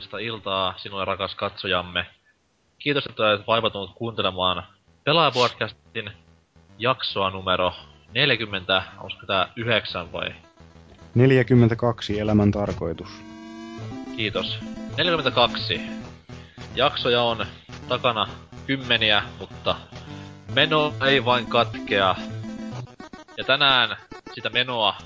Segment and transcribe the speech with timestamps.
[0.00, 2.06] harmonista iltaa sinulle rakas katsojamme.
[2.78, 4.62] Kiitos, että olet vaivatunut kuuntelemaan
[5.04, 6.10] Pelaajapodcastin
[6.78, 7.72] jaksoa numero
[8.14, 10.34] 40, onko tää 9 vai?
[11.14, 13.08] 42 elämän tarkoitus.
[14.16, 14.58] Kiitos.
[14.96, 15.80] 42.
[16.74, 17.46] Jaksoja on
[17.88, 18.28] takana
[18.66, 19.76] kymmeniä, mutta
[20.54, 22.16] meno ei vain katkea.
[23.36, 23.96] Ja tänään
[24.34, 24.96] sitä menoa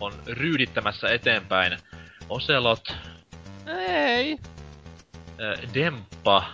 [0.00, 1.78] on ryydittämässä eteenpäin
[2.28, 3.11] Oselot.
[3.66, 4.38] Ei.
[5.40, 6.44] Äh, Demppa.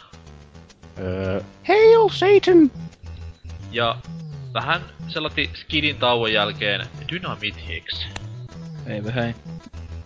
[0.98, 2.70] Öö, Hail Satan!
[3.72, 3.96] Ja
[4.54, 8.06] vähän sellainen skidin tauon jälkeen Dynamit Hicks.
[8.86, 9.34] Eipä hei.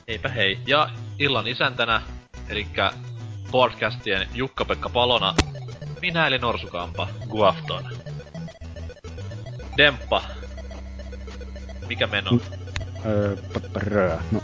[0.09, 0.59] Eipä hei.
[0.67, 2.03] Ja illan isäntänä,
[2.49, 2.67] eli
[3.51, 5.35] podcastien Jukka-Pekka Palona,
[6.01, 7.85] minä eli Norsukampa, Guafton.
[9.77, 10.23] Demppa.
[11.89, 12.31] Mikä meno?
[13.07, 13.37] Öö,
[14.33, 14.41] no,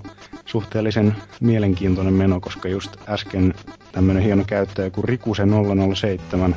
[0.49, 3.55] suhteellisen mielenkiintoinen meno, koska just äsken
[3.93, 6.55] tämmönen hieno käyttäjä kuin Rikuse007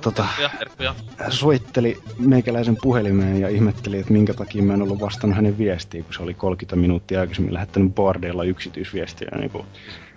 [0.00, 0.94] tota, Terkkuja, terkkuja.
[1.30, 6.14] soitteli meikäläisen puhelimeen ja ihmetteli, että minkä takia mä en ollut vastannut hänen viestiin, kun
[6.14, 9.28] se oli 30 minuuttia aikaisemmin lähettänyt Bardeilla yksityisviestiä.
[9.38, 9.66] Niin kuin,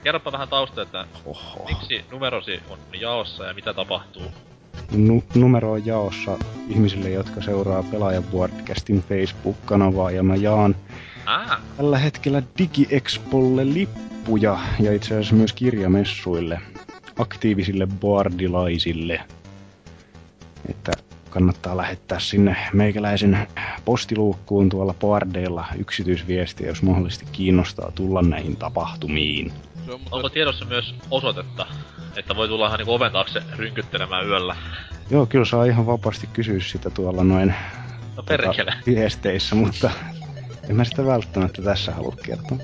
[0.04, 1.66] Kerropa vähän tausta, että oho.
[1.70, 4.24] miksi numerosi on jaossa ja mitä tapahtuu.
[4.92, 6.38] Nu- numero on jaossa
[6.68, 10.76] ihmisille, jotka seuraa Pelaajan Podcastin Facebook-kanavaa ja mä jaan
[11.30, 16.62] Ah, tällä hetkellä DigiExpolle lippuja ja itse asiassa myös kirjamessuille
[17.20, 19.22] aktiivisille boardilaisille.
[20.70, 20.92] Että
[21.30, 23.48] kannattaa lähettää sinne meikäläisen
[23.86, 29.54] postiluukkuun tuolla boardeilla yksityisviestiä, jos mahdollisesti kiinnostaa tulla näihin tapahtumiin.
[30.12, 31.66] Onko tiedossa myös osoitetta,
[32.18, 34.56] että voi tulla ihan niinku oven taakse rynkyttelemään yöllä?
[35.10, 37.54] Joo, kyllä saa ihan vapaasti kysyä sitä tuolla noin
[38.18, 38.74] No perkele.
[38.86, 39.92] viesteissä, mutta
[40.70, 42.58] en mä sitä välttämättä tässä halua kertoa.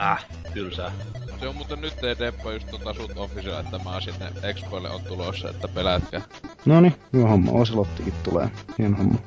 [0.00, 0.92] Äh, tylsää.
[1.40, 5.00] Se on mutta nyt ei Deppo just tota sut official, että mä sinne Expoille on
[5.02, 6.20] tulossa, että pelätkää.
[6.64, 7.52] Noni, hyvä homma.
[7.52, 8.48] Oselottikin tulee.
[8.78, 9.18] Hieno homma.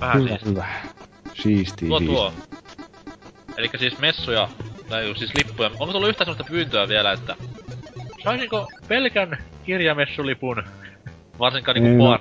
[0.00, 0.44] Vähän hyvä, siis.
[0.44, 0.66] hyvä.
[1.34, 2.16] Siistiä, Tuo siistiä.
[2.16, 2.32] tuo.
[3.56, 4.48] Elikkä siis messuja,
[4.88, 5.70] tai juu, siis lippuja.
[5.78, 7.36] Onko tullut yhtään sellaista pyyntöä vielä, että
[8.24, 10.62] saisinko pelkän kirjamessulipun,
[11.38, 12.18] varsinkaan niinku no.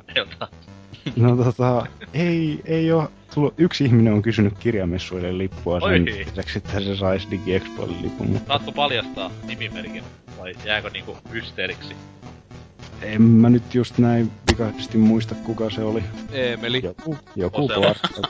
[1.15, 6.05] No tota, ei, ei oo tullut, yksi ihminen on kysynyt kirjamessuille lippua sen Oi.
[6.05, 10.03] lisäksi, että se saisi DigiExpoille lipun, mutta Saatko paljastaa nimimerkin,
[10.39, 11.96] vai jääkö niinku mysteeriksi?
[13.01, 16.03] en mä nyt just näin pikaisesti muista kuka se oli.
[16.31, 16.81] Eemeli.
[16.84, 18.09] Joku, joku vasta.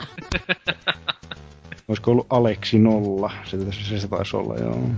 [1.88, 3.32] Olisiko ollut Aleksi Nolla?
[3.46, 4.90] Se, se, se taisi olla, joo.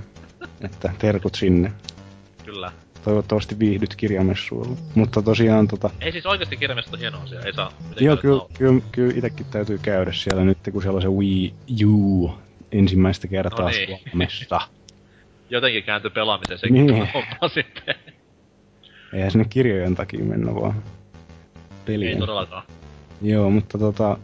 [0.62, 1.71] Että terkut sinne.
[2.45, 2.71] Kyllä.
[3.03, 4.75] Toivottavasti viihdyt kirjamessuilla.
[4.95, 8.81] Mutta tosiaan tota, Ei siis oikeesti kirjamessut on hieno asia, ei saa Joo, kyllä, kyllä,
[8.92, 11.53] kyllä itekin täytyy käydä siellä nyt, kun siellä on se Wii
[11.86, 12.31] U
[12.71, 14.00] ensimmäistä kertaa No niin.
[14.12, 14.62] Suomessa.
[15.50, 16.88] Jotenkin kääntyi pelaamiseen sekin Niin.
[16.88, 17.07] niin.
[17.13, 17.95] homma sitten.
[19.13, 22.19] Eihän sinne kirjojen takia mennä vaan ei pelien.
[22.19, 22.63] todellakaan.
[23.21, 24.18] Joo, mutta tota,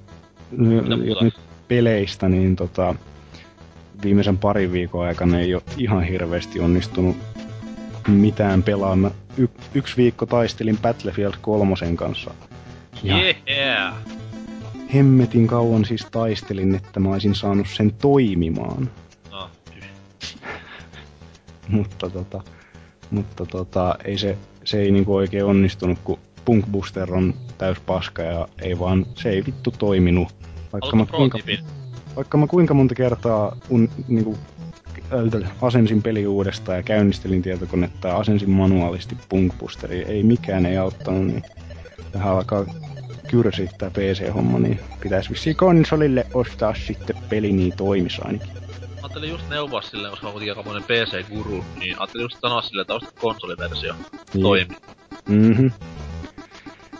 [0.51, 1.33] Mitä jos nyt
[1.67, 2.95] peleistä, niin tota,
[4.03, 7.17] viimeisen parin viikon aikana ei ole ihan hirveästi onnistunut
[8.07, 9.13] mitään pelaamaan.
[9.37, 12.33] Y- yksi viikko taistelin Battlefield 3 kanssa.
[13.03, 13.15] Ja
[13.49, 13.95] Yeah!
[14.93, 18.89] hemmetin kauan siis taistelin, että mä olisin saanut sen toimimaan.
[19.31, 19.49] No,
[21.69, 22.41] mutta tota,
[23.11, 28.21] mutta tota, ei se, se ei niinku oikein onnistunut, kun Punk Booster on täys paska
[28.21, 30.27] ja ei vaan, se ei vittu toiminut.
[30.73, 31.39] Vaikka mä, kuinka,
[32.15, 34.37] vaikka mä kuinka monta kertaa un, niinku,
[35.61, 41.25] asensin peli uudestaan ja käynnistelin tietokonetta ja asensin manuaalisti Punk Boosteria, ei mikään ei auttanut,
[41.25, 41.43] niin
[42.13, 42.65] vähän alkaa
[43.27, 48.49] kyrsittää PC-homma, niin pitäisi vissiin konsolille ostaa sitten peli, niin toimisi ainakin.
[49.01, 53.11] Ajattelin just neuvoa silleen, koska mä kuitenkin PC-guru, niin ajattelin just sanoa silleen, että osta
[53.19, 53.93] konsoliversio.
[54.33, 54.43] Niin.
[54.43, 54.75] Toimi.
[55.27, 55.67] Mhm.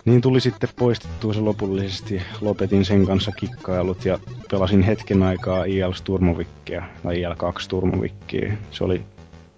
[0.07, 2.21] Niin tuli sitten poistettua se lopullisesti.
[2.41, 4.19] Lopetin sen kanssa kikkailut ja
[4.51, 8.53] pelasin hetken aikaa IL Sturmovickia, tai IL 2 Sturmovickia.
[8.71, 9.01] Se oli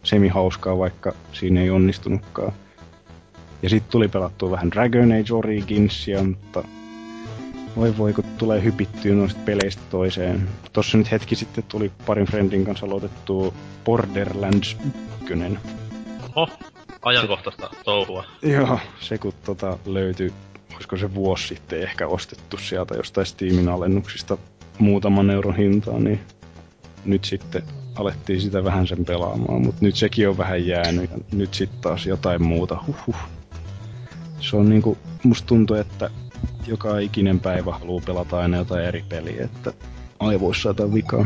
[0.04, 2.54] semi-hauskaa, vaikka siinä ei onnistunutkaan.
[3.62, 6.63] Ja sitten tuli pelattua vähän Dragon Age Originsia, mutta
[7.75, 10.50] voi voi kun tulee hypittyä noista peleistä toiseen.
[10.74, 13.54] Tossa nyt hetki sitten tuli parin friendin kanssa aloitettua
[13.86, 14.78] Borderlands
[15.22, 15.60] 1.
[16.36, 16.50] Oho,
[17.02, 18.24] ajankohtaista touhua.
[18.42, 20.34] Joo, se kun tota löytyi,
[20.74, 24.38] olisiko se vuosi sitten ehkä ostettu sieltä jostain Steamin alennuksista
[24.80, 26.20] muutaman euron hintaan, niin
[27.06, 27.64] nyt sitten
[27.96, 32.06] alettiin sitä vähän sen pelaamaan, mutta nyt sekin on vähän jäänyt ja nyt sitten taas
[32.06, 32.84] jotain muuta.
[32.88, 33.16] Huhhuh.
[34.40, 36.10] Se on niinku, musta tuntuu, että
[36.68, 39.74] joka ikinen päivä haluaa pelata aina jotain eri peliä, että
[40.20, 41.26] aivoissa jotain vikaa.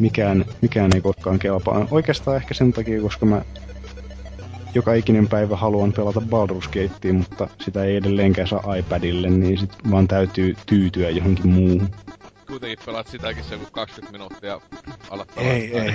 [0.00, 1.86] Mikään, mikään ei koskaan kelpaa.
[1.90, 3.42] Oikeastaan ehkä sen takia, koska mä
[4.74, 9.72] joka ikinen päivä haluan pelata Baldur's Gatea, mutta sitä ei edelleenkään saa iPadille, niin sit
[9.90, 11.88] vaan täytyy tyytyä johonkin muuhun.
[12.46, 14.60] Kuitenkin pelaat sitäkin se 20 minuuttia
[15.10, 15.94] alat Ei, ei.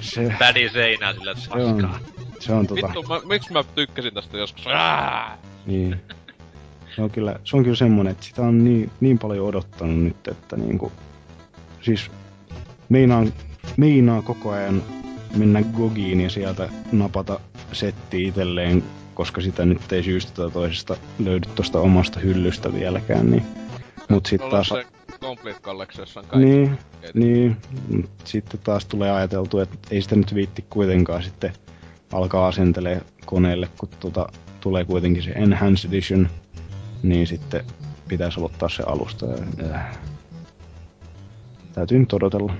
[0.00, 1.98] Se, Pädi seinää sillä, että se on, paskaa.
[2.40, 4.66] se on tota, Vittu, mä, miksi mä tykkäsin tästä joskus?
[4.66, 5.38] Ää!
[5.66, 6.00] niin.
[6.96, 10.28] Se on kyllä, se on kyllä semmonen, että sitä on niin, niin paljon odottanut nyt,
[10.28, 10.92] että niinku,
[11.82, 12.10] siis
[12.88, 13.32] meinaan,
[13.76, 14.82] meinaa koko ajan
[15.36, 17.40] mennä Gogiin ja sieltä napata
[17.72, 18.84] setti itselleen,
[19.14, 23.42] koska sitä nyt ei syystä tai toisesta löydy tuosta omasta hyllystä vieläkään, niin
[24.08, 24.68] mut on taas...
[24.68, 24.84] se
[25.20, 26.48] Complete Collection, jossa on kaikki.
[26.48, 26.78] Niin,
[27.14, 27.56] niin.
[27.90, 31.52] mut Sitten taas tulee ajateltu, että ei sitä nyt viitti kuitenkaan sitten
[32.12, 34.28] alkaa asentelee koneelle, kun tuota,
[34.60, 36.28] tulee kuitenkin se Enhanced Edition,
[37.02, 37.64] niin sitten
[38.08, 39.26] pitäisi aloittaa se alusta.
[39.26, 39.98] Ja, äh,
[41.72, 42.52] täytyy nyt odotella.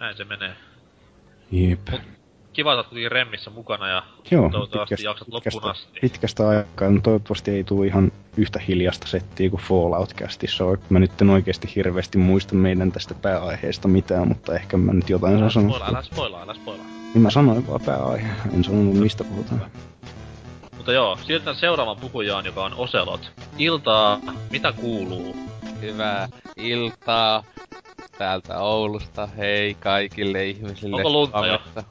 [0.00, 0.56] Näin se menee.
[1.50, 1.88] Jep.
[2.52, 6.00] Kiva, että kuitenkin remmissä mukana ja Joo, toivottavasti jaksat loppuun pitkästä, asti.
[6.00, 6.90] pitkästä aikaa.
[6.90, 10.78] No, toivottavasti ei tule ihan yhtä hiljasta settiä kuin Fallout-kästissä on.
[10.88, 15.36] Mä nyt en oikeasti hirveästi muista meidän tästä pääaiheesta mitään, mutta ehkä mä nyt jotain
[15.36, 15.98] Älä saan spoilaa, sanoa.
[15.98, 16.86] älä spoilaa, älä spoilaa.
[17.14, 19.70] Niin mä sanoin vaan pääaihe, en sanonut mistä puhutaan.
[20.76, 23.32] Mutta joo, siirrytään seuraavan puhujaan, joka on Oselot.
[23.58, 25.36] Iltaa, mitä kuuluu?
[25.80, 27.44] Hyvää iltaa
[28.18, 29.26] täältä Oulusta.
[29.26, 30.96] Hei kaikille ihmisille.
[30.96, 31.58] Onko lunta jo?
[31.58, 31.84] Suomesta.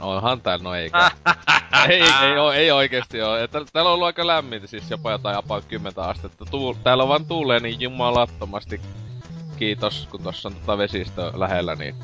[0.00, 1.10] Onhan täällä, no eikä.
[1.88, 3.36] ei, ei, oo, ei oikeesti oo.
[3.72, 6.44] Täällä on ollut aika lämmintä, siis jopa jotain about 10 astetta.
[6.44, 8.80] Tuul, täällä on vaan tuulee niin jumalattomasti.
[9.56, 11.94] Kiitos, kun tossa on tota vesistö lähellä, niin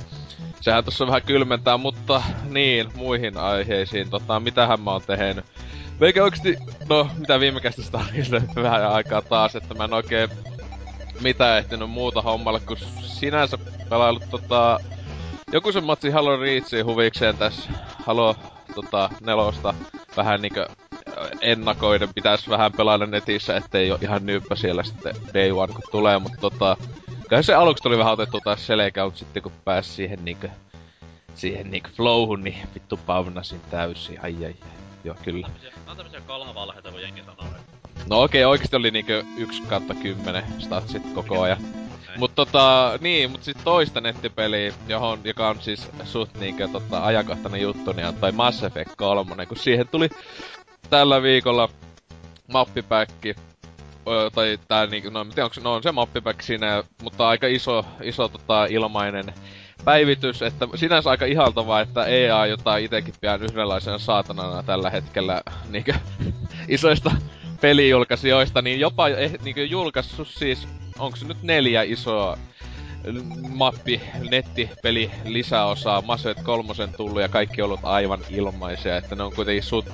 [0.60, 4.10] sehän tossa vähän kylmentää, mutta niin, muihin aiheisiin.
[4.10, 5.44] Tota, mitähän mä oon tehnyt?
[6.00, 6.56] Meikä oikeesti,
[6.88, 7.60] no mitä viime
[7.94, 10.30] oli vähän aikaa taas, että mä en oikein
[11.20, 14.80] mitä ehtinyt muuta hommalle, kun sinänsä pelaillut tota...
[15.52, 17.70] Joku sen matsi Halo Reachiin huvikseen tässä
[18.06, 18.36] Halo
[18.74, 19.74] tota, nelosta
[20.16, 20.68] vähän niinkö
[21.40, 26.18] ennakoiden pitäis vähän pelailla netissä, ettei oo ihan nyyppä siellä sitten day one kun tulee,
[26.18, 26.76] mutta tota...
[27.28, 30.48] Kyllä se aluksi tuli vähän otettu taas selkä, mutta sitten kun pääsi siihen niinkö...
[31.34, 34.54] Siihen niinkö flowhun, niin vittu pavnasin täysin, ai ai ai.
[35.04, 35.48] Joo, kyllä.
[35.48, 37.46] Nää on tämmösiä kalhavalheita, kun jengi sanoo.
[37.56, 37.73] että
[38.10, 41.58] No okei, okay, oikeesti oli niinkö 1 kautta 10 statsit koko ajan.
[42.16, 47.60] Mut tota, niin, mut sit toista nettipeliä, johon, joka on siis suht niinkö tota, ajankohtainen
[47.60, 50.08] juttu, niin on toi Mass Effect 3, kun siihen tuli
[50.90, 51.68] tällä viikolla
[52.52, 53.34] mappipäkki,
[54.34, 57.86] tai tää niinku, no en tiedä, onko no on se mappipäkki siinä, mutta aika iso,
[58.02, 59.34] iso tota, ilmainen
[59.84, 65.94] päivitys, että sinänsä aika ihaltavaa, että EA, jota itekin pidän yhdenlaisena saatanana tällä hetkellä niinkö
[66.68, 67.10] isoista
[67.64, 70.68] pelijulkaisijoista, niin jopa eh, niinkö julkaissut siis,
[70.98, 72.38] onko se nyt neljä isoa
[73.48, 79.62] mappi, nettipeli lisäosaa, Effect 3 tullut ja kaikki ollut aivan ilmaisia, että ne on kuitenkin
[79.62, 79.84] sut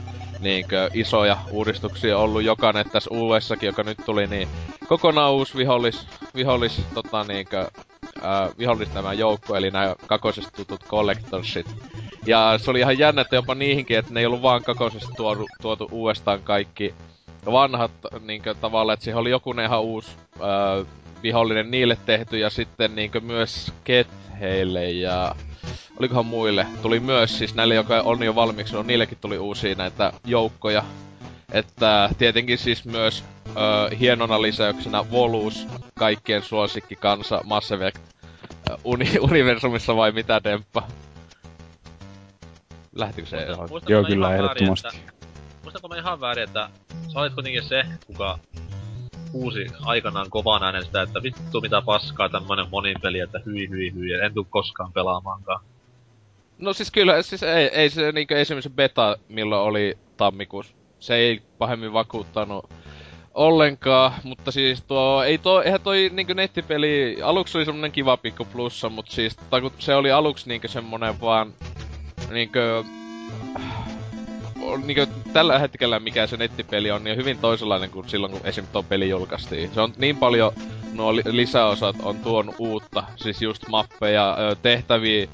[0.40, 4.48] niinkö isoja uudistuksia ollut jokainen tässä uudessakin, joka nyt tuli, niin
[4.88, 7.68] kokonaan uusi vihollis, vihollis tota niinkö,
[8.58, 11.66] vihollis tämä joukko, eli nämä kakosesta tutut collectorsit.
[12.26, 15.46] Ja se oli ihan jännä, että jopa niihinkin, että ne ei ollut vaan kakosesta tuotu,
[15.62, 16.94] tuotu uudestaan kaikki
[17.46, 20.84] vanhat niinkö tavallaan, että siihen oli joku ihan uusi ää,
[21.22, 25.34] vihollinen niille tehty ja sitten niinkö myös Ketheille ja
[25.98, 30.12] olikohan muille, tuli myös siis näille, joka on jo valmiiksi, no niillekin tuli uusia näitä
[30.24, 30.84] joukkoja.
[31.52, 35.66] Että tietenkin siis myös ö, hienona lisäyksenä Volus,
[35.98, 37.98] kaikkien suosikki kansa Mass Effect
[38.84, 40.82] uni- universumissa vai mitä Demppa?
[42.94, 43.46] Lähtikö se?
[43.88, 44.88] Joo, kyllä, väärin, ehdottomasti.
[44.88, 45.19] että-
[45.82, 46.70] Muistanko mä ihan väärin, että
[47.12, 48.38] sä olit kuitenkin se, kuka
[49.32, 53.92] huusi aikanaan kovan äänen sitä, että vittu mitä paskaa tämmönen monin peli, että hyi hyi
[53.94, 55.64] hyi, en tuu koskaan pelaamaankaan.
[56.58, 61.42] No siis kyllä, siis ei, ei se niinku esimerkiksi beta, milloin oli tammikuussa, se ei
[61.58, 62.70] pahemmin vakuuttanut
[63.34, 68.44] ollenkaan, mutta siis tuo, ei tuo, eihän toi niinku nettipeli, aluksi oli semmonen kiva pikku
[68.44, 71.54] plussa, mutta siis tai kun se oli aluksi niinku semmonen vaan,
[72.30, 72.58] niinku,
[74.60, 78.40] on niinku tällä hetkellä mikä se nettipeli on, niin on hyvin toisenlainen kuin silloin, kun
[78.44, 78.66] esim.
[78.66, 79.70] tuo peli julkaistiin.
[79.74, 80.52] Se on niin paljon,
[80.92, 85.28] nuo li- lisäosat on tuonut uutta, siis just mappeja, tehtäviä,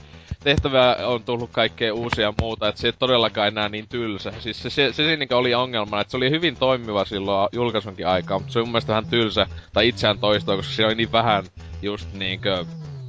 [0.44, 4.32] tehtävää on tullut kaikkea uusia muuta, että se ei todellakaan enää niin tylsä.
[4.38, 8.38] Siis se, se, se siinä oli ongelma, että se oli hyvin toimiva silloin julkaisunkin aikaa,
[8.38, 11.44] mutta se on mun mielestä vähän tylsä, tai itseään toistoa, koska se oli niin vähän
[11.82, 12.64] just niinkö,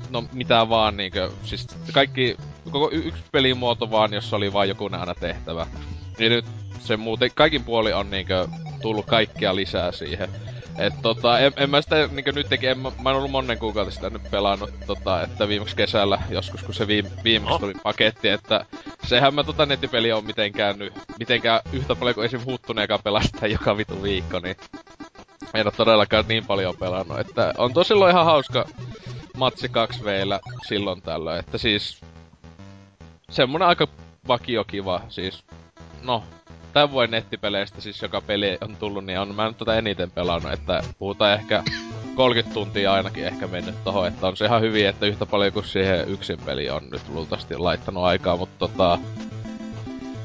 [0.09, 2.37] no mitä vaan niinkö, siis kaikki,
[2.71, 5.67] koko yksi pelimuoto vaan, jossa oli vain joku aina tehtävä.
[6.19, 6.45] Niin nyt
[6.79, 8.47] se muuten, kaikin puoli on niinkö
[8.81, 10.29] tullut kaikkia lisää siihen.
[10.77, 14.09] Et tota, en, en mä sitä niinku nytkin, en, mä, en ollut monen kuukautta sitä
[14.09, 17.59] nyt pelannut, tota, että viimeksi kesällä joskus, kun se viime, viimeksi oh.
[17.59, 18.65] tuli paketti, että
[19.03, 22.45] sehän mä tota nettipeli on mitenkään nyt, mitenkään yhtä paljon kuin esim.
[22.45, 24.55] huuttuneekaan pelastaa joka vitu viikko, niin
[25.53, 28.65] en ole todellakaan niin paljon pelannut, että on tosi ihan hauska
[29.37, 30.07] matsi 2 v
[30.67, 32.01] silloin tällöin, että siis
[33.29, 33.87] semmonen aika
[34.27, 35.43] vakio kiva, siis
[36.03, 36.23] no,
[36.73, 40.53] tämän vuoden nettipeleistä siis joka peli on tullut, niin on mä nyt tota eniten pelannut,
[40.53, 41.63] että puhutaan ehkä
[42.15, 45.65] 30 tuntia ainakin ehkä mennyt tohon, että on se ihan hyvin, että yhtä paljon kuin
[45.65, 48.97] siihen yksin peli on nyt luultavasti laittanut aikaa, mutta tota...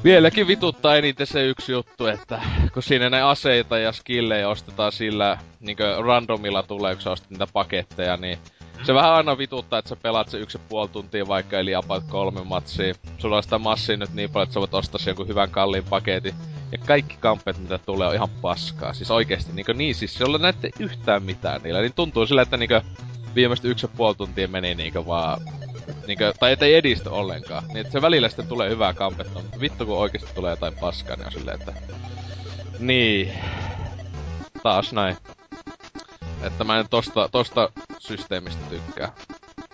[0.03, 2.41] Vieläkin vituttaa eniten se yksi juttu, että
[2.73, 7.47] kun siinä ne aseita ja skillejä ostetaan sillä niinkö randomilla tulee, kun sä ostat niitä
[7.53, 8.37] paketteja, niin
[8.83, 12.43] se vähän aina vituttaa, että sä pelaat se yksi puoli tuntia vaikka, eli apat kolme
[12.43, 12.93] matsia.
[13.17, 16.33] Sulla on sitä massia nyt niin paljon, että sä voit ostaa jonkun hyvän kalliin paketin.
[16.71, 18.93] Ja kaikki kampet, mitä tulee, on ihan paskaa.
[18.93, 21.81] Siis oikeesti, niin, niin siis se näette yhtään mitään niillä.
[21.81, 22.69] Niin tuntuu sillä, että niin
[23.35, 25.41] viimeistä yksi puoli tuntia meni niin vaan
[26.07, 27.63] Niinkö, tai ettei edistä ollenkaan.
[27.73, 31.25] Niin se välillä sitten tulee hyvää kampetta, mutta vittu kun oikeesti tulee jotain paskaa, niin
[31.25, 31.73] on silleen, että...
[32.79, 33.33] Niin.
[34.63, 35.17] Taas näin.
[36.43, 37.69] Että mä en tosta, tosta
[37.99, 39.11] systeemistä tykkää.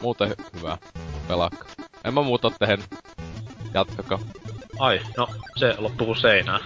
[0.01, 0.77] Muuten hy- hyvä.
[1.27, 1.65] Pelakka.
[2.03, 2.79] En mä muuta tehen.
[3.73, 4.19] Jatkaka.
[4.79, 6.59] Ai, no se loppuu kuin seinään.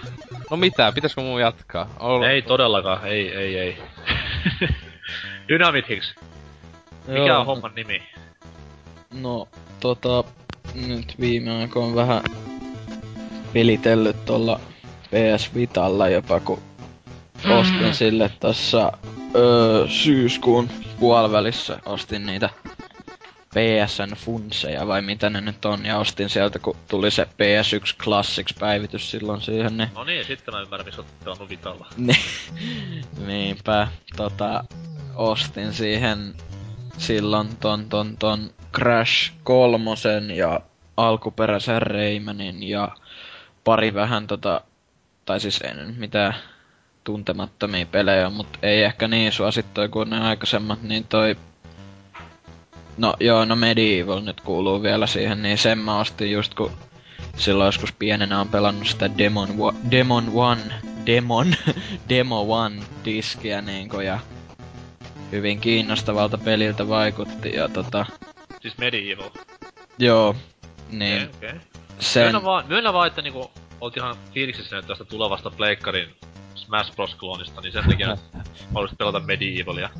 [0.50, 1.88] No mitä, pitäisikö mun jatkaa?
[2.00, 2.22] Ol...
[2.22, 3.78] Ei todellakaan, ei, ei, ei.
[5.48, 6.14] Dynamit Hicks.
[7.06, 7.40] Mikä Joo.
[7.40, 8.02] on homman nimi?
[9.14, 9.48] No,
[9.80, 10.24] tota,
[10.74, 12.22] nyt viime aikoina vähän
[13.52, 14.60] pelitellyt tuolla
[15.04, 16.62] PS Vitalla jopa, kun
[17.50, 18.92] ostin sille tossa
[19.34, 20.68] öö, syyskuun
[21.00, 22.50] puolivälissä ostin niitä
[23.54, 29.10] PSN funseja vai mitä ne nyt on, ja ostin sieltä, kun tuli se PS1 Classics-päivitys
[29.10, 29.88] silloin siihen, niin...
[29.94, 31.86] No niin, sitten mä ymmärrän, missä oot pelannut Vitalla.
[33.26, 34.64] Niinpä, tota,
[35.14, 36.34] ostin siihen
[36.98, 40.60] silloin ton, ton, ton Crash kolmosen ja
[40.96, 42.88] alkuperäisen Raymanin ja
[43.64, 44.60] pari vähän tota,
[45.24, 46.34] tai siis ei nyt mitään
[47.04, 51.36] tuntemattomia pelejä, mutta ei ehkä niin suosittuja kuin ne aikaisemmat, niin toi...
[52.96, 56.70] No joo, no Medieval nyt kuuluu vielä siihen, niin sen mä ostin just kun
[57.36, 60.60] silloin joskus pienenä on pelannut sitä Demon, Wa- Demon One,
[61.06, 61.54] Demon,
[62.08, 64.18] Demo One diskiä niinku ja
[65.32, 68.06] hyvin kiinnostavalta peliltä vaikutti ja tota...
[68.60, 69.30] Siis Medieval?
[69.98, 70.36] Joo,
[70.90, 71.22] niin.
[71.22, 71.60] Okay, okay.
[71.98, 72.22] Sen...
[72.22, 76.08] Myönnä vaan, myönnä vaan, että niinku oot ihan fiiliksissä nyt tästä tulevasta Pleikkarin
[76.54, 78.16] Smash Bros-kloonista, niin sen takia
[78.74, 79.90] haluaisit pelata Medievalia.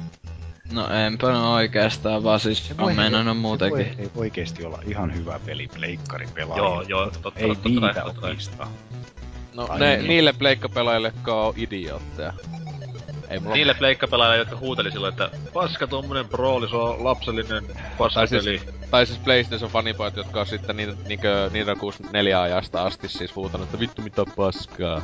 [0.72, 3.86] No enpä no oikeastaan, vaan siis se on meinannut muutenkin.
[3.96, 6.62] Se voi oikeesti olla ihan hyvä peli pleikkarin pelaaja.
[6.62, 8.66] Joo, joo, totta, Ei totta, niitä totta, totta.
[9.54, 10.08] No Ai ne, niin.
[10.08, 12.32] niille pleikkapelaajille, jotka on idiootteja.
[13.28, 13.54] Ei mulla...
[13.54, 17.64] Niille pleikkapelaajille, jotka huuteli silloin, että paska tommonen brooli, se on lapsellinen
[18.14, 23.08] tai siis, tai siis PlayStation fanipojat, jotka on sitten niitä, niinkö, niitä 64 ajasta asti
[23.08, 25.02] siis huutanut, että vittu mitä paskaa.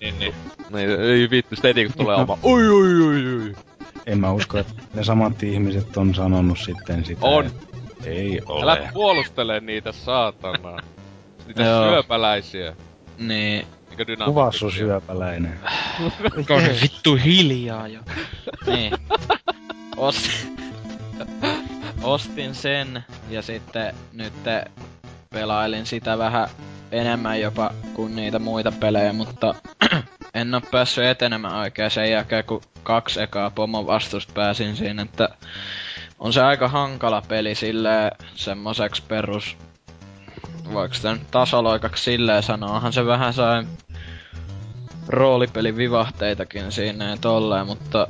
[0.00, 0.34] Niin, niin.
[0.70, 3.54] Niin, ei vittu, sitten kun tulee oma, oi oi oi oi.
[4.06, 7.26] En mä usko, että ne samat ihmiset on sanonut sitten sitä.
[7.26, 7.50] On.
[8.04, 8.62] Ei ole.
[8.62, 10.80] Älä puolustele niitä saatanaa.
[11.46, 12.76] Niitä syöpäläisiä.
[13.18, 13.66] Niin.
[14.24, 15.60] Kuvaa sun syöpäläinen.
[16.36, 18.00] Onko vittu hiljaa jo?
[18.66, 18.92] niin.
[19.96, 20.56] Ostin...
[22.02, 24.32] Ostin sen ja sitten nyt
[25.30, 26.48] pelailin sitä vähän
[26.92, 29.54] enemmän jopa kuin niitä muita pelejä, mutta
[30.34, 35.28] en oo päässyt etenemään oikein sen jälkeen, kun kaksi ekaa pomon vastusta pääsin siinä, että
[36.18, 39.56] on se aika hankala peli silleen semmoseks perus
[40.72, 43.66] voiko sitä nyt tasoloikaksi silleen sanoa, onhan se vähän sai
[45.08, 48.06] roolipelin vivahteitakin siinä ja tolleen, mutta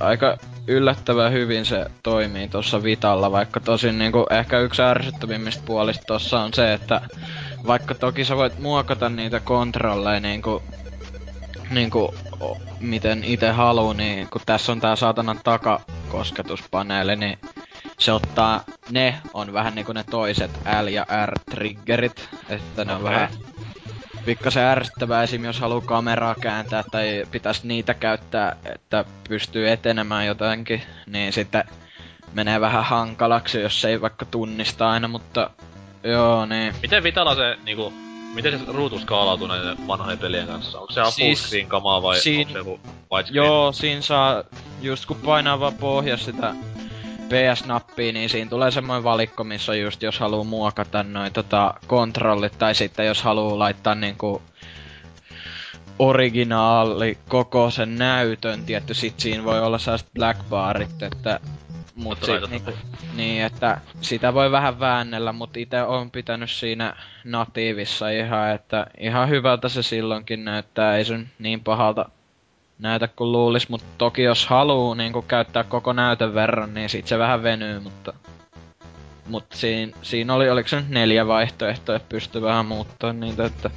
[0.00, 6.40] aika yllättävän hyvin se toimii tuossa Vitalla, vaikka tosin niinku ehkä yksi ärsyttävimmistä puolista tossa
[6.40, 7.00] on se, että
[7.66, 10.62] vaikka toki sä voit muokata niitä kontrolleja niinku,
[11.70, 12.14] niinku
[12.80, 17.38] miten itse haluu, niin kun tässä on tää saatanan takakosketuspaneeli, niin
[17.98, 20.50] se ottaa, ne on vähän niinku ne toiset
[20.82, 23.12] L ja R-triggerit, että ne on okay.
[23.12, 23.30] vähän
[24.24, 25.44] pikkasen ärsyttävää esim.
[25.44, 31.64] jos haluaa kameraa kääntää tai pitäisi niitä käyttää, että pystyy etenemään jotenkin, niin sitten
[32.32, 35.50] menee vähän hankalaksi, jos ei vaikka tunnista aina, mutta
[36.04, 36.74] joo niin.
[36.82, 37.92] Miten Vitala se niinku,
[38.34, 40.78] miten se ruutu skaalautuu näiden vanhojen pelien kanssa?
[40.78, 42.80] Onko se siis, full screen kamaa vai siin, onko se joku?
[43.30, 44.44] Joo, siinä saa,
[44.82, 46.54] just kun painaa vaan pohja sitä
[47.28, 52.74] PS-nappia, niin siinä tulee semmoinen valikko, missä just jos haluaa muokata noin tota kontrollit, tai
[52.74, 54.42] sitten jos haluaa laittaa niinku
[55.98, 61.40] originaali koko sen näytön, tietty sit siinä voi olla sellaiset black barit, että
[61.96, 62.72] Mut Totta sit, niinku,
[63.14, 69.28] niin, että sitä voi vähän väännellä, mutta itse on pitänyt siinä natiivissa ihan, että ihan
[69.28, 72.08] hyvältä se silloinkin näyttää, ei se nyt niin pahalta
[72.78, 77.18] näytä kuin luulis, mutta toki jos haluu niin käyttää koko näytön verran, niin sit se
[77.18, 78.12] vähän venyy, mutta
[79.26, 83.70] mut siinä, siinä oli, oliko se nyt neljä vaihtoehtoa, että pystyy vähän muuttaa niitä, että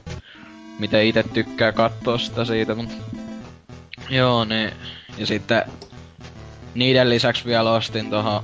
[0.80, 2.96] miten itse tykkää katsoa sitä siitä, mutta
[4.10, 4.72] joo, niin,
[5.18, 5.64] ja sitten
[6.76, 8.44] niiden lisäksi vielä ostin tohon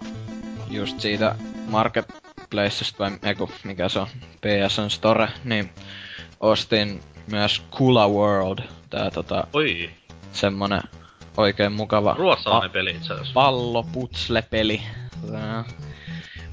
[0.70, 1.36] just siitä
[1.68, 4.08] Marketplacesta vai eiku, mikä se on,
[4.42, 5.70] PSN Store, niin
[6.40, 7.02] ostin
[7.32, 9.90] myös Kula World, tää tota, Oi,
[10.36, 10.82] semmonen
[11.38, 13.34] oikein mukava ruotsalainen peli itse asiassa.
[15.32, 15.64] Tää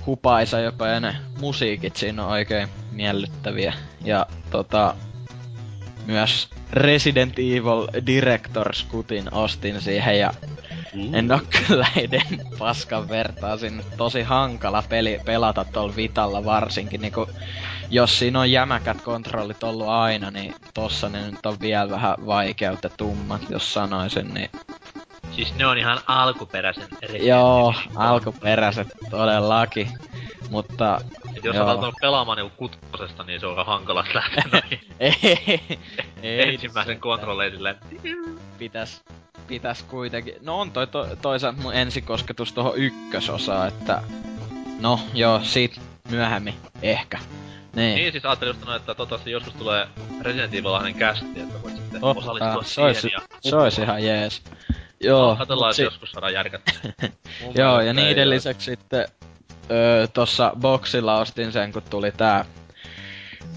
[0.06, 3.74] Hupaisa jopa ja ne musiikit siinä on oikein miellyttäviä.
[4.04, 4.94] Ja tota,
[6.06, 10.32] myös Resident Evil Director's Cutin ostin siihen ja
[11.12, 13.84] en oo kyllä eden paskan vertaa sinne.
[13.96, 17.00] Tosi hankala peli pelata tuolla Vitalla varsinkin.
[17.00, 17.28] Niinku,
[17.92, 23.50] jos siinä on jämäkät kontrollit ollut aina, niin tossa ne nyt on vielä vähän vaikeutetummat,
[23.50, 24.34] jos sanoisin.
[24.34, 24.50] Niin
[25.30, 26.88] Siis ne on ihan alkuperäisen
[27.20, 29.88] Joo, alkuperäiset todellakin.
[30.50, 31.00] Mutta
[31.36, 35.14] Et jos alkanut pelaamaan niinku kutkosesta, niin se on hankala lähteä noihin ei,
[36.22, 37.76] ei ensimmäisen kontrollein silleen.
[38.58, 39.02] pitäis,
[39.46, 40.34] pitäis kuitenkin.
[40.40, 44.02] No on toi to, toisaalta mun ensikosketus tohon ykkösosaan, että
[44.80, 47.18] no joo, siitä myöhemmin ehkä.
[47.76, 47.94] Niin.
[47.94, 49.88] Niin siis ajattelin just noin, että toivottavasti joskus tulee
[50.20, 54.04] Resident Evil kästi, että voit sitten Totta, osallistua se ois, siihen ja se ois ihan
[54.04, 54.42] jees.
[55.00, 56.74] Joo, Katsellaan, mut että si- joskus saadaan järkättyä.
[57.42, 58.30] Mun Joo, ja niiden oo.
[58.30, 59.06] lisäksi sitten
[59.70, 62.44] öö, tossa boxilla ostin sen, kun tuli tää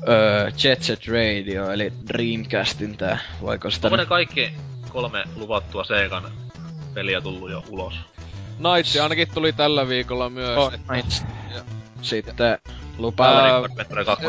[0.07, 4.53] öö, Jet Set Radio, eli Dreamcastin tää, voiko sitä Onko ne kaikki
[4.89, 6.31] kolme luvattua Segan
[6.93, 7.93] peliä tullut jo ulos?
[8.57, 10.57] Knights ainakin tuli tällä viikolla myös.
[10.57, 11.25] Oh, että-
[11.55, 11.63] ja-
[12.01, 12.35] Sitten
[12.97, 13.55] lupaa...
[13.55, 14.25] Adventure 2.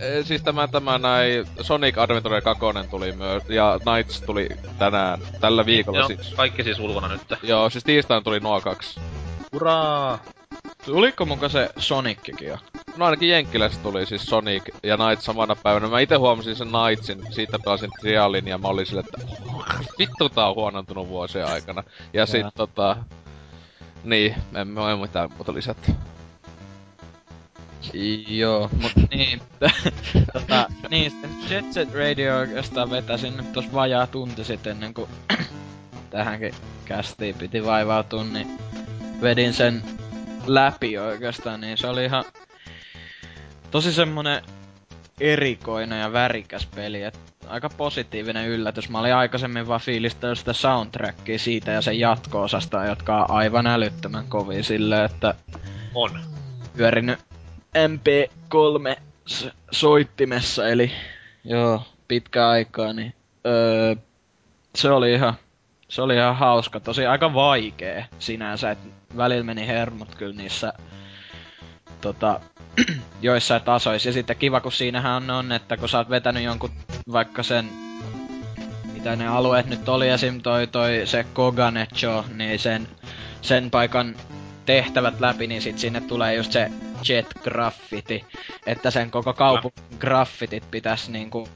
[0.00, 5.66] Eh, Siis tämä, tämä näin, Sonic Adventure 2 tuli myös, ja Knights tuli tänään, tällä
[5.66, 6.34] viikolla Joo, siis.
[6.34, 7.22] kaikki siis ulkona nyt.
[7.42, 9.00] Joo, siis tiistaina tuli nuo kaksi.
[9.52, 10.18] Uraa!
[10.84, 12.58] Tuliko muka se Sonickikin jo?
[12.96, 15.88] No ainakin Jenkkilässä tuli siis Sonic ja Knights samana päivänä.
[15.88, 19.18] Mä itse huomasin sen Knightsin, siitä pelasin Trialin ja mä olin sille, että
[19.98, 21.82] vittu tää on huonontunut vuosien aikana.
[22.12, 22.96] Ja sit tota...
[24.04, 25.92] Niin, en mä mitään muuta lisätty.
[28.28, 29.40] Joo, mut niin.
[30.32, 35.10] tota, niin, sitten Jet Set Radio oikeastaan vetäsin nyt tos vajaa tunti sitten ennen kuin
[36.10, 38.58] tähänkin kästiin piti vaivautua, niin
[39.22, 39.82] vedin sen
[40.46, 42.24] läpi oikeastaan, niin se oli ihan
[43.70, 44.42] tosi semmonen
[45.20, 48.88] erikoinen ja värikäs peli, et aika positiivinen yllätys.
[48.88, 54.26] Mä olin aikaisemmin vaan fiilistellyt sitä soundtrackia siitä ja sen jatko-osasta, jotka on aivan älyttömän
[54.28, 55.34] kovia silleen, että
[55.94, 56.20] On.
[56.76, 57.27] pyörinyt
[57.86, 60.92] MP3 s- soittimessa, eli
[61.44, 63.14] joo, pitkä aikaa, niin
[63.46, 63.94] öö,
[64.74, 65.34] se oli ihan,
[65.88, 70.72] se oli ihan hauska, tosi aika vaikee sinänsä, että välillä meni hermot kyllä niissä
[72.00, 72.40] tota,
[73.22, 74.08] joissain tasoissa.
[74.08, 76.70] Ja sitten kiva, kun siinähän on, että kun sä oot vetänyt jonkun
[77.12, 77.68] vaikka sen
[78.92, 80.42] mitä ne alueet nyt oli, esim.
[80.42, 82.88] toi, toi se Koganecho, niin sen,
[83.42, 84.16] sen paikan
[84.68, 86.70] tehtävät läpi, niin sit sinne tulee just se
[87.08, 88.24] jet graffiti,
[88.66, 91.48] että sen koko kaupungin graffitit pitäisi niinku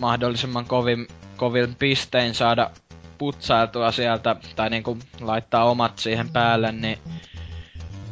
[0.00, 2.70] mahdollisimman kovin, kovin pistein saada
[3.18, 6.98] putsailtua sieltä, tai niinku laittaa omat siihen päälle, niin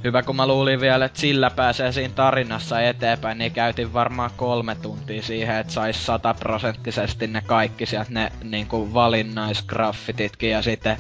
[0.05, 4.75] Hyvä kun mä luulin vielä, että sillä pääsee siinä tarinassa eteenpäin, niin käytin varmaan kolme
[4.75, 10.97] tuntia siihen, että sais sataprosenttisesti ne kaikki sieltä ne niinku valinnaisgraffititkin ja sitten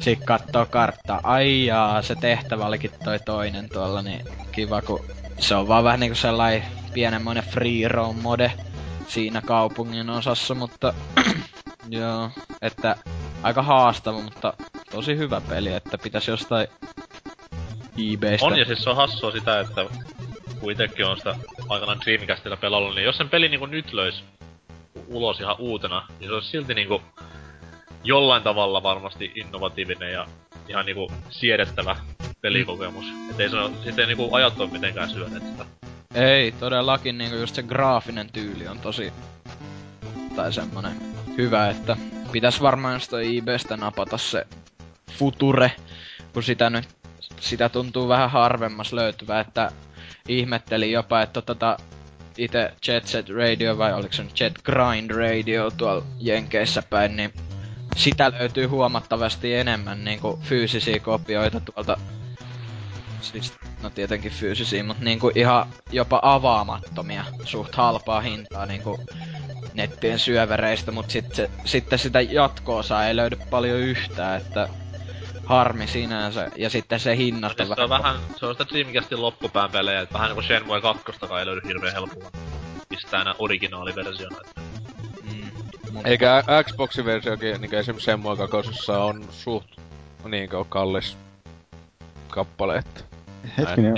[0.00, 1.20] sit kattoo karttaa.
[1.22, 4.20] Ai jaa, se tehtävä olikin toi toinen tuolla, niin
[4.52, 5.04] kiva kun
[5.38, 6.62] se on vaan vähän niinku sellainen
[6.94, 8.52] pienemmoinen free roam mode
[9.08, 10.94] siinä kaupungin osassa, mutta
[11.88, 12.30] joo,
[12.62, 12.96] että
[13.42, 14.52] aika haastava, mutta
[14.90, 16.68] tosi hyvä peli, että pitäisi jostain
[18.12, 18.46] eBaystä.
[18.46, 19.84] On ja siis se on hassua sitä, että
[20.60, 21.34] kun itekin on sitä
[21.68, 24.24] aikanaan Dreamcastilla pelannut, niin jos sen peli niinku nyt löis
[25.08, 27.02] ulos ihan uutena, niin se olisi silti niinku
[28.04, 30.26] jollain tavalla varmasti innovatiivinen ja
[30.68, 31.96] ihan niinku siedettävä
[32.40, 33.04] pelikokemus.
[33.30, 35.66] Et ei se oo, sit ei niinku ajat oo mitenkään syöneet sitä.
[36.14, 39.12] Ei, todellakin niinku just se graafinen tyyli on tosi...
[40.36, 40.92] Tai semmonen
[41.38, 41.96] hyvä, että
[42.32, 44.46] pitäis varmaan jostain eBaystä napata se
[45.18, 45.72] Future,
[46.32, 46.88] kun sitä nyt,
[47.40, 49.70] sitä tuntuu vähän harvemmas löytyvä, että
[50.28, 51.76] ihmettelin jopa, että tota
[52.38, 57.32] itse Jet Set Radio vai oliko se nyt Jet Grind Radio tuolla Jenkeissä päin, niin
[57.96, 61.96] sitä löytyy huomattavasti enemmän niinku fyysisiä kopioita tuolta
[63.20, 63.52] siis
[63.82, 69.00] no tietenkin fyysisiä, mutta niinku ihan jopa avaamattomia suht halpaa hintaa niinku
[69.74, 74.68] nettien syövereistä, mutta sit se, sitten sitä jatkoosaa ei löydy paljon yhtään, että
[75.44, 76.50] harmi sinänsä.
[76.56, 77.76] Ja sitten se hinnat on, vähän...
[77.76, 78.16] se on vähän...
[78.36, 81.02] Se on sitä Dreamcastin loppupään pelejä, että vähän niinku Shenmue 2
[81.38, 82.30] ei löydy hirveen helpolla
[82.88, 84.36] pistää enää originaaliversiona.
[84.46, 84.73] Että...
[86.04, 89.66] Eikä Xboxin versiokin, niinku esimerkiksi Shenmue 2 on suht
[90.24, 91.16] niinku kallis
[92.28, 93.00] kappale, että...
[93.58, 93.94] Hetkinen,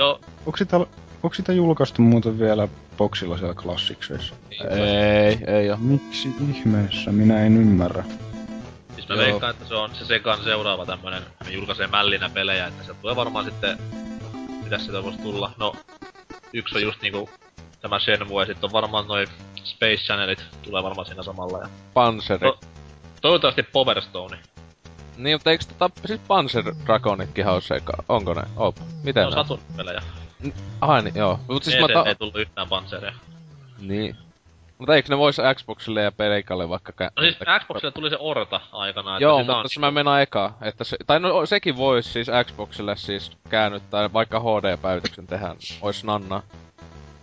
[0.46, 0.76] onko sitä,
[1.22, 4.34] onko sitä julkaistu muuten vielä boxilla siellä klassikseissa?
[4.70, 5.76] Ei, ei oo.
[5.80, 7.12] Miksi ihmeessä?
[7.12, 8.04] Minä en ymmärrä.
[8.94, 9.24] Siis mä Joo.
[9.24, 13.16] veikkaan, että se on se sekan seuraava tämmönen, me julkaisee mällinä pelejä, että sieltä tulee
[13.16, 13.78] varmaan sitten...
[14.64, 15.52] Mitäs sitä voisi tulla?
[15.58, 15.74] No,
[16.52, 17.30] yksi on just niinku
[17.80, 19.28] tämä Shenmue, ja sitten on varmaan noin
[19.64, 21.58] Space Channelit tulee varmaan siinä samalla.
[21.58, 21.68] Ja...
[21.94, 22.48] Panseri.
[22.48, 22.60] To-
[23.20, 24.38] toivottavasti Power Stone.
[25.16, 27.92] Niin, mutta eikö tota, siis Panzer Dragonitkin ole seka?
[28.08, 28.42] Onko ne?
[28.56, 28.76] Op.
[29.02, 30.02] Miten ne on Saturn-pelejä.
[30.80, 31.40] Ai niin, joo.
[31.48, 33.12] Mut siis mä ta- ei tullut yhtään Panzeria.
[33.78, 34.16] Niin.
[34.78, 38.60] Mutta eikö ne vois Xboxille ja Pelikalle vaikka kä- No siis Xboxille tuli se Orta
[38.72, 39.18] aikana.
[39.18, 39.68] Joo, mutta on...
[39.68, 40.52] se mä menen eka.
[40.62, 46.42] Että se, tai no sekin vois siis Xboxille siis käännyttää, vaikka HD-päivityksen tehdä, ois nanna.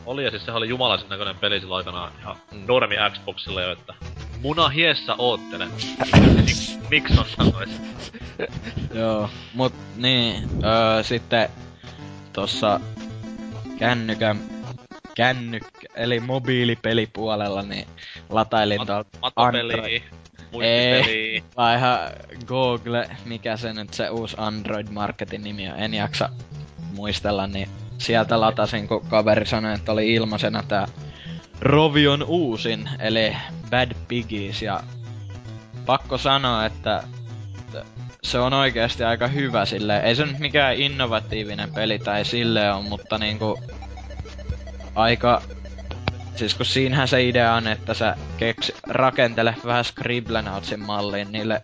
[0.06, 2.36] Oli ja siis sehän oli jumalaisen näköinen peli sillä aikana ihan
[2.68, 3.94] normi Xboxilla jo, että
[4.42, 5.70] Muna hiessä oottelen.
[6.90, 7.70] Miksi on sanois?
[9.00, 11.50] Joo, mut niin, öö, sitten
[12.34, 12.80] tossa
[13.80, 14.40] kännykän
[15.16, 17.88] kännykkä, eli mobiilipelipuolella, niin
[18.30, 20.02] latailin Mat- tuolta Android.
[20.62, 22.00] Ei, vaan ihan
[22.46, 26.30] Google, mikä se nyt se uusi Android-marketin nimi on, en jaksa
[26.96, 27.70] muistella, niin
[28.04, 30.88] sieltä latasin, kun kaveri sanoi, että oli ilmaisena tää
[31.62, 33.36] Rovion uusin, eli
[33.70, 34.80] Bad Piggies, ja
[35.86, 37.04] pakko sanoa, että
[38.24, 40.00] se on oikeasti aika hyvä sille.
[40.00, 43.60] Ei se nyt mikään innovatiivinen peli tai sille on, mutta niinku
[44.96, 45.42] aika...
[46.36, 51.64] Siis kun siinähän se idea on, että sä keks, rakentele vähän Scribblenautsin malliin niille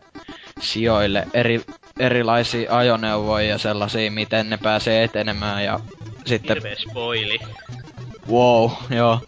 [0.60, 1.62] sijoille eri,
[2.00, 5.80] erilaisia ajoneuvoja ja sellaisia, miten ne pääsee etenemään ja
[6.30, 6.56] sitten...
[6.56, 7.40] Hirvee spoili.
[8.32, 9.20] Wow, joo.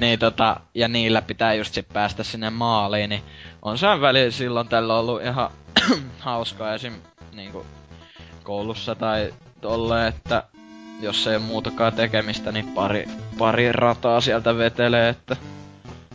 [0.00, 3.22] Niin tota, ja niillä pitää just sit päästä sinne maaliin, niin
[3.62, 5.50] on se välillä silloin tällä ollut ihan
[6.18, 6.92] hauskaa esim.
[7.32, 7.66] niinku
[8.42, 10.42] koulussa tai tolle, että
[11.00, 15.36] jos ei muutakaan tekemistä, niin pari, pari rataa sieltä vetelee, että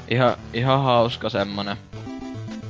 [0.07, 1.77] ihan, ihan hauska semmonen.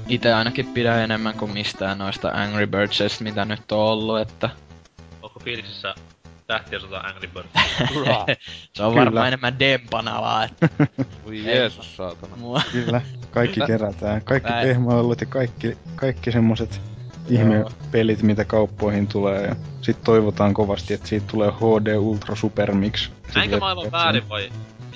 [0.07, 4.49] Itse ainakin pidän enemmän kuin mistään noista Angry Birdsista, mitä nyt on ollut, että...
[5.21, 5.95] Onko fiiliksissä
[6.51, 7.49] tähtiösota Angry Birds?
[8.73, 9.05] se on Kyllä.
[9.05, 10.69] varmaan enemmän dempanalaa, että...
[11.25, 12.35] Voi Jeesus saatana.
[12.35, 12.61] Mua.
[12.71, 14.21] Kyllä, kaikki kerätään.
[14.21, 16.81] Kaikki pehmoillut ja kaikki, kaikki semmoset
[17.29, 19.47] ihme pelit, mitä kauppoihin tulee.
[19.47, 23.09] Ja sit toivotaan kovasti, että siitä tulee HD Ultra Super Mix.
[23.35, 24.49] Näinkö mä aivan väärin vai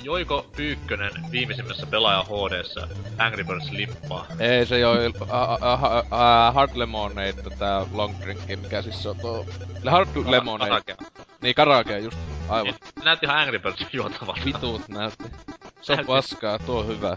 [0.06, 2.86] joiko Pyykkönen viimeisimmässä pelaaja hd
[3.18, 4.26] Angry Birds lippaa?
[4.38, 5.12] Ei se joi
[6.54, 9.46] Hard Lemonade, tää long drinki, mikä siis on tuo...
[9.86, 10.70] Hard Lemonade.
[10.70, 10.96] Karakea.
[11.42, 12.18] Niin, karakea, just.
[12.48, 12.64] Aivan.
[12.64, 14.40] Niin, näytti ihan Angry Birds juotavalta.
[14.44, 15.24] Vituut näytti.
[15.82, 17.16] Se on paskaa, tuo on hyvä.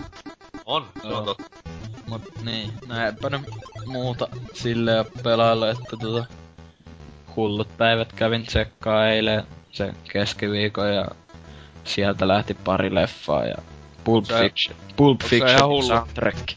[0.65, 1.43] On, se on totta.
[2.07, 3.39] Mut niin, näinpä ne
[3.85, 6.25] muuta silleen pelailla, että tota...
[7.35, 11.05] Hullut päivät kävin tsekkaa eilen se keskiviikon ja
[11.89, 13.55] sieltä lähti pari leffaa ja
[14.03, 16.51] Pulp se, Fiction, Pulp Fiction soundtrack.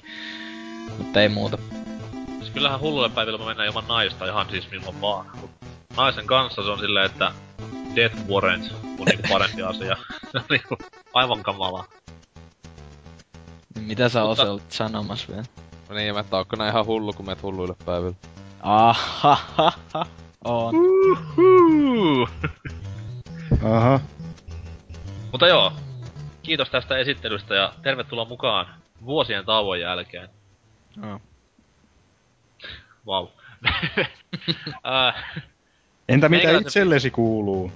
[0.98, 1.58] Mutta ei muuta.
[2.38, 5.26] Siis kyllähän hulluille päivillä me mennään ilman naista ihan siis milloin vaan.
[5.96, 7.32] Naisen kanssa se on silleen, että
[7.96, 9.96] Death Warrant on niinku parempi asia.
[10.50, 10.76] niinku
[11.14, 11.84] aivan kamalaa.
[13.80, 14.50] Mitä sä Mutta...
[14.50, 15.44] olit sanomassa vielä?
[15.88, 18.16] No niin, mä ootko nää ihan hullu, kun meet hulluille päiville.
[18.62, 20.06] Ahahaha.
[20.44, 20.74] On.
[23.62, 24.00] Aha.
[25.32, 25.72] Mutta joo,
[26.42, 28.66] kiitos tästä esittelystä ja tervetuloa mukaan
[29.04, 30.28] vuosien tauon jälkeen.
[31.02, 31.20] Oh.
[33.06, 33.28] Vau.
[36.08, 37.72] Entä mitä itsellesi kuuluu?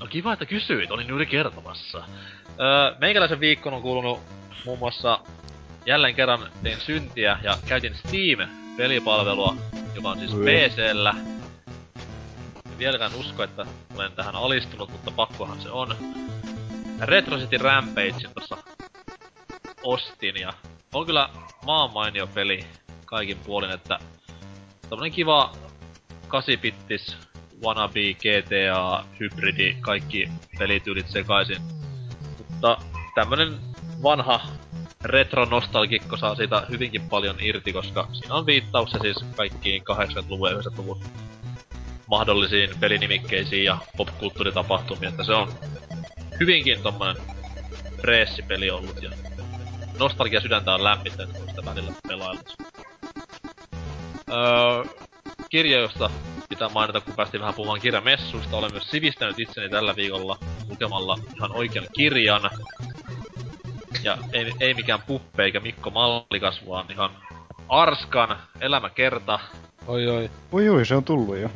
[0.00, 1.98] No kiva, että kysyit, olin juuri kertomassa.
[2.60, 4.20] Öö, meikäläisen viikkoon on kuulunut
[4.64, 5.20] muun muassa
[5.86, 9.56] jälleen kerran tein syntiä ja käytin Steam-pelipalvelua,
[9.94, 11.14] joka on siis PCllä.
[12.78, 15.96] Vieläkään usko, että olen tähän alistunut, mutta pakkohan se on.
[17.00, 18.56] Retro City Rampagein tossa
[19.82, 20.52] ostin ja
[20.94, 21.28] on kyllä
[21.66, 22.66] maan mainio peli
[23.04, 23.98] kaikin puolin, että
[24.90, 25.52] tämmönen kiva
[26.28, 27.16] 8-bittis
[27.64, 30.28] wannabe GTA hybridi kaikki
[30.58, 31.62] pelityylit sekaisin.
[32.38, 32.78] Mutta
[33.14, 33.60] tämmönen
[34.02, 34.40] vanha
[35.04, 41.00] retro-nostalgikko saa siitä hyvinkin paljon irti, koska siinä on viittauksia siis kaikkiin 80-luvun ja 90-luvun
[42.06, 45.52] mahdollisiin pelinimikkeisiin ja popkulttuuritapahtumiin, että se on
[46.40, 47.16] hyvinkin tommonen
[48.00, 49.10] freessipeli ollut ja
[49.98, 52.56] nostalgia sydäntä on lämmittänyt, kun sitä välillä pelaillut.
[54.30, 54.84] Öö,
[55.50, 56.10] kirja, josta
[56.48, 58.56] pitää mainita, kun päästiin vähän puhumaan kirjamessuista.
[58.56, 62.50] Olen myös sivistänyt itseni tällä viikolla lukemalla ihan oikean kirjan.
[64.02, 67.10] Ja ei, ei mikään puppe eikä Mikko Mallikas, vaan ihan
[67.68, 69.38] Arskan elämäkerta.
[69.86, 70.30] Oi oi.
[70.52, 71.50] Oi oi, se on tullut jo.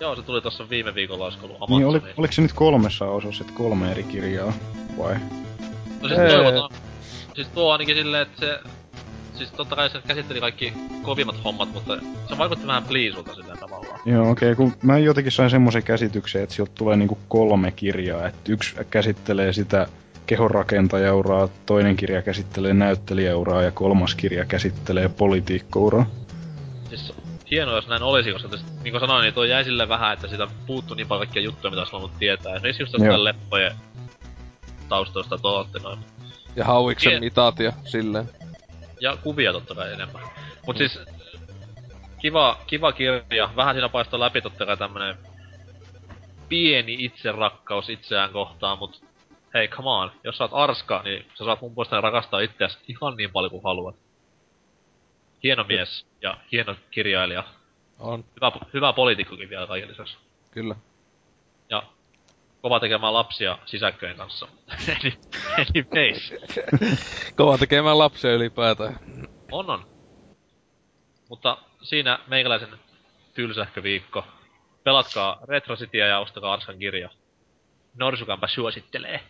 [0.00, 2.14] Joo, se tuli tossa viime viikolla, olisiko ollut Niin, oli, Amazonin.
[2.18, 4.52] oliko se nyt kolmessa osassa, että kolme eri kirjaa?
[4.98, 5.14] Vai?
[6.02, 6.28] No siis Ei.
[6.28, 6.70] toivotaan.
[7.34, 8.58] Siis tuo ainakin silleen, että se...
[9.34, 14.00] Siis totta kai se käsitteli kaikki kovimmat hommat, mutta se vaikutti vähän pliisulta silleen tavallaan.
[14.06, 18.26] Joo, okei, okay, kun mä jotenkin sain semmoisen käsityksen, että sieltä tulee niinku kolme kirjaa,
[18.26, 19.86] että yksi käsittelee sitä
[20.26, 26.06] kehonrakentajauraa, toinen kirja käsittelee näyttelijäuraa ja kolmas kirja käsittelee politiikkouraa.
[26.88, 27.12] Siis
[27.50, 30.28] hienoa, jos näin olisi, koska tästä, niin kuin sanoin, niin tuo jäi sille vähän, että
[30.28, 32.54] siitä puuttui niin paljon kaikkia juttuja, mitä olisi halunnut tietää.
[32.54, 33.72] Esimerkiksi just tästä leppojen
[34.88, 35.98] taustoista tuotte noin.
[36.56, 38.28] Ja hauiksen Tie- mitat ja silleen.
[39.00, 40.22] Ja kuvia totta kai enemmän.
[40.66, 41.00] Mut siis,
[42.18, 43.50] kiva, kiva kirja.
[43.56, 45.16] Vähän siinä paistoi läpi totta kai tämmönen
[46.48, 49.02] pieni itserakkaus itseään kohtaan, mut
[49.54, 50.12] hei, come on.
[50.24, 53.62] Jos sä oot arska, niin sä saat mun puolestani rakastaa itseäsi ihan niin paljon kuin
[53.64, 53.96] haluat.
[55.42, 57.44] Hieno mies ja hieno kirjailija.
[57.98, 60.16] On, Hyvä, hyvä poliitikkokin vielä kaiken lisäksi.
[60.50, 60.76] kyllä.
[61.70, 61.82] Ja
[62.62, 64.48] kova tekemään lapsia sisäkköjen kanssa.
[65.00, 65.18] eli,
[65.58, 66.34] eli meis.
[67.36, 68.98] Kova tekemään lapsia ylipäätään.
[69.52, 69.86] On on.
[71.28, 72.68] Mutta siinä meikäläisen
[73.34, 74.24] tylsähköviikko.
[74.84, 77.10] Pelatkaa Retro Cityä ja ostakaa Arskan kirja.
[77.94, 79.20] Norsukampa suosittelee.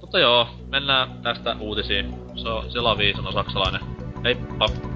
[0.00, 2.14] Mutta joo, mennään tästä uutisiin.
[2.36, 2.70] Se on
[3.16, 3.80] sanoo saksalainen.
[4.24, 4.95] Heippa!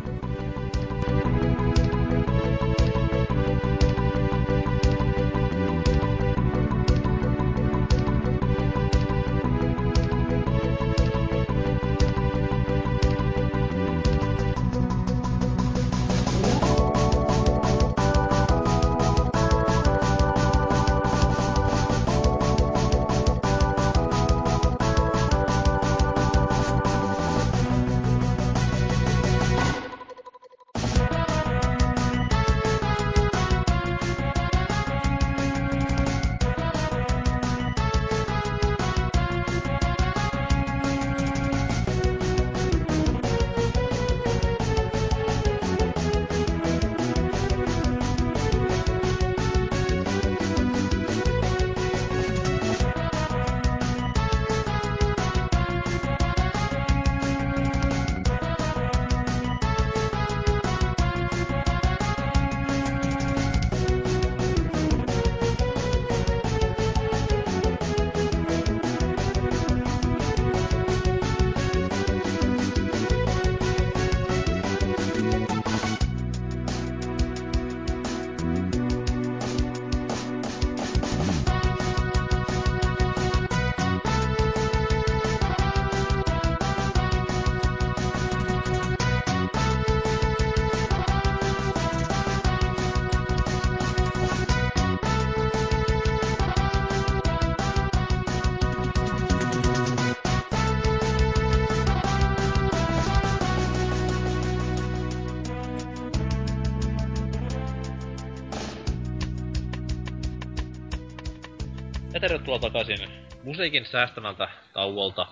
[113.60, 115.26] Musiikin säästämältä tauolta.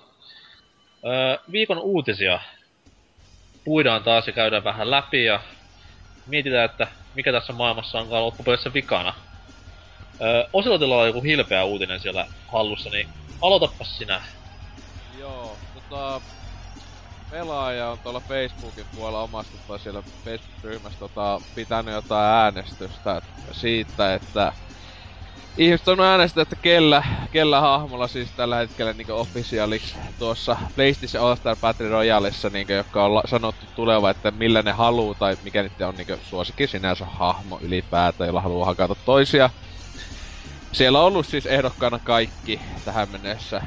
[1.04, 2.40] Öö, viikon uutisia
[3.64, 5.40] puidaan taas ja käydään vähän läpi ja
[6.26, 9.14] mietitään, että mikä tässä maailmassa onkaan loppupeleissä vikana.
[10.22, 13.08] Öö, Osilotilla on joku hilpeä uutinen siellä hallussa, niin
[13.42, 14.22] aloitapas sinä.
[15.18, 16.20] Joo, tota...
[17.30, 24.52] Pelaaja on tuolla Facebookin puolella omasta tai siellä Facebook-ryhmässä tota, pitänyt jotain äänestystä siitä, että
[25.58, 31.36] ihmiset on äänestänyt, että kellä, kellä hahmolla siis tällä hetkellä niin officialiksi tuossa PlayStation All
[31.36, 35.80] Star Battle Royaleissa, niin joka on sanottu tuleva, että millä ne haluu tai mikä nyt
[35.80, 39.50] on niin suosikin sinänsä hahmo ylipäätään, jolla haluaa hakata toisia.
[40.72, 43.62] Siellä on ollut siis ehdokkaana kaikki tähän mennessä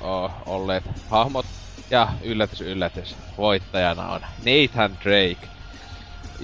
[0.00, 1.46] o- olleet hahmot.
[1.90, 5.48] Ja yllätys yllätys, voittajana on Nathan Drake.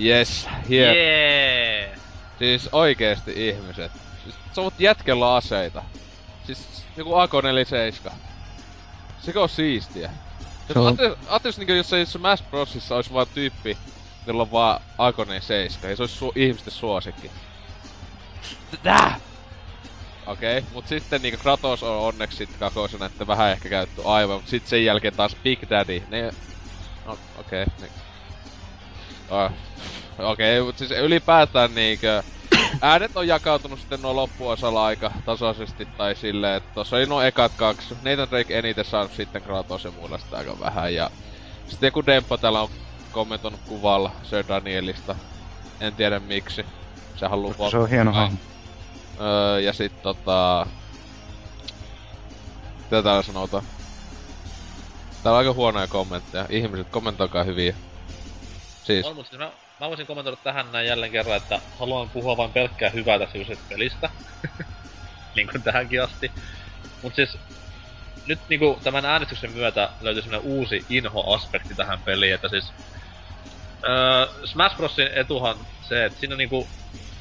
[0.00, 0.94] Yes, hieno.
[0.94, 1.98] Yeah!
[2.38, 4.01] Siis oikeesti ihmiset.
[4.30, 5.82] Sä voit jätkellä aseita.
[6.42, 8.12] Siis joku AK-47.
[9.18, 10.10] Sekö on siistiä?
[10.72, 13.78] Se on- Ajattelis niinku jos ei Smash Brosissa olisi vaan tyyppi,
[14.26, 17.30] jolla on vaan Agone 7, ja se olisi su- ihmisten suosikki.
[18.82, 19.20] Tää!
[20.26, 24.36] Okei, okay, mut sitten niinku Kratos on onneksi sit kakosena, että vähän ehkä käytetty aivan,
[24.36, 26.32] mut sit sen jälkeen taas Big Daddy, ne...
[27.04, 27.92] No, okei, okay, niin.
[29.28, 29.50] Oh.
[30.18, 32.22] Okei, okay, mut siis ylipäätään niinkö...
[32.84, 37.52] Äänet on jakautunut sitten nuo loppuosalla aika tasaisesti tai silleen, että tossa oli nuo ekat
[37.56, 37.94] kaksi.
[37.94, 41.10] Nathan Drake eniten saanut sitten Kratos ja muilla sitä aika vähän ja...
[41.68, 42.68] Sitten joku Demppo täällä on
[43.12, 45.16] kommentoinut kuvalla Sir Danielista.
[45.80, 46.66] En tiedä miksi.
[47.16, 48.38] Se haluu Koska se on hieno hahmo.
[49.20, 50.66] Öö, ja sit tota...
[52.78, 53.64] Mitä täällä sanotaan?
[55.22, 56.46] Täällä on aika huonoja kommentteja.
[56.48, 57.76] Ihmiset, kommentoikaa hyviä.
[58.84, 62.52] Siis, On, mutta siis mä, voisin kommentoida tähän näin jälleen kerran, että haluan puhua vain
[62.52, 64.10] pelkkää hyvää tästä kyseisestä pelistä.
[65.36, 66.32] niin kuin tähänkin asti.
[67.02, 67.38] Mut siis,
[68.26, 72.72] nyt niinku tämän äänestyksen myötä löytyi semmonen uusi inho-aspekti tähän peliin, että siis...
[73.88, 76.68] Öö, Smash Brosin etuhan se, että siinä on niinku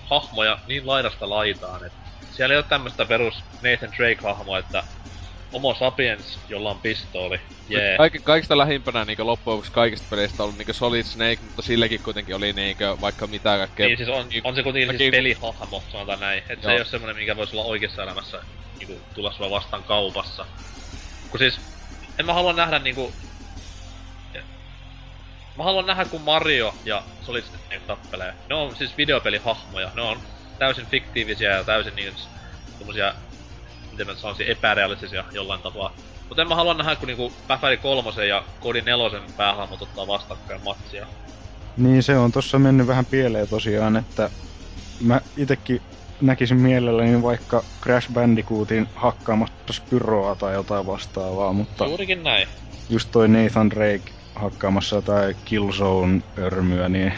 [0.09, 1.99] hahmoja niin laidasta laitaan, että
[2.31, 4.83] siellä ei ole tämmöstä perus Nathan Drake-hahmoa, että
[5.53, 7.81] Homo sapiens, jolla on pistooli, jee.
[7.81, 7.97] Yeah.
[7.97, 12.03] Kaik, kaikista lähimpänä niinku loppujen lopuksi kaikista peleistä on ollut niinku Solid Snake, mutta silläkin
[12.03, 13.87] kuitenkin oli niinku vaikka mitä kaikkea.
[13.87, 16.43] Niin siis on, on se kuitenkin siis pelihahmo, sanotaan näin.
[16.47, 16.71] Se Joo.
[16.71, 18.43] ei ole semmonen, mikä voisi olla oikeassa elämässä
[18.79, 20.45] niinku, tulla sua vastaan kaupassa.
[21.29, 21.59] Kun siis,
[22.19, 23.13] en mä halua nähdä niinku...
[25.57, 28.33] Mä haluan nähdä, kun Mario ja Solid Snake tappelee.
[28.49, 29.91] Ne on siis videopelihahmoja.
[29.95, 30.19] Ne on
[30.59, 32.13] täysin fiktiivisiä ja täysin niin
[32.79, 33.13] tommosia,
[33.91, 35.93] miten mä sanoisin, epärealistisia jollain tapaa.
[36.29, 40.61] Mutta en mä halua nähdä, kun niinku Päfäri kolmosen ja Kodi nelosen päähahmot ottaa vastakkain
[40.63, 41.07] matsia.
[41.77, 44.29] Niin se on tossa mennyt vähän pieleen tosiaan, että
[44.99, 45.81] mä itekin
[46.21, 52.47] näkisin mielelläni vaikka Crash Bandicootin hakkaamassa Spyroa tai jotain vastaavaa, mutta Juurikin näin.
[52.89, 57.13] just toi Nathan Drake hakkaamassa jotain Killzone-örmyä, niin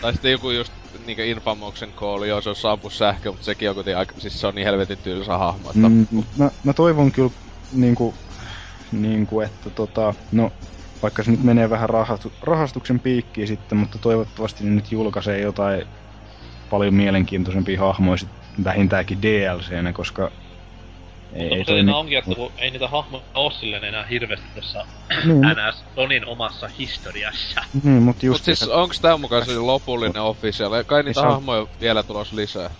[0.00, 3.74] Tai sitten joku just niinku Infamoksen kooli, joo se on saapu sähkö, mutta sekin on
[3.74, 5.88] kuitenkin aika, siis se on niin helvetin tylsä hahmo, että...
[5.88, 6.06] mm,
[6.36, 7.30] mä, mä, toivon kyllä
[7.70, 8.14] niinku,
[8.92, 10.50] niinku, että tota, no
[11.02, 15.84] vaikka se nyt menee vähän rahastu, rahastuksen piikkiin sitten, mutta toivottavasti ne nyt julkaisee jotain
[16.70, 18.30] paljon mielenkiintoisempia hahmoja sit
[18.64, 20.30] vähintäänkin DLCnä, koska
[21.36, 24.86] ei, Mutta ei se onkin, että kun ei niitä hahmoja oo silleen enää hirveästi tossa
[25.24, 27.60] Niin, NS Sonin omassa historiassa.
[27.82, 30.84] niin mutta Mut just siis onks tää mukaan se lopullinen official?
[30.84, 32.70] Kai niitä on- hahmoja vielä tulos lisää.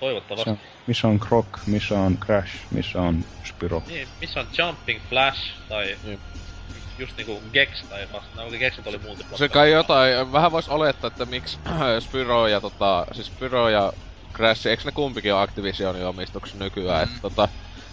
[0.00, 0.50] Toivottavasti.
[0.50, 3.82] se, missä on Croc, missä on Crash, missä on Spyro.
[3.86, 6.20] Niin, missä on Jumping Flash tai Niin.
[6.98, 8.30] just niinku Gex tai vasta.
[8.34, 9.38] No okei, Gex nyt oli multiplayer.
[9.38, 11.60] Se kai jotain, vähän vois olettaa, että miksi
[12.00, 13.92] Spyro ja tota, siis Spyro ja
[14.36, 17.10] Crash, eiks ne kumpikin ole Activisionin omistuksessa nykyään, Mm.
[17.14, 17.48] että tota,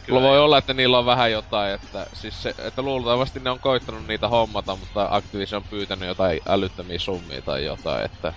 [0.06, 0.22] Kyllä.
[0.22, 4.08] Voi olla, että niillä on vähän jotain, että siis se, että luultavasti ne on koittanut
[4.08, 8.34] niitä hommata, mutta Activision on pyytänyt jotain älyttömiä summia tai jotain, että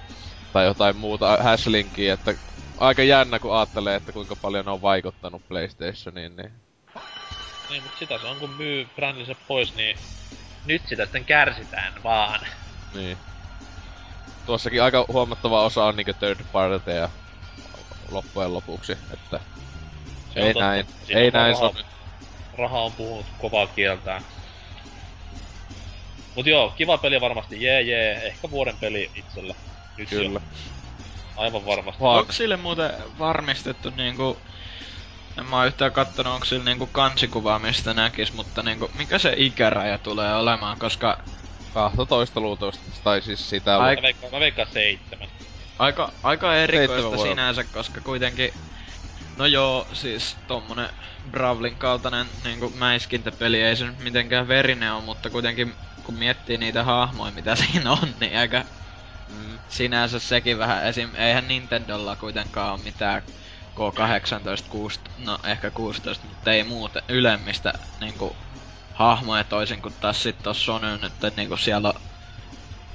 [0.53, 2.35] tai jotain muuta häslinkiä, että
[2.77, 6.53] aika jännä kun ajattelee, että kuinka paljon ne on vaikuttanut PlayStationiin, niin
[7.69, 9.97] Niin, mut sitä se on kun myy brändinsä pois, niin
[10.65, 12.41] nyt sitä sitten kärsitään vaan.
[12.95, 13.19] Niin.
[14.45, 17.11] Tuossakin aika huomattava osa on niinku third partyja
[18.09, 19.41] loppujen lopuksi, että
[20.47, 20.67] ei totta.
[20.67, 21.83] näin, ei näin raha, sovi.
[22.59, 24.23] raha on puhunut kovaa kieltään.
[26.37, 29.55] Mut joo, kiva peli varmasti, jee jee, ehkä vuoden peli itsellä.
[29.97, 30.41] Nyt Kyllä.
[30.45, 30.73] Jo.
[31.37, 32.03] Aivan varmasti.
[32.03, 34.39] Vaan- Onko sille muuten varmistettu niinku...
[35.39, 39.35] En mä oo yhtään kattonut, onko sillä niinku kansikuvaa, mistä näkis, mutta niinku, mikä se
[39.37, 41.19] ikäraja tulee olemaan, koska
[41.75, 45.29] 12 luultavasti, tai siis sitä Ai- Mä veikkaan, mä veikkaan seitsemän.
[45.79, 48.51] aika, aika erikoista sinänsä, koska kuitenkin...
[49.39, 50.89] No joo, siis tommonen
[51.31, 56.85] Brawlin kaltainen niinku mäiskintäpeli ei se nyt mitenkään verinen on, mutta kuitenkin kun miettii niitä
[56.85, 58.65] hahmoja, mitä siinä on, niin aika
[59.29, 59.61] Mm.
[59.69, 61.15] sinänsä sekin vähän esim.
[61.15, 63.23] Eihän Nintendolla kuitenkaan ole mitään
[63.77, 68.39] K18, 6, no ehkä 16, mutta ei muuten ylemmistä niinku
[68.93, 72.03] hahmoja toisin kuin taas sit tossa Sonyn, että niinku siellä on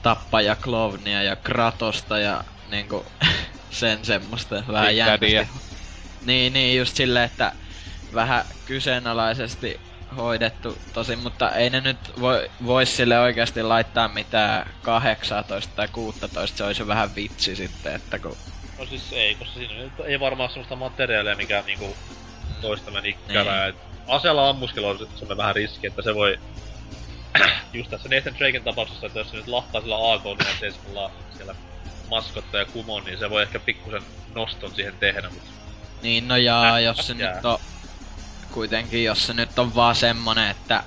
[0.01, 3.05] tappaja Klovnia ja Kratosta ja niinku
[3.79, 5.49] sen semmoista vähän jännästi.
[6.25, 7.51] Niin, niin, just silleen, että
[8.13, 9.79] vähän kyseenalaisesti
[10.17, 16.57] hoidettu tosin, mutta ei ne nyt voi, vois sille oikeasti laittaa mitään 18 tai 16,
[16.57, 18.37] se olisi vähän vitsi sitten, että kun...
[18.79, 21.95] No siis ei, koska siinä nyt ei varmaan semmoista materiaalia, mikä niinku
[22.61, 23.65] toistamen ikkärää.
[23.65, 23.75] Niin.
[23.75, 23.93] Niin.
[24.07, 26.39] Aseella ammuskelu on semmoinen vähän riski, että se voi...
[27.73, 31.55] just tässä Nathan Draken tapauksessa, että jos se nyt lahtaa sillä AK ja seiskulla siellä
[32.09, 34.03] maskotta ja kumon, niin se voi ehkä pikkusen
[34.35, 35.49] noston siihen tehdä, mutta
[36.03, 37.57] Niin, no jaa, Äh, jos se nyt on...
[38.51, 40.83] Kuitenkin, jos se nyt on vaan semmonen, että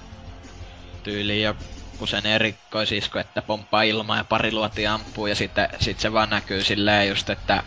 [1.03, 6.13] tyyliin joku sen erikoisisko, että pomppaa ilmaa ja pari luoti ampuu ja sitten sit se
[6.13, 7.65] vaan näkyy silleen just, että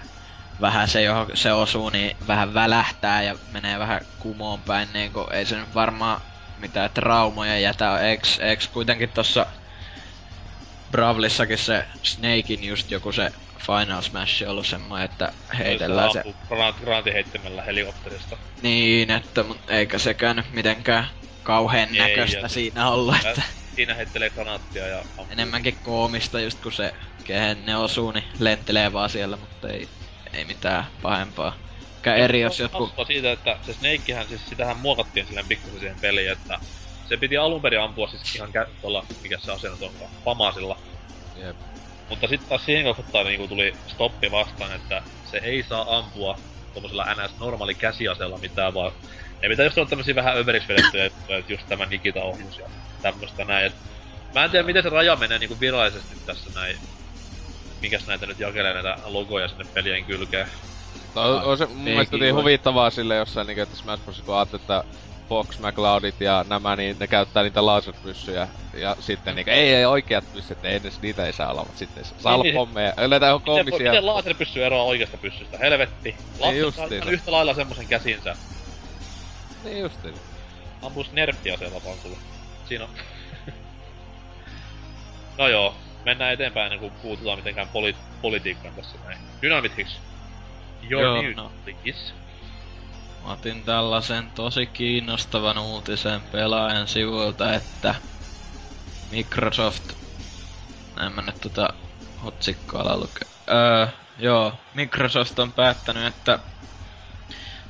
[0.62, 5.34] vähän se, johon se osuu, niin vähän välähtää ja menee vähän kumoon päin, niin kuin
[5.34, 6.22] ei se nyt varmaan
[6.58, 8.00] mitään traumoja jätä.
[8.00, 9.46] Eiks, eiks kuitenkin tossa
[10.92, 16.24] Bravlissakin se Snakein just joku se Final Smash ollut semmoinen, että heitellään se...
[16.84, 18.38] Granti heittämällä helikopterista.
[18.62, 21.08] Niin, että mut eikä sekään nyt mitenkään
[21.44, 23.42] kauhean ei, näköistä siinä ollut, että...
[23.76, 25.28] Siinä heittelee granaattia ja ampuu.
[25.30, 29.90] Enemmänkin koomista just kun se, kehen ne osuu, niin lentelee vaan siellä, mutta ei,
[30.34, 31.58] ei mitään pahempaa.
[31.96, 32.94] Mikä eri jos jotkut...
[33.08, 36.60] siitä, että se Snakehän, siis sitähän muokattiin silleen pikkusen siihen peliin, että
[37.10, 40.78] se piti alun perin ampua siis ihan kä- tuolla, mikä se asennus onkaan, Famasilla.
[41.36, 41.58] Jep.
[42.10, 46.40] Mutta sitten taas siihen kohtaan niinku tuli stoppi vastaan, että se ei saa ampua
[46.74, 48.92] tuommoisella NS normaali käsiasella mitään, vaan
[49.42, 52.70] ne pitää just olla tämmösiä vähän överiksi vedettyjä että just tämä Nikita-ohjus ja
[53.02, 53.66] tämmöstä näin.
[53.66, 53.74] Et
[54.34, 56.78] mä en tiedä miten se raja menee niinku virallisesti tässä näin.
[57.82, 60.48] Mikäs näitä nyt jakelee näitä logoja sinne pelien kylkeen.
[61.16, 64.22] No, on se mun mielestä niin huvittavaa sille jossain niinku, että Smash Bros.
[64.22, 64.84] kun ajattelee, että
[65.30, 68.48] Fox McCloudit ja nämä, niin ne käyttää niitä laserpyssyjä.
[68.74, 72.06] Ja sitten niinku, ei, ei oikeat pyssyt, ei edes niitä ei saa olla, mutta sitten
[72.06, 72.68] saa olla niin, niin.
[72.68, 72.94] pommeja.
[72.98, 73.78] Yleensä on koomisia.
[73.78, 75.58] Miten, miten laserpyssy eroaa oikeasta pyssystä?
[75.58, 76.16] Helvetti.
[76.40, 78.36] Lapset saa yhtä lailla semmosen käsinsä.
[79.64, 80.16] Niin justiin.
[80.82, 82.18] Ampuis nerfia siellä vaan sulla.
[82.66, 82.90] Siinä on.
[85.38, 85.76] no joo,
[86.06, 89.18] mennään eteenpäin ennen kuin puututaan mitenkään poli- politiikkaan tässä näin.
[89.42, 89.74] Dynamit
[90.90, 91.52] Your Joo, news, no.
[91.64, 92.19] please.
[93.30, 97.96] Otin tällaisen tosi kiinnostavan uutisen pelaajan sivuilta, että
[99.10, 99.84] Microsoft...
[101.06, 101.70] En mä nyt tota
[102.24, 103.28] otsikkoa lukea.
[103.50, 103.88] Öö,
[104.20, 106.40] joo, Microsoft on päättänyt, että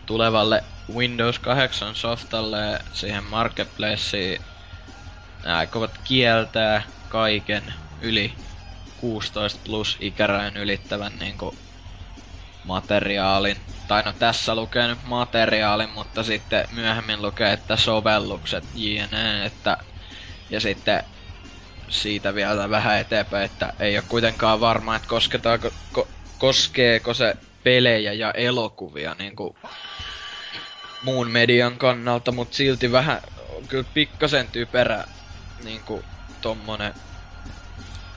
[0.05, 4.41] tulevalle Windows 8 softalle siihen marketplaceen
[5.45, 8.33] aikovat kieltää kaiken yli
[8.97, 11.55] 16 plus ikärajan ylittävän niinku
[12.63, 13.57] materiaalin.
[13.87, 19.45] Tai no tässä lukee nyt materiaalin, mutta sitten myöhemmin lukee, että sovellukset jne.
[19.45, 19.77] Että,
[20.49, 21.03] ja sitten
[21.89, 28.13] siitä vielä vähän eteenpäin, että ei ole kuitenkaan varma, että kosketaanko, ko, koskeeko se pelejä
[28.13, 29.55] ja elokuvia niin kuin
[31.03, 33.21] muun median kannalta, mutta silti vähän
[33.67, 35.03] kyllä pikkasen typerä
[35.63, 36.05] niin kuin
[36.41, 36.93] tommonen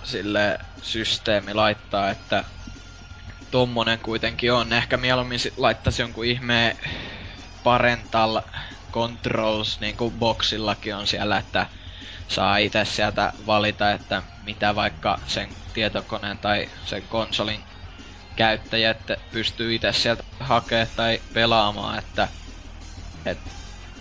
[0.04, 2.44] sille systeemi laittaa, että
[3.52, 4.72] tommonen kuitenkin on.
[4.72, 6.76] Ehkä mieluummin laittaisi jonkun ihmeen
[7.62, 8.40] parental
[8.92, 11.66] controls, niin kuin boxillakin on siellä, että
[12.28, 17.64] saa itse sieltä valita, että mitä vaikka sen tietokoneen tai sen konsolin
[18.36, 18.98] käyttäjät
[19.32, 22.28] pystyy itse sieltä hakemaan tai pelaamaan, että
[23.26, 23.38] et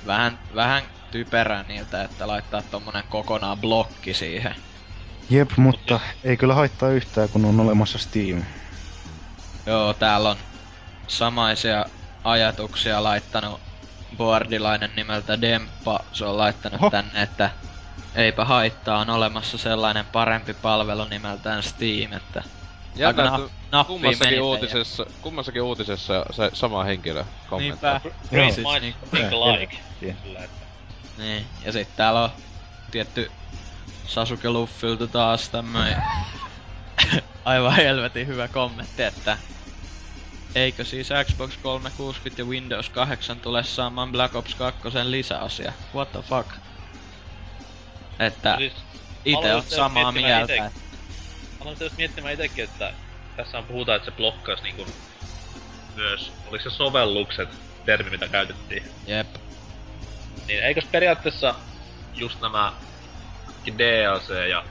[0.05, 4.55] vähän, vähän typerää niiltä, että laittaa tommonen kokonaan blokki siihen.
[5.29, 8.43] Jep, mutta ei kyllä haittaa yhtään, kun on olemassa Steam.
[9.65, 10.37] Joo, täällä on
[11.07, 11.85] samaisia
[12.23, 13.61] ajatuksia laittanut
[14.17, 15.99] boardilainen nimeltä Demppa.
[16.11, 16.89] Se on laittanut Oho.
[16.89, 17.49] tänne, että
[18.15, 22.43] eipä haittaa, on olemassa sellainen parempi palvelu nimeltään Steam, että
[22.95, 23.31] Jännä,
[23.71, 25.11] na- kummassakin uutisessa, ja...
[25.21, 27.91] kummassakin uutisessa se sama henkilö kommentoi.
[27.91, 28.11] Niinpä.
[28.29, 28.95] Pretty siis, much niin,
[29.31, 29.77] like.
[31.17, 32.29] Niin, ja sitten täällä on
[32.91, 33.31] tietty
[34.05, 36.03] Sasuke Luffilta taas tämmöinen
[37.45, 39.37] aivan helvetin hyvä kommentti, että
[40.55, 45.73] Eikö siis Xbox 360 ja Windows 8 tule saamaan Black Ops 2 lisäosia?
[45.95, 46.49] What the fuck?
[48.19, 48.73] Että siis,
[49.25, 50.53] ite on samaa mieltä.
[50.53, 50.71] Ite,
[51.59, 52.93] aloin just miettimään itekin, että
[53.35, 54.87] tässä on puhutaan, että se blokkaus niinku
[55.95, 57.49] myös, oliko se sovellukset
[57.85, 58.83] termi, mitä käytettiin?
[59.07, 59.27] Jep.
[60.47, 61.55] Niin eikös periaatteessa
[62.13, 62.73] just nämä
[63.77, 64.65] DLC ja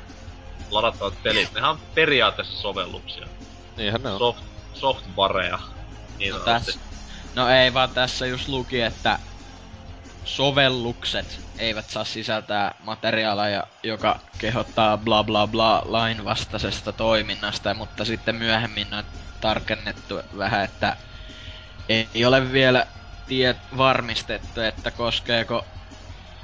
[0.70, 3.26] ladattavat pelit, nehän on periaatteessa sovelluksia.
[3.76, 4.18] Niinhän ne on.
[4.18, 5.58] Soft, softwareja.
[6.18, 6.80] Niin no, tässä,
[7.34, 9.18] no ei vaan tässä just luki, että
[10.24, 18.34] sovellukset eivät saa sisältää materiaalia, joka kehottaa bla bla bla lain vastaisesta toiminnasta, mutta sitten
[18.34, 19.04] myöhemmin on
[19.40, 20.96] tarkennettu vähän, että
[21.88, 22.86] ei ole vielä
[23.26, 25.79] tiet varmistettu, että koskeeko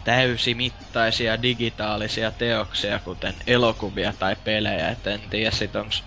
[0.06, 4.88] täysimittaisia digitaalisia teoksia, kuten elokuvia tai pelejä.
[4.88, 6.02] Et en tiedä sit onks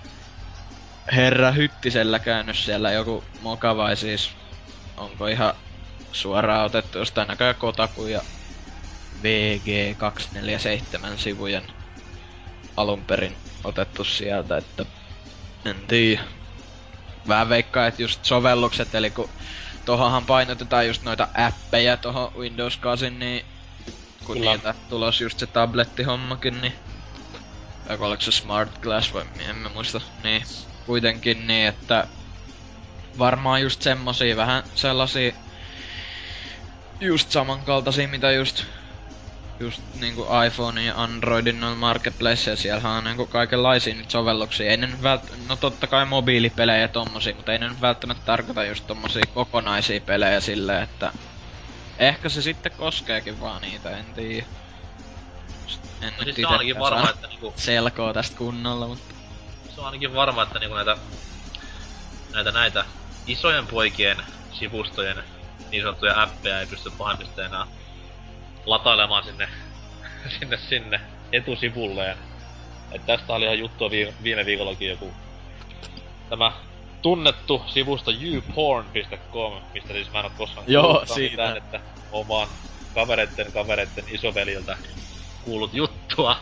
[1.11, 4.29] herra Hyttisellä käynyt siellä joku moka vai siis
[4.97, 5.53] onko ihan
[6.11, 8.21] suoraan otettu jostain näköjään Kotaku ja
[9.17, 11.63] VG247 sivujen
[12.77, 14.85] alun perin otettu sieltä, että
[15.65, 16.21] en tiedä.
[17.27, 19.29] Vähän veikkaa, että just sovellukset, eli kun
[19.85, 23.45] tohonhan painotetaan just noita appeja tohon Windows 8, niin
[24.29, 24.51] kun Kyllä.
[24.51, 26.73] niitä tulos just se tablettihommakin, niin...
[27.87, 30.01] Tai oliko se Smart Glass vai en mä muista.
[30.23, 30.43] Niin,
[30.85, 32.07] kuitenkin niin, että...
[33.19, 35.33] Varmaan just semmosia vähän sellaisia...
[36.99, 38.63] Just samankaltaisia, mitä just...
[39.59, 44.71] Just niinku iPhone ja Androidin noilla marketplace ja siellähän on niinku kaikenlaisia nyt sovelluksia.
[44.71, 45.47] Ei ne nyt vält...
[45.47, 50.01] No totta kai mobiilipelejä ja tommosia, mutta ei ne nyt välttämättä tarkoita just tommosia kokonaisia
[50.01, 51.13] pelejä silleen, että...
[51.99, 54.45] Ehkä se sitten koskeekin vaan niitä, en tiedä.
[56.01, 59.15] En No siis se on ainakin varma, että niinku, selkoa tästä kunnolla, mutta...
[59.69, 60.97] se on ainakin varma, että niinku näitä,
[62.33, 62.85] näitä, näitä
[63.25, 64.17] isojen poikien
[64.51, 65.23] sivustojen
[65.71, 67.67] niin sanottuja appeja ei pysty pahemmista enää
[68.65, 69.49] latailemaan sinne,
[70.39, 72.17] sinne, sinne etusivulleen.
[72.91, 75.13] Et tästä oli ihan juttua viime, viime viikollakin joku
[76.29, 76.51] tämä
[77.01, 81.31] tunnettu sivusto youporn.com, mistä siis mä en oo koskaan Joo, siitä.
[81.31, 81.79] mitään, että
[82.11, 82.47] oman
[82.93, 84.77] kavereitten kavereitten isoveljiltä
[85.41, 86.37] kuullut juttua.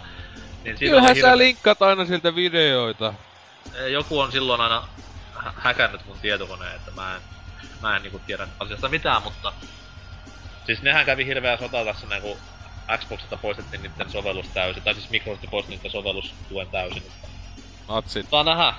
[0.64, 3.14] Niin Kyllähän oli sä hirve- linkkaat aina siltä videoita.
[3.76, 4.88] Eh, joku on silloin aina
[5.36, 7.22] hä- häkännyt mun tietokoneen, että mä en,
[7.82, 9.54] mä en niinku tiedä asiasta mitään, mutta...
[10.66, 12.38] Siis nehän kävi hirveä sota tässä näin, kun
[12.98, 17.04] Xboxilta poistettiin niiden sovellus täysin, tai siis Microsoft poisti niiden sovellustuen täysin.
[17.88, 18.28] Natsit.
[18.32, 18.74] saa nähdä,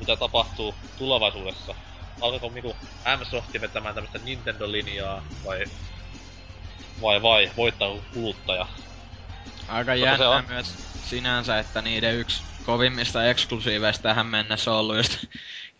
[0.00, 1.74] mitä tapahtuu tulevaisuudessa.
[2.20, 2.76] Alkaako niinku
[3.18, 5.66] M-Softi vetämään tämmöstä Nintendo-linjaa, vai...
[7.02, 8.66] Vai vai, voittaa kuluttaja.
[9.68, 10.74] Aika jännä myös
[11.04, 15.24] sinänsä, että niiden yksi kovimmista eksklusiiveista tähän mennessä on ollut just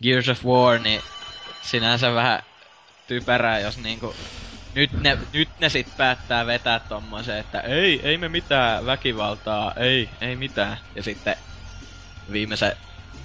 [0.03, 1.01] Gears of War, niin
[1.61, 2.43] sinänsä vähän
[3.07, 4.15] typerää, jos niinku...
[4.73, 10.09] Nyt ne, nyt ne sit päättää vetää tommosen, että ei, ei me mitään väkivaltaa, ei,
[10.21, 10.77] ei mitään.
[10.95, 11.35] Ja sitten
[12.31, 12.75] viimeisen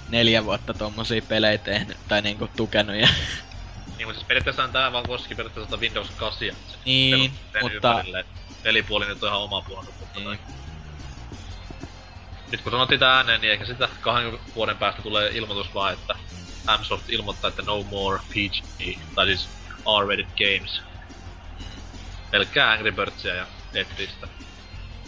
[0.09, 3.07] neljä vuotta tommosia pelejä tehnyt, tai niinku tukenut ja...
[3.97, 6.39] Niin, mutta siis periaatteessa tää vaan koski periaatteessa tota Windows 8.
[6.39, 6.55] sen
[6.85, 7.31] Niin,
[7.61, 8.25] mutta- ympärille.
[8.63, 10.35] Pelipuoli nyt on ihan oma puolensa totta kai.
[10.35, 10.39] Niin.
[12.51, 16.15] Nyt kun sanottiin tää ääneen, niin ehkä sitä kahden vuoden päästä tulee ilmoitus vaan, että
[16.79, 19.49] Msoft ilmoittaa, että no more PG, tai siis
[20.03, 20.81] R-rated games.
[22.31, 24.27] Pelkkää Angry Birdsia ja Tetristä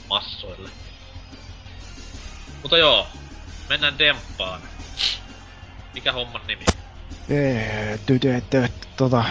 [0.10, 0.70] massoille.
[2.62, 3.08] Mutta joo,
[3.70, 4.62] mennään demppaan.
[5.94, 6.66] Mikä homman nimi?
[7.30, 8.68] Ee, tytö, tö,
[8.98, 9.24] tota,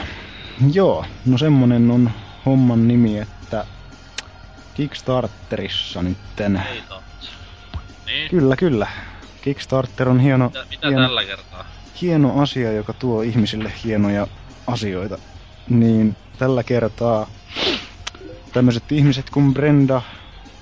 [0.72, 2.10] joo, no semmonen on
[2.46, 3.66] homman nimi, että
[4.74, 6.56] Kickstarterissa nytten.
[6.56, 6.82] Ei.
[8.06, 8.86] Niin, Kyllä, kyllä.
[9.42, 11.64] Kickstarter on hieno, mitä, mitä hieno, tällä kertaa?
[12.00, 14.26] hieno asia, joka tuo ihmisille hienoja
[14.66, 15.18] asioita.
[15.68, 17.30] Niin tällä kertaa
[18.52, 20.02] tämmöiset ihmiset kuin Brenda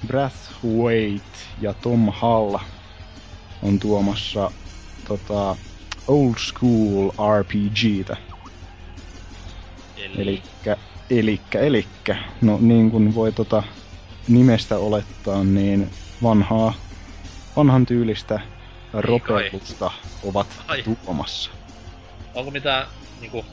[0.06, 2.58] Brathwaite ja Tom Hall
[3.62, 4.50] on tuomassa
[5.08, 5.56] tota,
[6.06, 8.16] old school RPGtä.
[9.96, 10.76] Eli, Elikkä,
[11.10, 12.16] elikkä, elikkä.
[12.40, 13.62] No niin kuin voi tota
[14.28, 15.90] nimestä olettaa, niin
[16.22, 16.74] vanhaa,
[17.56, 18.40] vanhan tyylistä
[18.92, 19.90] ropellusta
[20.22, 20.82] ovat Ai.
[20.82, 21.50] tuomassa.
[22.34, 22.86] onko mitään
[23.20, 23.44] niinku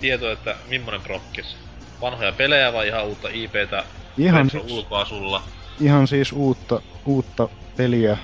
[0.00, 1.56] tietoa, että millainen prokkis?
[2.00, 3.84] Vanhoja pelejä vai ihan uutta IPtä
[4.18, 5.42] Ihan siis, ulkoasulla?
[5.80, 8.18] ihan siis uutta, uutta peliä,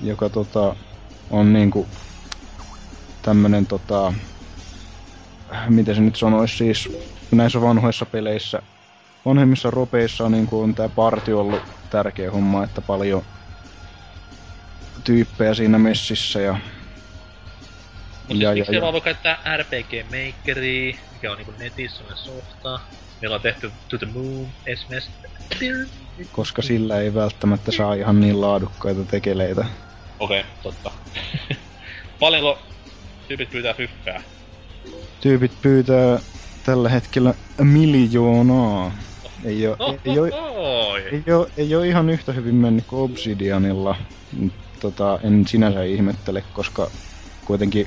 [0.00, 0.76] joka tota,
[1.30, 1.88] on niinku
[3.22, 4.14] tämmönen tota,
[5.68, 6.88] miten se nyt sanoisi siis
[7.32, 8.62] näissä vanhoissa peleissä,
[9.24, 13.22] vanhemmissa ropeissa on, niinku on tää parti ollut tärkeä homma, että paljon
[15.04, 16.58] tyyppejä siinä messissä ja
[18.28, 18.80] Mut Ja- siis ja- ja.
[18.80, 22.80] vaan voi käyttää RPG Makeria, mikä on niinku netissä on softa.
[23.20, 25.12] Meillä on tehty To the Moon esimerkiksi.
[26.30, 29.64] koska sillä ei välttämättä saa ihan niin laadukkaita tekeleitä.
[30.18, 30.90] Okei, okay, totta.
[32.20, 32.69] Paljonko
[33.30, 34.22] tyypit pyytää fyffää?
[35.20, 36.18] Tyypit pyytää
[36.62, 38.92] tällä hetkellä miljoonaa.
[39.44, 40.26] Ei oo, No, ei, oo,
[40.96, 43.96] ei, oo, ei oo ihan yhtä hyvin mennyt kuin Obsidianilla.
[44.80, 46.90] Tota, en sinänsä ihmettele, koska
[47.44, 47.86] kuitenkin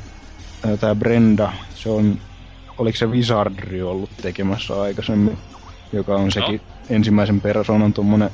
[0.80, 2.18] tää Brenda, se on,
[2.78, 5.38] oliko se Wizardry ollut tekemässä aikaisemmin,
[5.94, 8.30] joka on sekin ensimmäisen persoonan tommonen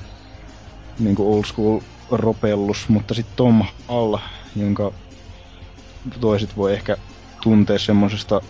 [0.99, 1.80] niinku old school
[2.12, 4.18] ropellus, mutta sitten Tom Hall,
[4.55, 4.91] jonka
[6.19, 6.97] toiset voi ehkä
[7.43, 8.41] tuntea semmosesta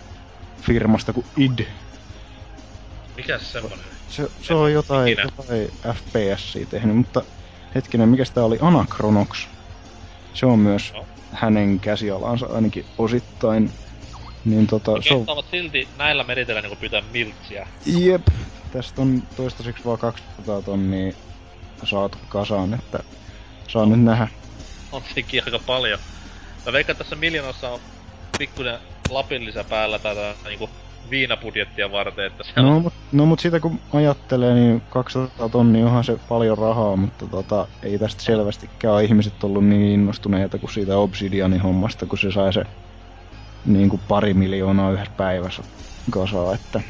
[0.61, 1.59] firmasta kuin id.
[3.17, 3.79] Mikäs semmonen?
[4.09, 5.23] Se, se on jotain, Ikinä.
[5.37, 7.21] jotain FPSiä tehnyt, mutta
[7.75, 8.57] hetkinen, mikä tää oli?
[8.61, 9.47] Anachronox.
[10.33, 11.05] Se on myös No.
[11.31, 13.71] hänen käsialansa ainakin osittain.
[14.45, 17.67] Niin tota, se on, silti näillä meriteillä niinku pyytää miltsiä.
[17.85, 18.27] jep,
[18.71, 21.13] tästä on toistaiseksi vaan 200 tonnia
[21.83, 22.99] saatu kasaan, että
[23.67, 24.27] saa nyt nähdä.
[24.91, 25.99] On sekin aika paljon.
[26.65, 27.79] Mä veikkaan, tässä miljoonassa on
[28.37, 28.79] pikkuinen
[29.09, 30.69] lapin lisä päällä tai tää niinku
[31.09, 32.81] viinapudjettia varten, että se No, on...
[32.81, 37.67] mut, no mut sitä kun ajattelee, niin 200 tonnia onhan se paljon rahaa, mutta tota,
[37.83, 42.53] ei tästä selvästikään ole ihmiset ollut niin innostuneita kuin siitä Obsidianin hommasta, kun se sai
[42.53, 42.63] se
[43.65, 45.63] niin kuin pari miljoonaa yhdessä päivässä
[46.11, 46.81] kasaa, että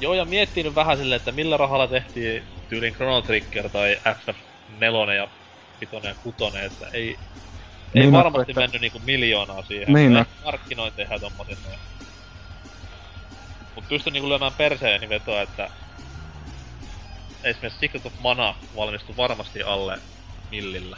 [0.00, 5.12] Joo, ja miettii nyt vähän silleen, että millä rahalla tehtiin tyylin Chrono Trigger tai FF4
[5.16, 5.28] ja
[5.80, 6.36] 5 ja 6,
[6.66, 7.16] että ei...
[7.94, 9.86] Ei Niin, varmasti että- mennyt niinku miljoonaa siihen.
[9.86, 10.24] Niin, Niin, no.
[10.44, 11.80] Markkinoin tehdään tommosen noin.
[13.74, 15.70] Mut pystyn niinku lyömään perseeni vetoa, että...
[17.44, 19.98] Esimerkiksi Secret of Mana valmistui varmasti alle
[20.50, 20.96] millillä.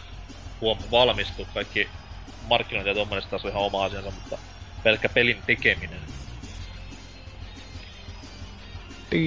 [0.60, 1.46] Huom, valmistui.
[1.54, 1.90] Kaikki
[2.40, 4.38] markkinointi ja tommonen taas on ihan oma asiansa, mutta
[4.82, 6.08] pelkkä pelin tekeminen.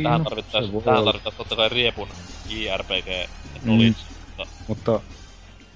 [0.04, 2.14] Tähän No, tarvittais, tähän tarvittais totta kai riepun
[2.46, 4.02] JRPG knowledge.
[4.38, 4.46] Mm.
[4.68, 5.02] Mutta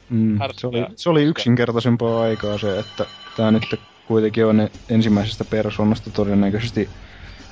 [0.09, 6.11] mm, se, oli, se oli yksinkertaisempaa aikaa se, että tämä nyt kuitenkin on ensimmäisestä persoonasta
[6.11, 6.93] todennäköisesti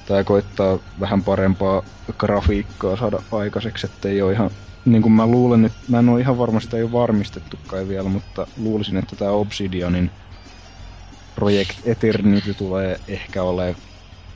[0.05, 1.83] tämä koittaa vähän parempaa
[2.19, 4.51] grafiikkaa saada aikaiseksi, että ei ole ihan,
[4.85, 7.87] niin kuin mä luulen nyt, mä en ole ihan varma, sitä ei ole varmistettu kai
[7.87, 10.11] vielä, mutta luulisin, että tämä Obsidianin
[11.35, 13.75] Project Eternity tulee ehkä olemaan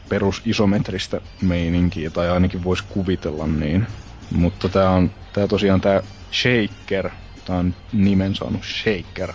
[0.10, 3.88] perus isometristä meininkiä, tai ainakin voisi kuvitella niin.
[4.30, 6.04] Mutta tää on, tää tosiaan tää
[6.34, 7.10] Shaker,
[7.50, 9.34] tää on nimen saanut Shaker,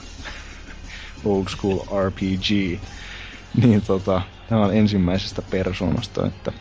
[1.25, 2.81] Old School RPG,
[3.63, 6.53] niin tota, tää on ensimmäisestä persoonasta, että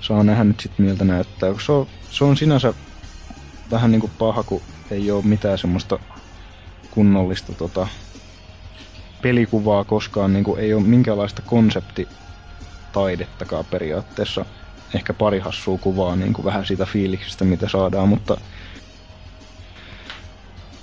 [0.00, 1.54] saa nähdä nyt sit miltä näyttää.
[1.66, 2.74] Se on, se on sinänsä
[3.70, 5.98] vähän niinku paha, kun ei oo mitään semmoista
[6.90, 7.88] kunnollista tota,
[9.22, 14.46] pelikuvaa koskaan, niinku ei oo minkäänlaista konseptitaidettakaan periaatteessa.
[14.94, 18.36] Ehkä pari hassua kuvaa niinku vähän siitä fiiliksestä, mitä saadaan, mutta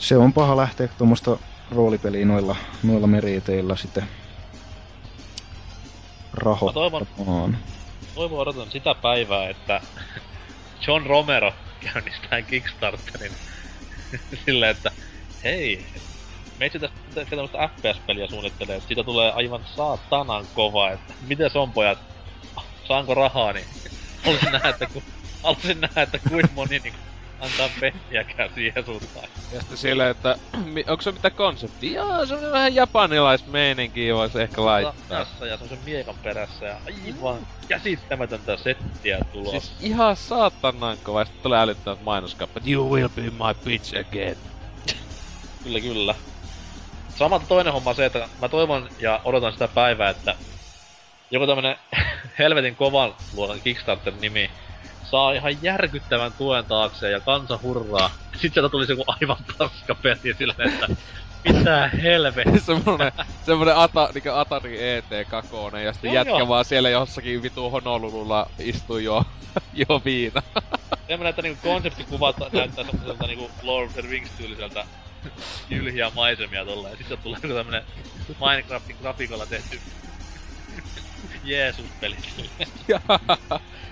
[0.01, 1.39] se on paha lähteä tuommoista
[1.71, 4.03] roolipeliä noilla, noilla meriteillä sitten
[6.33, 7.57] rahoittamaan.
[8.13, 9.81] Toivon odotan sitä päivää, että
[10.87, 13.31] John Romero käynnistää Kickstarterin
[14.45, 14.91] silleen, että
[15.43, 15.85] hei,
[16.57, 21.73] meitsi tästä ehkä tämmöstä FPS-peliä suunnittelee, että siitä tulee aivan saatanan kova, että miten on
[21.73, 21.99] pojat,
[22.87, 23.67] saanko rahaa, niin
[24.23, 25.03] haluaisin nähdä, että ku,
[25.75, 26.95] nähdä, että kuinka moni niin
[27.41, 29.29] antaa pehmiäkään siihen suuntaan.
[29.51, 30.37] Ja sitten silleen, että
[30.91, 31.93] onko se mitään konsepti?
[31.93, 34.95] Jaa, se on vähän japanilaismeininkiä, voisi ehkä laittaa.
[35.07, 39.59] Tässä ja semmosen miekan perässä ja aivan käsittämätöntä settiä tulossa.
[39.59, 41.25] Siis ihan saatanan kova.
[41.25, 42.67] Sitten tulee älyttömät mainoskappat.
[42.67, 44.35] You will be my bitch again.
[45.63, 46.15] Kyllä, kyllä.
[47.13, 50.35] Samalta toinen homma on se, että mä toivon ja odotan sitä päivää, että
[51.31, 51.75] joku tämmönen
[52.39, 54.51] helvetin kovan luokan Kickstarter-nimi
[55.11, 58.09] saa ihan järkyttävän tuen taakse ja kansa hurraa.
[58.31, 60.87] Sitten sieltä tulisi joku aivan paska peli silleen, että
[61.47, 62.59] mitä helvettiä.
[62.75, 63.11] semmonen,
[63.45, 66.47] semmonen Ata, niinkö Atari ET kakone ja sitten Joo, jätkä joo.
[66.47, 69.23] vaan siellä jossakin vitu Honolululla istuu jo,
[69.89, 70.41] jo viina.
[71.07, 74.85] Semmonen, että niinku konseptikuvat näyttää semmoiselta niinku Lord of the Rings tyyliseltä
[75.69, 76.97] jylhiä maisemia tolleen.
[76.97, 77.83] Sitten tulee joku tämmönen
[78.39, 79.79] Minecraftin grafiikolla tehty
[81.43, 82.17] Jeesus-peli.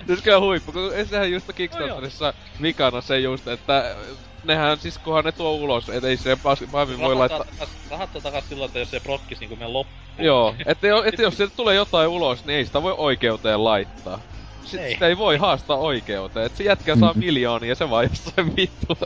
[0.07, 3.95] Se on kyllä huippu, kun sehän just Kickstarterissa vikana se just, että
[4.43, 6.37] nehän siis kunhan ne tuo ulos, et ei se
[6.71, 7.43] pahemmin voi laittaa...
[7.43, 9.99] Takas, rahat on takas silloin, että jos se prokkis niinku mene loppuun.
[10.25, 14.19] Joo, että jo, et jos sieltä tulee jotain ulos, niin ei sitä voi oikeuteen laittaa.
[14.63, 14.93] Sitten Ei.
[14.93, 17.19] sitä ei voi haastaa oikeuteen, että se jätkä saa Mhm.
[17.19, 18.87] miljoonia ja se vaan jossain vittu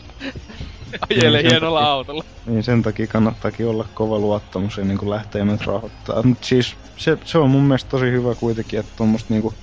[1.09, 1.91] ajelee Niin, sen hienolla takia.
[1.91, 2.23] autolla.
[2.45, 6.23] Niin sen takia kannattaakin olla kova luottamus ja niinku lähteä nyt rahoittaa.
[6.23, 9.53] Mut siis se, se on mun mielestä tosi hyvä kuitenkin, että tuommoista niinku...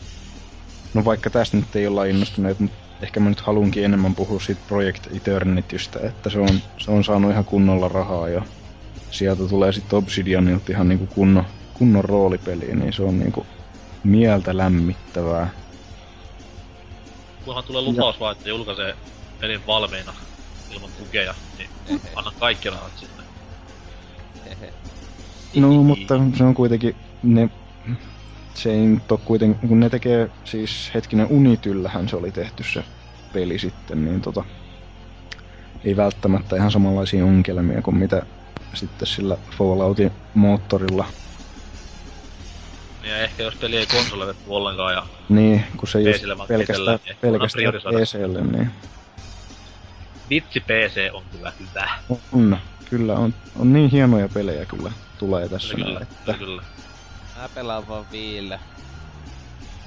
[0.95, 4.63] No vaikka tästä nyt ei olla innostuneet, mutta ehkä mä nyt halunkin enemmän puhua siitä
[4.67, 8.43] Project Eternitystä, että se on, se on saanut ihan kunnolla rahaa ja
[9.11, 13.47] sieltä tulee sitten Obsidianilta ihan niinku kunnon, kunnon roolipeliä, niin se on niinku
[14.03, 15.51] mieltä lämmittävää.
[17.45, 18.95] Kunhan tulee lupaus vaan, että julkaisee
[19.41, 20.15] pelin valmiina
[20.71, 21.71] ilman tukeja, niin
[22.17, 23.25] anna kaikki rahat sinne.
[25.57, 27.51] No, mutta se on kuitenkin, ne,
[28.63, 32.85] se ei nyt oo kuitenkin, kun ne tekee, siis hetkinen Unityllähän se oli tehty se
[33.33, 34.45] peli sitten, niin tota,
[35.85, 38.23] ei välttämättä ihan samanlaisia ongelmia kuin mitä
[38.75, 41.07] sitten sillä Falloutin moottorilla.
[43.03, 45.99] Ja ehkä jos peli ei konsoleille ollenkaan ja Niin, kun se
[46.37, 47.73] vaan pelkästään, niin pelkästään.
[47.73, 48.71] PClle, niin
[50.31, 51.91] vitsi PC on kyllä hyvä.
[52.33, 56.63] on, kyllä on, on niin hienoja pelejä kyllä tulee tässä Kyllä, näin, että kyllä.
[57.41, 58.59] Mä pelaan vaan viillä.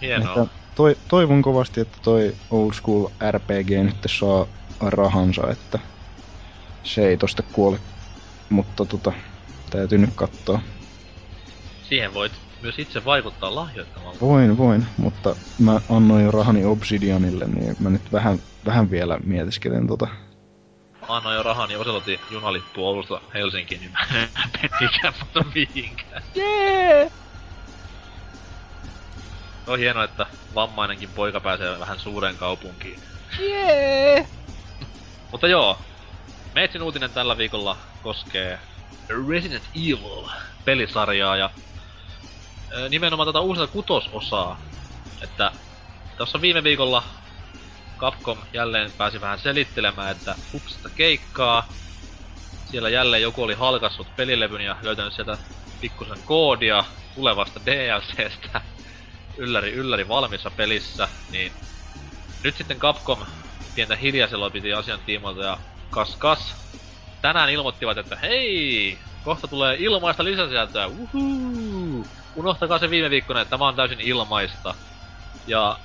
[0.02, 0.44] Hienoa.
[0.44, 4.48] Että toi, toivon kovasti, että toi old school RPG nyt saa
[4.82, 5.80] rahansa, että
[6.84, 7.80] se ei tosta kuole.
[8.50, 9.12] Mutta tota,
[9.70, 10.60] täytyy nyt katsoa.
[11.84, 12.32] Siihen voit
[12.62, 14.20] myös itse vaikuttaa lahjoittamalla.
[14.22, 19.88] Voin, voin, mutta mä annoin jo rahani Obsidianille, niin mä nyt vähän, vähän vielä mietiskelen
[19.88, 20.08] tota.
[21.02, 26.24] Mä annoin jo rahani Oselotin junalippu Oulusta Helsinkiin, niin mä en mihinkään.
[26.36, 27.23] Jee!
[29.68, 33.00] On hienoa, että vammainenkin poika pääsee vähän suureen kaupunkiin.
[33.40, 34.28] Jee!
[35.32, 35.78] Mutta joo,
[36.56, 38.60] Meitsin uutinen tällä viikolla koskee
[39.30, 40.30] Resident Evil
[40.66, 41.50] pelisarjaa ja
[42.90, 44.62] nimenomaan tätä uusinta kutososaa.
[45.22, 45.52] Että
[46.18, 47.04] tuossa viime viikolla
[48.00, 51.74] Capcom jälleen pääsi vähän selittelemään, että hupsista keikkaa.
[52.66, 55.38] Siellä jälleen joku oli halkassut pelilevyn ja löytänyt sieltä
[55.80, 56.84] pikkusen koodia
[57.14, 58.62] tulevasta DLCstä
[59.38, 61.52] ylläri ylläri valmissa pelissä, niin
[62.44, 63.26] nyt sitten Capcom
[63.76, 65.58] pientä hiljaisella piti asian tiimoilta ja
[65.90, 66.56] kas kas.
[67.22, 72.08] Tänään ilmoittivat, että hei, kohta tulee ilmaista lisäsisältöä, uhuu.
[72.36, 74.76] Unohtakaa se viime viikkona, että tämä on täysin ilmaista.
[75.48, 75.80] Ja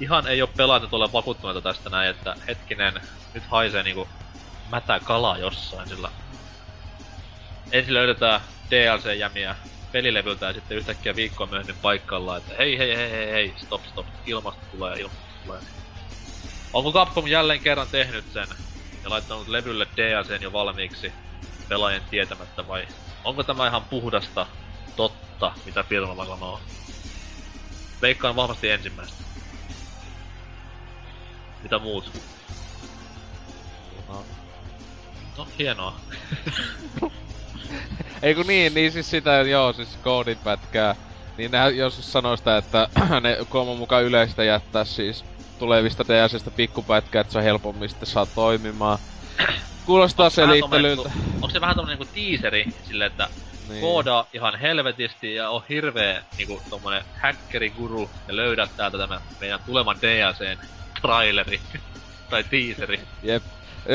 [0.00, 3.02] ihan ei oo pelaajat ole vakuuttuneita tästä näin, että hetkinen,
[3.34, 4.08] nyt haisee niinku
[4.70, 6.08] mätä kala jossain, sillä
[7.72, 8.40] ensin löydetään
[8.70, 9.56] DLC-jämiä
[9.94, 14.06] pelilevyltä ja sitten yhtäkkiä viikkoa myöhemmin paikalla, että hei hei hei hei hei, stop stop,
[14.26, 15.60] ilmasta tulee, ilmasta tulee.
[16.72, 18.48] Onko Capcom jälleen kerran tehnyt sen
[19.04, 21.12] ja laittanut levylle DLCn jo valmiiksi
[21.68, 22.88] pelaajien tietämättä vai
[23.24, 24.46] onko tämä ihan puhdasta
[24.96, 26.60] totta, mitä firma sanoo?
[28.02, 29.24] Veikkaan vahvasti ensimmäistä.
[31.62, 32.12] Mitä muut?
[34.08, 34.26] No,
[35.36, 36.00] no hienoa.
[38.22, 40.96] Ei kun niin, niin siis sitä, joo, siis koodin pätkää.
[41.36, 42.88] Niin nää jos sanoo sitä, että
[43.22, 45.26] ne koomon mukaan yleistä jättää siis
[45.58, 48.98] tulevista DLCstä pikkupätkää, että se on helpommin sitten saa toimimaan.
[49.84, 51.08] Kuulostaa Onks selittelyltä.
[51.08, 53.30] niinku- Onko se vähän tommonen niinku teaseri sille, että
[53.68, 53.80] Niin.
[53.80, 59.96] koodaa ihan helvetisti ja on hirveä niinku tommonen häkkeriguru ja löydät täältä tämä meidän tulevan
[60.02, 60.58] DLCn
[61.00, 61.60] traileri
[62.30, 63.08] tai teaseri.
[63.22, 63.44] Jep.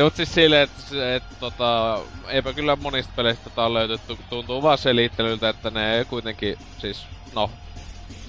[0.03, 4.77] Mut siis silleen, että et, tota, eipä kyllä monista peleistä tota on löytetty, tuntuu vaan
[4.77, 7.51] selittelyltä, että ne kuitenkin, siis, no,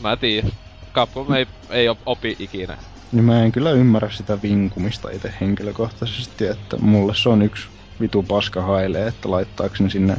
[0.02, 0.50] mä tiedän.
[0.94, 2.76] Capcom ei, ei op- opi ikinä.
[3.12, 7.68] Niin mä en kyllä ymmärrä sitä vinkumista itse henkilökohtaisesti, että mulle se on yksi
[8.00, 10.16] vitu paska haile, että laittaako ne sinne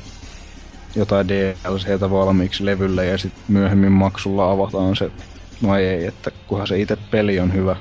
[0.96, 5.12] jotain DLCtä valmiiksi levylle ja sitten myöhemmin maksulla avataan se
[5.64, 7.76] vai ei, että kunhan se itse peli on hyvä.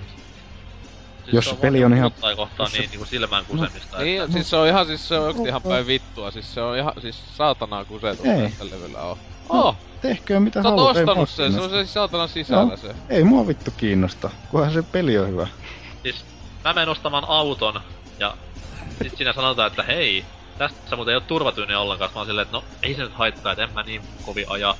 [1.30, 3.96] Siis Jos se se peli on ihan- Tai kohtaan jos se- niin niinku silmään kusemista.
[3.98, 6.60] No, Niin, siis se on ihan, siis se on oikeesti ihan päin vittua, siis se
[6.60, 8.48] on ihan, siis saatanaa kusetus Ei.
[8.48, 9.16] tästä levyllä on.
[9.48, 12.28] Oh, Tehkö mitä sä oot haluat, ei mua ostanut sen, se on se siis saatanan
[12.28, 12.76] sisällä Joo.
[12.76, 12.94] se.
[13.08, 15.46] Ei mua vittu kiinnosta, kunhan se peli on hyvä.
[16.02, 16.26] Siis
[16.64, 17.80] mä menen ostamaan auton
[18.20, 18.36] ja
[19.02, 20.24] sit siinä sanotaan, että hei,
[20.58, 22.10] tästä muuten ei oo turvatyyniä ollenkaan.
[22.14, 24.76] Mä oon silleen, että no ei se nyt haittaa, että en mä niin kovin aja.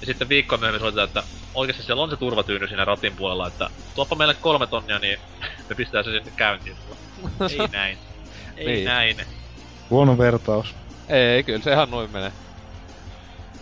[0.00, 1.24] Ja sitten viikko myöhemmin soitetaan, että
[1.54, 5.18] oikeesti siellä on se turvatyyny siinä ratin puolella, että tuoppa meille kolme tonnia, niin
[5.68, 6.76] me pistää se sinne käyntiin.
[7.50, 7.98] Ei näin.
[8.56, 8.84] Ei Niin.
[8.84, 9.16] näin.
[9.90, 10.76] Huono vertaus.
[11.08, 12.32] Ei, kyllä se ihan noin menee.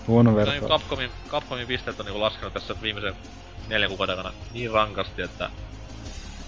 [0.06, 0.60] Huono Vertaus.
[0.60, 0.82] vertaus.
[0.82, 3.14] Capcomin, Capcomin pisteet on niinku laskenut tässä viimeisen
[3.66, 5.50] neljän kuukauden aikana niin rankasti, että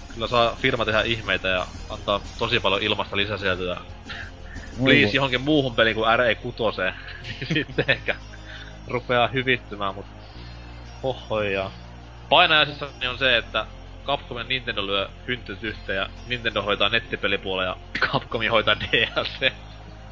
[0.07, 3.77] kyllä saa firma tehdä ihmeitä ja antaa tosi paljon ilmasta lisäsieltä
[4.77, 8.15] please johonkin muuhun peliin kuin RE6, niin sitten ehkä
[8.91, 10.05] rupeaa hyvittymään, mut
[11.03, 11.71] hohoja.
[12.29, 13.65] Painajaisissa niin on se, että
[14.05, 19.51] Capcom ja Nintendo lyö hyntyt yhteen ja Nintendo hoitaa nettipelipuolella ja Capcom hoitaa DLC.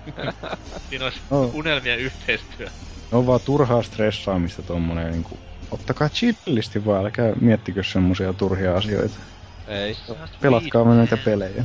[0.89, 1.55] Siinä olisi Oh.
[1.55, 2.67] unelmien yhteistyö.
[3.11, 5.39] on vaan turhaa stressaamista tommonen niinku...
[5.71, 9.15] Ottakaa chillisti vaan, älkää miettikö semmosia turhia asioita.
[9.67, 9.97] Ei,
[10.41, 11.63] Pelatkaa me näitä pelejä.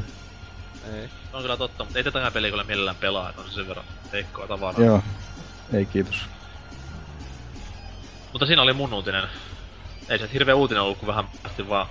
[0.92, 1.08] ei.
[1.08, 3.68] Se on kyllä totta, mutta ei tätäkään peliä kyllä millään pelaa, että on se sen
[3.68, 4.82] verran heikkoa tavaraa.
[4.84, 5.02] Joo.
[5.72, 6.33] Ei kiitos.
[8.34, 9.28] Mutta siinä oli mun uutinen.
[10.08, 11.86] Ei se hirveä uutinen ollut, kun vähän päästiin vaan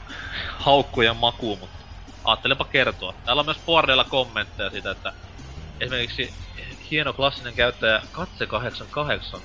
[0.57, 1.85] haukkujen makuun, mutta
[2.23, 3.21] ajattelepa kertoa.
[3.25, 5.13] Täällä on myös Boardella kommentteja siitä, että
[5.79, 6.35] esimerkiksi
[6.91, 9.43] hieno klassinen käyttäjä Katse88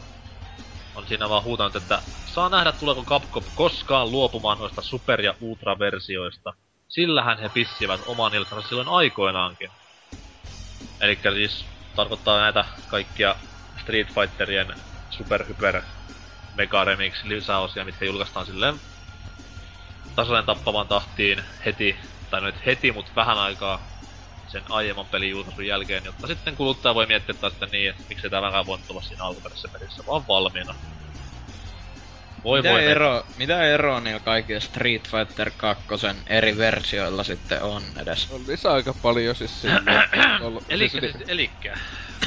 [0.94, 6.52] on siinä vaan huutanut, että saa nähdä tuleeko Capcom koskaan luopumaan noista super- ja ultra-versioista.
[6.88, 9.70] Sillähän he pissivät oman iltansa silloin aikoinaankin.
[11.00, 13.36] Eli siis tarkoittaa näitä kaikkia
[13.82, 14.76] Street Fighterien
[15.08, 15.82] super hyper
[16.58, 18.74] Mega Remix lisäosia, mitkä julkaistaan silleen
[20.16, 21.96] tasaisen tappavaan tahtiin heti,
[22.30, 23.80] tai nyt heti, mutta vähän aikaa
[24.48, 28.30] sen aiemman pelin julkaisun jälkeen, jotta sitten kuluttaja voi miettiä taas sitten niin, että miksei
[28.30, 30.74] tämä vähän voinut olla siinä alkuperäisessä pelissä, vaan valmiina.
[32.44, 35.84] Voi Mitä, voi ero, mitä eroa niillä kaikilla Street Fighter 2
[36.26, 38.30] eri versioilla sitten on edes?
[38.30, 40.08] On lisää aika paljon siis siinä.
[40.42, 41.74] ollut- Elikkä siis- siis, elikkä.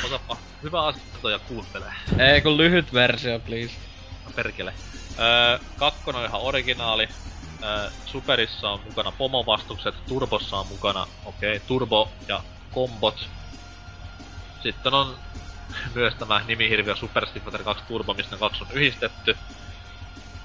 [0.05, 1.86] Otapa hyvä asento ja kuuntele.
[2.19, 3.91] Ei kun lyhyt versio, please.
[4.34, 4.73] Perkele.
[5.19, 7.09] Öö, kakkonen on ihan originaali.
[7.63, 13.29] Öö, Superissa on mukana pomovastukset, Turbossa on mukana, okei, okay, Turbo ja kombot.
[14.63, 15.17] Sitten on
[15.95, 19.38] myös tämä nimihirviö Super Street Fighter 2 Turbo, mistä kaksi on yhdistetty.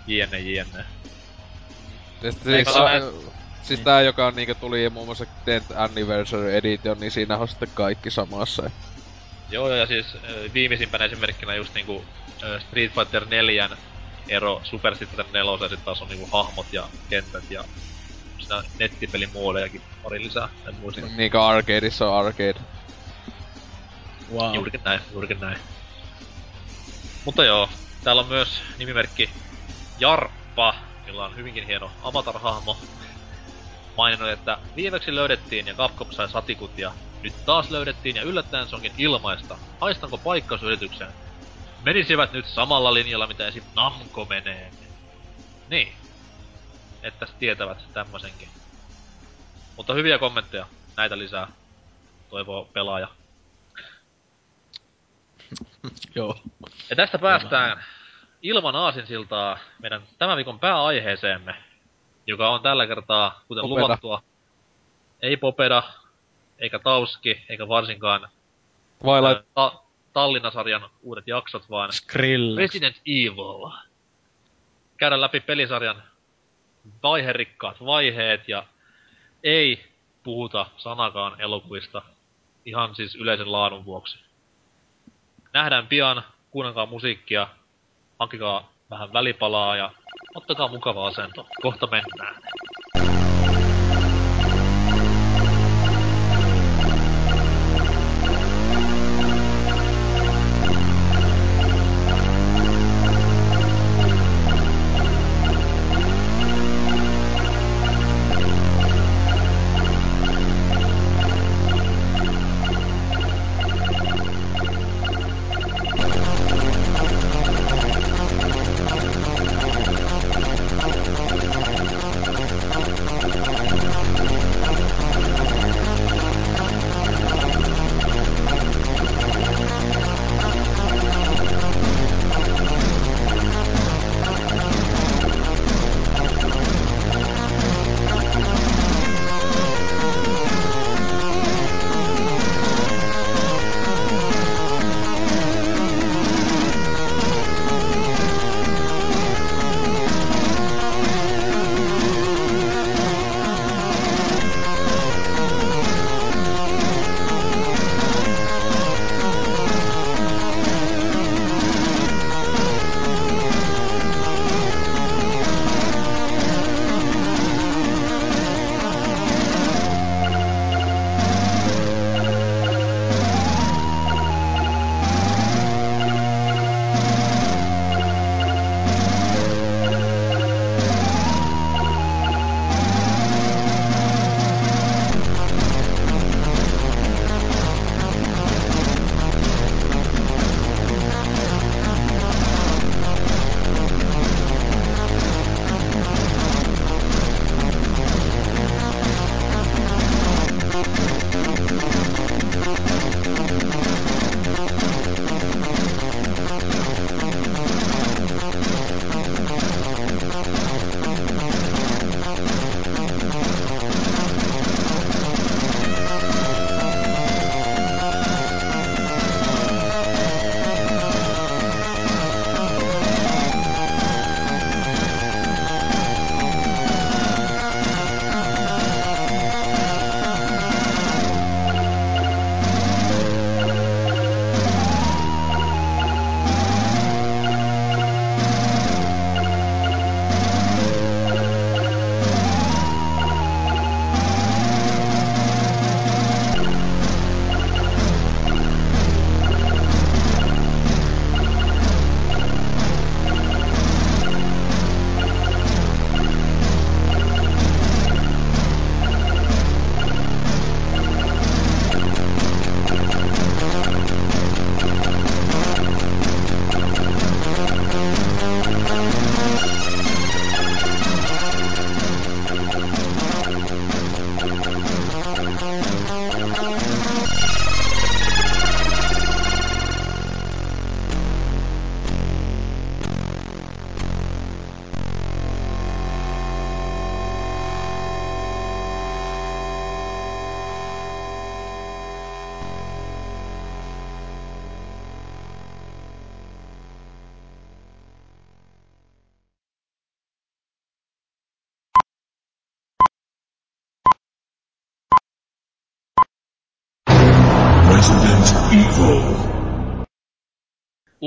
[0.07, 0.85] Jne, jne.
[2.23, 2.69] Siis,
[3.63, 7.69] siis tää, joka on, niinku tuli muun muassa 10th Anniversary Edition, niin siinä on sitten
[7.75, 8.71] kaikki samassa.
[9.51, 10.17] Joo, ja siis
[10.53, 12.05] viimeisimpänä esimerkkinä just niinku
[12.59, 13.69] Street Fighter 4
[14.29, 17.65] ero Super Street Fighter 4 ja sit taas on niinku hahmot ja kentät ja
[18.39, 21.07] sitä nettipelimuodejakin pari lisää, en muista.
[21.07, 22.61] Ni- niinku arcadeissa on arcade.
[24.33, 24.55] Wow.
[24.55, 25.59] Juurikin näin, juurikin näin.
[27.25, 27.69] Mutta joo,
[28.05, 29.31] täällä on myös nimimerkki
[29.99, 30.75] Jarppa,
[31.07, 32.79] jolla on hyvinkin hieno avatar-hahmo.
[33.97, 36.93] Maininnut, että viimeksi löydettiin ja Capcom sai satikut ja
[37.27, 39.59] nyt taas löydettiin ja yllättäen se onkin ilmaista.
[39.81, 41.09] Haistanko paikkausylityksen?
[41.85, 43.63] Menisivät nyt samalla linjalla, mitä esim.
[43.75, 44.71] Namco menee.
[45.69, 45.93] Niin.
[47.03, 48.49] Että tietävät tämmösenkin.
[49.77, 50.67] Mutta hyviä kommentteja.
[50.97, 51.49] Näitä lisää.
[52.31, 53.09] Toivoo pelaaja.
[56.15, 56.39] Joo.
[56.91, 57.85] Ja tästä päästään
[58.43, 61.55] ilman aasinsiltaa meidän tämän viikon pääaiheeseemme,
[62.27, 63.85] joka on tällä kertaa, kuten popeda.
[63.85, 64.23] luvattua,
[65.23, 65.83] ei popeda,
[66.59, 68.29] eikä tauski, eikä varsinkaan
[68.99, 69.47] Twilight.
[69.55, 69.83] Ta-
[70.13, 72.59] Tallinna-sarjan uudet jaksot, vaan Skrillex.
[72.59, 73.71] Resident Evil.
[74.97, 76.03] Käydä läpi pelisarjan
[77.03, 78.65] vaiherikkaat vaiheet ja
[79.45, 79.85] ei
[80.23, 82.03] puhuta sanakaan elokuvista
[82.65, 84.19] ihan siis yleisen laadun vuoksi.
[85.53, 87.49] Nähdään pian, kuunnelkaa musiikkia,
[88.19, 89.91] hankkikaa vähän välipalaa ja
[90.35, 91.47] ottakaa mukava asento.
[91.63, 92.43] Kohta mennään.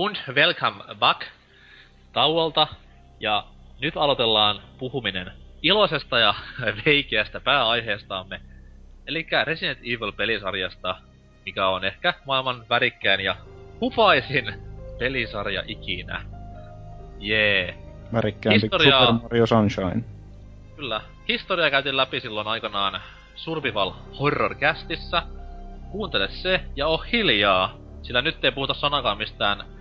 [0.09, 1.21] Und welcome back
[2.13, 2.67] tauolta.
[3.19, 3.45] Ja
[3.81, 5.31] nyt aloitellaan puhuminen
[5.61, 6.33] iloisesta ja
[6.85, 8.41] veikeästä pääaiheestamme.
[9.07, 10.95] Eli Resident Evil-pelisarjasta,
[11.45, 13.35] mikä on ehkä maailman värikkään ja
[13.81, 14.53] hupaisin
[14.99, 16.21] pelisarja ikinä.
[17.19, 17.65] Jee.
[17.65, 17.77] Yeah.
[18.13, 20.03] Värikkäämpi Historiaa- Super Mario Sunshine.
[20.75, 21.01] Kyllä.
[21.27, 23.01] Historia käytiin läpi silloin aikanaan
[23.35, 25.23] Survival Horror-kästissä.
[25.91, 29.78] Kuuntele se ja oo hiljaa, sillä nyt ei puhuta sanakaan mistään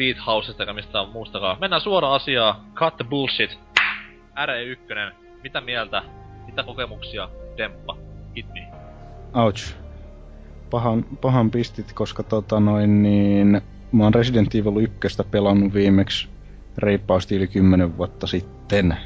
[0.00, 1.56] Sweet Housesta eikä mistään muustakaan.
[1.60, 2.54] Mennään suoraan asiaan.
[2.74, 3.58] Cut the bullshit.
[4.46, 5.14] RE1.
[5.42, 6.02] Mitä mieltä?
[6.46, 7.28] Mitä kokemuksia?
[7.56, 7.96] Demppa.
[8.36, 8.68] Hit me.
[9.34, 9.74] Ouch.
[10.70, 13.60] Pahan, pahan pistit, koska tota noin niin...
[13.92, 16.28] Mä oon Resident Evil 1 pelannut viimeksi
[16.78, 18.96] reippaasti yli 10 vuotta sitten.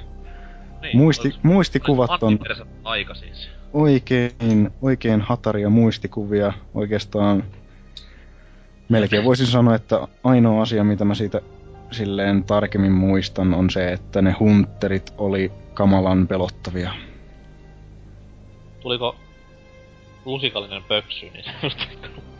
[0.82, 3.48] Niin, Muisti, olis- muistikuvat olis on aika siis.
[3.72, 6.52] oikein, oikein hataria muistikuvia.
[6.74, 7.44] Oikeastaan
[9.00, 11.40] melkein voisin sanoa, että ainoa asia, mitä mä siitä
[11.90, 16.90] silleen tarkemmin muistan, on se, että ne hunterit oli kamalan pelottavia.
[18.80, 19.16] Tuliko
[20.24, 21.44] lusikallinen pöksy niin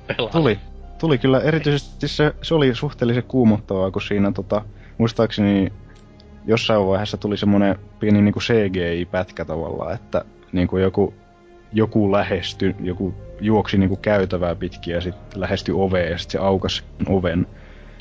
[0.07, 0.33] pelasit?
[0.33, 0.59] Tuli.
[1.01, 4.63] Tuli kyllä, erityisesti se, se oli suhteellisen kuumottavaa, kun siinä tota,
[4.99, 5.73] muistaakseni
[6.47, 11.15] jossain vaiheessa tuli semmonen pieni niinku CGI-pätkä tavallaan, että niinku joku,
[11.75, 16.85] joku lähesty, joku juoksi niinku käytävää pitkin ja sitten lähestyi oveen ja sitten se aukas
[17.07, 17.47] oven.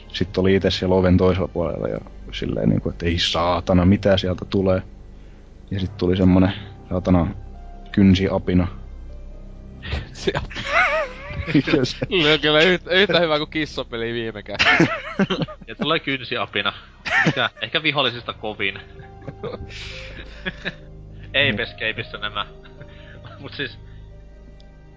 [0.08, 2.00] Sitten oli itse siellä oven toisella puolella ja
[2.32, 4.82] silleen niinku, että ei saatana, mitä sieltä tulee.
[5.72, 6.54] Ja sitten tuli semmonen
[6.90, 7.28] saatana
[7.92, 8.68] kynsiapina.
[10.14, 10.32] Se
[12.34, 14.60] on kyllä yhtä, yhtä hyvä kuin kissapeli viimekään.
[15.68, 16.74] Ja tulee kynsiapina.
[17.26, 17.50] Mikä?
[17.62, 18.80] Ehkä vihollisista kovin.
[21.28, 22.46] Ape Escapeissa nämä.
[23.44, 23.80] Mut siis...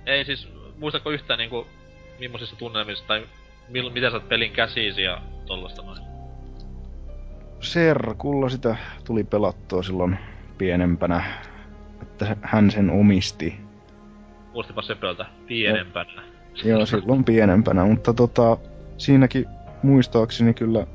[0.06, 0.48] Ei siis...
[0.76, 1.66] Muistatko yhtään niinku...
[2.20, 3.26] Millaisissa tunnelmissa tai...
[3.68, 5.98] Mil, miten sä oot pelin käsiisi ja tollasta noin?
[7.60, 10.18] Serkulla sitä tuli pelattua silloin
[10.58, 11.24] pienempänä,
[12.02, 13.58] että hän sen omisti.
[14.52, 16.22] Kuulostipa sepöltä pienempänä.
[16.64, 18.56] Joo, silloin pienempänä, mutta tota,
[18.98, 19.46] siinäkin
[19.82, 20.86] muistaakseni kyllä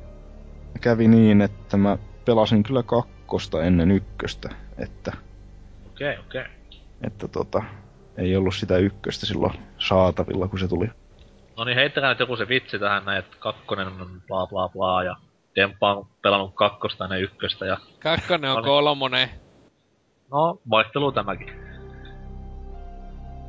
[0.82, 5.12] kävi niin, että mä pelasin kyllä kakkosta ennen ykköstä, että,
[5.88, 6.42] Okei, okay, okei.
[6.42, 6.61] Okay.
[7.08, 7.64] Että tota,
[8.18, 10.90] ei ollut sitä ykköstä silloin saatavilla, kun se tuli.
[11.58, 15.04] No niin, heittäkää nyt joku se vitsi tähän näin, että kakkonen on bla bla bla
[15.04, 15.16] ja
[15.56, 17.78] Demppa on pelannut kakkosta ennen ykköstä ja...
[18.00, 18.66] Kakkonen on Oli.
[18.66, 19.30] kolmonen.
[20.32, 21.52] No, vaihtelu tämäkin.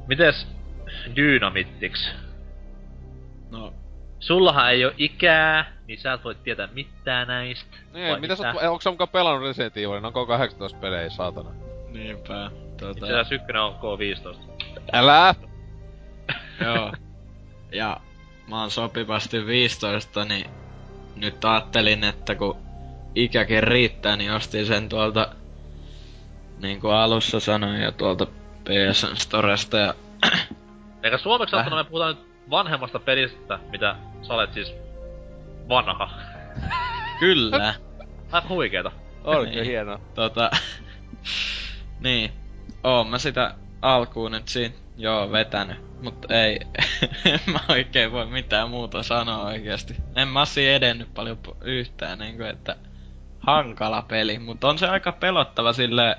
[0.06, 0.46] Mites
[1.16, 2.10] Dynamittiksi?
[3.50, 3.74] No,
[4.18, 7.76] Sullahan ei oo ikää, niin sä et voi tietää mitään näistä.
[7.92, 10.04] Niin, mitä sä oot, onko sä mukaan pelannut Resident Evilin?
[10.04, 11.50] Onko 18 pelejä, saatana?
[11.92, 12.50] niinpä.
[12.82, 14.38] Tota, Itse asiassa ykkönen on K15.
[14.92, 15.34] Älä!
[16.64, 16.92] joo.
[17.72, 17.96] Ja
[18.48, 20.46] mä oon sopivasti 15, niin
[21.16, 22.56] nyt ajattelin, että kun
[23.14, 25.34] ikäkin riittää, niin ostin sen tuolta,
[26.62, 28.26] niin kuin alussa sanoin, ja tuolta
[28.64, 29.94] PSN Storesta, ja
[31.02, 34.72] Eikä suomeksi Väh- sanottuna me puhutaan nyt vanhemmasta pelistä, mitä sä olet siis
[35.68, 36.10] vanha.
[37.20, 37.74] kyllä.
[38.32, 38.92] Aivan huikeeta.
[39.24, 39.64] On kyllä Niin.
[39.64, 40.00] hienoa.
[40.14, 40.50] tota,
[42.04, 42.32] niin,
[42.84, 46.02] oon mä sitä alkuun nyt siinä, joo, vetänyt.
[46.02, 46.60] Mutta ei,
[47.24, 49.96] en mä oikein voi mitään muuta sanoa oikeasti.
[50.16, 52.76] En mä siinä edennyt paljon yhtään, niinku että
[53.38, 56.18] hankala peli, mutta on se aika pelottava sille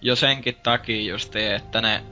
[0.00, 2.02] jo senkin takia justi, että ne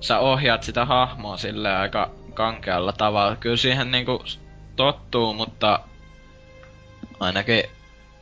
[0.00, 3.36] sä ohjaat sitä hahmoa sille aika kankealla tavalla.
[3.36, 4.24] Kyllä siihen niinku
[4.76, 5.80] tottuu, mutta
[7.20, 7.62] ainakin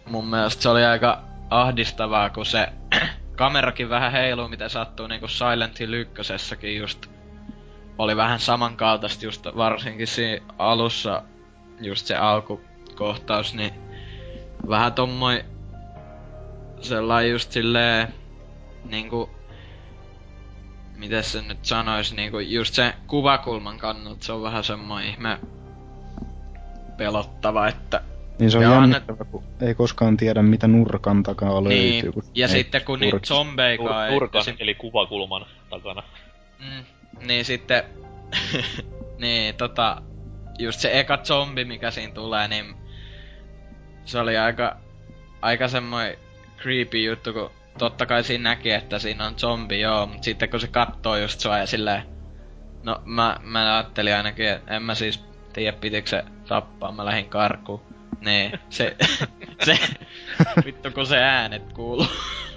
[0.06, 2.68] mun mielestä se oli aika ahdistavaa, kun se
[3.36, 7.06] kamerakin vähän heiluu, miten sattuu niinku Silent Hill ykkösessäkin just.
[7.98, 11.22] Oli vähän samankaltaista just varsinkin siinä alussa
[11.80, 13.74] just se alkukohtaus, niin
[14.68, 15.44] vähän tommoi
[16.80, 18.14] sellainen just silleen
[18.84, 19.30] niinku
[20.96, 25.38] miten se nyt sanois, niinku just se kuvakulman kannalta se on vähän semmoinen ihme
[26.96, 28.02] pelottava, että
[28.38, 31.78] Niin se on jännittävä, kun ei koskaan tiedä, mitä nurkan takaa löytyy.
[31.78, 36.02] niin, kun ja ei sitten kun niitä zombeikaan ei Turkan, esim- eli kuvakulman takana.
[36.58, 36.84] Mm,
[37.26, 37.84] niin sitten...
[39.18, 40.02] niin, tota...
[40.58, 42.74] Just se eka zombi, mikä siinä tulee, niin...
[44.04, 44.76] Se oli aika...
[45.42, 46.18] Aika semmoinen
[46.62, 50.60] creepy juttu, kun totta kai siinä näki, että siinä on zombi, joo, mutta sitten kun
[50.60, 52.02] se kattoo just sua ja silleen...
[52.82, 57.28] No, mä, mä ajattelin ainakin, että en mä siis tiedä, pitikö se tappaa, mä lähdin
[57.28, 57.93] karkuun.
[58.24, 58.96] Niin, se...
[59.66, 59.78] se...
[60.64, 62.06] vittu kun se äänet kuuluu.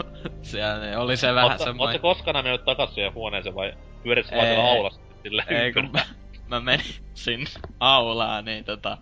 [0.41, 1.95] Siellä niin oli se vähän Oot semmoinen...
[1.95, 5.89] sä koskaan mennyt takas siihen huoneeseen vai pyörit sä vaan siellä aulassa silleen Ei kun
[5.93, 6.05] mä,
[6.47, 7.49] mä menin sinne
[7.80, 8.97] aulaan, niin tota...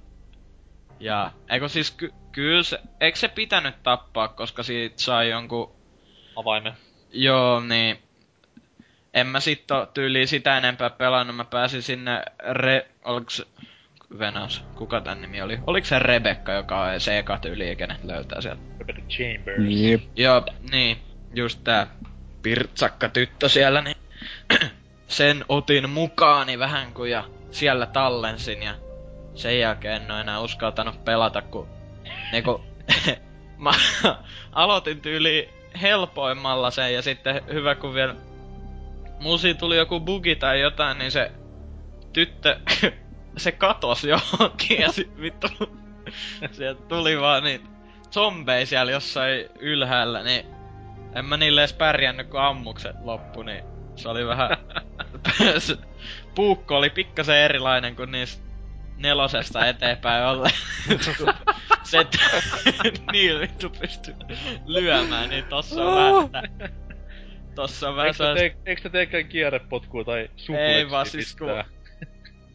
[1.00, 5.76] Ja, eikö siis ky- kyllä se, eikö se pitänyt tappaa, koska siitä sai jonkun,
[6.36, 6.74] Avaimen.
[7.12, 8.00] joo niin,
[9.14, 9.64] en mä sit
[9.94, 13.46] tyyliin sitä enempää pelannut, mä pääsin sinne re, oliks,
[14.20, 15.60] Venäs, kuka tän nimi oli?
[15.68, 18.62] Oliko se Rebekka, joka on se eka tyyli, kenet löytää sieltä?
[18.80, 19.64] Rebecca Chambers.
[19.70, 20.02] Jep.
[20.16, 20.98] Joo, niin,
[21.34, 21.88] just tää
[22.42, 23.96] pirtsakka tyttö siellä, niin
[25.08, 28.76] sen otin mukaani vähän kun ja siellä tallensin ja
[29.36, 31.68] sen jälkeen en oo enää uskaltanut pelata, kun
[32.32, 32.66] niinku,
[33.58, 33.72] mä
[34.52, 35.50] aloitin tyyli
[35.82, 38.16] helpoimmalla sen ja sitten hyvä kun vielä
[39.20, 41.32] musi tuli joku bugi tai jotain, niin se
[42.14, 42.60] tyttö,
[43.38, 45.48] se katos johonkin ja sit vittu,
[46.52, 47.62] sieltä tuli vaan niin
[48.12, 50.46] zombeja siellä jossain ylhäällä, niin
[51.16, 53.64] en mä niille edes pärjännyt, kun ammukset loppu, niin
[53.96, 54.50] se oli vähän...
[55.60, 55.78] se
[56.36, 58.44] puukko oli pikkasen erilainen kuin niistä
[58.98, 60.50] nelosesta eteenpäin olle.
[61.84, 62.18] se et,
[63.12, 64.16] niin vittu pysty
[64.66, 66.70] lyömään, niin tossa on vähän tää-
[67.56, 71.64] Tossa on vähän Eikö te, sellaista- teekään kierrepotkua tai suplexia Ei vaan siis kun-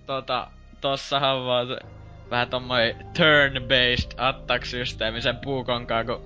[0.06, 0.50] tota,
[0.80, 1.76] tossahan vaan se
[2.30, 6.20] vähän tommoinen turn-based attack-systeemi sen puukonkaan, kun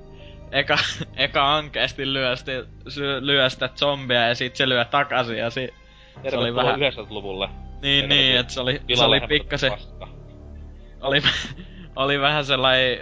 [0.52, 0.78] eka,
[1.16, 5.74] eka ankeesti lyö, sy- lyö sitä zombia ja sit se lyö takaisin ja si-
[6.30, 7.48] se oli Tervetuloa vähän, 90-luvulle.
[7.82, 9.72] niin niin, et se oli, se oli pikkasen,
[11.00, 11.22] oli,
[11.96, 12.98] oli vähän sellainen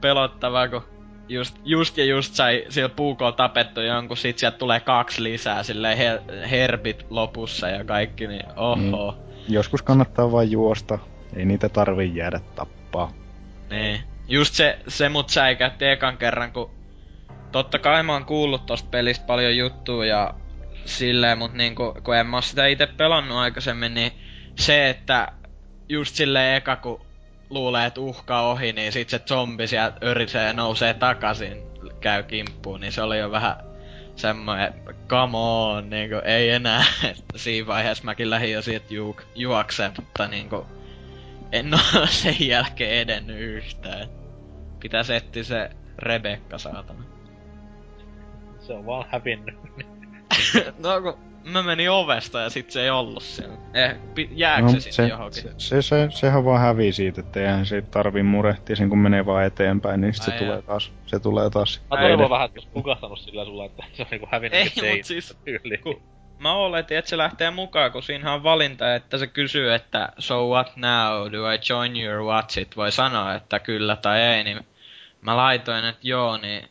[0.00, 0.82] pelottava, kun
[1.28, 5.98] just, just ja just sai sillä puukolla tapettu jonkun, sit sieltä tulee kaksi lisää, silleen
[5.98, 9.18] her, herbit lopussa ja kaikki, niin oho.
[9.48, 10.98] Joskus kannattaa vain juosta.
[11.36, 13.12] Ei niitä tarvi jäädä tappaa.
[13.70, 14.00] Niin.
[14.28, 16.70] Just se, se mut säikäytti ekan kerran, kun
[17.52, 20.34] totta kai mä oon kuullut tosta pelistä paljon juttuja ja
[20.84, 24.12] silleen, mut niinku, kun en mä oo sitä itse pelannut aikaisemmin, niin
[24.58, 25.32] se, että
[25.88, 27.00] just silleen eka kun
[27.50, 31.62] luulee, että uhka ohi, niin sit se zombi sieltä örisee ja nousee takaisin,
[32.00, 33.56] käy kimppuun, niin se oli jo vähän
[34.16, 34.74] semmoinen,
[35.08, 36.84] come on, niinku, ei enää.
[37.10, 40.66] Että siinä vaiheessa mäkin lähdin jo siitä juok, juokseen, mutta niinku,
[41.52, 44.08] en oo sen jälkeen edennyt yhtään.
[44.80, 47.04] Pitäis etsiä se Rebekka, saatana.
[48.58, 49.54] Se on vaan hävinnyt.
[50.82, 53.54] no kun mä menin ovesta ja sit se ei ollut siellä.
[53.74, 55.42] Eh, pi- jääkö No, se mut sinne se, johonkin?
[55.42, 59.26] se, se, se, sehän vaan hävii siitä, että eihän siitä tarvii murehtia sen kun menee
[59.26, 61.82] vaan eteenpäin, niin sit se tulee taas, se tulee taas.
[61.90, 64.68] Mä Ei, toivon edes- vähän, että nukahtanut sillä sulla, että se on niinku hävinnyt Ei,
[64.68, 65.80] se mut siis- tyyliin.
[65.80, 66.02] ku-
[66.38, 70.48] Mä oletin, että se lähtee mukaan, kun siinähän on valinta, että se kysyy, että so
[70.48, 72.50] what now, do I join you or what?
[72.50, 74.60] Sit voi sanoa, että kyllä tai ei, niin
[75.20, 76.68] mä laitoin, että joo, niin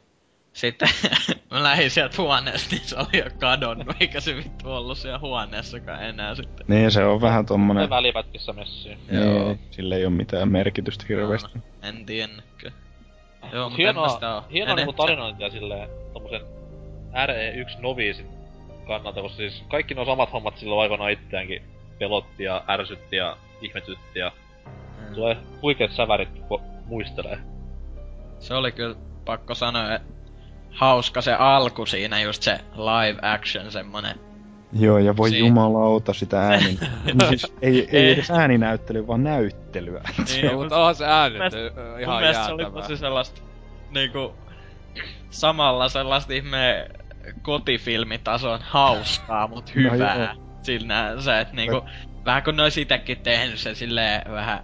[0.53, 0.89] sitten
[1.51, 6.03] mä lähdin sieltä huoneesta, niin se oli jo kadonnut, eikä se vittu ollut siellä huoneessakaan
[6.03, 6.65] enää sitten.
[6.67, 8.97] Niin se on vähän tommonen, Ne välipätkissä messiin.
[9.11, 9.43] Joo.
[9.47, 11.59] niin, sillä ei oo mitään merkitystä hirveästi.
[11.81, 12.71] En tiennytkö.
[13.53, 14.43] Joo, Mut mutta hienoa, oo.
[14.53, 16.41] hienoa En- niinku tarinointia silleen tommosen
[17.13, 18.27] RE1 noviisin
[18.87, 21.63] kannalta, koska siis kaikki nuo samat hommat silloin aikoinaan itseäänkin
[21.99, 24.31] pelotti ja ärsytti ja ihmetytti ja
[25.09, 25.15] Mm.
[25.15, 27.37] tulee huikeet sävärit, kun muistelee.
[28.39, 30.07] Se oli kyllä pakko sanoa, että
[30.73, 34.15] hauska se alku siinä, just se live action semmonen.
[34.79, 36.79] Joo, ja voi Siin- jumalauta sitä äänin.
[37.13, 40.01] no siis ei, ei edes ääninäyttely, vaan näyttelyä.
[40.27, 42.81] Niin, No, mut mutta onhan se ääni Mun nyt mun ihan mielestä se oli jäätävää.
[42.81, 43.41] tosi sellaista,
[43.91, 44.35] niinku,
[45.29, 46.87] samalla sellaista ihme
[47.41, 50.15] kotifilmitason hauskaa, mut No hyvää.
[50.17, 50.27] joo.
[50.61, 51.81] Siinä se, että niinku,
[52.25, 54.63] vähän kun ne ois itekin tehnyt sen silleen vähän,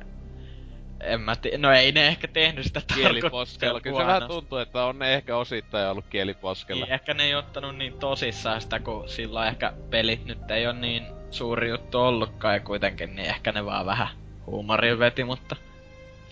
[1.03, 3.81] en mä tii, no ei ne ehkä tehnyt sitä Kieliposkella.
[3.81, 6.85] Kyllä se vähän tuntuu, että on ne ehkä osittain ollut kieliposkella.
[6.85, 10.75] Niin, ehkä ne ei ottanut niin tosissaan sitä, kun silloin ehkä pelit nyt ei ole
[10.75, 14.07] niin suuri juttu ollutkaan ja kuitenkin, niin ehkä ne vaan vähän
[14.45, 15.55] huumorin veti, mutta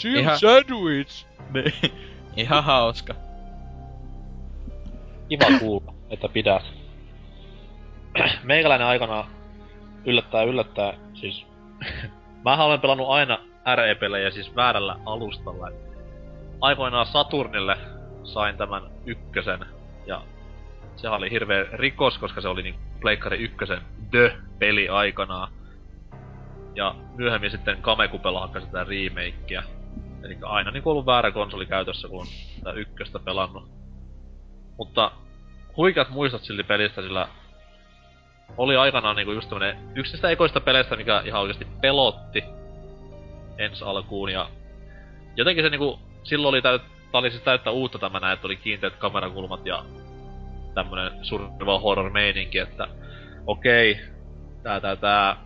[0.03, 1.25] Jim Ihan- Sandwich!
[1.53, 1.73] niin,
[2.35, 3.15] ihan hauska.
[5.29, 6.63] Kiva kuulla, että pidät.
[8.43, 9.27] Meikäläinen aikana
[10.05, 11.45] yllättää yllättää, siis...
[12.45, 13.39] Mähän olen pelannut aina
[13.75, 15.69] RE-pelejä siis väärällä alustalla.
[16.61, 17.77] Aikoinaan Saturnille
[18.23, 19.65] sain tämän ykkösen,
[20.05, 20.21] ja
[20.95, 23.81] sehän oli hirveä rikos, koska se oli niin Pleikkari ykkösen
[24.11, 25.51] The-peli aikanaan.
[26.75, 29.63] Ja myöhemmin sitten Kamekupella hakkasi tätä remakea.
[30.23, 32.27] Eli aina niin ollut väärä konsoli käytössä, kun on
[32.57, 33.69] tätä ykköstä pelannut.
[34.77, 35.11] Mutta
[35.77, 37.27] huikeat muistot silti pelistä, sillä
[38.57, 42.56] oli aikanaan niinku just tämmönen yksi niistä ekoista peleistä, mikä ihan oikeasti pelotti
[43.57, 44.49] ensi alkuun ja
[45.35, 48.55] jotenkin se niinku, silloin oli täyt, tää oli siis täyttä uutta tämä näin, että oli
[48.55, 49.85] kiinteät kamerakulmat ja
[50.73, 52.87] tämmönen survival horror meininki, että
[53.45, 53.99] okei,
[54.63, 55.37] tää tää tää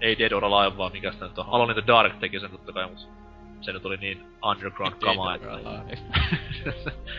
[0.00, 1.46] ei Dead or Alive, vaan mikä sitä nyt on.
[1.48, 3.08] Alone in the Dark teki sen totta kai, mut
[3.60, 5.50] se nyt oli niin underground kamaa, että...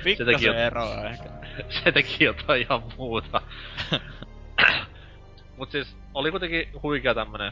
[0.18, 1.30] se teki jot- eroa ehkä.
[1.84, 3.42] se teki jotain ihan muuta.
[5.58, 7.52] Mut siis oli kuitenkin huikea tämmönen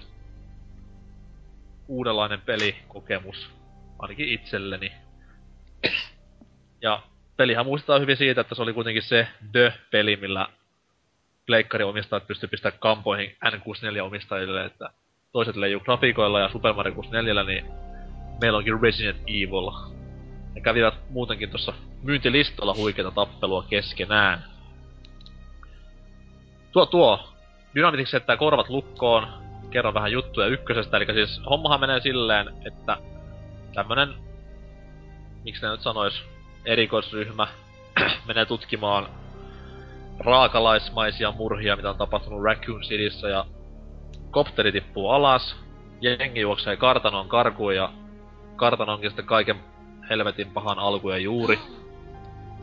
[1.87, 3.49] uudenlainen pelikokemus,
[3.99, 4.91] ainakin itselleni.
[6.81, 7.01] Ja
[7.37, 10.47] pelihän muistaa hyvin siitä, että se oli kuitenkin se The-peli, millä
[11.45, 14.89] pleikkari-omistajat pystyi pistämään kampoihin N64-omistajille, että
[15.31, 17.65] toiset leijuu grafiikoilla ja Super Mario 64, niin
[18.41, 19.71] meillä onkin Resident Evil.
[20.53, 21.73] Ne kävivät muutenkin tuossa
[22.03, 24.43] myyntilistalla huikeita tappelua keskenään.
[26.71, 27.33] Tuo tuo.
[27.75, 29.46] Dynamitix jättää korvat lukkoon.
[29.77, 30.97] Kerron vähän juttuja ykkösestä.
[30.97, 32.97] Eli siis hommahan menee silleen, että
[33.73, 34.13] tämmönen,
[35.43, 36.23] miksi ne nyt sanois,
[36.65, 37.47] erikoisryhmä
[38.27, 39.07] menee tutkimaan
[40.19, 43.45] raakalaismaisia murhia, mitä on tapahtunut Raccoon Cityssä ja
[44.31, 45.55] kopteri tippuu alas,
[46.01, 47.91] jengi juoksee kartanoon karkuun ja
[48.55, 49.63] kartano onkin sitten kaiken
[50.09, 51.59] helvetin pahan alku ja juuri.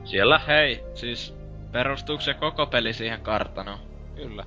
[0.05, 1.37] Siellä Hei, siis
[1.73, 3.79] perustuuko se koko peli siihen kartanoon?
[4.15, 4.45] Kyllä.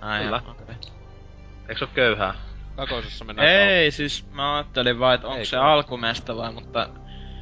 [0.00, 0.42] Ai Kyllä.
[0.50, 0.91] okei.
[1.68, 2.34] Eikö se oo köyhää?
[2.76, 6.88] Kakoisessa mennään Ei, siis mä ajattelin vaan, että onko se alkumesta vai, mutta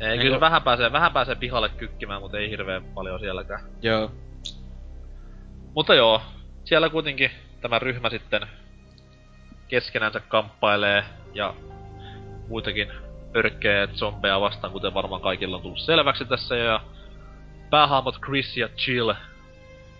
[0.00, 3.60] Ei, Niinku- kyllä se vähän pääsee, vähän pääsee pihalle kykkimään, mutta ei hirveän paljon sielläkään.
[3.82, 4.10] joo.
[5.74, 6.22] Mutta joo,
[6.64, 7.30] siellä kuitenkin
[7.60, 8.46] tämä ryhmä sitten
[9.68, 11.54] keskenänsä kamppailee ja
[12.48, 12.92] muitakin
[13.36, 16.56] örkkejä zombeja vastaan, kuten varmaan kaikilla on tullut selväksi tässä.
[16.56, 16.80] Ja
[17.70, 19.12] päähahmot Chris ja Chill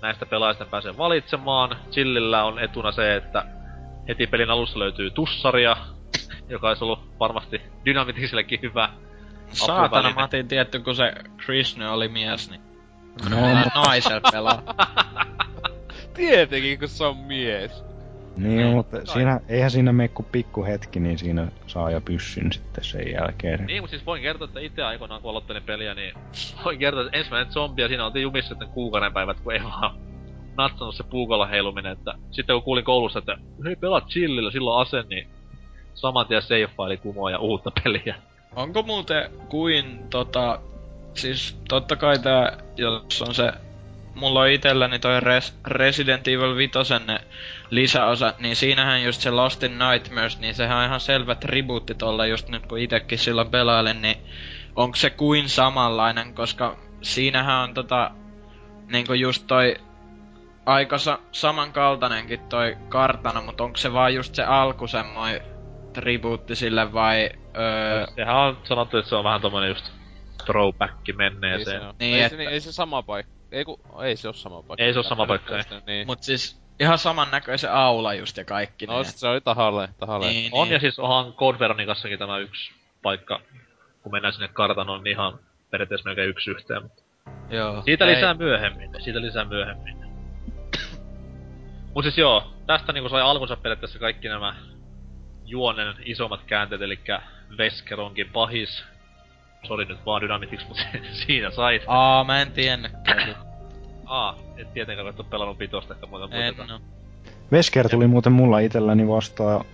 [0.03, 1.77] näistä pelaajista pääsee valitsemaan.
[1.91, 3.45] Chillillä on etuna se, että
[4.09, 5.77] heti pelin alussa löytyy tussaria,
[6.49, 8.89] joka olisi ollut varmasti Dynamitisillekin hyvä.
[9.53, 12.61] Saatana, mä otin tietty, kun se Krishna oli mies, niin
[13.31, 13.37] No,
[13.75, 14.63] naisella pelaa.
[16.15, 17.85] Tietenkin, kun se on mies.
[18.37, 22.85] niin, mutta siinä, eihän siinä mene kuin pikku hetki, niin siinä saa jo pyssyn sitten
[22.85, 23.67] sen jälkeen.
[23.67, 26.15] Niin, mutta siis voin kertoa, että itse aikoinaan kun aloittelin peliä, niin
[26.65, 29.99] voin kertoa, että ensimmäinen zombi ja siinä oltiin jumissa sitten kuukauden päivät, kun ei vaan
[30.57, 35.05] natsannut se puukolla heiluminen, että sitten kun kuulin koulussa, että hei pelaat chillillä, silloin ase,
[35.09, 35.29] niin
[35.95, 38.15] saman tien save-faili kumoa ja uutta peliä.
[38.57, 40.61] Onko muuten kuin tota...
[41.15, 43.53] Siis totta kai tää, jos on se...
[44.15, 47.21] Mulla on itelläni toi Res, Resident Evil 5 ne
[48.39, 52.49] niin siinähän just se Lost in Nightmares, niin sehän on ihan selvä tribuutti tolle just
[52.49, 54.17] nyt kun itekin silloin pelailen, niin
[54.77, 58.11] onko se kuin samanlainen, koska siinähän on tota
[58.93, 59.77] niinku just toi
[60.67, 65.41] aika sa- samankaltainenkin toi kartano, mutta onko se vaan just se alku semmoinen
[65.93, 69.93] tribuutti sille vai öö, Sehän on sanottu, että se on vähän tommonen just
[70.47, 71.81] throwback Ei menneeseen.
[71.81, 71.95] se, oo.
[72.01, 73.33] Niin, ei, että- se, ei se sama paikka.
[73.53, 74.85] Ei, ku, ei se oo sama paikka.
[74.85, 75.63] Ei se oo sama paikka, ei.
[75.87, 76.07] Niin.
[76.07, 78.87] Mut siis ihan samannäköisen aula just ja kaikki.
[78.87, 80.27] No niin, se oli tahalle, tahalle.
[80.27, 80.73] niin, On niin.
[80.75, 82.73] ja siis onhan Code Veronicassakin tämä yksi
[83.03, 83.41] paikka,
[84.03, 85.39] kun mennään sinne kartanoon, niin ihan
[85.71, 86.83] periaatteessa melkein yksi yhteen.
[86.83, 87.03] Mutta
[87.51, 87.83] Joo.
[87.83, 90.10] Siitä Ei, lisää myöhemmin, siitä lisää myöhemmin.
[91.95, 94.55] Mut siis joo, tästä niinku sai alkunsa periaatteessa kaikki nämä
[95.45, 96.99] juonen isommat käänteet, eli
[97.59, 98.85] Vesker onkin pahis.
[99.67, 100.83] Sori nyt vaan Dynamitix, mutta
[101.27, 101.83] siinä sait.
[101.87, 103.37] Aa, mä en tiennytkään.
[104.07, 106.73] Aa, et tietenkään et oo pelannut pitosta, että muuta en muisteta.
[106.75, 106.81] oo.
[107.53, 109.65] Vesker tuli muuten mulla itselläni vastaan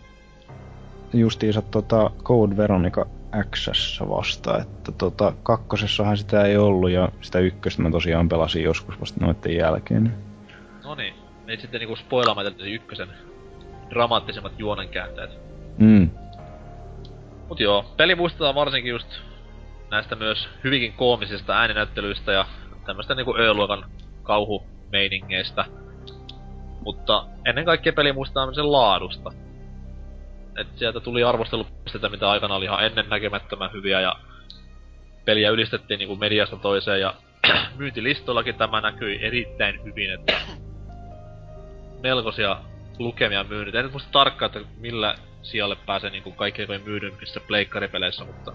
[1.15, 3.07] justiinsa tota Code Veronica
[3.51, 3.69] X
[4.09, 9.25] vastaan, että tota kakkosessahan sitä ei ollut ja sitä ykköstä mä tosiaan pelasin joskus vasta
[9.27, 10.05] noitten jälkeen.
[10.05, 10.15] niin-
[10.85, 11.15] No niin,
[11.49, 13.09] ei sitten niinku spoilaamaan tätä ykkösen
[13.91, 15.31] dramaattisemmat juonenkäänteet.
[15.79, 16.11] Mm.
[17.49, 19.21] Mut joo, peli muistetaan varsinkin just
[19.91, 22.47] näistä myös hyvinkin koomisista ääninäyttelyistä ja
[22.87, 23.91] tämmöistä niinku Ö-luokan
[24.23, 25.65] kauhumeiningeistä.
[26.81, 29.33] Mutta ennen kaikkea peli muistetaan sen laadusta.
[30.57, 34.17] Et sieltä tuli arvostelupisteitä, mitä aikana oli ihan ennen näkemättömän hyviä ja
[35.25, 37.15] peliä ylistettiin niinku mediasta toiseen ja
[37.79, 40.33] myyntilistoillakin tämä näkyi erittäin hyvin, että
[42.07, 42.57] melkoisia
[42.99, 43.75] lukemia myynnit.
[43.75, 48.53] En nyt muista tarkkaan, että millä sijalle pääsee niinku kaikkein myydymmissä pleikkaripeleissä, mutta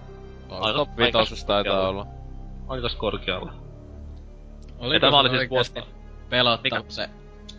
[0.50, 1.88] Aika top vitosessa taitaa korkealla.
[1.88, 2.06] olla.
[2.68, 3.52] aika korkealla.
[4.92, 5.82] Ja tämä oli siis vuotta.
[6.30, 6.90] pelottava Mikä?
[6.92, 7.08] se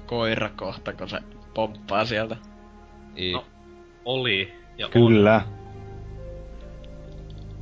[0.06, 1.20] koira kohta, kun se
[1.54, 2.38] pomppaa sieltä?
[3.18, 3.32] I.
[3.34, 3.46] No.
[4.06, 4.54] Oli.
[4.78, 5.42] Ja Kyllä.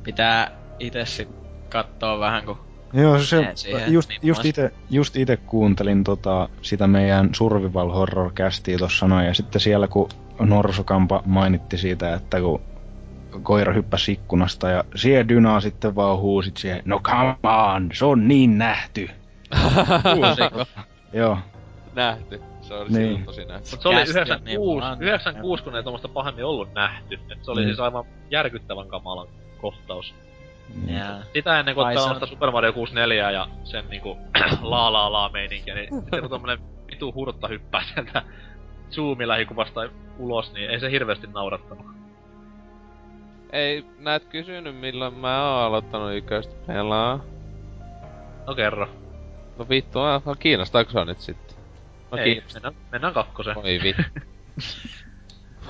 [0.02, 1.28] Pitää itse sit
[1.68, 2.58] kattoo vähän, kun
[2.92, 3.52] Joo, se,
[3.88, 9.26] just, niin just, ite, just ite kuuntelin tota, sitä meidän Survival Horror castia tossa noin,
[9.26, 10.08] ja sitten siellä kun
[10.40, 12.60] Norsukampa mainitti siitä, että kun
[13.42, 18.28] koira hyppäsi ikkunasta ja siellä Dynaa sitten vaan huusit siihen, no come on, se on
[18.28, 19.08] niin nähty.
[21.12, 21.38] Joo,
[21.94, 22.42] Nähty.
[22.62, 23.24] Se oli Niin.
[23.24, 23.68] tosi nähty.
[23.70, 25.02] Mut se oli Kästiä 96, niin.
[25.02, 27.14] 96 kun ei tuommoista pahemmin ollut nähty.
[27.32, 27.68] Et se oli Niin.
[27.68, 29.28] siis aivan järkyttävän kamalan
[29.60, 30.14] kohtaus.
[30.86, 31.22] Jaa.
[31.34, 34.18] Sitä ennen kuin pelannut on- sitä Super Mario 64 ja sen niinku
[34.62, 36.58] laa laa laa meininkiä, niin sitten kun tommonen
[36.90, 38.22] vitu hurtta hyppää sieltä
[38.90, 39.80] zoomi lähikuvasta
[40.18, 41.86] ulos, niin ei se hirveästi naurattanut.
[43.52, 47.20] Ei, näet kysynyt milloin mä oon aloittanut yköistä pelaa.
[48.46, 48.88] No kerro.
[49.58, 51.56] No vittu, mä, no kiinnostaako se nyt sitten?
[52.10, 52.60] No ei, kiinnostaa.
[52.62, 53.58] mennään, mennään kakkoseen.
[53.58, 54.02] Oi vittu.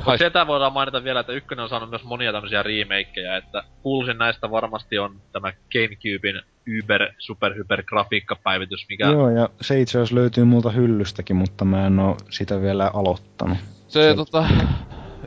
[0.07, 4.19] Mut sitä voidaan mainita vielä, että ykkönen on saanut myös monia tämmöisiä remakeja, että kuuluisin
[4.19, 6.43] näistä varmasti on tämä Gamecubein
[6.83, 9.07] Uber Super Hyper grafiikkapäivitys, mikä...
[9.07, 13.59] Joo, ja se itse asiassa löytyy multa hyllystäkin, mutta mä en oo sitä vielä aloittanut.
[13.89, 14.47] Se, Se- tota...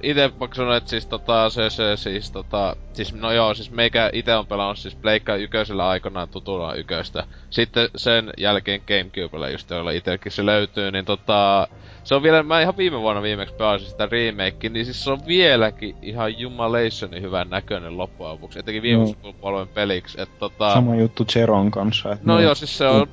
[0.02, 0.32] Ite
[0.78, 4.78] että siis tota, se, se siis tota, siis no joo, siis meikä ite on pelannut
[4.78, 7.24] siis Pleikka yköisellä aikanaan tutuna yköistä.
[7.50, 11.68] Sitten sen jälkeen Gamecubella just joilla itellekin se löytyy, niin tota,
[12.04, 15.20] se on vielä, mä ihan viime vuonna viimeksi pelasin sitä remake, niin siis se on
[15.28, 19.08] vieläkin ihan jumalationin hyvän näköinen loppujen lopuksi, etenkin viime Joo.
[19.08, 20.74] sukupolven peliksi, että tota...
[20.74, 22.12] Sama juttu Zeron kanssa.
[22.12, 23.08] Että No joo, siis se on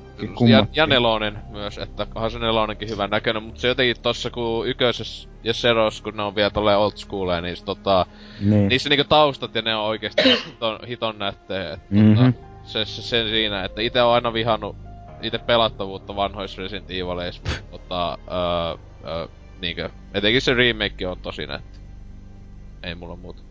[0.49, 4.67] ja, ja nelonen myös, että onhan se nelonenkin hyvän näköinen, mutta se jotenkin tossa kun
[4.67, 8.05] yköisessä ja Seros, kun ne on vielä tolleen old schoolia, niin se, tota,
[8.39, 8.67] Niin.
[8.67, 12.15] niissä niinku taustat ja ne on oikeesti hiton, hiton nättejä, että Mhm.
[12.15, 12.31] tota,
[12.63, 14.75] se, se, sen siinä, että itse on aina vihannut
[15.21, 17.41] itse pelattavuutta vanhoissa Resident Evileissa,
[17.71, 19.27] mutta tota, öö, öö,
[19.61, 21.79] niinkö, etenkin se remake on tosi nätti.
[22.83, 23.41] Ei mulla muuta.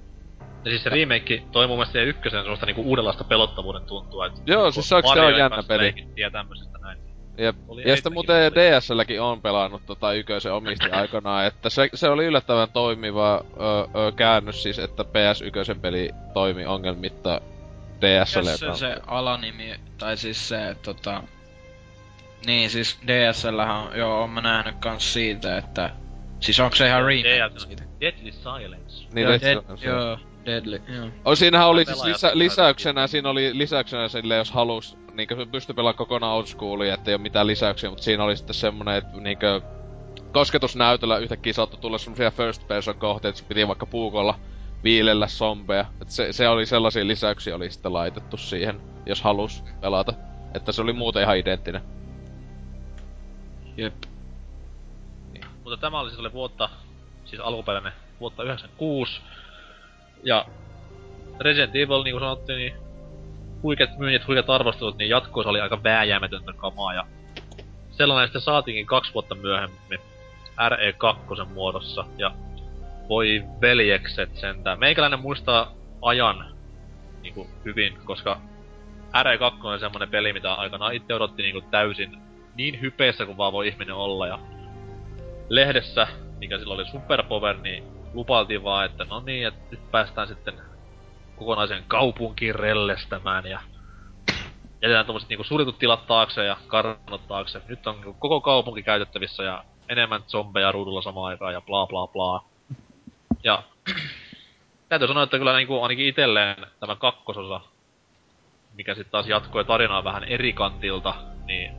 [0.64, 4.40] Ja siis se remake toi mun mielestä ykkösen semmoista niinku uudenlaista pelottavuuden tuntua, että...
[4.46, 5.94] Joo, niinku siis se on- se Mariojen jännä peli.
[6.16, 6.98] Ja tämmöisestä näin.
[7.38, 7.56] Jep.
[7.68, 8.52] Oli Ja sitten muuten.
[8.52, 14.12] DSLläkin on pelannut tota yköisen omisti aikanaan, että se, se oli yllättävän toimiva ö, ö,
[14.12, 17.40] käännös siis, että PS1 peli toimi ongelmitta
[18.00, 18.40] DSL.
[18.40, 21.22] Mikäs se, se alanimi, tai siis se, tota...
[22.46, 25.90] Niin, siis DSLhän on, joo, oon mä nähnyt kans siitä, että...
[26.40, 27.84] Siis onko se ihan remake siitä?
[28.00, 29.06] Deadly Silence.
[29.12, 31.08] Niin, joo, Dead Dead, Silence, joo, Deadly, joo.
[31.24, 35.74] Oh, siinähän oli siis lisä, lisäyksenä, siinä oli lisäyksenä sille, jos halus, niinkö se pystyi
[35.74, 39.60] pelaamaan kokonaan old schoolia, ettei oo mitään lisäyksiä, mutta siinä oli sitten semmonen, että niinkö
[40.32, 44.38] kosketusnäytöllä yhtäkkiä saattoi tulla semmosia first person kohteita, että se piti vaikka puukolla
[44.84, 45.84] viilellä zombeja.
[46.02, 50.14] Et se, se oli sellaisia lisäyksiä oli sitten laitettu siihen, jos halus pelata.
[50.54, 51.82] Että se oli muuten ihan identtinen.
[53.76, 53.94] Jep.
[55.64, 56.68] Mutta tämä oli siis oli vuotta,
[57.24, 59.20] siis alkuperäinen vuotta 96.
[60.22, 60.46] Ja
[61.40, 62.74] Resident Evil, niin kuin sanottiin, niin
[63.62, 66.94] huikeat myynnit, huikeat arvostelut, niin jatkoosa oli aika vääjäämätöntä kamaa.
[66.94, 67.06] Ja
[67.90, 70.00] sellainen sitten saatiinkin kaksi vuotta myöhemmin
[70.58, 72.04] RE2 muodossa.
[72.18, 72.32] Ja
[73.08, 74.78] voi veljekset sentään.
[74.78, 75.72] Meikäläinen muistaa
[76.02, 76.46] ajan
[77.22, 78.40] niin kuin hyvin, koska
[79.12, 82.18] RE2 on semmonen peli, mitä aikanaan itse odotti niin kuin täysin
[82.54, 84.26] niin hypeissä kuin vaan voi ihminen olla.
[84.26, 84.38] Ja
[85.48, 86.06] lehdessä,
[86.38, 90.54] mikä silloin oli Superpower, niin lupailtiin vaan, että no niin, että nyt päästään sitten
[91.36, 93.60] kokonaisen kaupunkiin rellestämään ja
[94.82, 97.62] jätetään tommoset niinku suljetut tilat taakse ja karnot taakse.
[97.68, 102.44] Nyt on koko kaupunki käytettävissä ja enemmän zombeja ruudulla samaan aikaan ja bla bla bla.
[103.44, 103.62] Ja
[104.88, 107.60] täytyy sanoa, että kyllä niinku ainakin itselleen tämä kakkososa,
[108.74, 111.14] mikä sitten taas jatkoi tarinaa vähän eri kantilta,
[111.44, 111.72] niin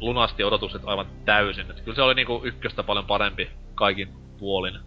[0.00, 1.70] lunasti odotukset aivan täysin.
[1.70, 4.80] Et kyllä se oli niinku ykköstä paljon parempi kaikin puolin.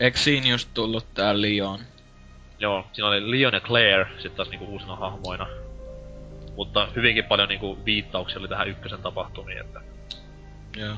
[0.00, 1.80] Eikö siinä just tullut tää Leon?
[2.58, 5.46] Joo, siinä oli Leon ja Claire sit taas niinku uusina hahmoina.
[6.56, 9.80] Mutta hyvinkin paljon niinku viittauksia oli tähän ykkösen tapahtumiin, että
[10.76, 10.96] Joo.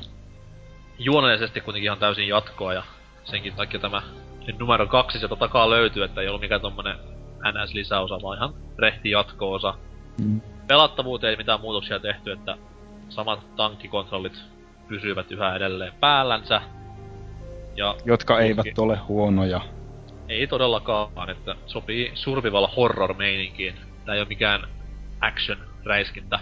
[0.99, 2.83] juonellisesti kuitenkin ihan täysin jatkoa ja
[3.23, 4.01] senkin takia tämä
[4.59, 6.97] numero kaksi sieltä takaa löytyy, että ei ollut mikään tommonen
[7.43, 9.73] NS-lisäosa, vaan ihan rehti jatko-osa.
[10.21, 10.41] Mm.
[10.67, 12.57] Pelattavuuteen ei mitään muutoksia tehty, että
[13.09, 14.43] samat tankkikontrollit
[14.87, 16.61] pysyvät yhä edelleen päällänsä.
[17.75, 18.43] Ja Jotka Toki.
[18.45, 19.61] eivät ole huonoja.
[20.29, 23.75] ei todellakaan, että sopii survival horror meininkiin.
[24.05, 24.61] Tää ei ole mikään
[25.21, 26.39] action räiskintä.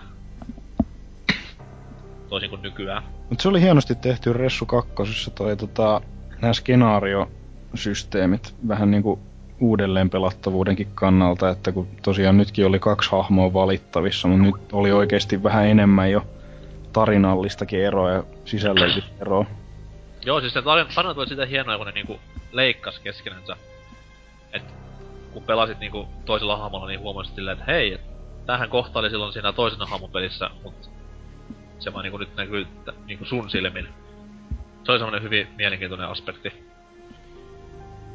[2.29, 3.03] Toisin kuin nykyään.
[3.29, 6.01] Mutta se oli hienosti tehty Ressu kakkosessa toi tota,
[6.41, 9.19] nämä skenaariosysteemit vähän niinku
[9.59, 15.43] uudelleen pelattavuudenkin kannalta, että kun tosiaan nytkin oli kaksi hahmoa valittavissa, mutta nyt oli oikeasti
[15.43, 16.23] vähän enemmän jo
[16.93, 19.45] tarinallistakin eroa ja sisällöllistä eroa.
[20.25, 22.19] Joo, siis se tarin- tarinat oli sitä hienoja, kun ne niinku
[22.51, 23.55] leikkas keskenänsä.
[24.53, 24.63] Et
[25.33, 28.01] kun pelasit niinku toisella hahmolla, niin huomasit silleen, että hei, et
[28.45, 30.89] tämähän kohta oli silloin siinä toisena hahmopelissä, mut
[31.79, 33.87] se vaan niinku nyt näkyy t- niinku sun silmin.
[34.83, 36.71] Se oli semmonen hyvin mielenkiintoinen aspekti.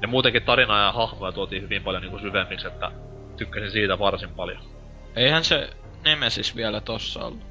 [0.02, 2.90] Ja muutenkin tarinaa ja hahmoja tuotiin hyvin paljon niinku syvemmiksi, että
[3.36, 4.58] tykkäsin siitä varsin paljon.
[5.16, 5.70] Eihän se
[6.04, 7.46] Nemesis vielä tossa ollut.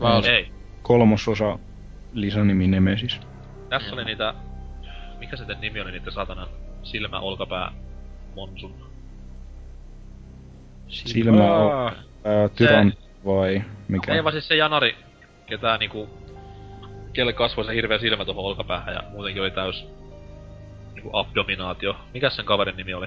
[0.00, 0.18] Vai Ei.
[0.18, 0.28] oli?
[0.28, 0.52] Ei.
[0.82, 1.58] Kolmososa
[2.12, 3.20] lisänimi Nemesis.
[3.78, 4.34] Tässä oli niitä...
[5.18, 6.48] Mikä se nimi oli niitä satana
[6.82, 7.72] silmä, olkapää,
[8.36, 8.74] monsun?
[10.88, 11.84] Silmä Aa.
[11.84, 11.92] on
[12.24, 12.92] ää, tyran
[13.24, 14.14] vai mikä?
[14.14, 14.96] Ei vaan siis se janari,
[15.46, 16.08] ketä niinku...
[17.12, 19.86] Kelle kasvoi se hirveä silmä tuohon olkapäähän ja muutenkin oli täys...
[20.94, 21.96] Niinku abdominaatio.
[22.14, 23.06] Mikäs sen kaverin nimi oli?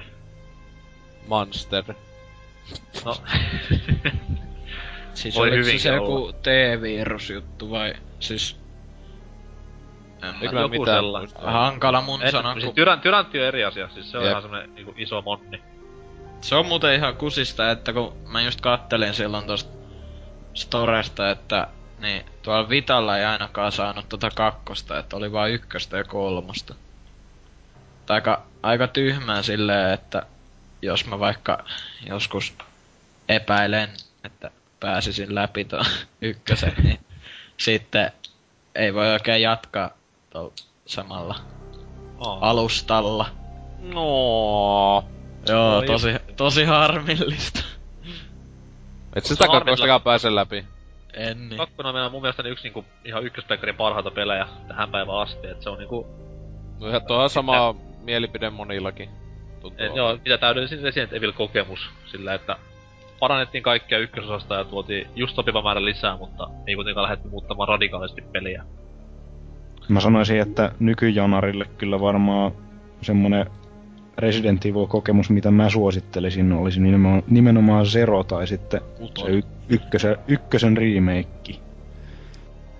[1.26, 1.84] Monster.
[3.04, 3.16] No...
[5.14, 8.67] Siis Voi oliko se joku T-virusjuttu vai siis...
[10.22, 11.30] En Eikö mä joku mitään sellainen.
[11.30, 11.50] muista?
[11.50, 14.30] Hankala mun En, sanoa, siis kun tyran, tyrantti on eri asia, siis se on Jep.
[14.30, 15.62] ihan semmonen niinku iso monni.
[16.40, 19.78] se on muuten ihan kusista, että kun mä just kattelin silloin tosta
[20.54, 21.66] Storesta, että
[21.98, 26.74] niin tuolla Vitalla ei ainakaan saanut tota kakkosta, että oli vaan ykköstä ja kolmosta.
[28.06, 30.22] Tai aika, aika tyhmää silleen, että
[30.82, 31.64] jos mä vaikka
[32.06, 32.54] joskus
[33.28, 33.88] epäilen,
[34.24, 34.50] että
[34.80, 35.84] pääsisin läpi tuon
[36.20, 37.00] ykkösen, niin
[37.56, 38.12] sitten
[38.74, 39.90] ei voi oikein jatkaa
[40.86, 41.34] samalla
[42.26, 42.38] Oh.
[42.40, 43.26] alustalla.
[43.82, 45.04] No.
[45.48, 45.86] Joo, Oi.
[45.86, 47.60] tosi, tosi harmillista.
[49.16, 50.64] Et Se sitä kakkostakaan pääse läpi.
[51.14, 51.58] En niin.
[51.58, 55.62] Kakkonen on meillä mun mielestä yksi niinku ihan ykköspekkarin parhaita pelejä tähän päivään asti, et
[55.62, 56.06] se on niinku...
[56.80, 59.10] No ihan tuohon sama mielipide monillakin.
[59.60, 59.86] Tuntuu.
[59.86, 62.56] Et, joo, mitä täydellisin Resident Evil-kokemus sillä, että
[63.18, 68.20] parannettiin kaikkia ykkösosasta ja tuotiin just sopiva määrä lisää, mutta ei kuitenkaan lähdetty muuttamaan radikaalisti
[68.22, 68.64] peliä.
[69.88, 72.52] Mä sanoisin, että nykyjanarille kyllä varmaan
[73.02, 73.46] semmonen
[74.18, 78.80] Resident Evil-kokemus, mitä mä suosittelisin, olisi nimenomaan, nimenomaan Zero tai sitten
[79.18, 81.54] se y- ykkösen, ykkösen remake.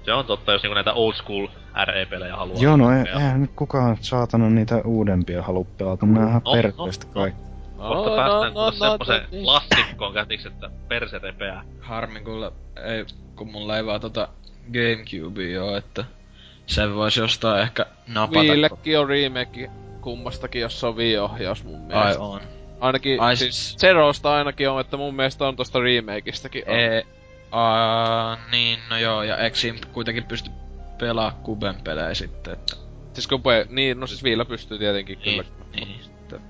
[0.04, 1.46] Se on totta, jos niinku näitä old school
[1.84, 2.62] RE-pelejä haluaa.
[2.62, 6.06] Joo, no ei, eihän nyt kukaan saatana niitä uudempia halua pelata.
[6.06, 7.40] Ihan No, perkeestä no, kaikki.
[7.76, 11.64] Kohta päästään no, no, semmoiseen klassikkoon kätiksi, että perse repeää.
[11.80, 12.52] Harmi kun,
[12.84, 13.04] ei,
[13.36, 14.28] kun mulla ei vaan tota
[14.72, 16.04] Gamecube oo, että
[16.68, 18.40] sen voisi jostain ehkä napata.
[18.40, 19.70] Viillekin on remake
[20.00, 22.22] kummastakin, jos se on Wii-ohjaus mun Ai mielestä.
[22.22, 22.40] on.
[22.80, 26.74] Ainakin, Ai siis siis- Zerosta ainakin on, että mun mielestä on tosta remakeista on.
[26.78, 27.02] E,
[27.52, 30.50] a, niin, no joo, ja siinä kuitenkin pysty
[30.98, 32.76] pelaa Kuben pelejä sitten, että...
[33.12, 35.44] Siis kun pe- niin, no siis Viillä pystyy tietenkin kyllä.
[35.74, 35.88] Niin.
[36.20, 36.40] Mutta-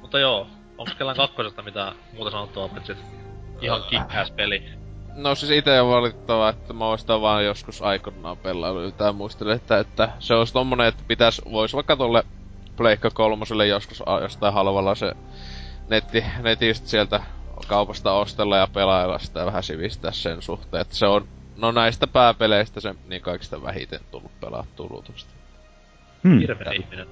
[0.00, 0.46] Mutta joo,
[0.78, 2.92] onks kellään kakkosesta mitään muuta sanottua, paitsi
[3.60, 4.62] ihan kick peli.
[5.14, 9.56] No siis ite on valitettavaa, että mä oon sitä vaan joskus aikanaan pelailu tai muistelen,
[9.56, 12.24] että, että se olisi tommonen, että pitäis, vois vaikka tolle
[12.76, 15.12] Pleikka kolmoselle joskus a- jostain halvalla se
[15.88, 17.22] netti, netistä sieltä
[17.68, 22.06] kaupasta ostella ja pelailla sitä ja vähän sivistää sen suhteen, että se on, no näistä
[22.06, 25.34] pääpeleistä se niin kaikista vähiten tullut pelattua luultavasti.
[26.24, 27.06] Hmm, Hirveä ihminen.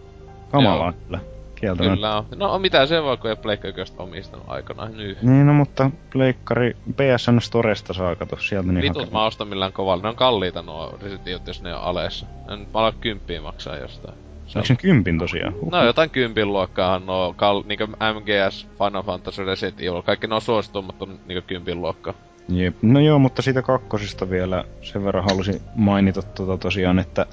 [0.50, 1.20] kamalaa kyllä.
[1.60, 1.94] Kieltämättä.
[1.94, 2.24] Kyllä on.
[2.36, 3.68] No mitä se voi, kun ei Pleikka
[3.98, 5.22] omistanut aikanaan nyt.
[5.22, 9.22] Niin, no mutta pleikkari PSN Storesta saa kato sieltä niin Vitut hakemaan.
[9.22, 10.02] mä ostan millään kovalla.
[10.02, 12.26] Ne on kalliita nuo Resident jos ne on aleessa.
[12.52, 14.14] En nyt mä ala kymppiä maksaa jostain.
[14.46, 15.52] Se on- Eikö se kympin tosiaan?
[15.54, 15.70] Huh.
[15.70, 20.02] No jotain kympin luokkaahan nuo kal- niinku MGS, Final Fantasy, Resident Evil.
[20.02, 22.14] Kaikki ne on suositummat on niinku kympin luokkaa.
[22.48, 22.74] Jep.
[22.82, 27.26] No joo, mutta siitä kakkosista vielä sen verran halusin mainita tota tosiaan, että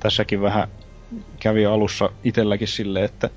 [0.00, 0.68] tässäkin vähän
[1.40, 3.30] kävi alussa itelläkin silleen, että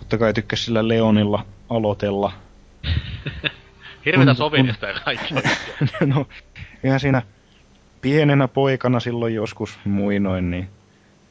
[0.00, 2.32] totta kai tykkäs sillä Leonilla aloitella.
[4.06, 5.34] Hirvetä Kun- sovinista ja kaikki.
[6.14, 6.26] no,
[6.84, 7.22] eihän siinä
[8.00, 10.68] pienenä poikana silloin joskus muinoin, niin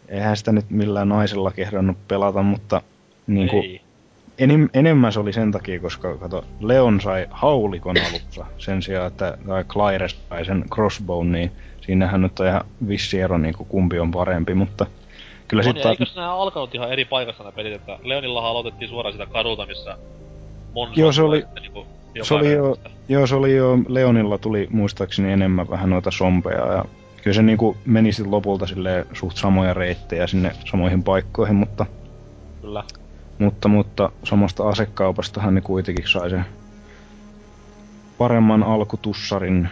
[0.08, 2.82] eihän sitä nyt millään naisella kehdannut pelata, mutta
[3.28, 3.82] niin kuin,
[4.38, 9.38] enim, enemmän se oli sen takia, koska kato, Leon sai haulikon alussa sen sijaan, että
[9.48, 11.52] tai Claire sai sen crossbow, niin
[11.82, 14.86] siinähän nyt on ihan vissi ero, niin kuin kumpi on parempi, mutta
[15.50, 19.14] kyllä sitten ja eikös nää alkanut ihan eri paikassa nämä pelit, että Leonillahan aloitettiin suoraan
[19.14, 19.98] sitä kadulta, missä
[20.74, 21.86] Monzo Joo, se oli- niinku
[22.24, 22.76] se oli jo,
[23.10, 26.86] joo, se oli jo, Leonilla tuli muistaakseni enemmän vähän noita sompeja ja
[27.24, 31.86] kyllä se niinku meni sitten lopulta silleen suht samoja reittejä sinne samoihin paikkoihin, mutta,
[32.62, 32.84] Kyllä.
[33.40, 36.46] mutta, mutta samasta asekaupastahan ne kuitenkin sai sen
[38.18, 39.70] paremman alkutussarin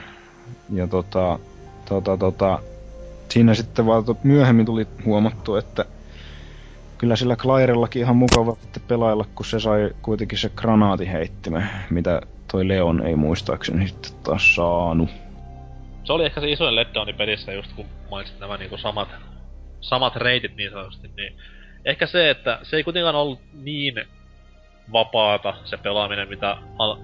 [0.74, 1.40] ja tota,
[1.90, 2.60] tota, tota,
[3.30, 5.86] siinä sitten vaan myöhemmin tuli huomattu, että
[6.98, 12.22] kyllä sillä Clairellakin ihan mukava sitten pelailla, kun se sai kuitenkin se granaatiheittimen, mitä
[12.52, 15.10] toi Leon ei muistaakseni sitten taas saanut.
[16.04, 19.10] Se oli ehkä se isoin letdowni pelissä, just kun mainitsit nämä niinku samat,
[19.82, 21.34] samat reitit niin sanotusti, niin
[21.86, 23.96] ehkä se, että se ei kuitenkaan ollut niin
[24.92, 26.58] vapaata se pelaaminen, mitä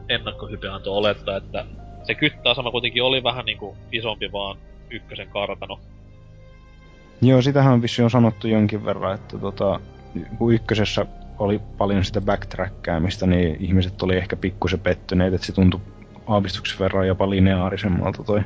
[0.10, 1.66] ennakkohype antoi olettaa, että
[2.04, 4.58] se kyttäasema kuitenkin oli vähän niinku isompi vaan
[4.90, 5.80] ykkösen kartano.
[7.24, 9.80] Joo, sitähän on vissi on sanottu jonkin verran, että tota,
[10.38, 11.06] kun ykkösessä
[11.40, 15.82] oli paljon sitä backtrackkäämistä, niin ihmiset oli ehkä pikkusen pettyneet, että se tuntui
[16.28, 18.42] aavistuksen verran jopa lineaarisemmalta toi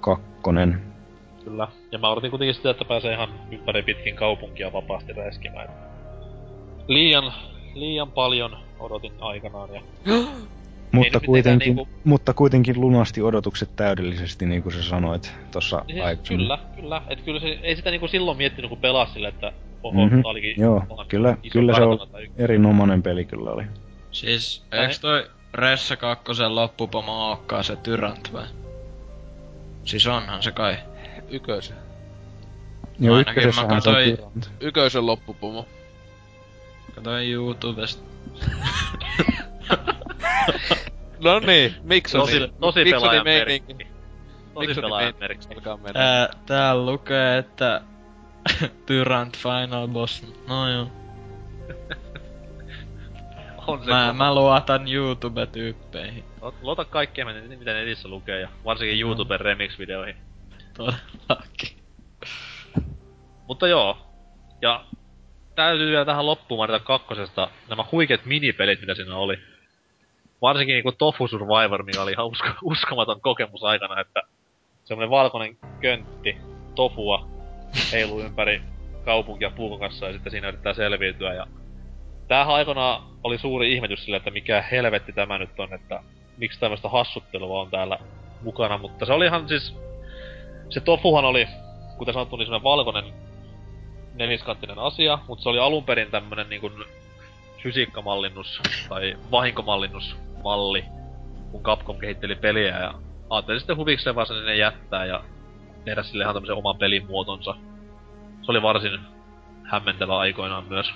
[0.00, 0.80] kakkonen.
[1.44, 1.68] Kyllä.
[1.92, 5.68] Ja mä odotin kuitenkin sitä, että pääsee ihan ympäri pitkin kaupunkia vapaasti räiskimään.
[6.88, 7.32] Liian,
[7.74, 9.82] liian paljon odotin aikanaan ja...
[10.94, 16.44] Mutta kuitenkin, mitenkään mutta kuitenkin lunasti odotukset täydellisesti, niin kuin sä sanoit tuossa Siis, aikaisemmin.
[16.46, 17.02] kyllä, kyllä.
[17.08, 19.52] Et kyllä se, ei sitä niinku silloin miettinyt, kun pelasi sille, että
[19.82, 21.98] oho, Mhm, tää olikin Joo, kyllä, kyllä se on
[22.36, 23.64] erinomainen peli kyllä oli.
[24.10, 28.44] Siis, eiks toi Ressa 2 loppupomo ookaan se Tyrant vai?
[29.84, 30.76] Siis onhan se kai.
[31.30, 31.76] Ykösen.
[33.00, 34.50] Joo, ainakin mä katsoin- Tyrant.
[34.60, 35.66] Ykösen loppupomo.
[36.94, 38.02] Katoin YouTubesta.
[41.24, 43.74] No niin, miksi on Tosi, tosi Miksoni meininki?
[43.74, 43.94] merkki.
[44.54, 45.46] Tosi pelaajan merkki.
[45.92, 47.80] Tää, täällä lukee, että
[48.86, 50.24] Tyrant Final Boss.
[50.48, 50.86] No joo.
[53.66, 54.12] On se Mä, kova.
[54.12, 56.24] mä luotan YouTube-tyyppeihin.
[56.40, 60.16] Ot- Luota kaikkea, mitä- mitä netissä lukee, ja varsinkin YouTuben remix-videoihin.
[60.76, 61.76] Todellakin.
[63.46, 63.98] Mutta joo.
[64.62, 64.84] Ja
[65.54, 69.38] täytyy vielä tähän loppuun mainita kakkosesta nämä huikeat minipelit, mitä siinä oli.
[70.44, 74.22] Varsinkin niinku Tofu Survivor, mikä oli ihan usko, uskomaton kokemus aikana, että
[74.84, 76.36] semmonen valkoinen köntti
[76.74, 77.28] tofua
[77.92, 78.62] heiluu ympäri
[79.04, 81.34] kaupunkia puukon kanssa ja sitten siinä yrittää selviytyä.
[81.34, 81.46] Ja
[82.28, 86.02] tämähän aikanaan oli suuri ihmetys sille, että mikä helvetti tämä nyt on, että
[86.36, 87.98] miksi tämmöistä hassuttelua on täällä
[88.42, 89.76] mukana, mutta se oli ihan siis...
[90.68, 91.48] Se tofuhan oli,
[91.98, 93.04] kuten sanottu, niin semmonen valkoinen
[94.14, 96.70] neliskanttinen asia, mutta se oli alun perin tämmönen niinku
[97.62, 99.16] fysiikkamallinnus tai
[100.44, 100.84] vahinkomallinnusmalli,
[101.50, 102.94] kun Capcom kehitteli peliä ja
[103.30, 105.24] ajattelin sitten huvikseen vaan sinne jättää ja
[105.84, 107.54] tehdä sille ihan tämmösen oman pelimuotonsa.
[108.42, 109.00] Se oli varsin
[109.62, 110.92] hämmentävä aikoinaan myös.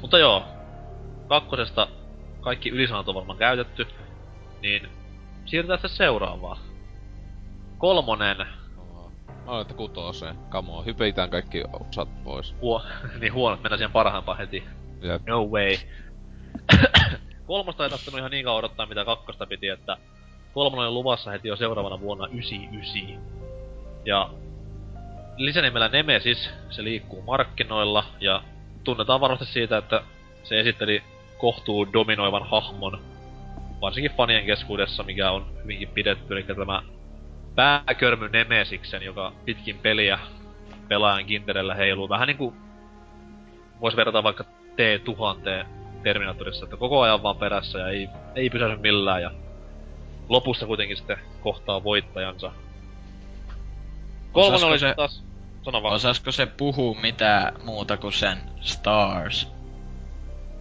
[0.00, 0.44] Mutta joo,
[1.28, 1.88] kakkosesta
[2.40, 3.86] kaikki ylisanat on varmaan käytetty,
[4.62, 4.88] niin
[5.44, 6.56] siirrytään sitten seuraavaan.
[7.78, 8.46] Kolmonen
[9.46, 10.36] No, että kutoseen.
[10.50, 12.54] Come on, hypitään kaikki osat pois.
[12.60, 12.82] Huo,
[13.20, 14.64] niin huono, mennään siihen parhaimpaan heti.
[15.02, 15.22] Jep.
[15.26, 15.76] No way.
[17.46, 19.96] Kolmosta ei tarvinnut ihan niin kauan odottaa mitä kakkosta piti, että
[20.52, 23.22] kolmonen oli luvassa heti jo seuraavana vuonna 99.
[24.04, 24.30] Ja
[25.36, 28.42] lisänimellä Nemesis, se liikkuu markkinoilla ja
[28.84, 30.02] tunnetaan varmasti siitä, että
[30.42, 31.02] se esitteli
[31.38, 33.00] kohtuu dominoivan hahmon,
[33.80, 36.82] varsinkin fanien keskuudessa, mikä on hyvinkin pidetty, eli tämä
[37.54, 40.18] pääkörmy Nemesiksen, joka pitkin peliä
[40.88, 42.08] pelaajan kinterellä heiluu.
[42.08, 42.54] Vähän niinku
[43.80, 45.66] vois verrata vaikka T-1000
[46.02, 49.30] Terminatorissa, että koko ajan vaan perässä ja ei, ei pysähdy millään ja
[50.28, 52.52] lopussa kuitenkin sitten kohtaa voittajansa.
[54.32, 55.24] Kolmonen Osasko oli se- taas...
[55.62, 55.94] Sano vaan.
[55.94, 59.48] Osasko se puhuu mitään muuta kuin sen Stars?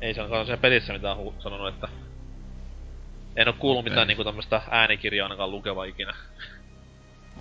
[0.01, 1.87] Ei se ainakaan siellä pelissä mitään hu- sanonut, että...
[3.35, 3.89] En oo kuullut Okei.
[3.91, 6.13] mitään niinku tämmöstä äänikirjaa ainakaan lukeva ikinä.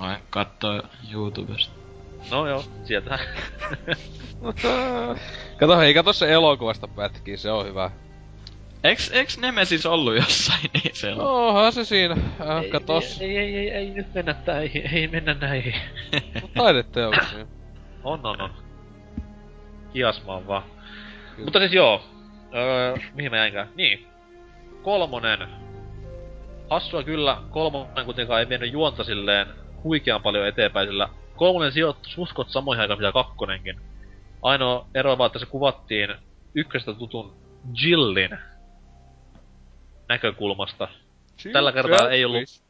[0.00, 1.87] Vai kattoo YouTubesta?
[2.30, 3.18] No joo, sieltä.
[5.58, 7.90] Kato, hei, kato se elokuvasta pätkiä, se on hyvä.
[8.84, 11.20] Eiks, eiks Nemesis ollut jossain niin se on?
[11.20, 12.16] Onhan se siinä.
[12.40, 13.20] Äh, katos.
[13.20, 15.74] Ei, ei, ei, ei, nyt mennä näihin, ei mennä näihin.
[16.56, 17.46] Taideteoksia.
[18.04, 18.50] On, on, on.
[19.92, 20.62] Kiasmaan vaan.
[21.44, 22.02] Mutta siis joo.
[22.54, 23.68] Öö, mihin mä jäinkään?
[23.74, 24.06] Niin.
[24.82, 25.48] Kolmonen.
[26.70, 29.46] Hassua kyllä, kolmonen kuitenkaan ei vienyt juonta silleen
[29.84, 31.08] huikean paljon eteenpäin, sillä
[31.38, 33.80] kolmonen sijoittui suskot samoihin aikaan mitä kakkonenkin.
[34.42, 36.14] Ainoa ero vaan, että se kuvattiin
[36.54, 37.36] ykköstä tutun
[37.82, 38.38] Jillin
[40.08, 40.88] näkökulmasta.
[41.52, 42.62] Tällä kertaa ei ollut-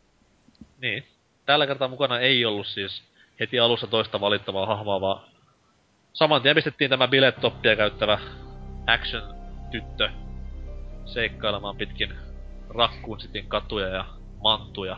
[0.81, 1.05] Niin.
[1.47, 3.03] Tällä kertaa mukana ei ollut siis
[3.41, 5.21] heti alussa toista valittavaa hahmoa, vaan
[6.13, 8.19] saman tien pistettiin tämä bilettoppia käyttävä
[8.87, 10.11] action-tyttö
[11.05, 12.15] seikkailemaan pitkin
[12.71, 14.05] Raccoon Cityn katuja ja
[14.43, 14.97] mantuja.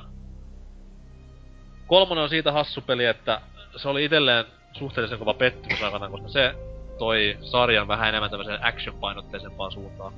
[1.87, 3.41] Kolmonen on siitä hassu peli, että
[3.77, 6.55] se oli itselleen suhteellisen kova pettymys aikana, koska se
[6.99, 10.13] toi sarjan vähän enemmän tämmöiseen action-painotteisempaan suuntaan.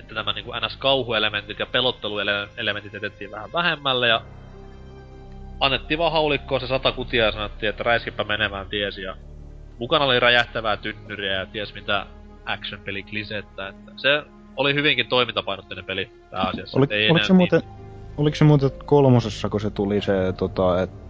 [0.00, 4.22] Että nämä niinku NS-kauhuelementit ja pelotteluelementit jätettiin vähän vähemmälle ja
[5.60, 9.16] annettiin vaan haulikkoon se sata kutia ja sanottiin, että räiskipä menemään tiesi ja
[9.78, 12.06] mukana oli räjähtävää tynnyriä ja ties mitä
[12.44, 14.22] action-peli klisettä, että se
[14.56, 16.78] oli hyvinkin toimintapainotteinen peli pääasiassa.
[16.78, 17.62] Oli, ei oliko, se muuten,
[18.16, 21.03] oliko se muuten kolmosessa, kun se tuli se, tota, että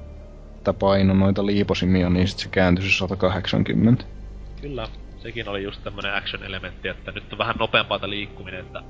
[0.73, 4.05] paino noita liiposimia, niin sit se kääntyi se 180?
[4.05, 4.15] Niin,
[4.61, 4.89] kyllä,
[5.19, 8.83] sekin oli just tämmönen action-elementti, että nyt on vähän nopeampaa tää liikkuminen, että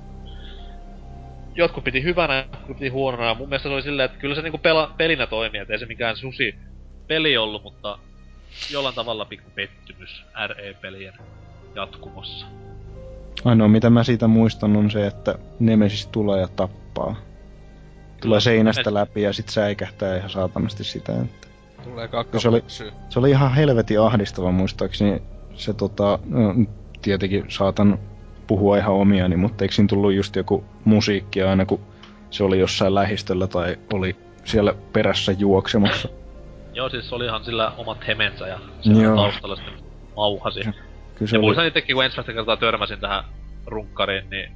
[1.54, 4.58] jotkut piti hyvänä, jotkut piti huonona, mun mielestä se oli silleen, että kyllä se niinku
[4.58, 6.54] pela, pelinä toimii, että ei se mikään susi
[7.06, 7.98] peli ollut, mutta
[8.72, 11.14] jollain tavalla pikku pettymys RE-pelien
[11.74, 12.46] jatkumossa.
[13.44, 17.16] Ainoa mitä mä siitä muistan on se, että Nemesis tulee ja tappaa.
[18.22, 21.12] tulee seinästä läpi ja sit säikähtää ihan saatanasti sitä.
[21.12, 21.48] Että.
[21.84, 22.64] Tulee kakka Se oli-
[23.08, 25.22] Se oli ihan helvetin ahdistava muistaakseni.
[25.54, 26.54] Se tota, no,
[27.02, 27.98] tietenkin saatan
[28.46, 31.80] puhua ihan omiani, mutta eikö siinä tullut just joku musiikki aina, kun
[32.30, 36.08] se oli jossain lähistöllä tai oli siellä perässä juoksemassa.
[36.74, 38.94] Joo, siis olihan sillä omat hemensä ja Joo.
[38.94, 39.74] siellä taustalla sitten
[40.16, 40.60] mauhasi.
[40.60, 43.24] Kyllä se Ja oli, muistan itsekin, kun ensimmäistä kertaa törmäsin tähän
[43.66, 44.50] runkkariin, niin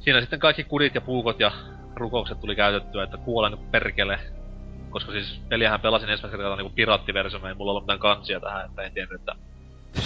[0.00, 1.52] siinä sitten kaikki kudit ja puukot ja
[1.96, 4.18] rukoukset tuli käytettyä, että kuolen nyt perkele.
[4.94, 8.82] Koska siis peliähän pelasin ensimmäistä kertaa niinku piraattiversiona, ei mulla ollut mitään kansia tähän, että
[8.82, 9.34] en tiennyt, että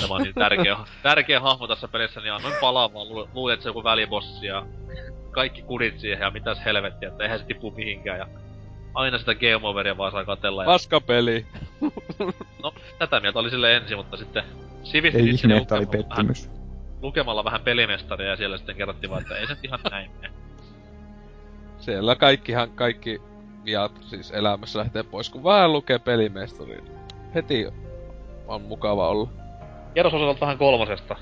[0.01, 3.63] tämä on niin tärkeä, tärkeä hahmo tässä pelissä, niin annoin palaa vaan, lu- luulin, että
[3.63, 4.67] se on joku välibossi ja
[5.31, 8.27] kaikki kudit siihen ja mitäs helvettiä, että eihän se tipu mihinkään ja
[8.95, 10.63] aina sitä game overia vaan saa katella.
[10.63, 11.47] Ja, Paskapeli.
[12.63, 14.45] no, tätä mieltä oli sille ensin, mutta sitten
[14.83, 16.51] sivistin ei ihme, että oli lukemalla vähän- pettymys.
[17.03, 20.35] lukemalla vähän pelimestaria ja siellä sitten kerrottiin vaan, että ei se ihan näin mene.
[21.79, 23.21] Siellä kaikkihan, kaikki
[23.69, 26.85] viat siis elämässä lähtee pois, kun vähän lukee pelimestariin.
[27.35, 27.67] Heti
[28.47, 29.29] on mukava olla.
[29.95, 31.17] Kerros osalta vähän kolmosesta.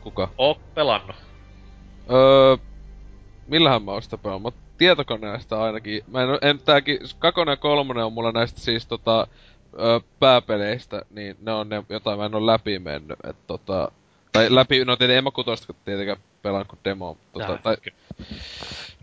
[0.00, 0.28] Kuka?
[0.38, 1.16] Oot pelannut.
[2.10, 2.56] Öö,
[3.46, 4.54] millähän mä oon sitä pelannut?
[4.78, 6.02] Tietokoneesta ainakin.
[6.06, 9.26] Mä en, en tääkin, kakonen ja kolmonen on mulla näistä siis tota,
[9.80, 13.18] öö, pääpeleistä, niin ne on ne, jota mä en oo läpi mennyt.
[13.24, 13.92] Et tota,
[14.32, 17.06] tai läpi, no tietenkin en mä kutosta tietenkään pelaan kuin demo.
[17.08, 17.92] mutta Tota, Jaa, tai, ky-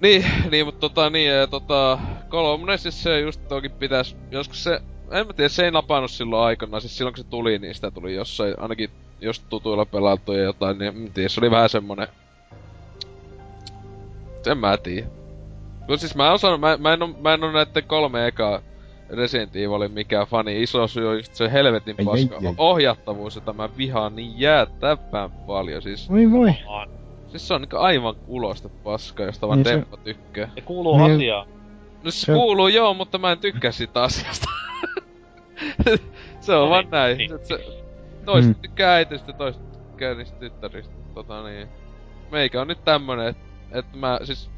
[0.03, 1.99] niin, niin, mutta tota niin, ja tota,
[2.29, 4.81] kolmonen siis se just toki pitäis, joskus se,
[5.11, 7.91] en mä tiedä, se ei napannut silloin aikana, siis silloin kun se tuli, niin sitä
[7.91, 8.89] tuli jossain, ainakin
[9.21, 12.07] jos tutuilla pelattu ja jotain, niin en tiedä, se oli vähän semmonen,
[14.51, 15.07] en mä tiedä.
[15.87, 18.59] Kun siis mä osaan, mä, mä, en oo, mä en oo näitten kolme ekaa
[19.09, 20.63] Resident Evilin mikään fani.
[20.63, 22.53] Iso syy on just se helvetin paska ai, ai.
[22.57, 25.81] ohjattavuus, jota mä vihaan niin jäätävän paljon.
[25.81, 26.53] Siis, Voi voi.
[27.33, 30.49] Siis se on niinku aivan ulosta paska, josta vaan Niin se- Teppo tykkää.
[30.55, 31.15] Se kuuluu Niin.
[31.15, 31.47] asiaan.
[32.03, 34.45] No se, Se- kuuluu joo, mutta mä en tykkää siitä asiasta.
[36.41, 37.17] se on No vaan niin, näin.
[37.17, 37.29] niin.
[37.29, 37.83] Se, se,
[38.25, 38.61] toiset Hmm.
[38.61, 40.93] tykkää äitistä, toiset tykkää niistä tyttäristä.
[41.13, 41.67] Tota niin.
[42.31, 44.49] Meikä on nyt tämmönen, että et mä siis...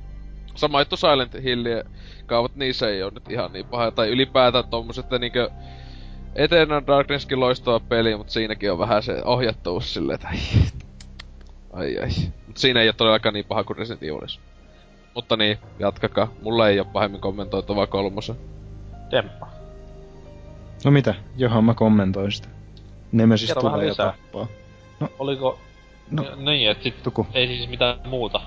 [0.56, 1.84] Sama juttu Silent Hillien
[2.26, 3.92] kaavat, niissä ei oo nyt ihan niin paha.
[3.92, 5.50] Tai ylipäätään tommoset, että niinkö...
[6.36, 10.30] Eternal Darknesskin loistava peli, mutta siinäkin on vähän se ohjattavuus silleen, että
[11.76, 12.10] ai, ai.
[12.48, 14.40] Mut siinä ei oo todellakaan niin paha kuin Resident Evilissa.
[15.16, 16.32] Mutta niin, jatkakaa.
[16.42, 18.36] Mulla ei oo pahemmin kommentoitavaa kolmosen.
[19.10, 19.48] Temppa.
[20.86, 22.48] No mitä, johan mä kommentoin sitä.
[23.12, 24.48] Nemesis Kerro vähän tulee ja tappaa.
[25.20, 25.60] Oliko...
[26.12, 26.24] No.
[26.24, 26.52] No.
[26.52, 27.28] Niin, et sit Tuku.
[27.34, 28.42] ei siis mitään muuta.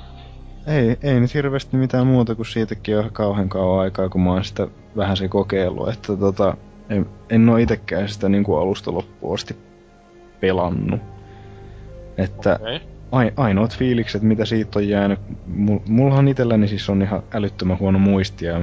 [0.66, 4.44] Ei, ei nyt hirveästi mitään muuta kuin siitäkin on kauhean kauan aikaa, kun mä oon
[4.44, 6.56] sitä vähän se kokeillut, että tota,
[6.90, 9.56] en, en oo itekään sitä niin kuin alusta loppuun asti
[10.40, 11.00] pelannut.
[12.18, 12.58] Että.
[12.60, 12.80] Okay.
[13.12, 17.98] Ai, ainoat fiilikset, mitä siitä on jäänyt, mul, mullahan itselläni siis on ihan älyttömän huono
[17.98, 18.54] muisti ja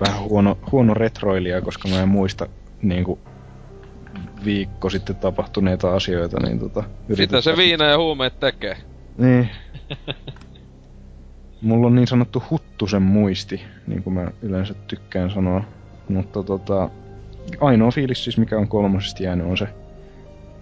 [0.00, 2.46] vähän huono, huono retroilia, koska mä en muista
[2.82, 3.20] niin kuin
[4.44, 6.84] viikko sitten tapahtuneita asioita, niin tota...
[7.14, 8.76] Sitä se viina ja huumeet tekee.
[9.18, 9.48] niin.
[11.62, 15.64] Mulla on niin sanottu huttusen muisti, niin kuin mä yleensä tykkään sanoa.
[16.08, 16.90] Mutta tota,
[17.60, 19.68] ainoa fiilis siis, mikä on kolmosesta jäänyt, on se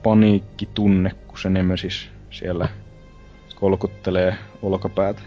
[0.02, 2.68] paniikkitunne, kun se Nemesis siellä
[3.54, 5.22] kolkuttelee olkapäätä.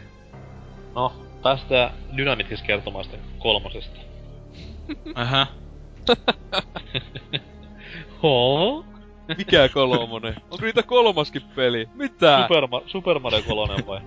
[0.95, 1.13] No,
[1.43, 3.99] päästään Dynamitkis kertomaan sitten kolmosesta.
[5.15, 5.47] Aha.
[8.23, 8.85] Hoo?
[9.37, 10.35] Mikä kolmonen?
[10.51, 11.89] Onko niitä kolmaskin peli?
[11.93, 12.41] Mitä?
[12.41, 14.01] Super, Ma- Super Mario 3 vai?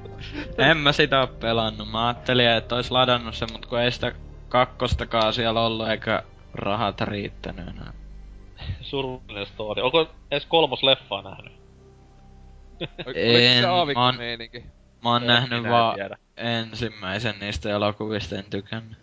[0.71, 1.91] En mä sitä oo pelannut.
[1.91, 4.13] Mä ajattelin, että ois ladannut sen, mut kun ei sitä
[4.49, 6.23] kakkostakaan siellä ollut, eikä
[6.55, 7.93] rahat riittänyt enää.
[8.81, 9.83] Surullinen story.
[9.83, 11.53] Onko edes kolmos leffaa nähnyt?
[13.15, 14.17] En, se mä oon-?
[15.05, 16.17] Mä oon nähnyt vaan tiedä.
[16.37, 18.99] ensimmäisen niistä elokuvista, en tykännyt.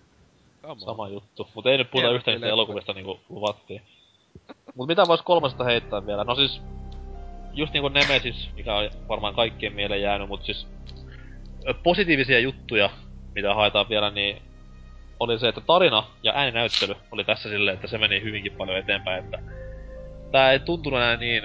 [0.61, 0.79] Come on.
[0.79, 1.47] Sama juttu.
[1.55, 3.81] Mut ei nyt puhuta Hieno yhtä niistä elokuvista niinku luvattiin.
[4.75, 6.23] Mut mitä vois kolmesta heittää vielä?
[6.23, 6.61] No siis...
[7.53, 10.67] Just niinku Nemesis, mikä on varmaan kaikkien mieleen jäänyt, mut siis...
[11.83, 12.89] Positiivisia juttuja,
[13.35, 14.41] mitä haetaan vielä, niin...
[15.19, 19.23] Oli se, että tarina ja ääninäyttely oli tässä silleen, että se meni hyvinkin paljon eteenpäin,
[19.25, 19.39] että...
[20.31, 21.43] Tää ei tuntunut enää niin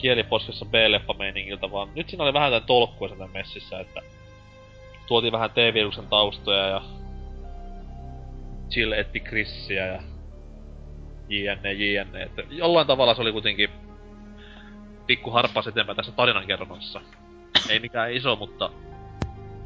[0.00, 4.00] kieliposkessa B-leffa-meiningiltä, vaan nyt siinä oli vähän jotain tolkkua sitä messissä, että
[5.06, 6.82] tuotiin vähän T-viruksen taustoja ja
[8.76, 10.02] Jill etti Chrissiä ja
[11.28, 12.22] jne, jne.
[12.22, 13.70] Että jollain tavalla se oli kuitenkin
[15.06, 17.00] pikku harppaus eteenpäin tässä tarinankerronnassa.
[17.68, 18.70] Ei mikään iso, mutta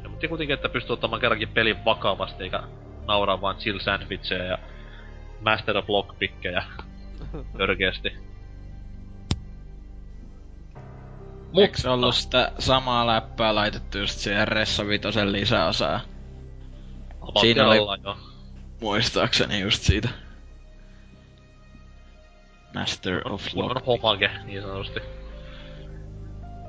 [0.01, 2.63] se mutta kuitenkin, että pystyy ottamaan kerrankin pelin vakavasti, eikä
[3.07, 4.57] nauraa vaan chill sandwicheja ja
[5.41, 6.63] Master of Lockpickkejä
[7.57, 8.34] törkeästi.
[11.61, 15.99] Eiks ollut sitä samaa läppää laitettu just siihen Ressa Vitosen lisäosaan?
[17.41, 18.17] Siinä oli- jo.
[18.81, 20.09] Muistaakseni just siitä.
[22.75, 23.85] Master of Kunnon Lock.
[24.03, 24.99] homage, niin sanotusti.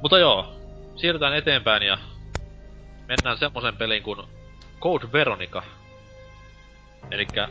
[0.03, 0.55] Mutta joo,
[0.97, 1.99] siirrytään eteenpäin ja
[3.09, 4.21] mennään semmoisen peliin kuin
[4.81, 5.63] Code Veronica.
[7.11, 7.49] Elikkä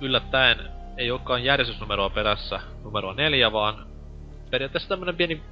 [0.00, 0.58] yllättäen
[0.96, 3.86] ei olekaan järjestysnumeroa perässä numeroa neljä, vaan
[4.50, 5.42] periaatteessa tämmönen pieni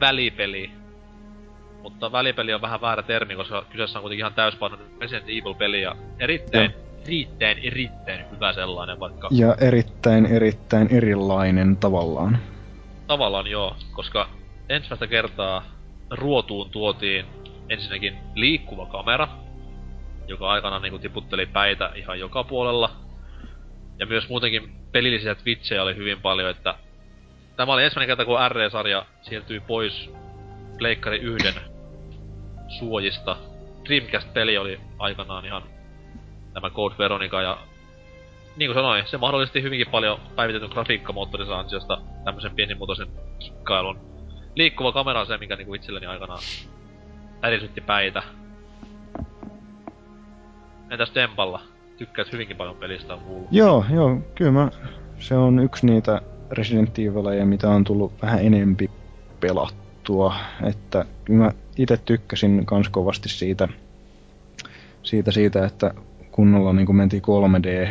[0.00, 0.70] välipeli.
[1.82, 5.96] Mutta välipeli on vähän väärä termi, koska kyseessä on kuitenkin ihan täyspainoinen Resident Evil-peli ja
[6.18, 6.74] erittäin,
[7.06, 12.38] erittäin, erittäin hyvä sellainen, vaikka Ja erittäin, erittäin erilainen tavallaan.
[13.06, 14.28] tavallaan joo, koska
[14.68, 15.64] ensimmäistä kertaa
[16.10, 17.26] ruotuun tuotiin
[17.68, 19.28] ensinnäkin liikkuva kamera,
[20.28, 22.90] joka aikana niinku tiputteli päitä ihan joka puolella.
[23.98, 26.74] Ja myös muutenkin pelillisiä twitchejä oli hyvin paljon, että
[27.60, 30.10] tämä oli ensimmäinen kerta, kun RE-sarja siirtyi pois
[30.78, 31.54] Pleikkari yhden
[32.68, 33.36] suojista.
[33.84, 35.62] Dreamcast-peli oli aikanaan ihan
[36.54, 37.58] tämä Code Veronica ja
[38.56, 43.08] niin kuin sanoin, se mahdollisti hyvinkin paljon päivitetyn grafiikkamoottorinsa ansiosta tämmöisen pienimuotoisen
[43.38, 43.98] kikkailun.
[44.54, 46.42] Liikkuva kamera on se, mikä niinku itselleni aikanaan
[47.44, 48.22] ärisytti päitä.
[50.90, 51.62] Entäs Dempalla?
[51.98, 53.48] Tykkäät hyvinkin paljon pelistä on kuullut.
[53.50, 54.70] Joo, joo, kyllä mä,
[55.18, 58.90] se on yksi niitä Resident Evileja, mitä on tullut vähän enempi
[59.40, 60.34] pelattua.
[60.62, 63.68] Että mä itse tykkäsin kans kovasti siitä,
[65.02, 65.94] siitä, siitä että
[66.30, 67.88] kunnolla niin mentiin 3 d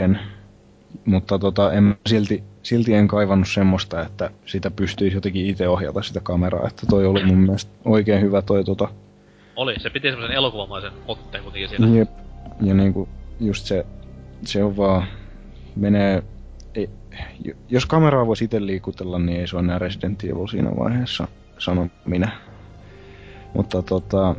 [1.05, 6.19] mutta tota, en, silti, silti en kaivannut semmoista, että sitä pystyisi jotenkin itse ohjata sitä
[6.23, 6.67] kameraa.
[6.67, 8.87] Että toi oli mun mielestä oikein hyvä toi tota,
[9.55, 11.87] Oli, se piti semmosen elokuvamaisen otteen kuitenkin siinä.
[11.87, 12.09] Jep.
[12.61, 13.09] Ja niinku
[13.39, 13.85] just se,
[14.45, 15.03] se on vaan,
[15.75, 16.23] menee,
[17.69, 21.27] jos kameraa voisi itse liikutella, niin ei se ole enää Resident Evil siinä vaiheessa,
[21.57, 22.29] sanon minä.
[23.53, 24.35] Mutta tota,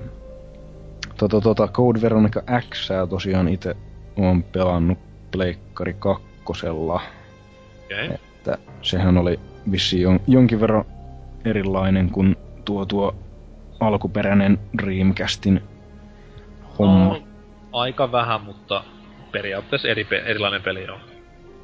[1.19, 3.77] tota, tota Code Veronica X tosiaan itse
[4.17, 4.99] on pelannut
[5.31, 7.01] Pleikkari kakkosella.
[7.85, 8.05] Okay.
[8.15, 9.41] että sehän oli
[9.71, 10.85] vissiin jon, jonkin verran
[11.45, 13.15] erilainen kuin tuo tuo
[13.81, 15.63] alkuperäinen Dreamcastin
[16.79, 17.05] homma.
[17.05, 17.23] No,
[17.73, 18.85] aika vähän, mutta
[19.33, 21.01] periaatteessa eri, pe- erilainen peli on.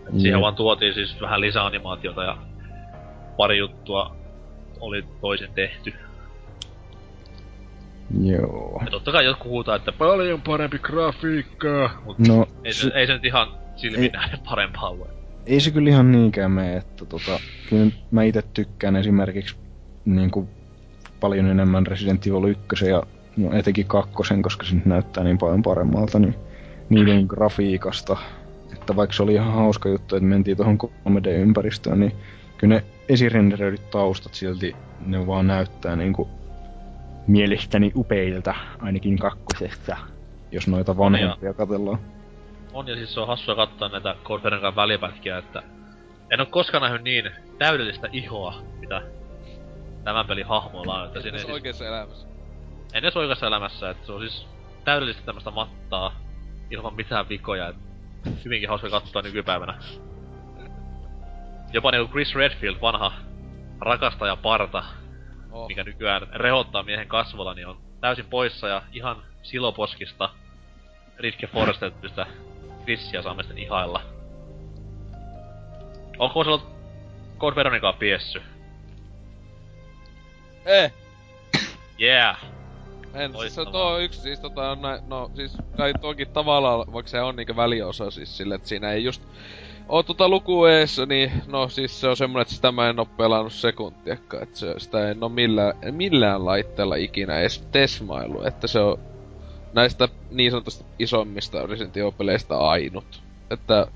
[0.09, 2.39] Et siihen vaan tuotiin siis vähän lisäanimaatiota ja
[3.37, 4.17] pari juttua
[4.81, 5.95] oli toisen tehty.
[8.23, 8.83] Joo.
[8.85, 13.07] Ja totta kai jotkut huutaa, että paljon parempi grafiikkaa, mut No, ei, se, se, ei
[13.07, 15.07] se nyt ihan silmin nähden parempaa ole.
[15.47, 19.57] ei se kyllä ihan niinkään mene, että tota, kyllä mä itse tykkään esimerkiksi
[20.05, 20.49] niin kuin
[21.21, 23.03] paljon enemmän Resident Evil 1 ja
[23.37, 26.35] no, etenkin kakkosen, koska se näyttää niin paljon paremmalta, niin
[26.89, 28.17] niiden grafiikasta,
[28.87, 32.13] että vaikka se oli ihan hauska juttu, että mentiin tuohon 3D-ympäristöön, niin
[32.59, 34.77] kyllä ne esirenderöidyt taustat silti,
[35.07, 36.29] ne vaan näyttää niinku
[37.27, 39.97] mielestäni upeilta, ainakin kakkosessa,
[40.53, 41.99] jos noita vanhempia katsellaan.
[42.73, 45.63] On ja siis se on hassua katsoa näitä Veronican välipätkiä, että
[46.31, 49.03] en oo koskaan nähnyt niin täydellistä ihoa, mitä
[50.05, 52.27] tämän pelin hahmoilla on, että siinä siis, oikeessa elämässä.
[52.93, 54.47] en edes oikeassa elämässä, että se on siis
[54.85, 56.21] täydellistä tämmöstä mattaa
[56.71, 57.77] ilman mitään vikoja, et
[58.45, 59.79] hyvinkin hauska katsoa nykypäivänä.
[61.73, 63.13] Jopa niinku Chris Redfield, vanha
[63.81, 64.85] rakastaja parta,
[65.51, 65.69] Oh.
[65.69, 70.31] mikä nykyään rehottaa miehen kasvolla, niin on täysin poissa ja ihan siloposkista
[71.19, 72.27] Ritke Forrestettystä
[72.85, 74.03] Chrissia saamme sitten ihailla.
[76.19, 76.67] Onko sulla
[77.39, 78.43] Code Veronicaa piessy?
[80.67, 80.93] Eh!
[82.01, 82.37] Yeah!
[83.17, 83.73] En, siis se Loistavaa.
[83.73, 87.37] tuo on yksi, siis tota on näin, no siis kai toki tavallaan, vaikka se on
[87.37, 89.23] niinkö väliosa siis sille, että siinä ei just
[89.89, 93.05] oo tota luku ees, niin no siis se on semmonen, että sitä mä en oo
[93.05, 98.81] pelannut sekuntiakaan, että se, sitä en oo millään, millään laitteella ikinä edes tesmailu, että se
[98.81, 98.99] on
[99.73, 103.23] näistä niin sanotusti isommista Resident Evil-peleistä ainut.
[103.51, 103.87] Että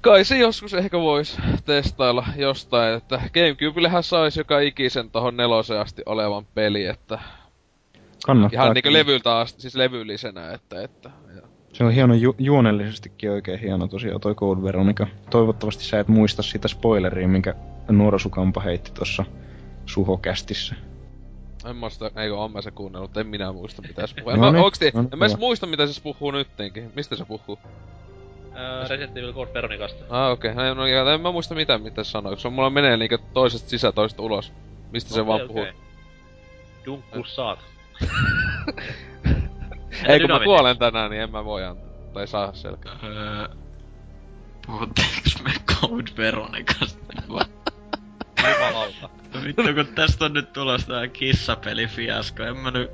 [0.00, 6.02] kai se joskus ehkä vois testailla jostain, että Gamecubellehän sais joka ikisen tohon neloseen asti
[6.06, 7.18] olevan peli, että
[8.26, 8.62] Kannattaa.
[8.62, 11.42] Ihan niinku levyltä asti, siis levyllisenä, että, että ja.
[11.72, 15.06] Se on hieno, ju- juonellisestikin oikein hieno tosiaan toi Code Veronica.
[15.30, 17.54] Toivottavasti sä et muista sitä spoileria, minkä
[17.88, 19.24] Nuorosukampa heitti tuossa
[19.86, 20.74] Suhokästissä.
[21.66, 24.30] En mä sitä, eikö on mä se kuunnellut, en minä muista mitä se puhuu.
[24.34, 26.30] En, No mä, niin, onks te, no niin, en mä edes muista mitä se puhuu
[26.30, 26.92] nyttenkin.
[26.94, 27.58] Mistä se puhuu?
[28.56, 30.04] Öö, Resident Evil Code Veronicasta.
[30.10, 30.74] Ah okei, okay.
[30.74, 33.70] no, ja en mä muista mitä mitä se sanoi, se on mulla menee niinkö toisesta
[33.70, 34.52] sisä toisesta ulos.
[34.92, 35.66] Mistä se vaan puhuu.
[36.86, 37.58] Dunkku saat.
[40.08, 41.86] Ei kun mä kuolen tänään, niin en mä voi antaa.
[42.12, 42.92] Tai saa selkeä.
[43.04, 43.48] Öö,
[44.66, 46.98] puhutteeks me Code Veronicasta?
[47.28, 47.44] vai?
[48.52, 49.08] Jumalauta.
[49.34, 52.90] No vittu kun tästä on nyt tulossa tää kissapelifiasko, en mä nyt...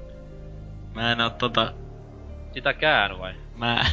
[0.94, 1.72] Mä en oo tota...
[2.54, 3.34] Sitä käänny vai?
[3.56, 3.86] Mä,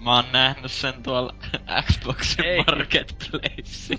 [0.00, 1.34] mä oon nähnyt sen tuolla
[1.92, 2.64] Xboxin Ei.
[2.66, 3.94] Marketplace.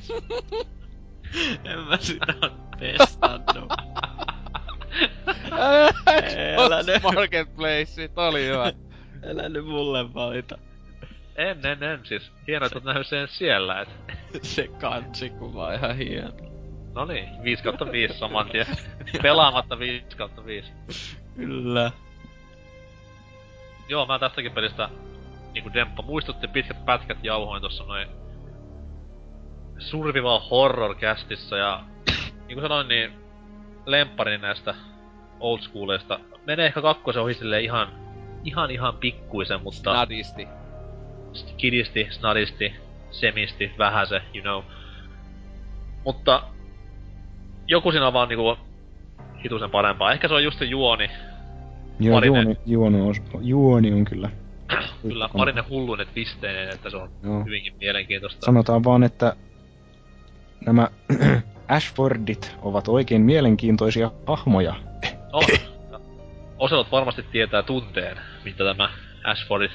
[1.63, 2.49] en mä sitä oo
[2.80, 3.73] testannut.
[6.57, 7.03] älä nyt.
[7.03, 8.73] Marketplace, oli hyvä.
[9.23, 10.57] Älä nyt mulle valita.
[11.35, 12.31] En, en, en siis.
[12.47, 13.89] Hienoa, että nähnyt sen siellä, et.
[14.41, 16.31] Se kansikuva on ihan hieno.
[16.95, 18.65] No niin, 5 kautta 5 saman tien.
[19.21, 20.71] Pelaamatta 5 kautta 5.
[21.35, 21.91] Kyllä.
[23.89, 24.89] Joo, mä tästäkin pelistä
[25.53, 28.07] niinku Demppa muistutti pitkät pätkät jauhoin tossa noin
[29.77, 31.83] Survival Horror castissa ja
[32.47, 33.28] niinku sanoin niin
[33.91, 34.75] lempparini näistä
[35.39, 37.87] old schooleista menee ehkä kakkosen ohi silleen ihan
[38.43, 40.47] ihan ihan pikkuisen, mutta Nadisti.
[41.57, 42.73] kidisti, snadisti,
[43.11, 44.63] semisti, vähäse, you know.
[46.05, 46.43] Mutta
[47.67, 48.57] joku siinä on vaan niinku
[49.43, 50.11] hitusen parempaa.
[50.11, 51.09] Ehkä se on just se juoni,
[51.99, 54.29] Joo, juoni, juoni, on, juoni on kyllä.
[55.01, 57.43] kyllä parinen hulluinen twisteineen, että se on Joo.
[57.43, 58.45] hyvinkin mielenkiintoista.
[58.45, 59.35] Sanotaan vaan, että
[60.65, 60.87] nämä
[61.69, 64.75] Ashfordit ovat oikein mielenkiintoisia hahmoja.
[65.33, 65.43] On.
[65.91, 65.99] Ja
[66.57, 68.89] Oselot varmasti tietää tunteen, mitä tämä
[69.23, 69.71] Ashfordit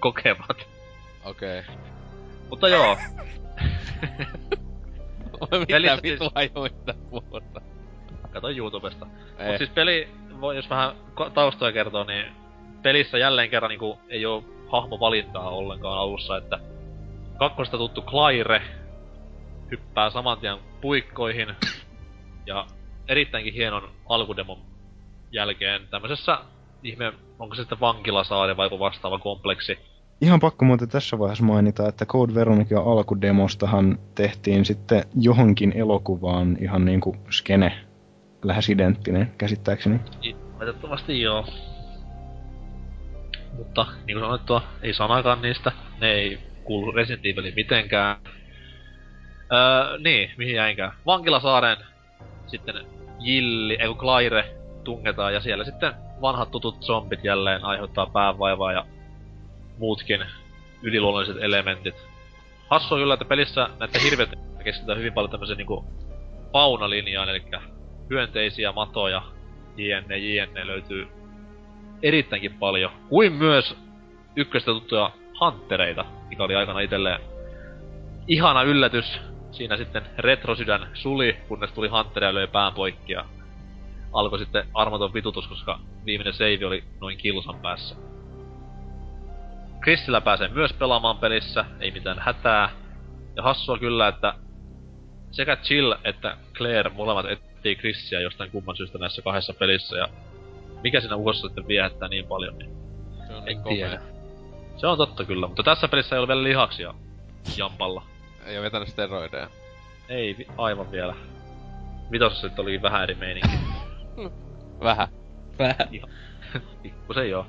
[0.00, 0.66] kokevat.
[1.24, 1.58] Okei.
[1.60, 1.74] Okay.
[2.50, 2.96] Mutta joo,
[5.40, 7.60] Mitä Pelissä siis- vitu ajoita puhuta?
[8.32, 9.06] kato YouTubesta.
[9.38, 9.48] Ei.
[9.48, 10.08] Mut siis peli,
[10.40, 10.92] voi jos vähän
[11.34, 12.26] taustoja kertoo, niin
[12.82, 16.58] pelissä jälleen kerran niinku ei oo hahmovalintaa ollenkaan alussa, että
[17.38, 18.62] kakkosesta tuttu Claire
[19.70, 21.48] hyppää saman tien puikkoihin
[22.46, 22.66] ja
[23.08, 24.58] erittäinkin hienon alkudemon
[25.30, 26.38] jälkeen tämmöisessä
[26.82, 29.78] ihme, onko se sitten vankilasaari vai vastaava kompleksi.
[30.20, 36.84] Ihan pakko muuten tässä vaiheessa mainita, että Code Veronica alkudemostahan tehtiin sitten johonkin elokuvaan ihan
[36.84, 37.72] niinku skene
[38.44, 40.00] lähes identtinen, käsittääkseni.
[40.58, 41.46] Valitettavasti joo.
[43.56, 45.72] Mutta niin kuin sanottua, ei sanakaan niistä.
[46.00, 48.16] Ne ei kuulu Resident Eviliin mitenkään.
[49.52, 50.92] Öö, niin, mihin jäinkään.
[51.06, 51.76] Vankilasaaren
[52.46, 52.74] sitten
[53.20, 58.86] Jilli, ei kun Claire tungetaan ja siellä sitten vanhat tutut zombit jälleen aiheuttaa päävaivaa ja
[59.78, 60.24] muutkin
[60.82, 61.94] yliluonnolliset elementit.
[62.68, 65.84] Hassu kyllä, että pelissä näiden hirviöt keskitytään hyvin paljon tämmöisen niinku
[66.52, 67.42] faunalinjaan, eli
[68.10, 69.22] hyönteisiä, matoja,
[69.76, 71.08] jne, jne löytyy
[72.02, 72.90] erittäinkin paljon.
[73.08, 73.76] Kuin myös
[74.36, 75.10] ykköstä tuttuja
[75.40, 77.20] hanttereita, mikä oli aikana itselleen
[78.28, 79.20] ihana yllätys.
[79.52, 83.24] Siinä sitten retrosydän suli, kunnes tuli hanttereja ja löi pään poikki ja
[84.12, 87.94] alkoi sitten armoton vitutus, koska viimeinen save oli noin kilsan päässä.
[89.82, 92.70] Chrisillä pääsee myös pelaamaan pelissä, ei mitään hätää.
[93.36, 94.34] Ja hassua kyllä, että
[95.30, 100.08] sekä Chill että Claire molemmat etsii Chrissiä jostain kumman syystä näissä kahdessa pelissä ja
[100.82, 102.70] mikä siinä ukossa sitten viehättää niin paljon, niin
[103.26, 104.00] Se on en niin tiedä.
[104.76, 106.94] Se on totta kyllä, mutta tässä pelissä ei ole vielä lihaksia
[107.56, 108.11] jampalla.
[108.46, 109.48] Ei oo vetänyt steroideja.
[110.08, 111.14] Ei vi- aivan vielä.
[112.12, 113.56] Vitosessa sitten oli vähän eri meininki.
[114.82, 115.08] Vähän.
[115.58, 115.88] Vähän.
[116.82, 117.46] Pikkusen joo.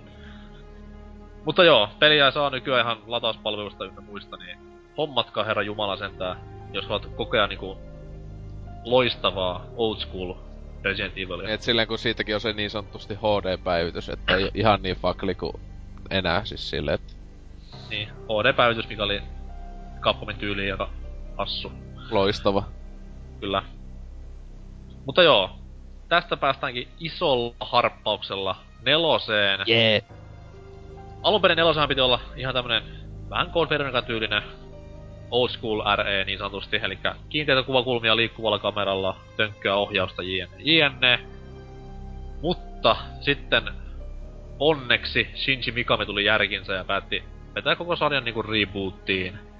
[1.46, 4.58] Mutta joo, peliä saa nykyään ihan latauspalvelusta ynnä muista, niin
[4.98, 6.38] hommatkaa herra Jumala sentään,
[6.74, 7.78] jos haluat kokea niinku
[8.86, 10.34] loistavaa old school
[10.84, 11.50] Resident Evilia.
[11.54, 15.54] Et silleen kun siitäkin on se niin sanotusti HD-päivitys, että ei ihan niin fakli kuin
[16.10, 17.14] enää siis silleen, että
[17.90, 19.22] Niin, HD-päivitys, mikä oli
[20.04, 20.90] Capcomin tyyliin aika
[21.38, 21.72] hassu.
[22.12, 22.64] loistava.
[23.40, 23.64] Kyllä.
[25.06, 25.50] Mutta joo,
[26.10, 28.56] tästä päästäänkin isolla harppauksella
[28.86, 29.60] neloseen.
[29.68, 30.04] Jee.
[31.24, 32.84] Alun perin nelosenhan piti olla ihan tämmönen
[33.30, 34.44] vähän Veronican tyylinen
[35.32, 37.00] old school RE niin sanotusti, eli
[37.30, 40.50] kiinteitä kuvakulmia liikkuvalla kameralla, tönkköä ohjausta jne.
[40.60, 41.20] jne.
[42.42, 43.64] Mutta sitten
[44.60, 47.24] onneksi Shinji Mikami tuli järkinsä ja päätti
[47.56, 49.53] vetää koko sarjan niinku rebootiin.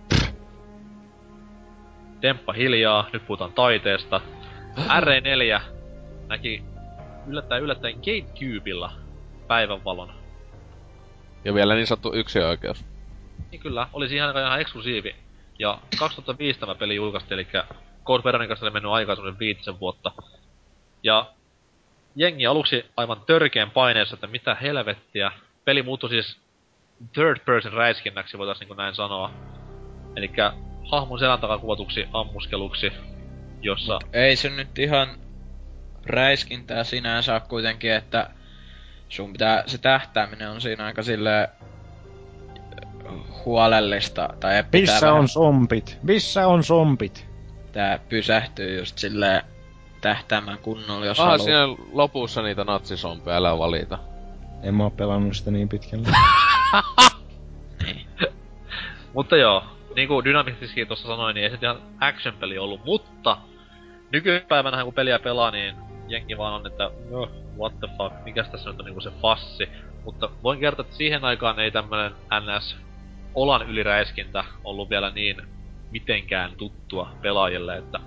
[2.24, 4.22] Temppa hiljaa, nyt puhutaan taiteesta.
[4.78, 5.62] RE4
[6.28, 6.64] näki
[7.28, 8.92] yllättäen yllättäen Gamecubella
[9.48, 10.14] päivänvalon.
[11.46, 12.86] Ja vielä niin sanottu yksioikeus.
[13.52, 15.16] Niin kyllä, oli aikaan ihan eksklusiivi.
[15.60, 17.48] Ja 2005 tämä peli julkaistiin, eli
[18.06, 20.12] Code Veronicasta oli mennyt aikaa semmonen viitisen vuotta.
[21.04, 21.26] Ja
[22.16, 25.32] jengi aluksi aivan törkeän paineessa, että mitä helvettiä.
[25.66, 26.40] Peli muuttui siis
[27.14, 29.32] third person räiskinnäksi, voitais niinku näin sanoa.
[30.16, 30.32] Eli
[30.92, 32.92] hahmon selän takaa kuvatuksi ammuskeluksi,
[33.62, 34.00] jossa...
[34.14, 35.08] Ei se nyt ihan
[36.06, 38.30] räiskintää sinänsä kuitenkin, että
[39.10, 41.48] sun pitää, se tähtääminen on siinä aika silleen
[43.46, 45.98] huolellista, tai pitää Missä vähän, on zombit?
[46.04, 47.28] Missä on zombit?
[47.72, 49.42] tää pysähtyy just silleen
[50.02, 51.46] tähtäämään kunnolla, jos Ah, haluaa.
[51.46, 54.00] siinä lopussa niitä natsisompeja, älä valita.
[54.64, 56.08] En mä oo pelannut sitä niin pitkälle.
[59.14, 59.64] Mutta joo,
[59.96, 63.38] niinku Dynamictiskin tuossa sanoi, niin ei se ihan action-peli ollut, mutta
[64.12, 65.76] nykypäivänä kun peliä pelaa, niin
[66.08, 69.70] jengi vaan on, että no, what the fuck, mikäs tässä nyt on niinku se fassi.
[70.06, 72.78] Mutta voin kertoa, että siihen aikaan ei tämmönen NS
[73.36, 75.42] olan yliräiskintä ollut vielä niin
[75.92, 78.00] mitenkään tuttua pelaajille, että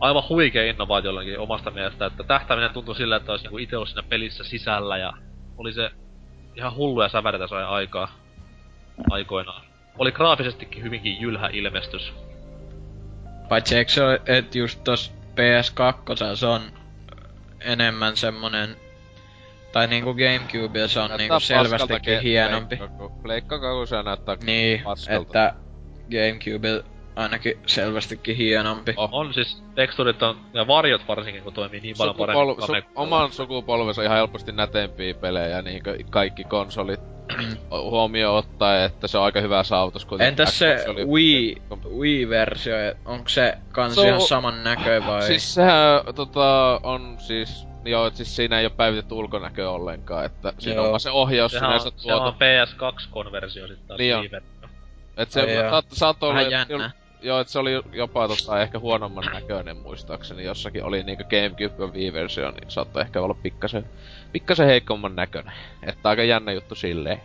[0.00, 4.08] aivan huikea innovaatio omasta mielestä, että tähtäminen tuntui sillä, että olisi niinku itse ollut siinä
[4.08, 5.12] pelissä sisällä ja
[5.56, 5.90] oli se
[6.54, 8.08] ihan hulluja säväreitä sai aikaa
[9.10, 9.62] aikoinaan.
[9.98, 12.12] Oli graafisestikin hyvinkin jylhä ilmestys.
[13.48, 16.62] Paitsi eikö se ole, että just tos PS2 se on
[17.60, 18.76] enemmän semmonen
[19.72, 22.76] tai niinku Gamecube se on Näyttää niinku selvästikin hienompi.
[22.76, 25.20] Pleikka- Pleikka se näyttää Niin, paskalta.
[25.48, 25.54] että
[26.10, 26.84] Gamecube
[27.18, 28.94] ainakin selvästikin hienompi.
[28.96, 29.08] Oh.
[29.12, 32.92] On siis teksturit on, ja varjot varsinkin, kun toimii niin paljon paremmin Sukupol- su- Kamekalla.
[33.02, 37.00] oman sukupolvensa ihan helposti nätempiä pelejä, niin kaikki konsolit
[37.70, 40.06] huomioon ottaen, että se on aika hyvä saavutus.
[40.20, 41.56] Entäs se Xbox oli- Wii,
[41.98, 42.74] Wii-versio,
[43.04, 45.22] onko se kans Se on- ihan saman näkö vai?
[45.22, 50.52] Siis sehän tota, on siis, joo, et siis siinä ei oo päivitetty ulkonäkö ollenkaan, että
[50.58, 50.84] siinä Joo.
[50.84, 52.36] on vaan se ohjaus Sehän on, sinänsä se on tuotu.
[52.38, 54.24] PS2-konversio sit taas Niin on.
[55.16, 55.70] Et se Ai joo.
[55.70, 56.90] saat, saat olla, Vähän jännä.
[57.22, 62.50] Joo, et se oli jopa tota, ehkä huonomman näköinen muistaakseni, jossakin oli niinku Gamecube Wii-versio,
[62.50, 63.84] niin saattoi ehkä olla pikkasen,
[64.32, 65.54] pikkasen heikomman näköinen.
[65.82, 67.20] Että aika jännä juttu silleen.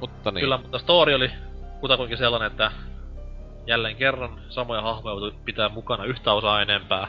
[0.00, 0.40] Mutta niin.
[0.40, 1.30] Kyllä, mutta story oli
[1.80, 2.72] kutakuinkin sellainen, että
[3.66, 7.08] jälleen kerran samoja hahmoja pitää mukana yhtä osaa enempää.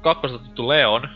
[0.00, 1.08] Kakkosta tuttu Leon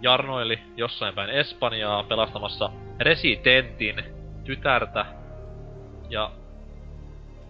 [0.00, 2.70] jarnoili jossain päin Espanjaa pelastamassa
[3.00, 4.04] Residentin
[4.44, 5.06] tytärtä.
[6.08, 6.30] Ja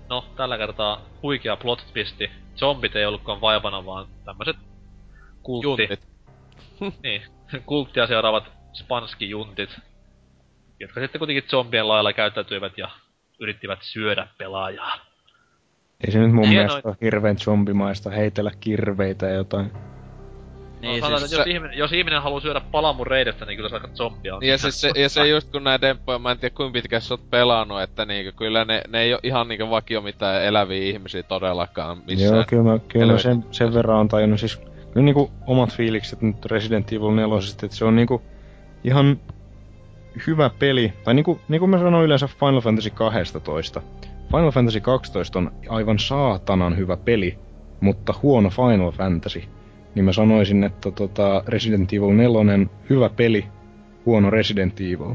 [0.08, 2.30] no, tällä kertaa huikea plot twisti.
[2.56, 4.56] Zombit ei ollutkaan vaivana, vaan tämmöset
[5.42, 5.82] kultti...
[5.82, 6.08] Juntit.
[7.02, 7.22] Niin,
[7.66, 9.70] kulttia seuraavat spanskijuntit,
[10.80, 12.88] jotka sitten kuitenkin zombien lailla käyttäytyivät ja
[13.40, 14.96] yrittivät syödä pelaajaa.
[16.04, 19.72] Ei se nyt mun Hienoin- mielestä ole hirveän zombimaista heitellä kirveitä ja jotain.
[20.80, 23.44] Niin, Niin, no, sanotaan, siis että jos, se- ihminen, jos ihminen haluaa syödä palamun reidestä,
[23.44, 24.44] niin kyllä se aika zombia on.
[24.44, 27.14] Ja siis se, ja se just kun nää demppoja, mä en tiedä kuinka pitkään sä
[27.14, 31.22] oot pelannut, että niinku kyllä ne, ne ei oo ihan niinku vakio mitään eläviä ihmisiä
[31.22, 32.34] todellakaan missään.
[32.34, 34.40] Joo, kyllä mä, kyllä mä sen, sen verran on tajunnut.
[34.40, 34.56] Siis
[34.92, 38.22] kyllä niinku omat fiilikset nyt Resident Evil 4, että se on niinku
[38.84, 39.20] ihan
[40.26, 40.92] hyvä peli.
[41.04, 43.82] Tai niinku, niinku mä sanoin yleensä Final Fantasy 12.
[44.30, 47.38] Final Fantasy 12 on aivan saatanan hyvä peli,
[47.80, 49.42] mutta huono Final Fantasy.
[49.94, 53.44] Niin mä sanoisin, että tota Resident Evil 4 hyvä peli,
[54.06, 55.14] huono Resident Evil.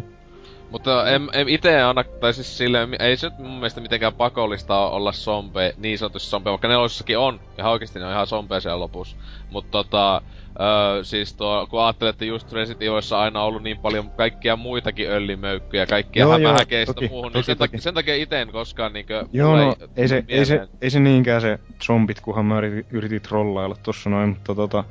[0.74, 4.90] Mutta en, en ite anna, tai siis silleen, ei se nyt mun mielestä mitenkään pakollista
[4.90, 8.80] olla sompe, niin sanotusti sompe, vaikka nelosessakin on, ja oikeesti ne on ihan sompe siellä
[8.80, 9.18] lopussa.
[9.50, 10.22] Mutta tota,
[10.60, 14.56] öö, siis tuo, kun ajattelet, että just Resident Evilissa on aina ollut niin paljon kaikkia
[14.56, 17.68] muitakin öllimöykkyjä, kaikkia Joo, hämähäkeistä toki, muuhun, toki, niin sen, toki.
[17.68, 19.26] takia, sen takia ite en koskaan niinkö...
[19.34, 23.22] Joo, no ei se, ei, se, ei se niinkään se zombit, kunhan mä yritin, yritin
[23.22, 24.84] trollailla tossa noin, mutta tota...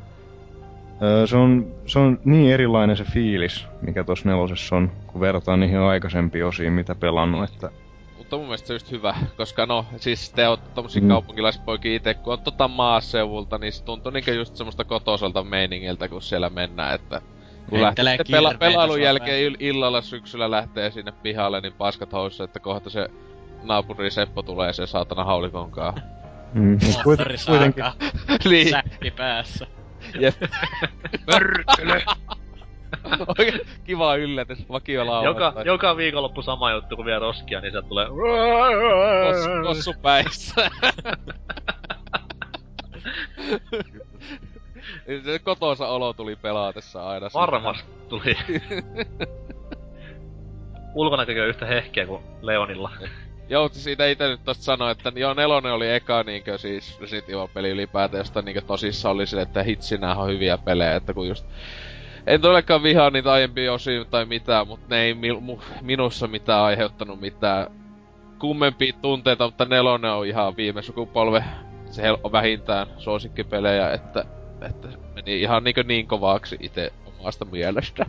[1.02, 5.56] öö, Se on, se on niin erilainen se fiilis, mikä tossa nelosessa on, kun vertaa
[5.56, 7.70] niihin aikaisempiin osiin, mitä pelannut, että...
[8.18, 11.08] Mutta mun mielestä se on just hyvä, koska no, siis te ootte tommosia Mm.
[11.08, 16.22] kaupunkilaispoikia ite, kun oot tota maaseuvulta, niin se tuntuu niinkö just semmoista kotoiselta meiningiltä, kun
[16.22, 17.20] siellä mennään, että...
[17.70, 22.60] Kun lähtee pela- pelailun jälkeen ill- illalla syksyllä lähtee sinne pihalle, niin paskat housussa, että
[22.60, 23.08] kohta se
[23.62, 25.94] naapuri Seppo tulee sen saatana haulikonkaan.
[26.54, 27.84] Mm, kuitenkin,
[28.50, 29.66] niin, säkki päässä.
[30.20, 30.34] Jep.
[33.38, 38.06] Oikein kiva yllätys, vakio joka, joka viikonloppu sama juttu, kun vie roskia, niin sieltä tulee...
[38.06, 38.16] Kos,
[39.66, 40.70] kossu päissä.
[45.24, 47.28] se kotonsa olo tuli pelaatessa aina.
[47.34, 48.34] Varmasti tuli.
[50.94, 52.90] Ulkonäkökin on yhtä hehkeä kuin Leonilla.
[53.52, 57.70] Joo, siitä ite nyt tosta sanoa, että joo, nelonen oli eka niinkö siis Resident Evil-peli
[57.70, 61.46] ylipäätään, josta niinkö tosissaan oli sille, että hitsi nää on hyviä pelejä, että kun just...
[62.26, 66.62] En todellakaan vihaa niitä aiempia osia tai mitään, mutta ne ei mi- mu- minussa mitään
[66.62, 67.66] aiheuttanut mitään
[68.38, 71.44] kummempia tunteita, mutta nelonen on ihan viime sukupolve
[71.90, 74.24] se on vähintään suosikkipelejä, että,
[74.68, 78.06] että meni ihan niinkö niin kovaaksi itse omasta mielestä.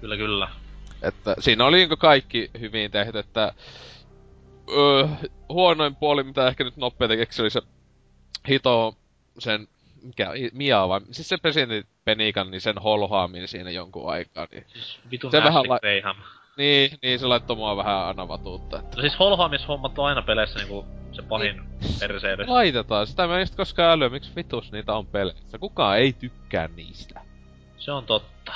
[0.00, 0.48] Kyllä, kyllä.
[1.02, 3.52] Että siinä oli niinku kaikki hyvin tehty, että
[4.76, 5.08] öö,
[5.48, 7.62] huonoin puoli, mitä ehkä nyt nopeita keksi, oli se
[8.48, 8.94] hito
[9.38, 9.68] sen,
[10.02, 14.98] mikä, Mia vai, siis se presidentin Penikan, niin sen holhaaminen siinä jonkun aikaa, niin, Siis
[15.10, 16.16] vitun Se vähän la- Graham.
[16.56, 20.58] niin, niin se laittoi mua vähän aina vatuutta, että No siis holhaamishommat on aina peleissä
[20.58, 21.62] niinku se pahin
[22.00, 22.44] perseily.
[22.46, 26.68] laitetaan, sitä mä en just koskaan älyä, miksi vitus niitä on peleissä, kukaan ei tykkää
[26.76, 27.20] niistä.
[27.78, 28.52] Se on totta.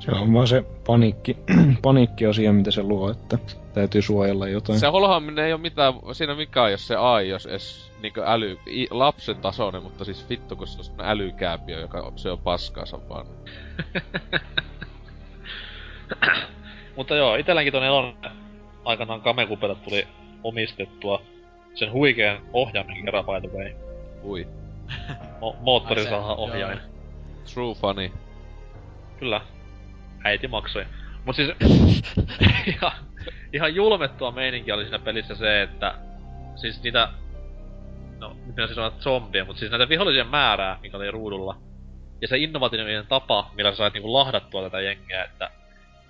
[0.00, 1.36] Se on vaan se paniikki,
[1.82, 3.38] paniikkiasia, mitä se luo, että
[3.78, 4.80] täytyy suojella jotain.
[4.80, 8.86] Se holhaaminen ei ole mitään, siinä mikään, jos se AI, jos edes niinkö äly, i,
[8.90, 13.26] lapsen tasoinen, mutta siis vittu, kun se on älykääpiö, joka se on paskaansa vaan.
[16.96, 18.18] Mutta joo, itelläkin ton elon
[18.84, 20.06] aikanaan Kamekupelle tuli
[20.44, 21.22] omistettua
[21.74, 23.72] sen huikean ohjaimen kerran by the way.
[24.22, 24.48] Ui.
[25.40, 25.56] Mo-
[26.36, 26.78] ohjain.
[27.54, 28.12] True funny.
[29.18, 29.40] Kyllä.
[30.24, 30.86] Äiti maksoi.
[31.24, 31.50] Mut siis
[32.66, 32.92] ihan,
[33.52, 35.94] ihan julmettua meininkiä oli siinä pelissä se, että
[36.56, 37.08] siis niitä
[38.18, 41.56] no, nyt minä siis ovat zombiä, mutta siis näitä vihollisien määrää, mikä oli ruudulla.
[42.20, 45.50] Ja se innovatiivinen tapa, millä sä sait niinku lahdattua tätä jengiä, että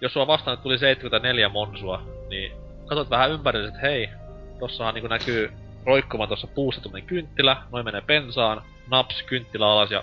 [0.00, 2.52] jos sua vastaan tuli 74 monsua, niin
[2.86, 4.10] katsot vähän ympärille, että hei,
[4.58, 5.52] tossahan niinku näkyy
[5.86, 10.02] roikkumaan tuossa puussa tuommoinen kynttilä, noin menee pensaan, naps, kynttilä alas ja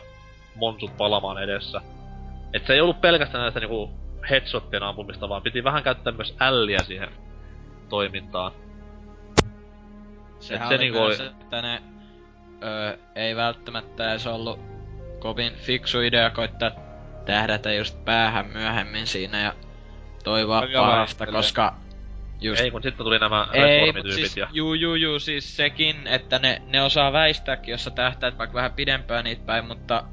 [0.55, 1.81] monsut palamaan edessä.
[2.53, 3.89] Et se ei ollut pelkästään näistä niinku
[4.29, 7.09] headshottien ampumista, vaan piti vähän käyttää myös älliä siihen
[7.89, 8.51] toimintaan.
[10.39, 11.81] Sehän se oli niinku oli- että ne
[12.63, 14.59] öö, ei välttämättä edes ollut
[15.19, 16.71] kovin fiksu idea koittaa
[17.25, 19.53] tähdätä just päähän myöhemmin siinä ja
[20.23, 21.75] toivoa Aika parasta, koska
[22.41, 24.47] just Ei, kun sitten tuli nämä Ei, siis, ja...
[24.53, 28.73] juu, juu, juu, siis sekin, että ne, ne osaa väistääkin, jos sä tähtäät vaikka vähän
[28.73, 30.03] pidempään niitä päin, mutta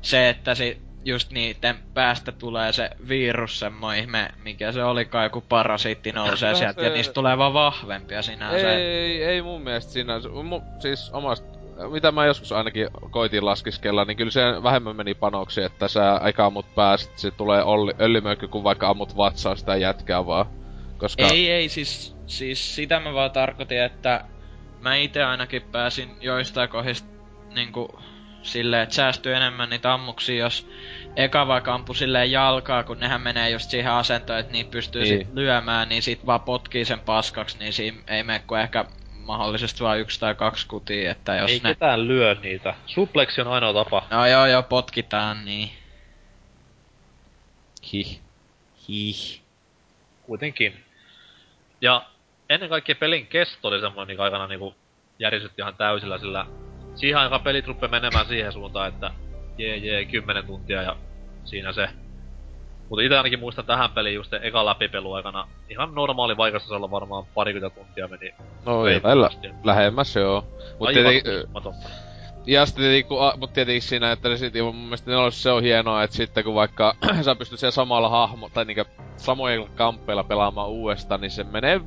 [0.00, 5.40] se, että se just niiden päästä tulee se virus, semmoinen ihme, mikä se olikaan, joku
[5.40, 8.72] parasiitti nousee Kyllä sieltä, ja se- niistä tulee vaan vahvempia sinänsä.
[8.72, 10.28] Ei, ei mun mielestä sinänsä.
[10.28, 11.58] Mu, siis omasta,
[11.90, 16.46] mitä mä joskus ainakin koitin laskiskella, niin kyllä se vähemmän meni panoksi, että sä eka
[16.46, 20.46] ammut päästä, se tulee olli, öllimöykky, kun vaikka ammut vatsaa sitä jätkää vaan.
[20.98, 21.22] Koska...
[21.22, 24.24] Ei, ei, siis, siis sitä mä vaan tarkoitin, että
[24.80, 27.08] mä itse ainakin pääsin joistain kohdista
[27.54, 27.98] niinku
[28.46, 30.68] silleen, että säästyy enemmän niitä ammuksia, jos
[31.16, 35.18] eka vaikka ampu silleen jalkaa, kun nehän menee just siihen asentoon, että niitä pystyy Niin.
[35.18, 38.84] sit lyömään, niin sit vaan potkii sen paskaksi, niin siinä ei mene kuin ehkä
[39.16, 41.74] mahdollisesti vaan yksi tai kaksi kutia, että jos Ei ne...
[41.74, 42.74] ketään lyö niitä.
[42.86, 44.06] Supleksi on ainoa tapa.
[44.10, 45.70] No joo joo, potkitaan, niin...
[47.92, 48.20] Hih.
[48.88, 49.40] Hih.
[50.22, 50.84] Kuitenkin.
[51.80, 52.06] Ja
[52.50, 54.74] ennen kaikkea pelin kesto oli semmoinen niin aikana niinku
[55.18, 56.46] järisytti ihan täysillä, sillä
[56.96, 59.10] siihen aikaan pelit ruppe menemään siihen suuntaan, että
[59.58, 60.96] jee jee, 10 tuntia ja
[61.44, 61.88] siinä se.
[62.88, 67.74] Mutta itse ainakin muistan tähän peliin just eka läpipelu aikana ihan normaali vaikeustasolla varmaan parikymmentä
[67.74, 68.34] tuntia meni.
[68.64, 69.00] No Ei
[69.64, 70.44] lähemmäs joo.
[70.78, 71.22] Mut tietenkin,
[72.46, 75.50] ja sitten tietenkin, kun, mut tietenkin siinä, että ne sit, mun mielestä ne olisi, se
[75.50, 78.84] on hienoa, että sitten kun vaikka sä pystyt siellä samalla hahmo, tai niinkö
[79.16, 81.82] samoilla kamppeilla pelaamaan uudestaan, niin se menee 5-6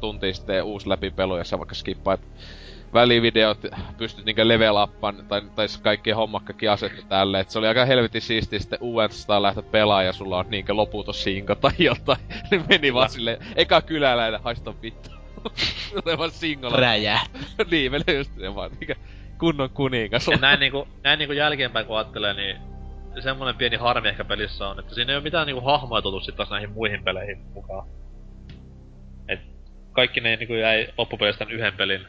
[0.00, 2.20] tuntia sitten uusi läpipelu, ja sä vaikka skippaat
[2.94, 3.58] välivideot,
[3.98, 8.22] pystyt niinkö level uppan, tai, tai kaikki hommakkakin asettu tälle, et se oli aika helvetin
[8.22, 12.18] siistiä sitten uudestaan lähteä pelaamaan, ja sulla on niinkö loputon sinko tai jotain,
[12.50, 15.10] niin meni vaan silleen, eka kyläläinen, haista vittu.
[16.02, 16.76] Tulee vaan singolla.
[16.76, 17.20] Räjä.
[17.70, 18.94] niin, menee just se vaan, niinkö
[19.38, 20.28] kunnon kuningas.
[20.28, 22.56] Ja näin niinku, näin niinku jälkeenpäin kun ajattelee, niin
[23.20, 26.36] semmonen pieni harmi ehkä pelissä on, että siinä ei ole mitään niinku hahmoja tullut sit
[26.36, 27.88] taas näihin muihin peleihin mukaan.
[29.28, 29.40] Et
[29.92, 32.06] kaikki ne niinku jäi loppupeleissä tän yhden pelin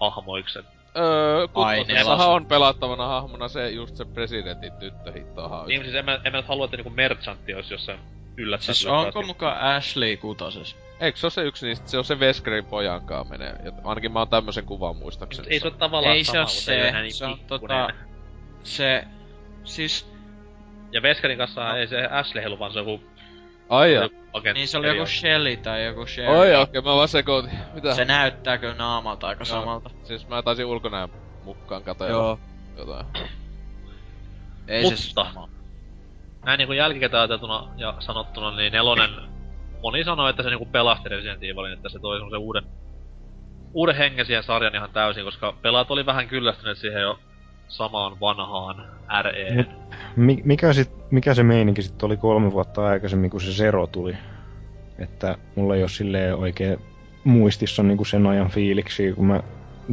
[0.00, 0.58] hahmoiksi.
[0.58, 0.66] et
[0.96, 1.46] Öö,
[1.86, 2.26] nelosen.
[2.26, 5.68] on pelattavana hahmona se just se presidentin tyttö hittohan.
[5.68, 7.98] Niin siis en mä, en mä nyt halua, että niinku merchantti olisi jossain
[8.36, 8.74] yllättäen.
[8.74, 10.76] Siis onko mukaan Ashley kutosessa?
[11.00, 11.88] Eikö se ole se yksi niistä?
[11.90, 13.54] Se on se Veskerin pojankaa menee.
[13.64, 15.48] Ja ainakin mä oon tämmösen kuvan muistaakseni.
[15.50, 17.94] Ei se ole tavallaan Ei se sama, mutta se, ei niin se on tota-
[18.62, 19.04] Se...
[19.64, 20.12] Siis...
[20.92, 23.04] Ja Veskerin kanssa ei se Ashley heilu, vaan se on joku,
[23.68, 23.96] Ai
[24.32, 24.52] agentti.
[24.52, 25.10] Niin se oli eri joku.
[25.10, 26.38] Shelly tai joku Shelly.
[26.38, 27.58] Oi okei, mä vaan sekoitin.
[27.74, 27.94] Mitä?
[27.94, 29.60] Se näyttää kyllä naamalta aika Joo.
[29.60, 29.90] samalta.
[30.04, 31.08] Siis mä taisin ulkonäön
[31.44, 32.40] mukaan katsoa Joo.
[32.76, 33.06] jotain.
[34.68, 35.48] Ei Mutta- se sama.
[36.44, 39.10] näin niinku jälkikäteen ajateltuna ja sanottuna, niin nelonen...
[39.82, 42.64] Moni sanoo, että se niinku pelasti Resident Evilin, että se toi semmosen uuden...
[43.72, 47.18] Uuden hengen siihen sarjan ihan täysin, koska pelaat oli vähän kyllästyneet siihen jo
[47.68, 48.76] samaan vanhaan
[49.22, 49.66] RE.
[50.16, 54.16] Mi- mikä, sit, mikä se meininki sitten oli kolme vuotta aikaisemmin, kun se Zero tuli?
[54.98, 56.78] Että mulla ei ole silleen oikein
[57.24, 59.42] muistissa niinku sen ajan fiiliksi, kun mä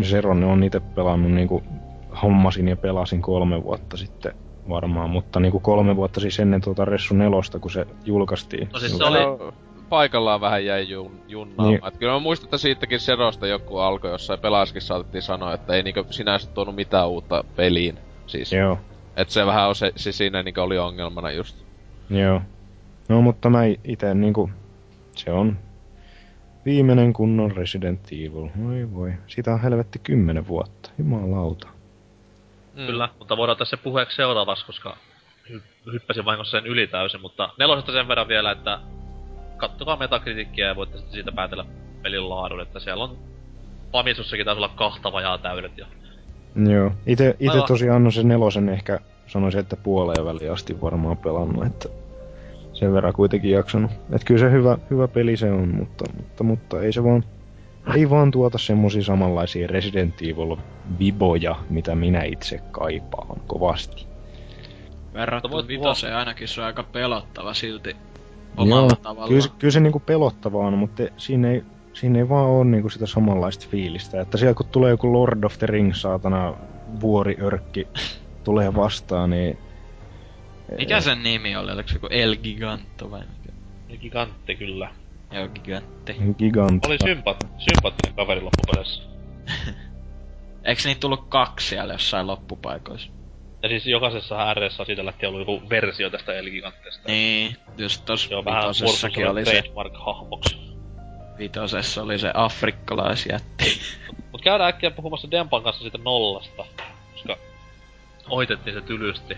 [0.04, 1.64] Zeron on niitä pelannut niinku
[2.22, 4.34] hommasin ja pelasin kolme vuotta sitten
[4.70, 8.70] varmaan, mutta niinku kolme vuotta siis ennen tuota Ressu nelosta, kun se julkaistiin.
[8.74, 9.54] No siis se oli-
[9.90, 11.70] paikallaan vähän jäi jun, junnaamaan.
[11.70, 11.82] Niin.
[11.84, 12.00] Niin.
[12.00, 16.06] Kyllä mä muistan, että siitäkin Serosta joku alkoi jossain pelaaskin saatettiin sanoa, että ei niinku
[16.10, 18.00] sinänsä tuonut mitään uutta peliin.
[18.28, 18.80] Siis, Joo,
[19.16, 21.66] et se vähän on se, se siinä niinku oli ongelmana just.
[22.10, 22.42] joo.
[23.10, 24.50] No mutta mä itse niinku,
[25.16, 25.58] se on
[26.66, 28.50] viimeinen kunnon Resident Evil.
[28.64, 31.68] Voi voi, siitä on helvetti kymmenen vuotta, jumalauta.
[32.76, 32.86] Mm.
[32.86, 34.98] Kyllä, mutta voidaan se puheeksi seuraavaksi, koska
[35.52, 38.80] hy- hyppäsin vahingossa sen yli täysin, mutta nelosesta sen verran vielä, että
[39.68, 41.66] kattokaa metakritiikkiä ja voitte sitten siitä päätellä
[42.02, 43.18] pelin laadun, että siellä on
[43.92, 45.86] Famisussakin taisi olla kahta vajaa täydet ja
[46.56, 46.92] Joo.
[47.06, 47.68] Ite, ite Aivan.
[47.68, 51.90] tosiaan no se nelosen ehkä sanoisin, että puoleen väliin asti varmaan pelannut, että
[52.74, 53.92] sen verran kuitenkin jaksanut.
[54.12, 57.24] Et kyllä se hyvä, hyvä peli se on, mutta, mutta, mutta ei se vaan,
[57.96, 60.58] ei vaan tuota semmosia samanlaisia Resident Evil
[61.00, 64.06] viboja, mitä minä itse kaipaan kovasti.
[65.14, 67.96] Verrattuna voit vitoseen ainakin se on aika pelottava silti
[68.58, 69.30] omalla tavallaan.
[69.30, 71.64] Kyllä, se- kyllä se niinku pelottavaa on, mutta siinä ei,
[71.94, 74.22] siinä ei vaan ole niinku sitä samanlaista fiilistä.
[74.22, 76.54] Että siellä kun tulee joku Lord of the Rings, saatana
[77.02, 77.88] vuoriörkki
[78.44, 79.58] tulee vastaan, niin...
[80.78, 81.72] Mikä sen nimi oli?
[81.72, 83.46] Oliko se joku El Giganto vai mikä?
[84.02, 84.90] gigantti kyllä.
[85.32, 86.16] Joo, Gigantti.
[86.38, 86.86] Gigant.
[86.86, 89.04] Oli sympat, sympaattinen kaveri loppupeleissä.
[90.64, 93.12] Eiks niitä tullut kaksi siellä jossain loppupaikoissa?
[93.66, 97.08] Ja siis jokaisessa RS siitä lähtien ollut joku versio tästä Elgigantesta.
[97.08, 100.58] Niin, just Se on vähän vitosessakin oli se, trademark-hahmoksi.
[101.38, 103.82] vitosessa oli se afrikkalaisjätti.
[104.32, 106.66] Mut käydään äkkiä puhumassa Dempan kanssa siitä nollasta,
[107.14, 107.38] koska
[108.30, 109.38] ohitettiin se tylysti.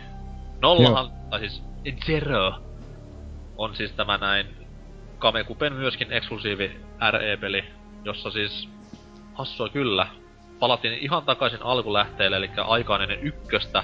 [0.61, 1.63] Nollahan, tai siis
[2.05, 2.53] Zero,
[3.57, 4.47] on siis tämä näin
[5.19, 6.71] Kamekupen myöskin eksklusiivi
[7.11, 7.63] RE-peli,
[8.03, 8.69] jossa siis
[9.33, 10.07] hassua kyllä
[10.59, 13.83] palattiin ihan takaisin alkulähteelle, eli aikaan ennen ykköstä.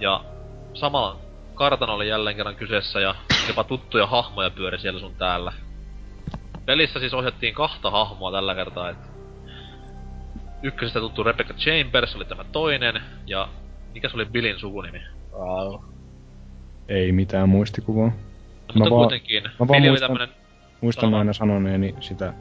[0.00, 0.24] Ja
[0.74, 1.16] sama
[1.54, 3.14] kartan oli jälleen kerran kyseessä ja
[3.48, 5.52] jopa tuttuja hahmoja pyöri siellä sun täällä.
[6.66, 8.96] Pelissä siis ohjattiin kahta hahmoa tällä kertaa, et
[10.62, 13.48] ykkösestä tuttu Rebecca Chambers oli tämä toinen, ja
[13.94, 15.00] mikä se oli Billin sukunimi?
[15.32, 15.84] Uh,
[16.88, 18.06] Ei mitään muistikuvaa.
[18.06, 18.12] no,
[18.74, 20.28] mutta vaan- kuitenkin, mä vaan Billi oli muistan- tämmönen,
[20.80, 22.34] Muistan aina sanoneeni sitä...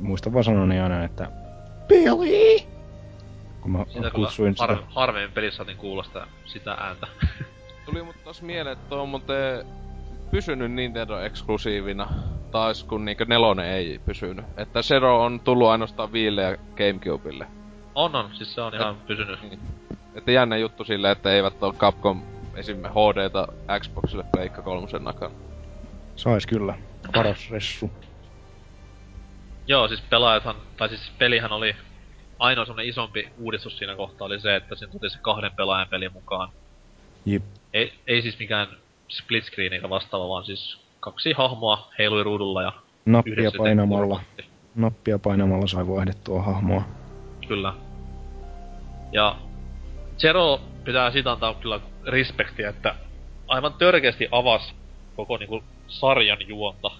[0.00, 1.30] Muistan vaan sanoneeni aina, että...
[1.88, 2.66] Billy!
[3.60, 4.92] Kun mä sitä kutsuin kyllä har, sitä...
[4.94, 7.06] harvemmin pelissä saatiin kuulla sitä, sitä ääntä.
[7.86, 9.66] Tuli mut taas mieleen, että on muuten
[10.30, 12.08] pysynyt Nintendo eksklusiivina
[12.50, 14.44] taas kun niinkö nelonen ei pysynyt.
[14.56, 17.46] Että Zero on tullut ainoastaan Viille ja Gamecubelle.
[17.94, 19.38] on on, siis se on ihan pysynyt.
[20.14, 22.22] Että jännä juttu silleen, että eivät ole Capcom
[22.54, 22.76] esim.
[22.76, 23.48] HDta
[23.80, 25.34] Xboxille Pleikka kolmosen nakana.
[26.16, 26.74] Sais kyllä.
[27.14, 27.90] Paras ressu.
[29.66, 31.76] Joo, siis pelaajathan, tai siis pelihän oli
[32.40, 36.08] ainoa semmonen isompi uudistus siinä kohtaa oli se, että siinä tuli se kahden pelaajan peli
[36.08, 36.48] mukaan.
[37.26, 37.42] Jip.
[37.72, 38.68] Ei, ei siis mikään
[39.08, 42.72] split screen eikä vastaava, vaan siis kaksi hahmoa heilui ruudulla ja
[43.06, 44.20] Nappia painamalla.
[44.74, 46.82] Nappia painamalla sai vaihdettua hahmoa.
[47.48, 47.74] Kyllä.
[49.12, 49.36] Ja
[50.18, 52.94] Zero pitää siitä antaa kyllä respektiä, että
[53.48, 54.74] aivan törkeästi avas
[55.16, 56.90] koko niinku sarjan juonta.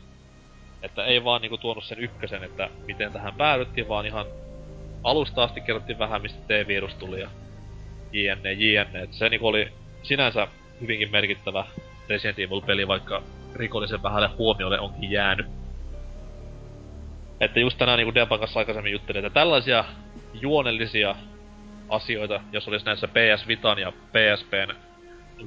[0.82, 4.26] Että ei vaan niinku tuonut sen ykkösen, että miten tähän päädyttiin, vaan ihan
[5.02, 7.30] alusta asti kerrottiin vähän, mistä T-virus tuli ja
[8.12, 9.02] jne, jne.
[9.02, 9.72] Et se niinku oli
[10.02, 10.48] sinänsä
[10.80, 11.64] hyvinkin merkittävä
[12.08, 13.22] Resident Evil-peli, vaikka
[13.54, 15.46] rikollisen vähälle huomiolle onkin jäänyt.
[17.40, 19.84] Että just tänään niinku Deban kanssa aikaisemmin juttelin, että tällaisia
[20.34, 21.14] juonellisia
[21.88, 24.74] asioita, jos olisi näissä PS Vitan ja PSPn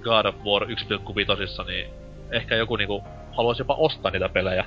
[0.01, 1.87] God of War 1.5, niin
[2.31, 4.65] ehkä joku niinku haluaisi jopa ostaa niitä pelejä.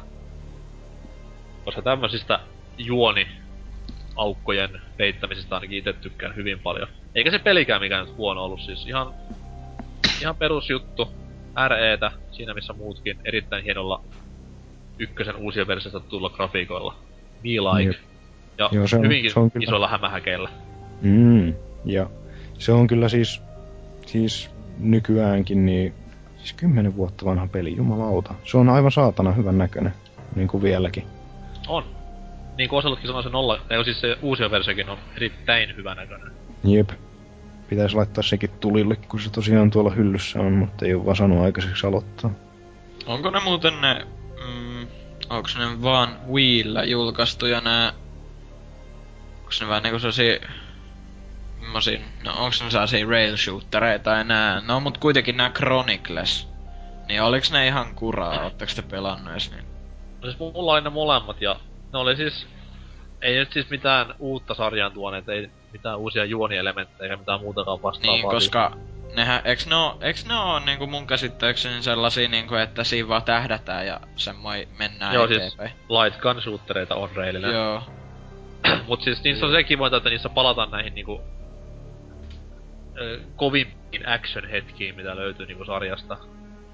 [1.65, 2.41] Koska tämmöisistä
[2.79, 3.29] juoni
[4.17, 6.89] aukkojen peittämisistä ainakin itse tykkään hyvin paljon.
[7.15, 9.15] Eikä se pelikään mikään nyt huono ollut, siis ihan,
[10.21, 11.09] ihan perusjuttu.
[11.69, 14.01] REtä, siinä missä muutkin, erittäin hienolla
[14.99, 16.95] ykkösen uusien versiosta tulla grafiikoilla.
[17.45, 17.83] Me like.
[17.91, 17.97] Jep.
[18.59, 20.49] Ja Joo, se on- hyvinkin se on kyllä- isoilla hämähäkeillä.
[21.03, 21.55] Mm.
[21.85, 22.11] Ja
[22.59, 23.43] se on kyllä siis,
[24.07, 25.95] siis nykyäänkin niin,
[26.39, 28.35] siis kymmenen vuotta vanha peli, jumalauta.
[28.45, 29.95] Se on aivan saatana hyvän näköinen,
[30.35, 31.05] niin kuin vieläkin.
[31.69, 31.85] On.
[32.57, 36.33] Niin kuin Oselutkin sanoi, se nolla, ei siis se uusi versiokin on erittäin hyvä näköinen.
[36.65, 36.91] Jep.
[37.69, 41.45] Pitäisi laittaa sekin tulille, kun se tosiaan tuolla hyllyssä on, mutta ei ole vaan saanut
[41.45, 42.31] aikaiseksi aloittaa.
[43.07, 44.07] Onko ne muuten ne...
[44.47, 44.87] Mm,
[45.31, 47.93] onks ne vaan Wiillä julkaistuja nää...
[49.43, 50.39] Onks ne vähän niinku sellaisia...
[51.61, 52.01] Mimmosia...
[52.25, 54.63] No onks ne sellaisia rail shootereita enää?
[54.67, 56.49] No mut kuitenkin nää Chronicles.
[57.09, 58.45] Niin oliks ne ihan kuraa?
[58.45, 59.65] Ootteko te pelannut edes niin?
[60.23, 61.57] No siis mulla oli ne molemmat ja
[61.93, 62.47] ne oli siis...
[63.23, 68.17] Ei nyt siis mitään uutta sarjaan tuoneet, ei mitään uusia juonielementtejä eikä mitään muutakaan vastaavaa.
[68.17, 68.77] Niin, koska
[69.17, 73.23] nehän, eiks ne oo, eiks ne oo niinku mun käsittääkseni sellaisia niinku, että siinä vaan
[73.23, 75.71] tähdätään ja semmoin mennään Joo, siis eteenpäin.
[75.89, 77.53] light gun shootereita on reilinen.
[77.53, 77.83] Joo.
[78.89, 81.21] Mut siis niissä on se kivointa, että niissä palataan näihin niinku...
[83.01, 86.19] Ö, kovimpiin action-hetkiin, mitä löytyy niinku sarjasta.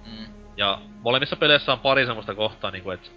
[0.06, 0.26] Mm.
[0.56, 3.10] Ja molemmissa peleissä on pari semmoista kohtaa niinku, että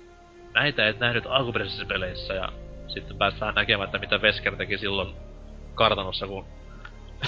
[0.56, 2.50] näitä et nähnyt alkuperäisissä peleissä ja
[2.88, 5.16] sitten päästään näkemään, että mitä Vesker teki silloin
[5.76, 6.46] kartanossa, kun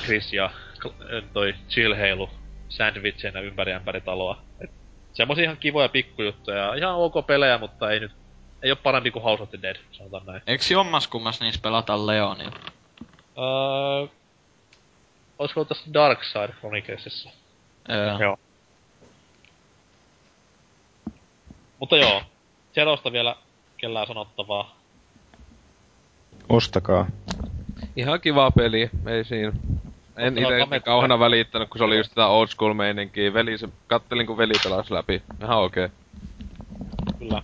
[0.05, 0.49] Chris ja
[1.09, 2.29] ö, toi Jill heilu
[2.69, 4.41] sandwicheina ympäri ämpäri taloa.
[4.59, 4.71] Et
[5.13, 8.11] semmosia ihan kivoja pikkujuttuja, ihan ok pelejä, mutta ei nyt,
[8.63, 10.41] ei oo parempi kuin House of the Dead, sanotaan näin.
[10.47, 12.51] Eiks jommas kummas niissä pelata Leonin?
[13.37, 14.07] Öö,
[15.39, 17.29] olisiko ollut tässä Dark Side Chroniclesissa?
[17.89, 18.19] Joo.
[18.19, 18.39] Joo.
[21.79, 22.23] Mutta joo,
[22.77, 23.35] Zerosta vielä
[23.77, 24.75] kellään sanottavaa.
[26.49, 27.07] Ostakaa.
[27.95, 29.51] Ihan kiva peli, ei siinä.
[30.17, 33.33] En kamet- kauhana välittänyt, kun se oli just sitä old school meininkiä.
[33.33, 35.21] Veli, se, kattelin kun veli pelasi läpi.
[35.43, 35.85] Ihan okei.
[35.85, 35.97] Okay.
[37.19, 37.43] Kyllä.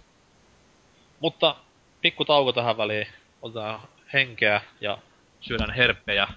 [1.20, 1.56] Mutta
[2.02, 3.08] pikku tauko tähän väliin.
[3.42, 3.80] Otetaan
[4.14, 4.98] henkeä ja
[5.42, 6.28] syödään herppejä.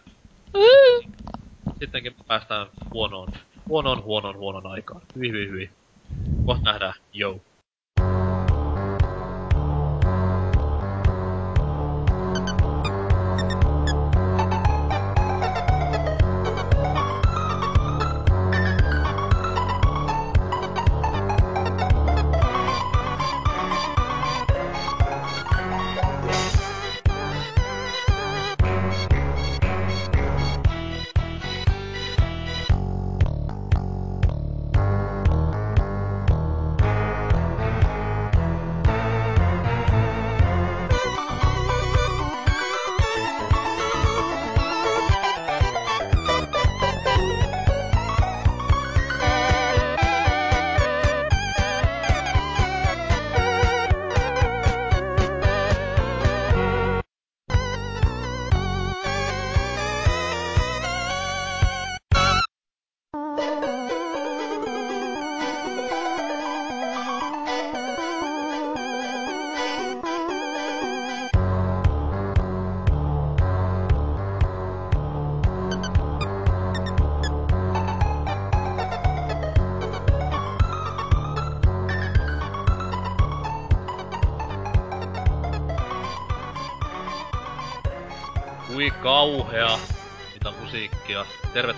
[1.79, 3.29] Sittenkin päästään huonoon,
[3.69, 5.03] huonoon, huonoon, huonoon aikaan.
[5.17, 5.71] Hyi, hyi, hyi.
[6.47, 6.95] Kohta nähdään.
[7.15, 7.41] Yo.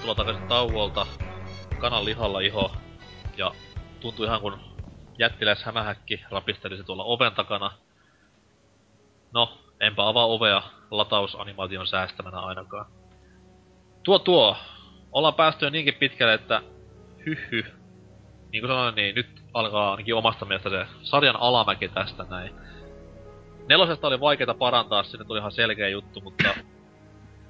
[0.08, 1.06] Tervetuloa takaisin tauolta.
[1.78, 2.72] Kanan lihalla iho.
[3.36, 3.52] Ja
[4.00, 4.60] tuntui ihan kun
[5.18, 7.70] jättiläis hämähäkki rapistelisi tuolla oven takana.
[9.32, 12.86] No, enpä avaa ovea latausanimaation säästämänä ainakaan.
[14.02, 14.56] Tuo tuo,
[15.12, 16.62] ollaan päästy jo niinkin pitkälle, että
[17.26, 17.64] hyhy.
[18.52, 22.54] Niin kuin sanoin, niin nyt alkaa ainakin omasta mielestä se sarjan alamäki tästä näin.
[23.68, 26.54] Nelosesta oli vaikeita parantaa, sinne tuli ihan selkeä juttu, mutta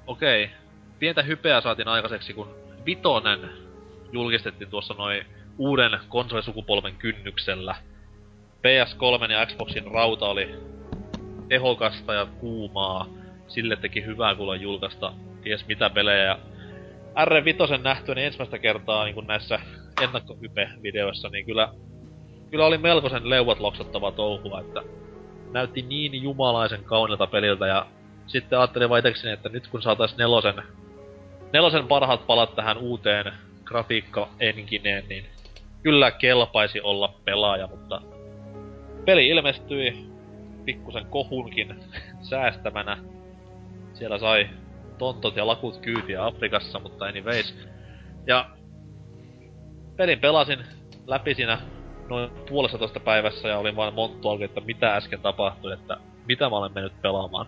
[0.06, 0.50] okei.
[0.98, 2.54] Pientä hypeä saatiin aikaiseksi, kun
[2.86, 3.50] Vitonen
[4.12, 5.26] julkistettiin tuossa noin
[5.58, 7.74] uuden konsolisukupolven kynnyksellä.
[8.58, 10.54] PS3 ja Xboxin rauta oli
[11.48, 13.06] tehokasta ja kuumaa.
[13.48, 15.12] Sille teki hyvää kuulla julkaista
[15.42, 16.24] ties mitä pelejä.
[16.24, 16.38] Ja
[17.24, 19.60] R5 nähtyäni ensimmäistä kertaa niin näissä
[20.02, 21.68] ennakkohype-videoissa, niin kyllä,
[22.50, 24.82] kyllä oli melkoisen leuat loksattava touhua, että
[25.52, 27.86] näytti niin jumalaisen kaunilta peliltä ja
[28.26, 29.02] sitten ajattelin vaan
[29.32, 30.62] että nyt kun saatais nelosen,
[31.52, 33.32] nelosen parhaat palat tähän uuteen
[33.64, 35.24] grafiikka-engineen, niin
[35.82, 38.02] kyllä kelpaisi olla pelaaja, mutta
[39.04, 40.08] peli ilmestyi
[40.64, 41.74] pikkusen kohunkin
[42.30, 42.98] säästämänä.
[43.94, 44.48] Siellä sai
[44.98, 47.68] tontot ja lakut kyytiä Afrikassa, mutta anyways.
[48.26, 48.50] Ja
[49.96, 50.58] pelin pelasin
[51.06, 51.58] läpi siinä
[52.08, 55.96] noin puolessa päivässä ja olin vain monttu että mitä äsken tapahtui, että
[56.26, 57.46] mitä mä olen mennyt pelaamaan.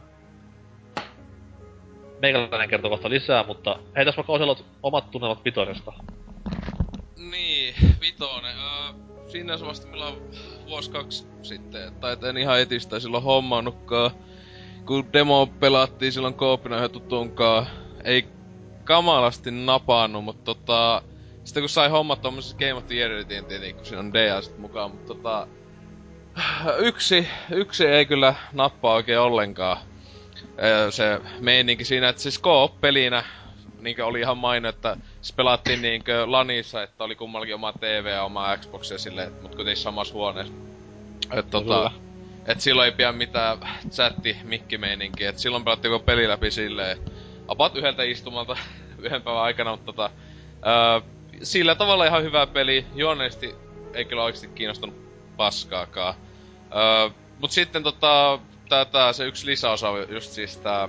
[2.23, 5.93] Meikäläinen kertoo kohta lisää, mutta heitäs vaikka Oselot omat tunnelmat vitosesta.
[7.31, 8.57] Niin, vitonen.
[8.57, 8.93] Öö,
[9.29, 10.23] siinä se vasta on
[10.67, 14.11] vuosi kaksi sitten, tai en ihan etistä silloin hommannutkaan.
[14.87, 17.67] Kun demo pelattiin silloin koopina yhden tutunkaan,
[18.05, 18.29] ei
[18.85, 21.03] kamalasti napannut, mutta tota...
[21.45, 24.59] Sitten kun sai hommat tommosessa Game of the Yearitiin tietenkin, kun siinä on DA sit
[24.59, 25.47] mukaan, mutta tota...
[26.79, 29.77] Yksi, yksi ei kyllä nappaa oikein ollenkaan.
[30.91, 33.25] Se meininki siinä, että siis Coop-pelinä
[33.83, 38.25] niinkö oli ihan maino, että se pelattiin niinkö lanissa, että oli kummallakin oma TV ja
[38.25, 40.55] oma Xbox ja silleen, mut kuitenkin samassa huoneessa.
[41.33, 41.91] Et tota,
[42.47, 43.59] et silloin ei pidä mitään
[43.91, 46.99] chatti mikkimeininkiä, et silloin pelattiin koko peli läpi silleen,
[47.49, 48.57] about yhdeltä istumalta
[49.05, 50.11] yhden päivän aikana, mutta tota,
[50.67, 51.01] öö,
[51.43, 53.55] sillä tavalla ihan hyvä peli, juonellisesti
[53.95, 54.97] ei kyllä oikeesti kiinnostanut
[55.37, 56.15] paskaakaan.
[56.77, 58.39] Öö, mut sitten tota,
[58.71, 60.89] tää, tää se yksi lisäosa on just siis tää,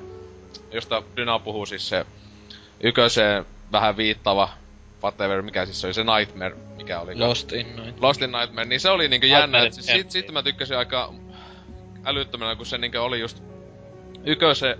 [0.71, 2.05] josta Dyna puhuu siis se
[2.83, 4.49] yköseen vähän viittava,
[5.03, 7.15] whatever, mikä siis se oli se Nightmare, mikä oli.
[7.15, 7.99] Lost in Night.
[7.99, 10.11] Lost in Nightmare, niin se oli niinku jännä, Nightmare että siis Empty.
[10.11, 11.13] siitä mä tykkäsin aika
[12.05, 13.43] älyttömänä, kun se niinku oli just
[14.25, 14.77] yköse,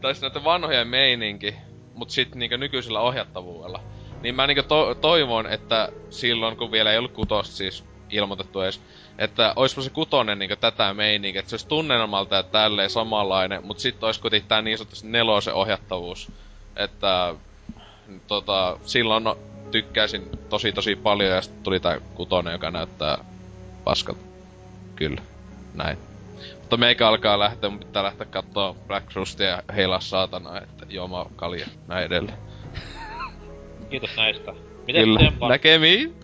[0.00, 1.54] tai siis näiden vanhojen meininki,
[1.94, 3.80] mut sit niinku nykyisellä ohjattavuudella.
[4.22, 8.80] Niin mä niinku to- toivon, että silloin kun vielä ei ollut kutosta siis ilmoitettu edes,
[9.18, 13.80] että oispa se kutonen niinku tätä meininkiä, että se olisi tunnelmalta ja tälleen samanlainen, mutta
[13.80, 16.32] sitten olisi kuitenkin tää niin sanotusti nelosen ohjattavuus.
[16.76, 17.34] Että
[18.26, 19.38] tota, silloin no,
[19.70, 23.24] tykkäsin tosi tosi paljon ja sitten tuli tää kutonen, joka näyttää
[23.84, 24.20] paskalta.
[24.96, 25.22] Kyllä,
[25.74, 25.98] näin.
[26.60, 31.30] Mutta meikä alkaa lähteä, mun pitää lähteä kattoo Black Rustia ja heilaa saatana, että juomaan
[31.36, 32.38] kalja, näin edelleen.
[33.90, 34.52] Kiitos näistä.
[34.86, 36.14] Mites Kyllä, Tempan, näkemiin!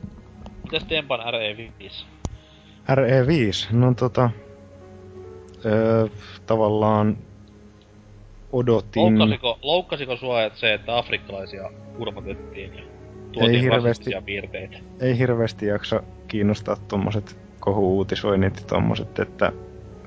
[0.62, 2.04] mites Tempan RE5?
[2.88, 4.30] RE5, no tota...
[5.64, 6.06] Öö,
[6.46, 7.16] tavallaan
[8.52, 9.18] odotin...
[9.18, 12.86] Loukkasiko, loukkasiko sua et se, että afrikkalaisia kurmatettiin ja Ei
[13.32, 13.88] tuotiin hirveästi.
[13.88, 14.76] rasistisia piirteitä?
[15.00, 19.52] Ei hirveästi jaksa kiinnostaa tommoset kohu-uutisoinnit ja tommoset, että...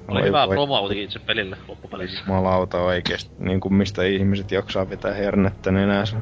[0.07, 2.23] Oli hyvä voi, promo kuitenkin itse pelille loppupeleissä.
[2.27, 3.31] Jumalauta oikeesti.
[3.39, 6.17] Niin kuin mistä ihmiset jaksaa vetää hernettä nenänsä.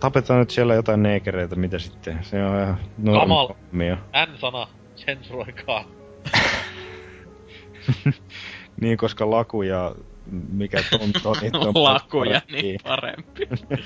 [0.00, 2.18] Tapetaan nyt siellä jotain neekereitä, mitä sitten?
[2.22, 3.48] Se on ihan Kamal.
[3.72, 4.68] N-sana,
[4.98, 5.84] sensuroikaa.
[8.80, 9.94] Niin, koska laku ja
[10.52, 13.48] mikä tonto, niitä on Lakuja, niin parempi.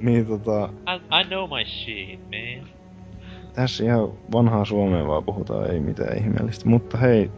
[0.00, 2.68] Niin tota, I, I know my shit, man.
[3.52, 6.68] tässä ihan vanhaa Suomea vaan puhutaan, ei mitään ihmeellistä.
[6.68, 7.30] Mutta hei,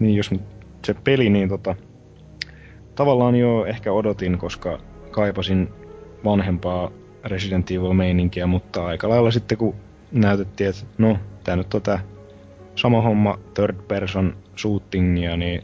[0.00, 0.42] niin jos nyt
[0.84, 1.74] se peli, niin tota,
[2.94, 4.78] tavallaan jo ehkä odotin, koska
[5.10, 5.68] kaipasin
[6.24, 6.90] vanhempaa
[7.24, 9.74] Resident Evil-meininkiä, mutta aika lailla sitten kun
[10.12, 12.04] näytettiin, että no, tää nyt on tää
[12.76, 15.62] sama homma third person shootingia, niin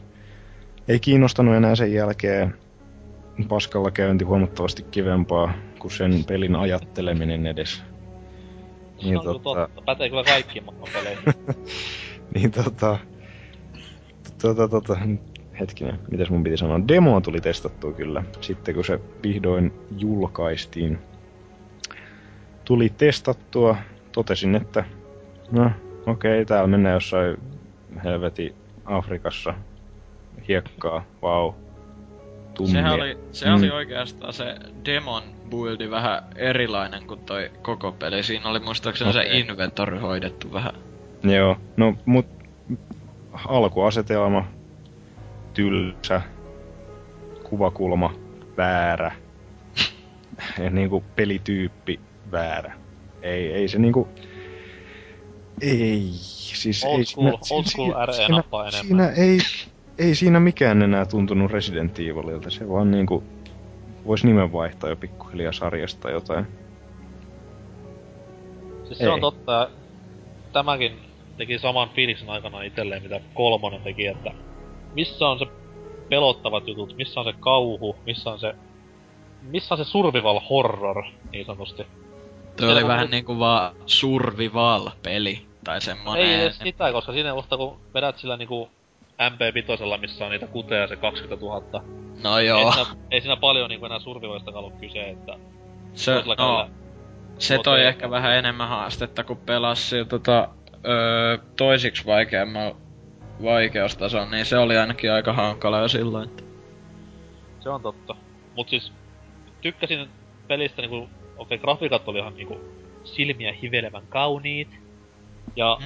[0.87, 2.55] ei kiinnostanut enää sen jälkeen
[3.47, 7.83] paskalla käynti huomattavasti kivempaa kuin sen pelin ajatteleminen edes.
[9.03, 9.81] Niin kyllä tota- totta.
[9.85, 11.23] Pätee kyllä kaikkiin maailman peleihin.
[12.35, 12.97] Niin tota...
[14.41, 14.97] Tota, tota,
[15.59, 16.87] hetkinen, mitäs mun piti sanoa?
[16.87, 20.99] Demoa tuli testattua kyllä, sitten kun se vihdoin julkaistiin.
[22.65, 23.75] Tuli testattua,
[24.11, 24.85] totesin, että
[25.51, 25.71] no
[26.05, 27.37] okei, okay, täällä mennään jossain
[28.03, 28.55] helveti
[28.85, 29.53] Afrikassa
[30.47, 31.53] hiekkaa, vau.
[32.53, 32.73] Tummia.
[32.73, 33.55] Sehän oli, se Mm.
[33.55, 34.55] oli oikeastaan se
[34.85, 38.23] demon buildi vähän erilainen kuin toi koko peli.
[38.23, 39.23] Siinä oli muistaakseni Okei.
[39.23, 40.73] se inventory hoidettu vähän.
[41.23, 42.25] Joo, no mut
[43.47, 44.45] alkuasetelma,
[45.53, 46.21] tylsä,
[47.43, 48.13] kuvakulma,
[48.57, 49.11] väärä.
[50.63, 51.99] Ja niinku pelityyppi,
[52.31, 52.73] väärä.
[53.21, 54.07] Ei, ei se niinku...
[55.61, 59.37] Ei, siis Old ei school- siinä, old school siinä, RE siinä, siinä ei,
[59.97, 62.49] ei siinä mikään enää tuntunut Resident Evililta.
[62.49, 63.23] Se vaan niinku...
[64.05, 66.45] Vois nimen vaihtaa jo pikkuhiljaa sarjasta jotain.
[68.85, 69.21] Siis se on Ei.
[69.21, 69.69] totta, ja
[70.53, 70.99] tämäkin
[71.37, 74.31] teki saman fiiliksen aikana itselleen, mitä kolmonen teki, että
[74.93, 75.45] missä on se
[76.09, 78.55] pelottavat jutut, missä on se kauhu, missä on se...
[79.41, 81.83] Missä on se survival horror, niin sanotusti.
[81.83, 81.87] Toi
[82.57, 85.48] Siellä oli vähän niinku vaan survival-peli.
[85.63, 86.25] Tai semmonen...
[86.25, 88.69] Ei edes sitä, koska siinä vasta kun vedät sillä niinku
[89.21, 91.83] MP5, missä on niitä kuteja se 20 000.
[92.23, 92.71] No Ei joo.
[92.71, 95.37] siinä, ei siinä paljon niinku enää survivalista ollut kyse, että...
[95.93, 96.69] Se, no, kädellä
[97.39, 100.47] se toi tuote- ehkä vähän enemmän haastetta, kun pelasi sillä tota,
[100.85, 102.75] öö, toisiksi vaikeamman
[103.43, 106.29] vaikeustason, niin se oli ainakin aika hankala jo silloin.
[106.29, 106.43] että-
[107.59, 108.15] Se on totta.
[108.55, 108.93] Mut siis
[109.61, 110.09] tykkäsin
[110.47, 112.59] pelistä niinku, okei okay, grafiikat oli ihan niinku
[113.03, 114.88] silmiä hivelevän kauniit.
[115.55, 115.77] Ja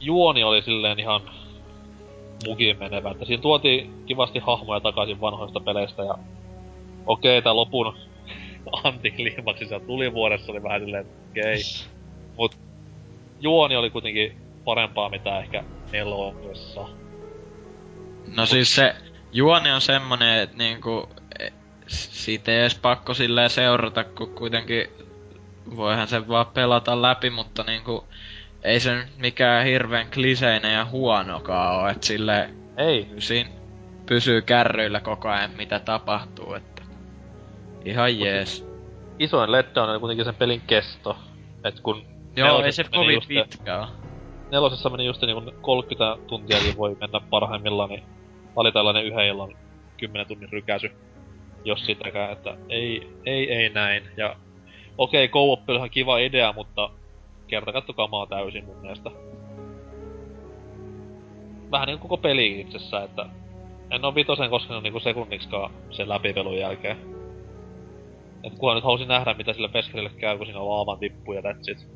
[0.00, 1.20] juoni oli silleen ihan
[2.46, 6.14] mukiin menevä, että siinä tuotiin kivasti hahmoja takaisin vanhoista peleistä ja
[7.06, 7.94] okei, okay, tää lopun
[8.84, 11.42] antikliimaksi siellä tulivuodessa oli vähän silleen, okei.
[11.42, 11.90] Okay.
[12.36, 12.56] Mut
[13.40, 16.88] juoni oli kuitenkin parempaa mitä ehkä nelosessa.
[18.36, 18.94] No siis se
[19.32, 21.08] juoni on semmonen, että niinku,
[21.38, 21.48] e,
[21.86, 24.88] siitä ei edes pakko silleen seurata, kun kuitenkin
[25.76, 28.04] voihan sen vaan pelata läpi, mutta niinku,
[28.62, 33.50] ei se nyt mikään hirveän kliseinen ja huonokaan oo, että sille Ei, siinä
[34.06, 36.82] pysyy kärryillä koko ajan mitä tapahtuu, että
[37.84, 38.66] ihan jees.
[39.18, 41.16] isoin letdown oli kuitenkin sen pelin kesto.
[41.64, 42.04] Et kun
[42.36, 43.86] Joo, ei se kovin pitkä oo.
[44.50, 48.02] nelosessa meni just niinku 30 tuntiakin voi mennä parhaimmillaan, niin
[48.56, 49.56] oli tällainen yhden illan
[49.96, 50.90] 10 tunnin rykäsy.
[51.64, 54.02] Jos sitäkään, että ei, ei, ei näin.
[54.16, 54.36] Ja
[54.98, 56.90] okei, okay, co on kiva idea, mutta
[57.50, 59.10] kertakattu kamaa täysin mun mielestä.
[61.70, 63.26] Vähän niinku koko peli itsessään, että
[63.90, 66.96] en oo vitosen koskenut niinku sekunniksikaan sen läpipelun jälkeen.
[68.44, 71.72] Et kunhan nyt halusin nähdä, mitä sille Veskerille käy, kun siinä laavan tippuu ja that's
[71.72, 71.88] it.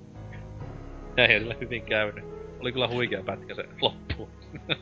[1.16, 2.24] Ja ei sille hyvin käynyt.
[2.60, 4.28] Oli kyllä huikea pätkä se loppu.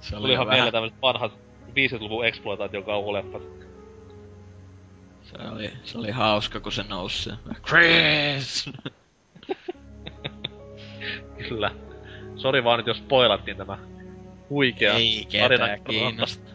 [0.00, 1.32] Se Tuli ihan mieleen tämmöset vanhat
[1.68, 3.42] 50-luvun exploitaation kauhuleffat.
[5.22, 7.32] Se oli, se oli hauska, kun se nousi se.
[7.66, 8.70] Chris!
[11.48, 11.70] Kyllä.
[12.36, 13.78] Sori vaan nyt, jos spoilattiin tämä
[14.50, 15.78] huikea Ei tarina.
[15.78, 16.50] kiinnosta.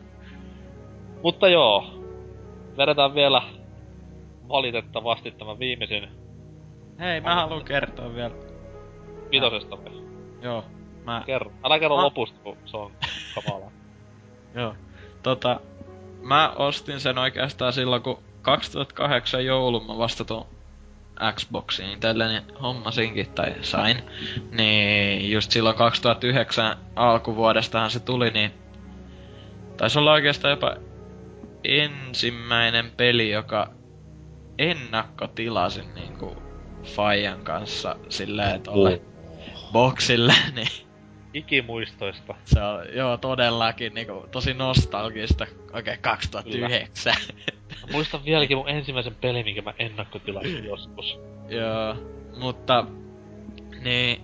[1.24, 2.04] Mutta joo,
[2.78, 3.42] vedetään vielä
[4.50, 6.08] valitettavasti tämä viimeisin
[7.00, 8.36] Hei, mä haluan kertoa vielä.
[9.32, 9.78] vitosesta.
[10.42, 10.66] Joo,
[11.06, 11.24] mä...
[11.26, 11.52] Kerro.
[11.64, 12.92] Älä kerro Mä- lopusta, kun se on
[13.36, 13.72] kamalaa.
[14.56, 14.76] Joo.
[15.24, 15.60] Tota,
[16.22, 20.46] mä ostin sen oikeastaan silloin, kun 2008 joulun mä vasta tuon
[21.36, 24.04] Xboxiin itselleni hommasinkin tai sain.
[24.52, 28.52] Niin just silloin 2009 alkuvuodestahan se tuli, niin
[29.78, 30.76] taisi olla oikeastaan jopa
[31.64, 33.72] ensimmäinen peli, joka
[34.58, 36.44] ennakkotilasin niinku
[36.84, 39.02] Fajan kanssa silleen tolle
[39.72, 40.87] boxille, niin
[41.34, 42.36] Ikimuistoista.
[42.46, 45.48] se on, joo, todellakin niinku, tosi nostalgista.
[45.74, 47.14] Oikein 2009.
[47.82, 51.20] Mä muistan vieläkin mun ensimmäisen pelin, minkä mä ennakkotilasin joskus.
[51.50, 51.96] joo,
[52.38, 52.86] mutta...
[53.82, 54.22] Niin...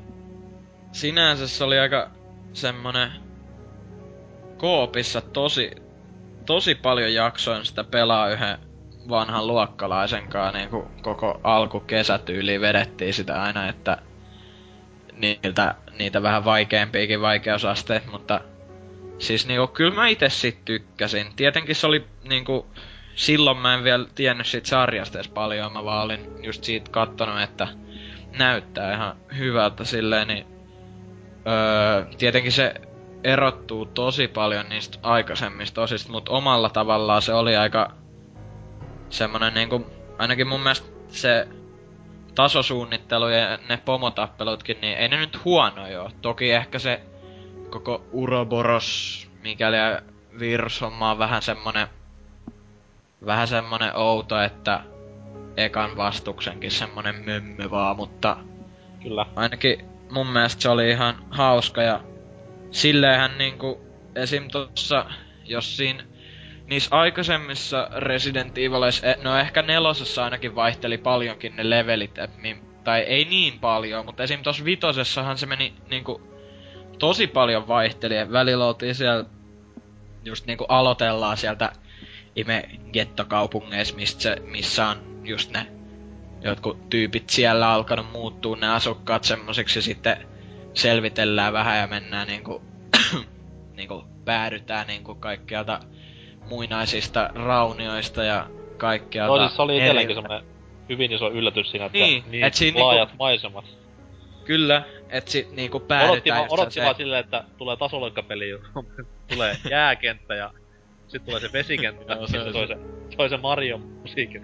[0.91, 2.11] Sinänsä se oli aika
[2.53, 3.11] semmonen...
[4.57, 5.71] Koopissa tosi...
[6.45, 8.57] Tosi paljon jaksoin sitä pelaa yhden
[9.09, 13.97] vanhan luokkalaisen kanssa, niinku koko alkukesätyyliin vedettiin sitä aina, että
[15.17, 18.41] niiltä, niitä vähän vaikeampiakin vaikeusasteet, mutta
[19.17, 21.27] siis niinku, kyllä mä itse sit tykkäsin.
[21.35, 22.65] Tietenkin se oli niinku,
[23.15, 27.41] silloin mä en vielä tiennyt siitä sarjasta edes paljon, mä vaan olin just siitä kattonut,
[27.41, 27.67] että
[28.37, 30.45] näyttää ihan hyvältä silleen, niin
[31.47, 32.73] öö, tietenkin se
[33.23, 37.91] erottuu tosi paljon niistä aikaisemmista osista, mutta omalla tavallaan se oli aika
[39.09, 39.85] semmonen niinku,
[40.17, 41.47] ainakin mun mielestä se
[42.35, 46.11] tasosuunnittelu ja ne pomotappelutkin, niin ei ne nyt huonoja oo.
[46.21, 47.01] Toki ehkä se
[47.69, 49.77] koko Uroboros, mikäli
[50.39, 51.87] Virshomma on vähän semmonen
[53.25, 54.83] vähän semmonen outo, että
[55.57, 58.37] ekan vastuksenkin semmonen mömmö vaan, mutta
[59.03, 59.25] Kyllä.
[59.35, 62.01] ainakin mun mielestä se oli ihan hauska ja
[62.71, 63.81] silleenhän niinku
[64.15, 65.05] esim tossa,
[65.45, 66.03] jos siinä
[66.67, 72.63] niissä aikaisemmissa Resident Evileissa, e- no ehkä nelosessa ainakin vaihteli paljonkin ne levelit, et mi-
[72.83, 74.43] tai ei niin paljon, mutta esim.
[74.43, 76.21] tossa vitosessahan se meni niinku
[76.99, 79.25] tosi paljon vaihteli, et välillä oltiin siellä
[80.23, 81.71] just niinku aloitellaan sieltä
[82.35, 85.67] ime gettokaupungeissa, mistä missä on just ne
[86.41, 90.27] jotkut tyypit siellä alkanut muuttuu ne asukkaat semmosiksi ja sitten
[90.73, 92.61] selvitellään vähän ja mennään niinku,
[93.77, 95.79] niinku päädytään niinku kaikkialta
[96.49, 99.41] muinaisista raunioista ja kaikkialta.
[99.41, 100.41] No siis se oli eri- itselläkin semmonen
[100.89, 103.65] hyvin iso yllätys siinä, että Niin, niin et siinä laajat niinku- maisemat.
[104.45, 108.45] Kyllä, et sit niinku Odotti, päädytään odotti se- vaan silleen, että tulee tasoloikkapeli,
[109.33, 110.51] tulee jääkenttä ja
[111.07, 112.75] sitten tulee se vesikenttä, ja se soi se,
[113.15, 114.37] soi se Marion musiikki.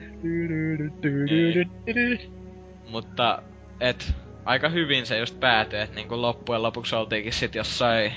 [2.87, 3.41] Mutta
[3.79, 4.11] et
[4.45, 8.13] aika hyvin se just päätyi, että niinku loppujen lopuksi oltiinkin sit jossain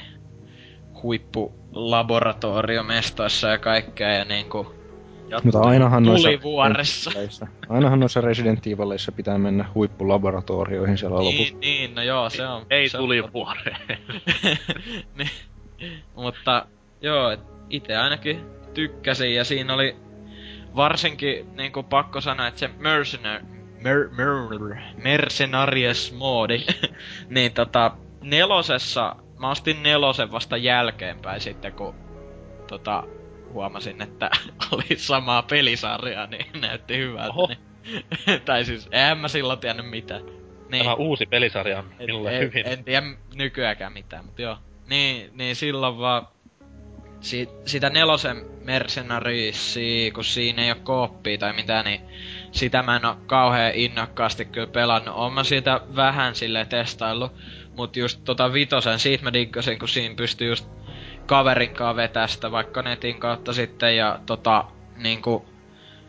[1.03, 4.75] huippulaboratoriomestoissa ja kaikkea ja niinku
[5.45, 7.11] Mutta ainahan noissa, tulivuoressa.
[7.69, 11.43] Ainahan noissa Resident Evileissa pitää mennä huippulaboratorioihin siellä lopussa.
[11.43, 12.67] Niin, niin, no joo, se on.
[12.71, 13.33] Ei se on tuli totta.
[13.33, 13.79] vuoreen.
[15.19, 15.31] niin.
[16.15, 16.67] Mutta
[17.01, 17.37] joo,
[17.71, 18.41] ite ainakin
[18.75, 19.97] tykkäsin ja siinä oli
[20.77, 23.45] varsinkin niinku pakko sanoa, että se mercenary,
[23.83, 26.65] mer, mer, mercenaries moodi,
[27.29, 27.93] niin tota
[28.23, 31.95] nelosessa, mä ostin nelosen vasta jälkeenpäin sitten kun
[32.67, 33.05] tota
[33.53, 34.31] huomasin, että
[34.73, 37.31] oli samaa pelisarjaa, niin näytti hyvältä.
[37.31, 37.47] Oho.
[37.47, 37.61] Niin.
[38.45, 40.23] tai siis, en mä silloin tiennyt mitään.
[40.71, 40.85] Niin.
[40.85, 42.67] Tämä uusi pelisarja on minulle en, hyvin.
[42.67, 44.59] En tiedä nykyäänkään mitään, mutta joo.
[44.89, 46.29] Niin, niin silloin vaan
[47.21, 52.01] si, sitä nelosen mercenariesi, kun siinä ei oo kooppia tai mitään, niin
[52.53, 55.15] sitä mä en oo kauhean innokkaasti kyllä pelannut.
[55.17, 57.33] Oon mä siitä vähän sille testaillut,
[57.77, 60.69] mut just tota vitosen, siitä mä diggasin, kun siinä pystyy just
[61.27, 64.65] kaverin kanssa vetää sitä vaikka netin kautta sitten ja tota
[64.97, 65.47] niinku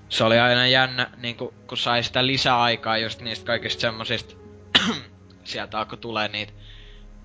[0.10, 4.36] se oli aina jännä, niinku, kun sai sitä lisäaikaa just niistä kaikista semmosista
[5.44, 6.54] sieltä alkoi tulee niitä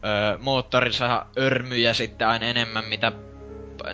[0.04, 3.12] öö, moottorissa örmyjä sitten aina enemmän, mitä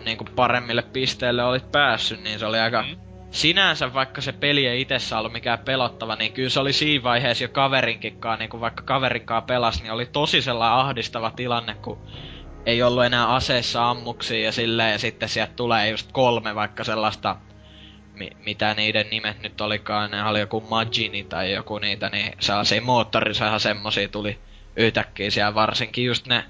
[0.01, 2.81] niinku paremmille pisteille olit päässyt, niin se oli aika...
[2.81, 3.05] Mm.
[3.35, 7.43] Sinänsä vaikka se peli ei itsessä ollut mikään pelottava, niin kyllä se oli siinä vaiheessa
[7.43, 11.99] jo kaverinkinkaan, niin kuin vaikka kaverinkaan pelas, niin oli tosi sellainen ahdistava tilanne, kun
[12.65, 17.35] ei ollut enää aseissa ammuksia ja silleen, ja sitten sieltä tulee just kolme vaikka sellaista,
[18.13, 22.81] mi- mitä niiden nimet nyt olikaan, ne oli joku Magini tai joku niitä, niin sellaisia
[22.81, 24.37] moottorisahan semmosia tuli
[24.77, 26.43] yhtäkkiä siellä, varsinkin just ne,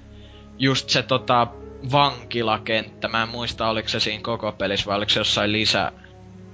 [0.58, 1.46] just se tota
[1.92, 5.92] vankilakenttä, mä en muista oliko se siinä koko pelissä vai oliko se jossain lisä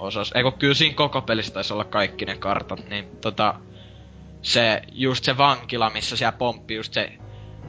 [0.02, 0.32] osas.
[0.34, 3.54] Eikö kyllä siinä koko pelissä taisi olla kaikki ne kartat, niin tota...
[4.42, 7.12] Se, just se vankila, missä siellä pomppi just se,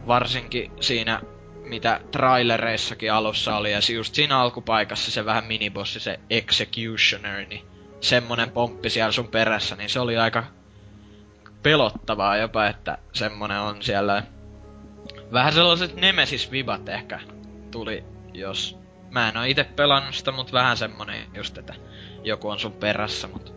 [0.07, 1.21] varsinkin siinä,
[1.63, 7.65] mitä trailereissakin alussa oli, ja just siinä alkupaikassa se vähän minibossi, se Executioner, niin
[8.01, 10.43] semmonen pomppi siellä sun perässä, niin se oli aika
[11.63, 14.23] pelottavaa jopa, että semmonen on siellä.
[15.33, 17.19] Vähän sellaiset Nemesis-vibat ehkä
[17.71, 18.77] tuli, jos...
[19.09, 21.73] Mä en oo itse pelannut sitä, mut vähän semmonen just, että
[22.23, 23.53] joku on sun perässä, mut...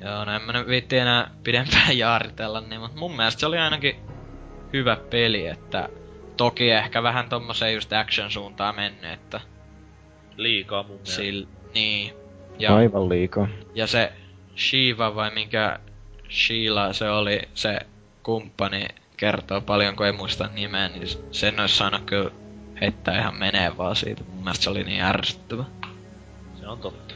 [0.00, 3.96] Joo, no en mä viitti enää pidempään jaaritella, niin mut mun mielestä se oli ainakin
[4.72, 5.88] hyvä peli, että...
[6.36, 9.40] Toki ehkä vähän tommoseen just action-suuntaan mennyt, että...
[10.36, 11.14] Liikaa mun mielestä.
[11.16, 11.38] Sil...
[11.74, 12.12] Niin.
[12.58, 13.48] Ja, Aivan liikaa.
[13.74, 14.12] Ja se
[14.56, 15.78] Shiva vai minkä
[16.30, 17.78] Sheila se oli se
[18.22, 22.30] kumppani kertoo paljon, kun ei muista nimeä, niin sen olisi saanut kyllä
[22.80, 24.22] heittää ihan menee vaan siitä.
[24.28, 25.64] Mun mielestä se oli niin ärsyttävä.
[26.60, 27.13] Se on totta.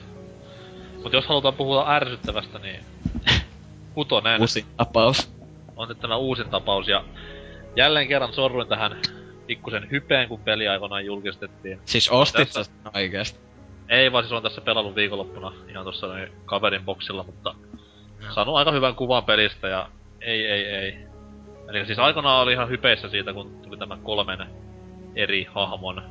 [1.02, 2.80] Mut jos halutaan puhua ärsyttävästä, niin
[3.94, 4.40] kutonen.
[4.40, 5.32] Uusin tapaus.
[5.76, 7.04] On nyt tämä uusin tapaus ja
[7.76, 9.00] jälleen kerran sorruin tähän
[9.46, 11.80] pikkusen hypeen, kun peli aikoinaan julkistettiin.
[11.84, 12.72] Siis ostit tässä...
[12.94, 13.38] oikeesti?
[13.88, 16.06] Ei vaan siis on tässä pelannut viikonloppuna ihan tuossa
[16.44, 17.54] kaverin boksilla, mutta
[18.34, 19.88] saanut aika hyvän kuvan pelistä ja
[20.20, 20.98] ei, ei, ei.
[21.68, 24.46] Eli siis aikanaan oli ihan hypeissä siitä, kun tuli tämä kolmen
[25.16, 26.02] eri hahmon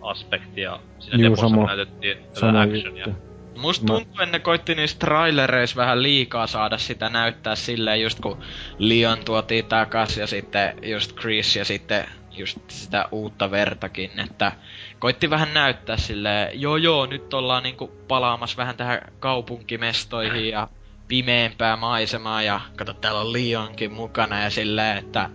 [0.00, 3.06] aspekti ja siinä Juu, sama, näytettiin tätä actionia.
[3.06, 3.27] Juttu.
[3.56, 8.40] Musta tuntuu, että ne koitti niistä trailereissa vähän liikaa saada sitä näyttää silleen just kun
[8.78, 14.52] Leon tuotiin takas ja sitten just Chris ja sitten just sitä uutta vertakin, että
[14.98, 20.68] koitti vähän näyttää sille joo joo, nyt ollaan niinku palaamassa vähän tähän kaupunkimestoihin ja
[21.08, 25.30] pimeämpää maisemaa ja kato täällä on Leonkin mukana ja silleen, että...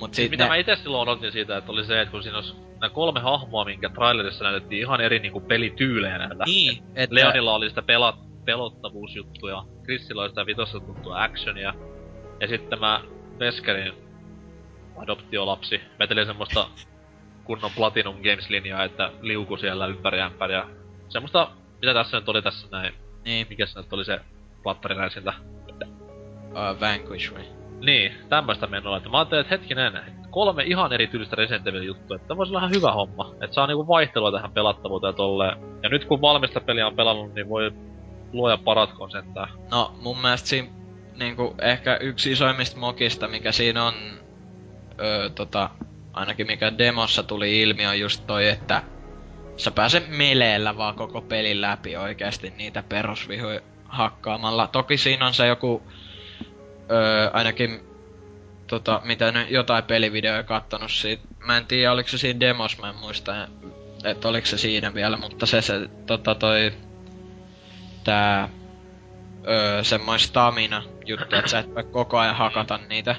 [0.00, 0.48] Mut siis mitä ne...
[0.48, 3.64] mä itse silloin odotin siitä, että oli se, että kun siinä olisi nämä kolme hahmoa,
[3.64, 6.44] minkä trailerissa näytettiin ihan eri niinku pelityylejä näitä.
[6.46, 7.14] Niin, että...
[7.14, 11.74] Leonilla oli sitä pelat, pelottavuusjuttuja, Chrisillä oli sitä vitossa tuttua actionia,
[12.40, 13.00] ja sitten mä
[13.38, 13.92] Veskerin
[14.96, 16.68] adoptiolapsi veteli semmoista
[17.44, 20.68] kunnon Platinum Games-linjaa, että liuku siellä ympäri ämpäri ja
[21.08, 21.50] semmoista,
[21.80, 22.94] mitä tässä nyt oli tässä näin.
[23.24, 23.46] Niin.
[23.50, 24.20] Mikä se nyt oli se
[24.62, 25.32] plattariräisintä?
[26.50, 27.63] Uh, Vanquish vai?
[27.84, 28.96] Niin, tämmöstä menoa.
[28.96, 32.74] Että mä ajattelin, että hetkinen, kolme ihan erityistä Resident Evil juttua, että voisi olla ihan
[32.74, 33.34] hyvä homma.
[33.40, 35.56] Että saa niinku vaihtelua tähän pelattavuuteen ja tolleen.
[35.82, 37.72] Ja nyt kun valmista peliä on pelannut, niin voi
[38.32, 39.48] luoja paratkoon sentään.
[39.70, 40.68] No, mun mielestä siinä
[41.16, 43.94] niinku ehkä yksi isoimmista mokista, mikä siinä on
[45.00, 45.70] öö, tota,
[46.12, 48.82] ainakin mikä demossa tuli ilmi, on just toi, että
[49.56, 54.66] sä pääset meleellä vaan koko pelin läpi oikeasti niitä perusvihoja hakkaamalla.
[54.66, 55.82] Toki siinä on se joku,
[56.90, 57.80] öö, ainakin
[58.66, 61.22] tota, mitä nyt jotain pelivideoja kattonut siitä.
[61.46, 63.48] Mä en tiedä, oliko se siinä demos, mä en muista,
[64.04, 66.72] että oliko se siinä vielä, mutta se, se tota toi,
[68.04, 68.48] tää,
[69.48, 73.16] öö, semmoinen stamina juttu, että sä et voi koko ajan hakata niitä.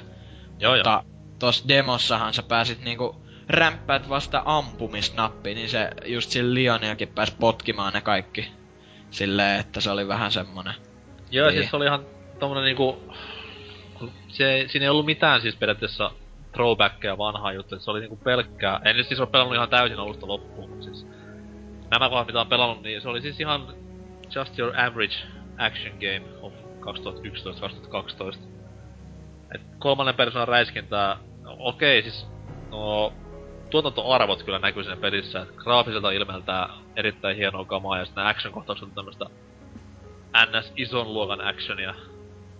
[0.58, 3.16] Joo, mutta joo tossa demossahan sä pääsit niinku
[3.48, 8.48] rämppäät vasta ampumisnappi, niin se just sillä Lioniakin pääs potkimaan ne kaikki.
[9.10, 10.74] Silleen, että se oli vähän semmonen.
[11.30, 11.58] Joo, niin.
[11.58, 12.06] siis se oli ihan
[12.38, 13.12] tommonen niinku...
[14.28, 16.10] Se, siinä ei ollut mitään siis periaatteessa
[16.52, 18.80] throwbackia vanhaa juttu, se oli niinku pelkkää...
[18.84, 21.06] En nyt siis ole pelannut ihan täysin alusta loppuun, mutta siis...
[21.90, 23.74] Nämä kohdat mitä on pelannut, niin se oli siis ihan
[24.34, 25.16] just your average
[25.58, 26.52] action game of
[28.34, 28.38] 2011-2012.
[29.54, 31.16] Et kolmannen persoonan räiskintää
[31.58, 32.26] okei, siis
[32.70, 33.12] no,
[33.70, 38.94] tuotantoarvot kyllä näkyy siinä pelissä, että graafiselta ilmeeltää erittäin hienoa kamaa ja sitten action-kohtaukset on
[38.94, 39.26] tämmöstä
[40.46, 41.94] NS ison luokan actionia.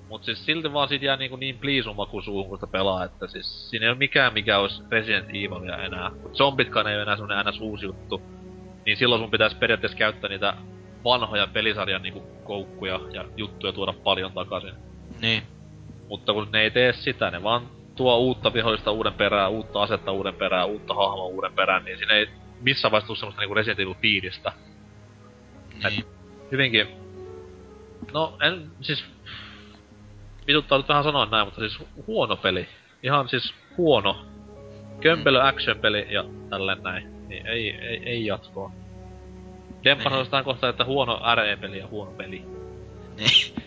[0.08, 3.26] Mut siis silti vaan siitä jää niinku niin pliisun maku suuhun, kun sitä pelaa, että
[3.26, 6.10] siis siinä ei ole mikään mikä olisi Resident Evilia enää.
[6.22, 8.22] Mut zombitkaan ei ole enää semmonen NS uusi juttu.
[8.86, 10.54] Niin silloin sun pitäisi periaatteessa käyttää niitä
[11.04, 14.74] vanhoja pelisarjan niinku koukkuja ja juttuja tuoda paljon takaisin.
[15.20, 15.42] Niin.
[16.08, 17.62] Mutta kun ne ei tee sitä, ne vaan
[17.96, 22.14] tuo uutta vihollista uuden perään, uutta asetta uuden perään, uutta hahmoa uuden perään, niin siinä
[22.14, 22.28] ei
[22.60, 24.52] missään vaiheessa tule semmoista niinku Resident Evil fiilistä.
[25.90, 26.04] Niin.
[26.52, 26.88] hyvinkin...
[28.12, 29.15] No, en siis...
[30.46, 32.68] Vituttaa nyt vähän sanoa näin, mutta siis huono peli.
[33.02, 34.26] Ihan siis huono.
[35.00, 35.48] Kömpelö mm.
[35.48, 37.28] action-peli ja tälleen näin.
[37.28, 38.72] Niin ei, ei, ei jatkoa.
[39.84, 40.26] Demppa niin.
[40.26, 42.44] sanoi kohtaa, että huono RE-peli ja huono peli.
[43.16, 43.54] Niin.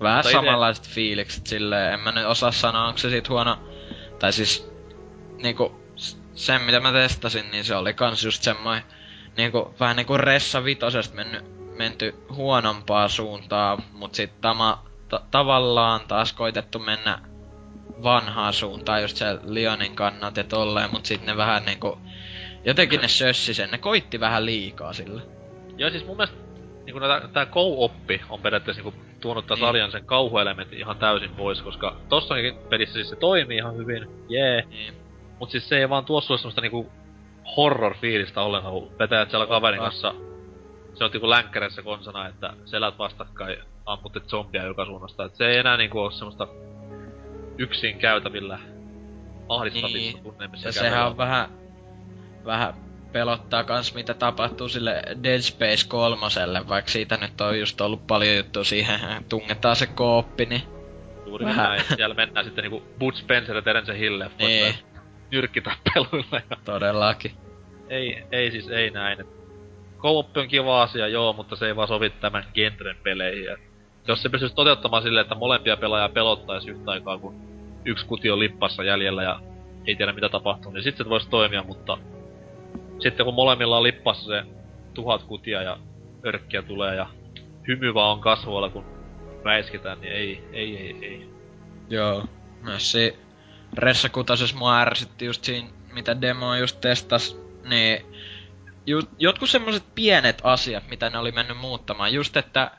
[0.00, 0.94] Vähän Mutta samanlaiset ite...
[0.94, 3.58] fiilikset silleen, en mä nyt osaa sanoa, onko se sit huono...
[4.18, 4.72] Tai siis,
[5.42, 5.80] niinku,
[6.34, 8.82] sen mitä mä testasin, niin se oli kans just semmoinen,
[9.36, 11.40] niinku, vähän niinku Ressa vitosesta menny,
[11.76, 17.18] menty huonompaa suuntaa, mut sit tama, ta- tavallaan taas koitettu mennä
[18.02, 21.98] vanhaa suuntaan, just se Lionin kannat ja tolleen, mut sit ne vähän niinku,
[22.64, 25.22] jotenkin ne sössi sen, ne koitti vähän liikaa sillä.
[25.76, 26.36] Joo, siis mun mielestä
[26.84, 29.66] niinku näitä, tää co-oppi on periaatteessa niinku tuonut tää Niin.
[29.66, 34.62] sarjan sen kauhuelementin ihan täysin pois, koska tossakin pelissä siis se toimii ihan hyvin, jee.
[34.62, 34.94] Niin.
[35.38, 36.92] Mut siis se ei vaan tuo sulle semmoista niinku
[37.56, 40.14] horror-fiilistä ollenkaan, kun vetäjät siellä kaverin kanssa.
[40.94, 43.58] Se on niinku länkkäreissä konsana, että selät vastakkain
[43.92, 45.24] ammutte zombia joka suunnasta.
[45.24, 46.48] Et se ei enää niinku oo semmoista
[47.58, 48.58] yksin käytävillä
[49.48, 50.22] ahdistavissa Niin.
[50.22, 50.68] tunnelmissa.
[50.68, 51.48] Ja sehän on vähän,
[52.44, 52.74] vähän
[53.12, 58.36] pelottaa kans mitä tapahtuu sille Dead Space kolmoselle, vaikka siitä nyt on just ollut paljon
[58.36, 60.62] juttua siihen, tungetaan se kooppi, niin
[61.26, 61.68] Juuri vähän.
[61.68, 61.82] näin.
[61.96, 64.74] Siellä mennään sitten niinku Bud Spencer ja Terence Hill Niin.
[65.30, 67.32] nyrkkitappeluilla ja todellakin.
[67.88, 69.18] ei, ei siis ei näin.
[69.98, 73.56] Co-op on kiva asia, joo, mutta se ei vaan sovi tämän genren peleihin.
[74.08, 77.34] Jos se pystyisi toteuttamaan silleen, että molempia pelaajia pelottaisi yhtä aikaa, kun
[77.84, 79.40] yksi kuti on lippassa jäljellä ja
[79.86, 81.98] ei tiedä mitä tapahtuu, niin sitten se voisi toimia, mutta
[82.98, 84.42] sitten kun molemmilla on lippassa se
[84.94, 85.78] tuhat kutia ja
[86.26, 87.06] örkkiä tulee ja
[87.68, 88.84] hymy vaan on kasvoilla, kun
[89.44, 91.30] räiskitään, niin ei, ei, ei, ei.
[91.88, 92.24] Joo.
[92.62, 93.16] Myös se
[93.74, 98.06] Ressa Kutasessa mua ärsytti just siinä, mitä demo just testas, niin
[99.18, 102.12] jotkut semmoset pienet asiat, mitä ne oli mennyt muuttamaan.
[102.12, 102.70] Just että,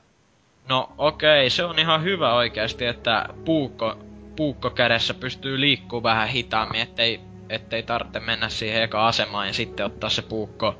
[0.69, 3.97] no okei, se on ihan hyvä oikeasti, että puukko,
[4.35, 7.19] puukko kädessä pystyy liikkuu vähän hitaammin, ettei,
[7.49, 10.75] ettei tarvitse mennä siihen eka asemaan ja sitten ottaa se puukko,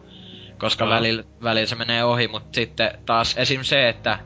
[0.58, 0.94] koska Joo.
[0.94, 3.64] välillä, välillä se menee ohi, mutta sitten taas esim.
[3.64, 4.20] se, että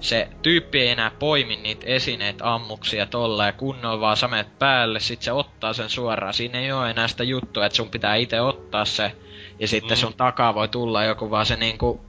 [0.00, 5.22] se tyyppi ei enää poimi niitä esineitä ammuksia tolleen kunnolla, vaan sä menet päälle, sit
[5.22, 6.34] se ottaa sen suoraan.
[6.34, 9.12] Siinä ei oo enää sitä juttua, että sun pitää itse ottaa se,
[9.58, 10.00] ja sitten Mm.
[10.00, 12.00] sun takaa voi tulla joku, vaan se niinku,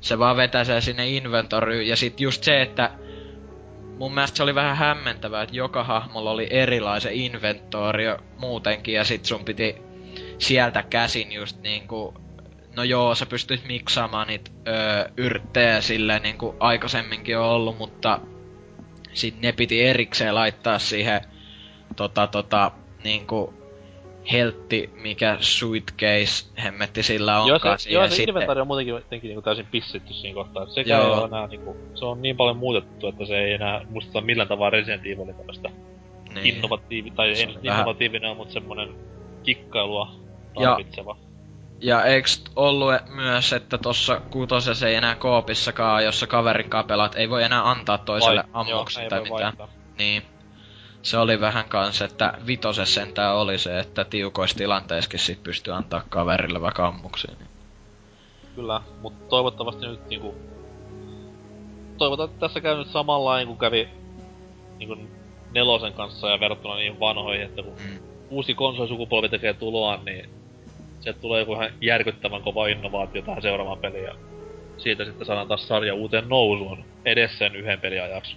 [0.00, 2.90] se vaan vetää sen sinne inventoryyn, ja sit just se, että
[3.98, 9.24] mun mielestä se oli vähän hämmentävää, että joka hahmolla oli erilaisen inventorio muutenkin, ja sit
[9.24, 9.76] sun piti
[10.38, 12.14] sieltä käsin just niinku
[12.76, 18.20] no joo, sä pystyt miksaamaan niitä öö, yrttejä silleen niinku aikaisemminkin on ollut, mutta
[19.12, 21.20] sit ne piti erikseen laittaa siihen
[21.96, 22.70] tota tota
[23.04, 23.57] niinku
[24.32, 29.28] heltti, mikä suitcase hemmetti sillä Joo, onkaan se, joo, se sitten, inventaari on muutenkin jotenkin
[29.28, 30.66] niinku täysin pissitty siinä kohtaa.
[30.86, 31.02] Joo.
[31.04, 34.48] ei ole enää niinku, se on niin paljon muutettu, että se ei enää muistuta millään
[34.48, 35.68] tavalla Resident Evilin tämmöstä
[36.34, 36.54] niin.
[36.54, 38.94] innovatiivi, tai Se ei on nyt vähän- innovatiivinen, mutta semmonen
[39.42, 40.08] kikkailua
[40.60, 41.16] Ja- tarvitseva.
[41.80, 47.44] Ja eiks ollut myös, että tossa kutosessa ei enää koopissakaan, jossa kaverin pelat, ei voi
[47.44, 49.40] enää antaa toiselle Vai- ammuksia joo, tai mitään.
[49.42, 49.68] vaihtaa.
[49.98, 50.22] Niin.
[51.02, 56.02] Se oli vähän kans, että vitosessa sentään oli se, että tiukoissa tilanteissakin sit pystyy antaa
[56.08, 57.34] kaverille vaikka ammuksia.
[57.38, 57.48] Niin.
[58.54, 60.34] Kyllä, mutta toivottavasti nyt niinku...
[61.98, 63.88] Toivotaan, että tässä käy nyt samalla kuin kävi
[64.78, 64.96] niinku
[65.54, 67.98] nelosen kanssa ja verrattuna niihin vanhoihin, että kun Mm.
[68.30, 70.30] uusi konsolisukupolvi tekee tuloaan, niin
[71.00, 74.14] sieltä tulee joku ihan järkyttävän kova innovaatio tähän seuraavaan peliin ja
[74.78, 78.36] siitä sitten saadaan taas sarja uuteen nousuun edes sen yhden pelin ajaksi.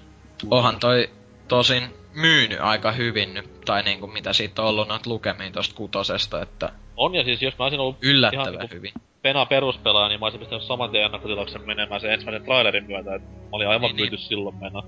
[0.52, 1.10] Onhan toi
[1.48, 1.84] tosin
[2.14, 6.70] myynyt aika hyvin nyt, tai niinku mitä siitä on ollut noita lukemia tosta kutosesta, että
[6.98, 8.92] On ja siis jos mä olisin ollut yllättävän Ihan niinku- hyvin.
[9.22, 13.28] Pena peruspelaaja, niin mä olisin pistänyt saman tien ennakkotilauksen menemään sen ensimmäisen trailerin myötä, että
[13.28, 14.82] mä olin aivan Niin, niin, pyyty silloin mennä.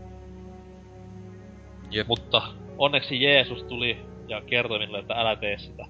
[1.92, 2.08] Jep.
[2.08, 2.42] Mutta
[2.78, 5.86] onneksi Jeesus tuli ja kertoi minulle, että älä tee sitä.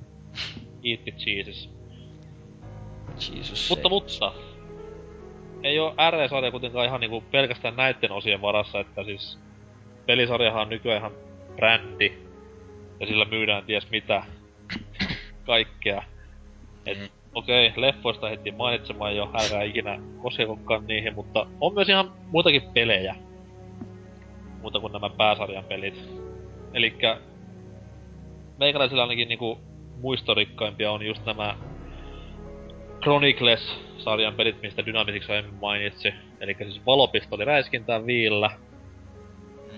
[0.84, 1.70] Eat it Jesus.
[3.36, 4.34] Jesus Mutta, mutta,
[5.64, 9.40] ei oo R-sarja kuitenkaan ihan niinku pelkästään näitten osien varassa, että siis
[10.06, 11.12] pelisarjahan on nykyään ihan
[11.56, 12.14] brändi,
[13.00, 14.24] ja sillä myydään ties mitä
[15.46, 16.04] kaikkea.
[16.86, 17.10] Et Mm.
[17.34, 22.62] okei, okay, leffoista heti mainitsemaan jo, älkää ikinä koskekokaan niihin, mutta on myös ihan muitakin
[22.74, 23.16] pelejä.
[24.62, 26.10] Muuta kuin nämä pääsarjan pelit.
[26.74, 27.18] Elikkä
[28.60, 29.62] meikäläisillä ainakin niinku
[30.02, 31.56] muistorikkaimpia on just nämä
[33.02, 36.14] Chronicles-sarjan pelit, mistä Dynamics aiemmin mainitsi.
[36.40, 38.52] Eli siis valopistoli räiskintään viillä.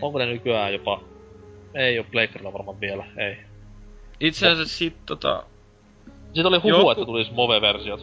[0.02, 1.02] Onko ne nykyään jopa...
[1.74, 3.38] Ei oo Blakerilla varmaan vielä, ei.
[4.20, 5.44] Itse asiassa sit tota,
[6.34, 8.02] Siitä oli huhu, Joku- että tulisi Move-versiot.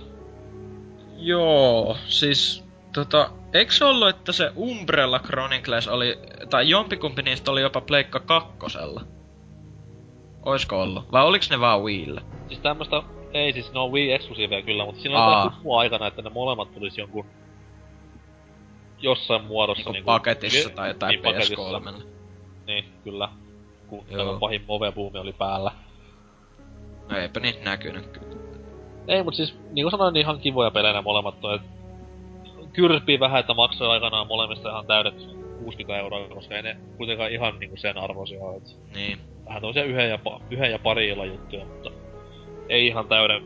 [1.16, 2.64] Joo, siis
[2.94, 6.18] tota, eikö se ollut, että se Umbrella Chronicles oli,
[6.50, 9.00] tai jompikumpi niistä oli jopa Pleikka kakkosella?
[10.42, 11.12] Oisko ollut?
[11.12, 12.20] Vai oliks ne vaan Wiillä?
[12.48, 13.02] Siis tämmöstä...
[13.32, 16.74] Ei siis, ne on Wii eksklusiiveja kyllä, mutta siinä oli huhua aikana, että ne molemmat
[16.74, 17.26] tulisi jonkun...
[19.02, 20.06] Jossain muodossa Niinku niinku...
[20.06, 21.54] paketissa tai jotain niin, paketissa.
[21.54, 22.02] PS3.
[22.66, 23.28] Niin, kyllä.
[23.86, 24.24] Kun Joo.
[24.26, 25.72] tämä pahin Move-buumi oli päällä.
[27.08, 28.42] No eipä niitä näkynyt kyllä.
[29.08, 31.54] Ei, mut siis niinku sanoin, niin ihan kivoja pelejä molemmat on.
[31.54, 31.62] Et
[32.72, 35.14] kyrpii vähän, että maksoi aikanaan molemmista ihan täydet
[35.64, 38.62] 60 euroa, koska ei ne kuitenkaan ihan niinku sen arvoisia ole.
[38.94, 39.18] Niin.
[39.46, 40.18] vähän toisia yhden ja,
[40.50, 41.90] yhden ja pari illan juttuja, mutta
[42.68, 43.42] ei ihan täyden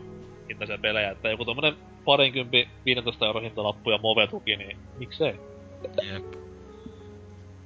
[0.48, 1.10] hintaisia pelejä.
[1.10, 1.76] Että joku tommonen
[2.06, 5.34] parinkympi 15 euro hintalappu ja Move-tuki, niin miksei?
[6.02, 6.24] Jep.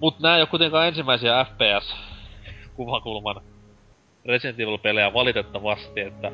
[0.01, 3.43] Mut nää ei oo kuitenkaan ensimmäisiä FPS-kuvakulman
[4.25, 6.33] Resident Evil-pelejä valitettavasti, että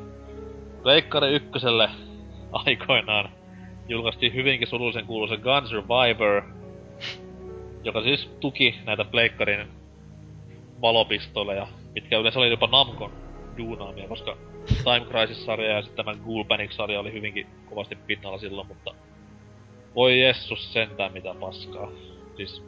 [0.83, 1.91] Pleikkari ykköselle
[2.53, 3.31] aikoinaan
[3.89, 6.43] julkaistiin hyvinkin surullisen kuuluisen Gun Survivor,
[7.85, 9.69] joka siis tuki näitä Pleikkarin
[10.81, 13.26] valopistoleja, mitkä yleensä oli jopa Namcon
[13.59, 14.37] duunaamia, koska
[14.67, 18.95] Time Crisis-sarja ja sitten tämä Ghoul Panic-sarja oli hyvinkin kovasti pinnalla silloin, mutta
[19.95, 21.91] voi jessus sentään mitä paskaa.
[22.37, 22.65] Siis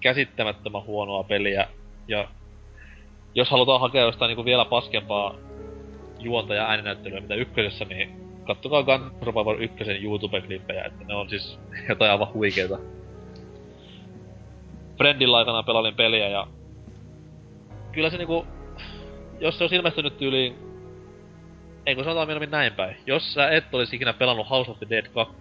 [0.00, 1.68] käsittämättömän huonoa peliä
[2.08, 2.28] ja
[3.34, 5.34] jos halutaan hakea jostain niinku vielä paskempaa
[6.18, 11.60] juonta ja ääninäyttelyä mitä ykkösessä, niin kattokaa Gun Survivor ykkösen YouTube-klippejä, että ne on siis
[11.88, 12.78] jotain aivan huikeeta.
[14.96, 16.46] Friendillä aikana pelailin peliä ja
[17.92, 18.46] kyllä se niinku,
[19.40, 20.56] jos se olisi ilmestynyt tyyliin,
[21.86, 22.96] eikö sanotaan mieluummin näin päin.
[23.06, 25.36] Jos sä et olisi ikinä pelannut House of the Dead 2,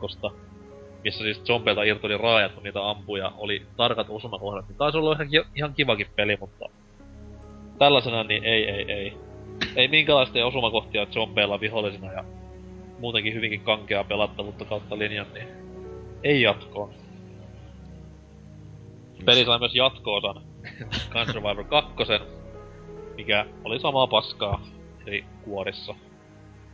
[1.04, 5.14] missä siis zombeilta irtoi raajat, kun niitä ampui ja oli tarkat osumakohdat, niin taisi olla
[5.14, 6.70] ihan, ihan kivakin peli, mutta
[7.80, 9.14] tällaisena niin ei, ei, ei.
[9.76, 12.24] Ei minkälaista osumakohtia zombeilla vihollisina ja
[13.00, 15.48] muutenkin hyvinkin kankeaa pelattavuutta kautta linjan, niin
[16.24, 16.90] ei jatkoa.
[19.26, 20.42] Peli sai myös jatko-osan
[21.12, 21.94] Gun Survivor 2,
[23.16, 24.62] mikä oli samaa paskaa
[25.08, 25.96] eri kuorissa.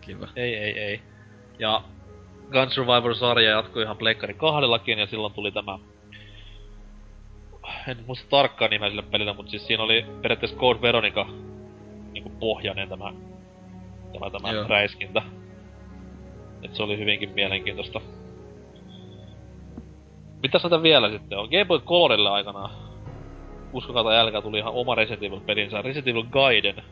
[0.01, 0.27] Kiva.
[0.35, 1.01] Ei, ei, ei.
[1.59, 1.83] Ja
[2.51, 5.79] Gun Survivor-sarja jatkui ihan Pleikkari kahdellakin, ja silloin tuli tämä...
[7.87, 11.25] En muista tarkkaan nimeä sille pelille, mutta siis siinä oli periaatteessa Code Veronica
[12.11, 13.13] niinku pohjainen tämä,
[14.13, 14.67] tämä, tämä Joo.
[14.67, 15.21] räiskintä.
[16.63, 18.01] Et se oli hyvinkin mielenkiintoista.
[20.43, 21.49] Mitäs näitä vielä sitten on?
[21.49, 22.90] Game Boy Colorille aikanaan,
[23.73, 26.83] uskokaa tai älkää, tuli ihan oma Resident Evil-pelinsä, Resident Evil Gaiden,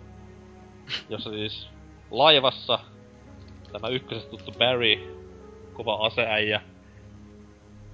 [1.09, 1.69] jossa siis
[2.11, 2.79] laivassa
[3.71, 4.99] tämä ykkösestä tuttu Barry,
[5.73, 6.61] kova aseäijä,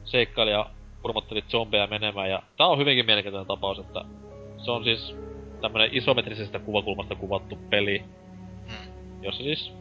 [0.03, 0.69] seikkaili ja
[1.01, 2.29] purmotteli zombeja menemään.
[2.29, 4.05] Ja tää on hyvinkin mielenkiintoinen tapaus, että
[4.57, 5.15] se on siis
[5.61, 8.03] tämmönen isometrisestä kuvakulmasta kuvattu peli,
[9.21, 9.71] jossa siis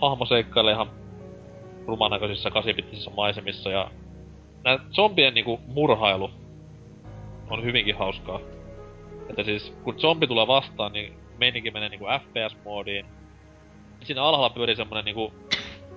[0.00, 0.90] hahmo seikkailee ihan
[1.86, 3.90] rumanäköisissä kasipittisissä maisemissa ja
[4.64, 6.30] nää zombien niinku murhailu
[7.52, 8.40] on hyvinkin hauskaa.
[9.30, 13.06] Että siis kun zombi tulee vastaan, niin meininki menee niinku FPS-moodiin.
[14.02, 15.32] Siinä alhaalla pyörii semmonen niinku,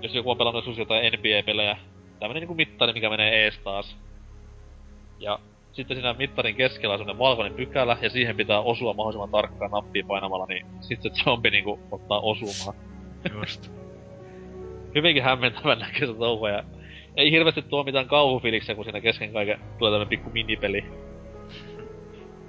[0.01, 1.77] jos joku on pelannut joskus jotain NBA-pelejä,
[2.19, 3.97] tämmönen niinku mittari, mikä menee ees taas.
[5.19, 5.39] Ja
[5.71, 10.07] sitten siinä mittarin keskellä on semmonen valkoinen pykälä, ja siihen pitää osua mahdollisimman tarkkaan nappiin
[10.07, 12.77] painamalla, niin sitten se zombi niinku ottaa osumaan.
[13.33, 13.71] Just.
[14.95, 16.63] Hyvinkin hämmentävän näköistä touhua, ja
[17.17, 20.85] ei hirveästi tuo mitään kauhufiiliksiä, kun siinä kesken kaiken tulee tämmönen pikku minipeli.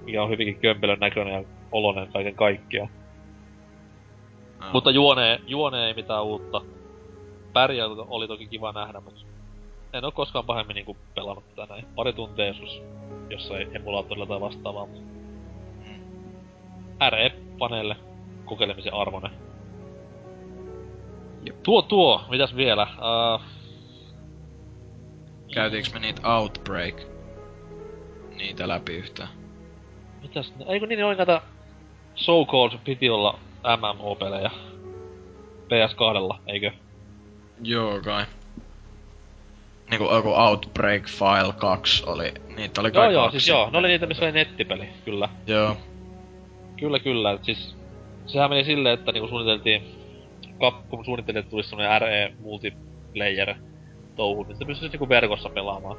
[0.06, 2.88] Mikä on hyvinkin kömpelön näköinen ja oloinen kaiken kaikkiaan.
[4.60, 4.66] No.
[4.72, 6.60] Mutta juone, juone ei mitään uutta.
[7.52, 9.20] Pärjää oli toki kiva nähdä, mutta
[9.92, 11.86] en oo koskaan pahemmin niinku pelannut tätä näin.
[11.94, 12.82] Pari tuntia joskus
[13.30, 15.16] jossain emulaattorilla tai vastaavaa, mutta
[17.10, 17.96] RE-paneelle
[18.44, 19.30] kokeilemisen arvoinen.
[21.46, 21.62] Jep.
[21.62, 22.82] Tuo tuo, mitäs vielä?
[22.82, 23.40] Uh,
[25.54, 26.94] Käytiinkö me niitä Outbreak?
[28.36, 29.45] Niitä läpi yhtään.
[30.28, 31.40] Mitäs, eikö niin oli näitä
[32.14, 33.38] so-called piti olla
[33.76, 34.50] MMO-pelejä
[35.64, 36.70] PS2, eikö?
[37.62, 38.24] Joo kai.
[39.90, 42.34] Niinku joku Outbreak File 2 oli.
[42.56, 43.40] Niitä oli Joo kai joo, kaksi.
[43.40, 45.28] siis joo, ne oli niitä missä oli nettipeli, kyllä.
[45.46, 45.76] Joo.
[46.76, 47.32] Kyllä, kyllä.
[47.32, 47.76] Et siis,
[48.26, 49.82] sehän meni silleen, että niinku suunniteltiin,
[50.60, 53.54] Capcom suunnitteli, että tulisi semmonen RE multiplayer
[54.16, 55.96] touhu, niin sitä pystyisi niinku verkossa pelaamaan.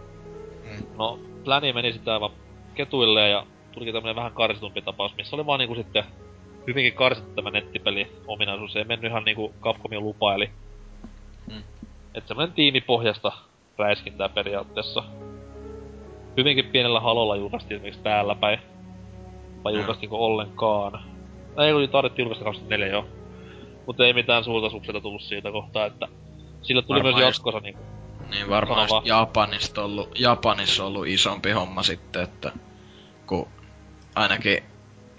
[0.64, 0.86] Mm.
[0.98, 2.32] No, pläni meni sitten aivan
[2.76, 3.46] ketuille ja
[3.78, 6.04] tulikin tämmönen vähän karsitumpi tapaus, missä oli vaan niinku sitten
[6.68, 8.76] hyvinkin karsittu tämä nettipeli ominaisuus.
[8.76, 10.50] Ei mennyt ihan niinku Capcomin lupaili.
[11.52, 11.64] Mm.
[12.14, 13.32] Et semmonen tiimipohjasta
[13.78, 15.04] räiskintää periaatteessa.
[16.38, 18.60] Hyvinkin pienellä halolla julkaistiin esimerkiksi täällä päin.
[19.64, 19.80] Vai Joo.
[19.80, 21.04] julkaistiinko ollenkaan?
[21.58, 23.08] Ei kun tarvittiin julkaista 24 jo.
[23.86, 26.08] Mutta ei mitään suurta sukseta tullut siitä kohtaa, että
[26.62, 27.82] sillä tuli Varmaan myös jatkosa niinku.
[28.32, 32.52] Niin varmaan Japanista ollut, Japanissa ollut isompi homma sitten, että
[33.28, 33.48] kun
[34.18, 34.64] ainakin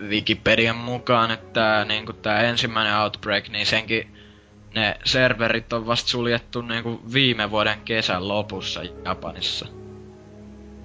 [0.09, 4.15] Wikipedian mukaan, että tää, niinku tää ensimmäinen Outbreak, niin senkin
[4.75, 9.67] ne serverit on vasta suljettu niinku viime vuoden kesän lopussa Japanissa.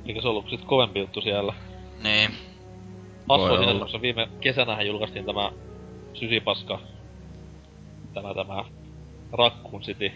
[0.05, 1.53] Eikä se ollut sit kovempi juttu siellä.
[2.03, 2.31] Niin,
[3.79, 5.51] koska viime kesänähän julkaistiin tämä
[6.13, 6.79] Sysipaska.
[8.13, 8.65] Tämä tämä
[9.31, 10.11] Raccoon City.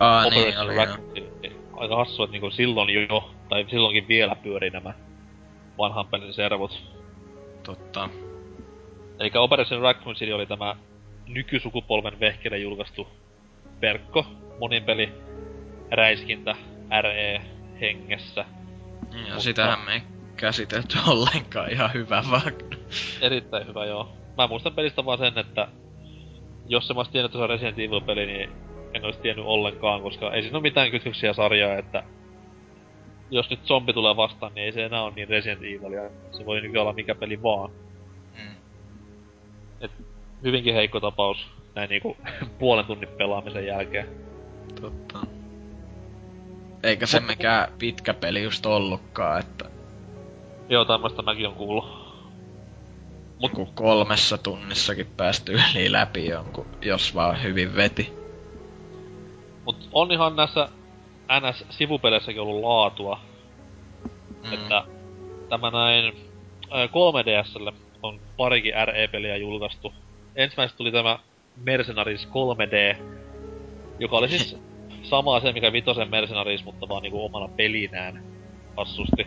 [0.00, 0.76] Aa niin oli.
[0.76, 1.32] Raccoon City.
[1.42, 4.94] Niin Aika hassua, että niinku silloin jo, tai silloinkin vielä pyöri nämä
[5.78, 6.82] vanhan pelin servut.
[7.62, 8.08] Totta.
[9.18, 10.76] Eli Operation Raccoon City oli tämä
[11.26, 13.08] nykysukupolven vehkeille julkaistu
[13.80, 14.26] verkko,
[14.60, 15.12] monin peli,
[15.90, 16.56] räiskintä
[17.02, 18.44] RE-hengessä.
[19.12, 20.02] Ja Mutta- sitähän me ei
[20.36, 22.52] käsitelty ollenkaan ihan hyvä vaan.
[23.20, 24.12] Erittäin hyvä, joo.
[24.36, 25.68] Mä muistan pelistä vaan sen, että
[26.66, 28.50] jos se mä tiennyt, että se on Resident Evil-peli, niin
[28.94, 32.02] en olisi tiennyt ollenkaan, koska ei siinä ole mitään kytköksiä sarjaa, että
[33.30, 36.10] jos nyt zombi tulee vastaan, niin ei se enää ole niin Resident Evilia.
[36.30, 37.70] Se voi nykyään olla mikä peli vaan.
[38.38, 39.88] Mm.
[40.42, 42.16] Hyvinkin heikko tapaus näin niinku
[42.58, 44.08] puolen tunnin pelaamisen jälkeen.
[44.80, 45.18] Totta.
[46.82, 49.70] Eikä se mikään pitkä peli just ollutkaan, että
[50.68, 52.04] Joo, tämmöstä mäkin on kuullut.
[53.40, 58.12] Mut kun kolmessa tunnissakin päästy yli läpi jonkun, jos vaan hyvin veti.
[59.64, 60.68] Mut on ihan näissä
[61.28, 63.20] NS-sivupeleissäkin ollut laatua.
[64.44, 64.52] Mm.
[64.52, 64.84] että
[65.48, 66.14] tämä näin
[66.70, 67.72] ää, 3DSlle
[68.02, 69.92] on parikin RE-peliä julkaistu.
[70.36, 71.18] Ensimmäisestä tuli tämä
[71.56, 73.02] Mercenaries 3D,
[73.98, 74.58] joka oli siis
[75.02, 78.24] sama se, mikä Vitosen Mercenaries, mutta vaan niinku omana pelinään
[78.76, 79.26] hassusti.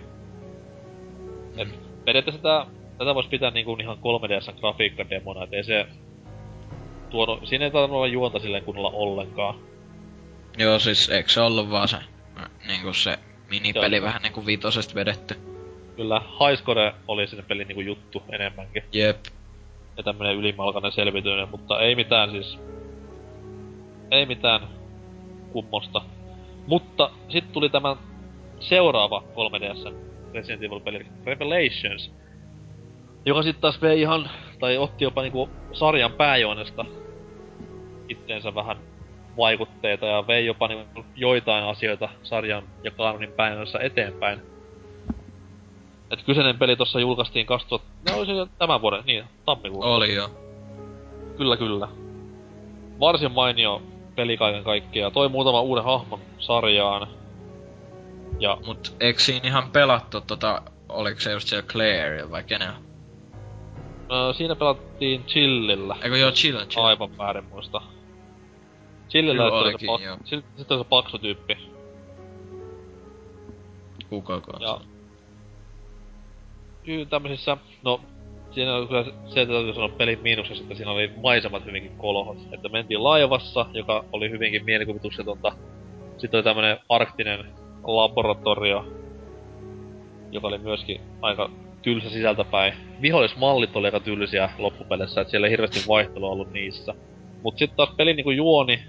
[1.57, 1.67] Et
[2.05, 2.65] periaatteessa tätä,
[2.97, 5.87] tätä voisi pitää niinku ihan 3DSn grafiikkademona, et ei se
[7.09, 9.55] tuonut, siinä ei tarvinnut olla juonta silleen kunnolla ollenkaan.
[10.57, 11.97] Joo, siis eikö se ollut vaan se,
[12.67, 13.19] niinku se
[13.49, 14.05] minipeli Joo.
[14.05, 15.35] vähän niinku vitosesta vedetty?
[15.95, 18.83] Kyllä Highscore oli sinne pelin niinku juttu enemmänkin.
[18.93, 19.17] Jep.
[19.97, 22.59] ja tämmönen ylimalkainen selviytyminen, mutta ei mitään siis...
[24.11, 24.61] Ei mitään
[25.51, 26.01] kummosta.
[26.67, 27.95] Mutta sitten tuli tämä
[28.59, 29.93] seuraava 3DSn
[30.33, 32.11] Resident Evil-peli, eli Revelations,
[33.25, 34.29] joka sitten taas vei ihan,
[34.59, 36.85] tai otti jopa niinku sarjan pääjuonesta
[38.09, 38.77] itteensä vähän
[39.37, 44.41] vaikutteita ja vei jopa niinku joitain asioita sarjan ja kanonin pääjuonessa eteenpäin.
[46.11, 47.87] Et kyseinen peli tossa julkaistiin 2000...
[48.09, 49.89] No oli se jo tämän vuoden, niin, tammikuussa.
[49.89, 50.31] Oli jo.
[51.37, 51.87] Kyllä, kyllä.
[52.99, 53.81] Varsin mainio
[54.15, 55.11] peli kaiken kaikkiaan.
[55.11, 57.07] Toi muutama uuden hahmon sarjaan.
[58.39, 62.87] Ja Mut eikö siinä ihan pelattu tota, oliko se just Claire vai kenen?
[64.11, 65.95] ö, siinä pelattiin Chillillä.
[66.01, 66.85] Eikö joo, chill, chill.
[66.85, 67.81] Aivan väärin muista.
[69.09, 70.17] Chillillä Kyllä oli olikin, se, joo.
[70.17, 71.57] pak- sit- sitten se paksu tyyppi.
[74.09, 74.77] Kuka Ja...
[76.83, 78.01] Kyllä tämmösissä, no...
[78.51, 82.37] Siinä oli kyllä se, että täytyy sanoa pelin miinuksessa, että siinä oli maisemat hyvinkin kolohot.
[82.51, 85.51] Että mentiin laivassa, joka oli hyvinkin mielikuvituksetonta.
[86.17, 87.45] Sitten oli tämmönen arktinen
[87.83, 88.85] laboratorio,
[90.31, 91.49] joka oli myöskin aika
[91.81, 92.73] tylsä sisältäpäin.
[93.01, 96.93] Vihollismallit oli aika tylsiä loppupeleissä, että siellä ei hirveästi vaihtelua ollut niissä.
[97.43, 98.79] Mut sitten taas pelin niinku juoni,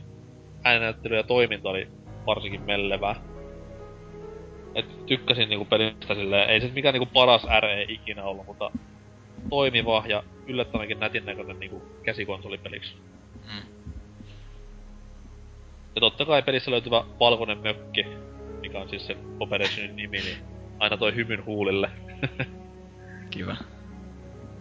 [0.65, 1.89] ääninäyttely ja toiminta oli
[2.27, 3.15] varsinkin mellevää.
[4.75, 8.71] Et tykkäsin niinku pelistä silleen, ei se mikään niinku paras RE ikinä ollut, mutta
[9.51, 12.95] toimiva ja yllättävänkin nätin näköinen niinku käsikonsolipeliksi.
[13.45, 13.69] Mm.
[15.95, 18.07] Ja totta kai pelissä löytyvä valkoinen mökki,
[18.61, 20.37] mikä on siis se Operationin nimi, niin
[20.79, 21.91] aina toi hymyn huulille.
[23.31, 23.57] Kiva.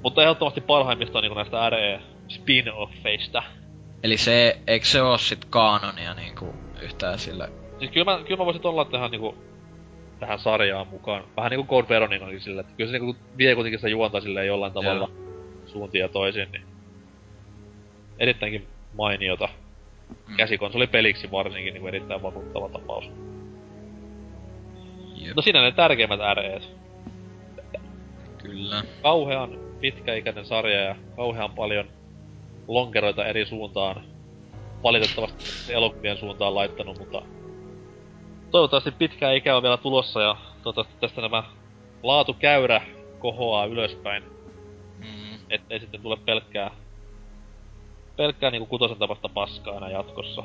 [0.04, 3.44] Mutta ehdottomasti parhaimmista on niinku näistä RE spin-offeista.
[4.04, 7.50] Eli se, eikö se oo sit kaanonia niinku yhtään sillä?
[7.80, 9.38] Siis kyllä mä, kyllä mä voisin olla tähän niinku
[10.20, 11.24] tähän sarjaan mukaan.
[11.38, 14.74] Vähän niinku Code Veroninakin silleen, että kyllä se niinku vie kuitenkin sitä juonta silleen jollain
[14.74, 15.10] tavalla
[15.66, 16.64] suuntiin ja toisin, niin
[18.20, 18.68] erittäinkin
[18.98, 19.50] mainiota.
[20.28, 20.36] Mm.
[20.36, 23.12] Käsikonsolipeliksi varsinkin niinku erittäin vakuuttava tapaus.
[25.16, 25.36] Jep.
[25.36, 26.78] No siinä ne tärkeimmät REt.
[28.38, 28.84] Kyllä.
[29.02, 31.88] Kauhean pitkäikäinen sarja ja kauhean paljon
[32.68, 34.04] lonkeroita eri suuntaan.
[34.84, 37.22] Valitettavasti elokuvien suuntaan laittanut, mutta
[38.52, 41.44] toivottavasti pitkää ikää on vielä tulossa ja toivottavasti tästä nämä
[42.04, 42.82] laatukäyrä
[43.20, 44.24] kohoaa ylöspäin,
[44.98, 45.40] Mm.
[45.50, 46.72] ettei sitten tule pelkkää
[48.18, 50.44] pelkkää niinku kutosen tapasta paskaa enää jatkossa.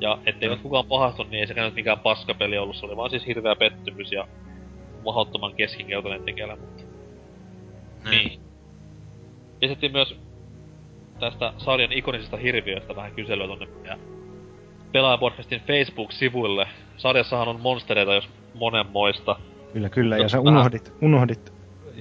[0.00, 0.54] Ja ettei Mm.
[0.54, 0.60] mm.
[0.62, 4.12] kukaan pahastu, niin ei sekään nyt mikään paskapeli ollut, se oli vaan siis hirveä pettymys
[4.12, 4.28] ja
[5.04, 6.82] mahdottoman keskinkertainen tekijä, mutta
[8.10, 8.40] niin.
[9.62, 10.14] Esitettiin myös
[11.20, 13.98] tästä sarjan ikonisista hirviöistä vähän kyselyä tonne ja
[14.92, 16.68] Pelaajapodcastin Facebook-sivuille.
[16.96, 19.36] Sarjassahan on monstereita, jos monenmoista.
[19.72, 20.16] Kyllä, kyllä.
[20.16, 21.52] Ja sä unohdit, unohdit,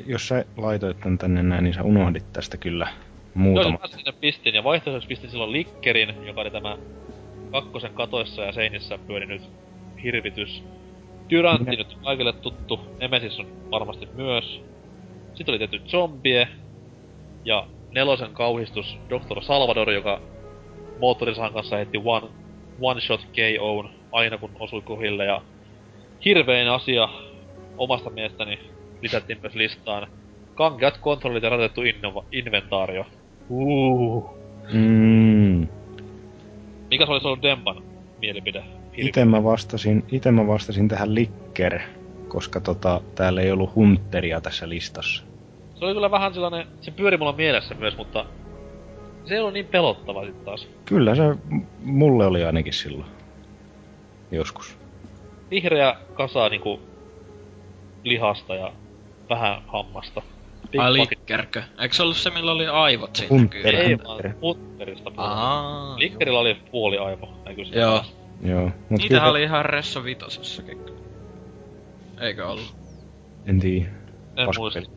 [0.06, 2.96] jos sä laitoit tän tänne näin, niin sä unohdit tästä kyllä Joo,
[3.34, 3.80] muutama.
[3.82, 6.78] mä sinne pistin ja vaihtoehtoisesti pistin silloin Likkerin, joka oli tämä
[7.52, 9.42] kakkosen katoissa ja seinissä pyörinyt
[10.04, 10.64] hirvitys.
[11.28, 14.62] Tyrantti nyt kaikille tuttu, Nemesis on varmasti myös.
[15.34, 16.48] Sitten oli tietty Zombie
[17.46, 17.68] ja
[17.98, 19.42] nelosen kauhistus Dr.
[19.42, 20.22] Salvador, joka
[21.00, 22.28] moottorisahan kanssa heitti one,
[22.82, 25.42] one shot KO'n aina kun osui kohille ja
[26.26, 27.10] hirvein asia
[27.78, 28.60] omasta mielestäni
[29.02, 30.08] lisättiin myös listaan.
[30.56, 33.06] Kankeat kontrollit ja rajoitettu innova- inventaario.
[33.50, 34.38] Uh.
[34.74, 35.68] Mm.
[36.90, 37.84] Mikä se olisi ollut Dempan
[38.20, 38.64] mielipide
[38.98, 41.80] ite mä vastasin, ite mä vastasin tähän Licker,
[42.28, 45.24] koska tota, täällä ei ollut Hunteria tässä listassa.
[45.80, 48.26] Se oli kyllä vähän sellainen, se pyöri mulla mielessä myös, mutta
[49.26, 50.68] se ei ollut niin pelottava sit taas.
[50.86, 51.24] Kyllä se
[51.84, 53.10] mulle oli ainakin silloin.
[54.32, 54.78] Joskus.
[55.52, 56.80] Vihreä kasa niinku
[58.04, 58.74] lihasta ja
[59.30, 60.22] vähän hammasta.
[60.72, 61.64] Big Ai likkerkö?
[61.80, 63.62] Eikö se ollut se, millä oli aivot siinä Hunter.
[63.62, 63.80] kyllä?
[63.80, 65.12] Ei vaan Hunterista.
[65.98, 67.82] Likkerillä oli puoli aivo, näkyy siinä.
[67.82, 68.04] Joo.
[68.42, 68.64] Joo.
[68.64, 70.78] Mut Niitähän kyllä- oli ihan Resso vitosessakin.
[72.22, 72.76] Eikö ollut?
[73.46, 73.90] En tiedä.
[74.36, 74.97] En muista.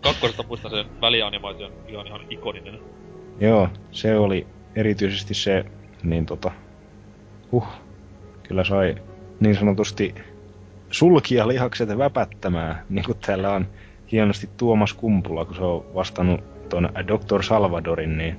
[0.00, 2.80] Kakkosesta muistan sen välianimaation, mikä on ihan ikoninen.
[3.40, 5.64] Joo, se oli erityisesti se,
[6.02, 6.50] niin tota,
[7.52, 7.66] huh,
[8.42, 8.94] kyllä sai
[9.40, 10.14] niin sanotusti
[10.90, 13.66] sulkia lihakset väpättämään, niin kuin täällä on
[14.12, 17.42] hienosti Tuomas Kumpula, kun se on vastannut tuon Dr.
[17.42, 18.36] Salvadorin, niin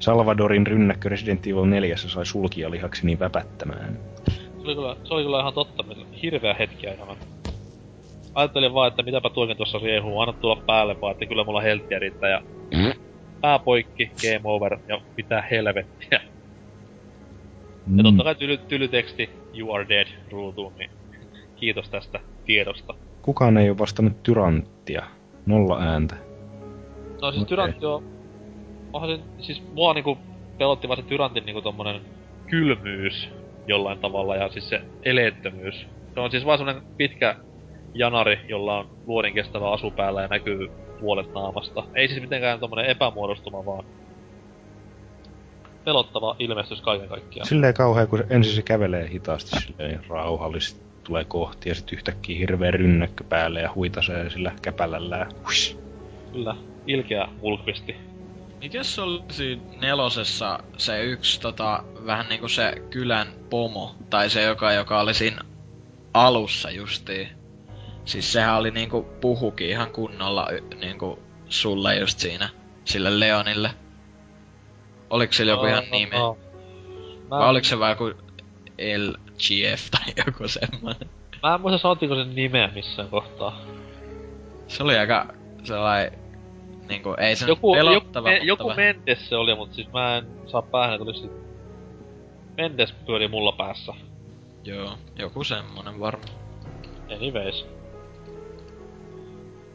[0.00, 3.98] Salvadorin rynnäkkö Resident Evil 4 sai sulkia lihaksi niin väpättämään.
[4.30, 5.84] Se oli kyllä, se oli kyllä ihan totta,
[6.22, 7.16] hirveä hetki aikana.
[8.34, 11.98] Ajattelin vaan, että mitäpä tuokin tuossa riehuu, anna tulla päälle vaan, että kyllä mulla helttiä
[11.98, 12.42] riittää ja
[13.40, 16.20] pää poikki, game over ja mitä helvettiä.
[17.96, 20.90] Ja totta kai tyly, tylyteksti, you are dead, ruutuun, niin
[21.56, 22.94] kiitos tästä tiedosta.
[23.22, 25.02] Kukaan ei ole vastannut Tyranttia.
[25.46, 26.16] Nolla ääntä.
[27.22, 27.48] No siis Okei.
[27.48, 28.04] Tyrantti on...
[28.92, 30.18] Onhan se, siis mua niinku
[30.58, 32.00] pelotti vaan se Tyrantin niinku tommonen
[32.46, 33.28] kylmyys
[33.66, 35.86] jollain tavalla ja siis se eleettömyys.
[36.14, 37.36] Se on siis vaan semmonen pitkä
[37.94, 40.70] janari, jolla on vuoden kestävä asu päällä ja näkyy
[41.00, 41.84] puolet naamasta.
[41.94, 43.84] Ei siis mitenkään tommonen epämuodostuma, vaan
[45.84, 47.48] pelottava ilmestys kaiken kaikkiaan.
[47.48, 52.70] Silleen kauhea, kun ensin se kävelee hitaasti silleen rauhallisesti tulee kohti ja sitten yhtäkkiä hirveä
[52.70, 55.30] rynnäkkö päälle ja huitasee sillä käpälällään.
[55.44, 55.78] Huis.
[56.32, 57.96] Kyllä, ilkeä Mulkvisti.
[58.60, 64.42] Mikäs se oli siinä nelosessa se yksi tota, vähän niinku se kylän pomo, tai se
[64.42, 65.40] joka, joka oli siinä
[66.14, 67.39] alussa justiin.
[68.10, 70.48] Siis sehän oli niinku puhukin ihan kunnolla
[70.80, 72.48] niinku sulle just siinä,
[72.84, 73.70] sille Leonille.
[75.10, 76.16] Oliko sillä joku ihan nimi?
[76.16, 76.38] No,
[77.30, 78.04] Mä, Vai oliko se vaan joku
[78.96, 81.08] LGF tai joku semmonen?
[81.42, 83.60] mä en muista sanottiinko sen nimeä missään kohtaa.
[84.68, 86.12] Se oli aika sellainen,
[86.88, 89.92] niinku, ei se Joku, nyt joku, pelottava, me, joku vähän- Mendes se oli, mutta siis
[89.92, 91.30] mä en saa päähän, että olisi
[92.56, 93.92] Mendes pyöri mulla päässä.
[94.64, 96.34] Joo, joku semmonen varmaan.
[97.16, 97.66] Anyways.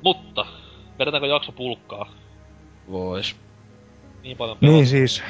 [0.05, 0.45] Mutta,
[0.99, 2.09] vedetäänkö jakso pulkkaa?
[2.91, 3.35] Vois.
[4.23, 4.85] Niin paljon Niin pelaa.
[4.85, 5.23] siis,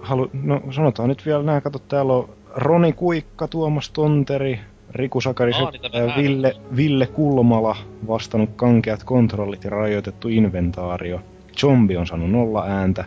[0.00, 5.52] halu, no sanotaan nyt vielä nää, kato täällä on Roni Kuikka, Tuomas Tonteri, Riku Sakari
[5.52, 6.22] Aa, Seppälä niitä mä ja näen.
[6.22, 7.76] Ville, Ville Kulmala
[8.08, 11.20] vastannut kankeat kontrollit ja rajoitettu inventaario.
[11.60, 13.04] Zombi on saanut nolla ääntä.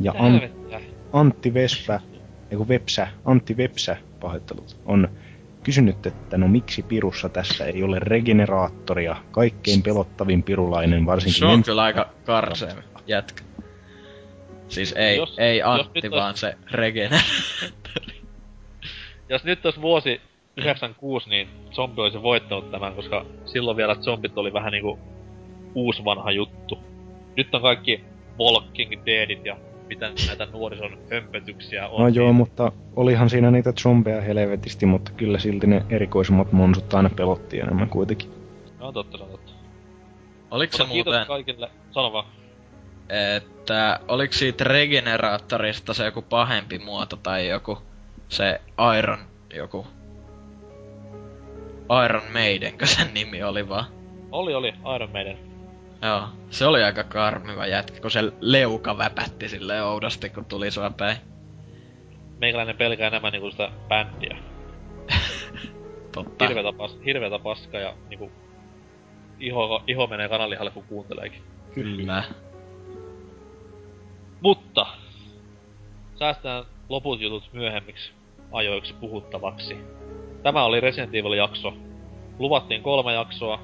[0.00, 0.80] Ja Mitä An, helvettiä?
[1.12, 2.00] Antti Vespä,
[2.50, 5.08] eiku Vepsä, Antti Vepsä, pahoittelut, on
[5.68, 11.62] kysynyt, että no miksi pirussa tässä ei ole regeneraattoria, kaikkein pelottavin pirulainen, varsinkin Se on
[11.62, 12.74] kyllä aika karsee
[13.06, 13.42] jätkä.
[14.68, 17.20] Siis ei, Jos- ei jos Antti, nyt vaan ois- se Regene.
[19.28, 20.20] Jos nyt olisi vuosi
[20.56, 24.98] 96, niin zombi olisi voittanut tämän, koska silloin vielä zombit oli vähän niinku
[25.74, 26.78] uusi vanha juttu.
[27.36, 28.04] Nyt on kaikki
[28.38, 29.56] Walking Deadit ja
[29.88, 32.02] mitä näitä nuorison hömpötyksiä on.
[32.02, 36.94] No joo, niin mutta olihan siinä niitä zombeja helvetisti, mutta kyllä silti ne erikoisemmat monsut
[36.94, 38.30] aina pelotti enemmän kuitenkin.
[38.80, 39.52] On totta, se on totta.
[40.50, 41.70] Oliko se Mutta kiitos muuten, kaikille.
[41.90, 42.24] Sano vaan.
[43.36, 47.78] että oliko siitä regeneraattorista se joku pahempi muoto tai joku
[48.28, 48.60] se
[48.98, 49.18] Iron
[49.54, 49.86] joku
[52.04, 53.84] Iron Maidenkö sen nimi oli vaan?
[54.32, 55.47] Oli, oli, Iron Maiden.
[56.02, 60.90] Joo, se oli aika karmiva jätkä, kun se leuka väpätti sille oudosti, kun tuli sua
[60.90, 61.16] päin.
[62.38, 64.38] Meikäläinen pelkää enemmän niinku sitä bändiä.
[66.14, 66.46] Totta.
[66.46, 68.32] Hirveetä, pas, hirveetä paskaa ja niinku...
[69.40, 71.42] Iho, iho menee kananlihalle kun kuunteleekin.
[71.74, 72.24] Kyllä.
[74.40, 74.86] Mutta
[76.18, 78.12] säästetään loput jutut myöhemmiksi
[78.52, 79.76] ajoiksi puhuttavaksi.
[80.42, 81.74] Tämä oli Resident Evil-jakso.
[82.38, 83.60] Luvattiin kolme jaksoa.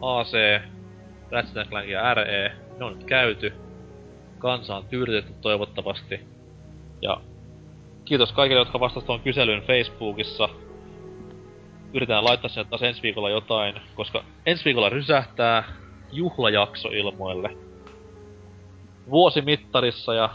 [0.00, 0.32] AC,
[1.30, 2.52] Ratchet Clank ja RE.
[2.78, 3.52] Ne on nyt käyty.
[4.38, 6.20] Kansa on tyydytetty toivottavasti.
[7.02, 7.20] Ja
[8.04, 10.48] kiitos kaikille, jotka vastasivat tuon kyselyyn Facebookissa.
[11.94, 15.64] Yritetään laittaa sinne taas ensi viikolla jotain, koska ensi viikolla rysähtää
[16.12, 17.56] juhlajakso ilmoille
[19.10, 20.30] vuosimittarissa ja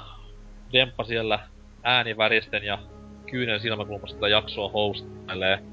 [0.74, 1.40] Demppa siellä
[1.84, 2.80] ääniväristen ja
[3.26, 5.64] kyynen silmäkulmassa tätä jaksoa hostailee.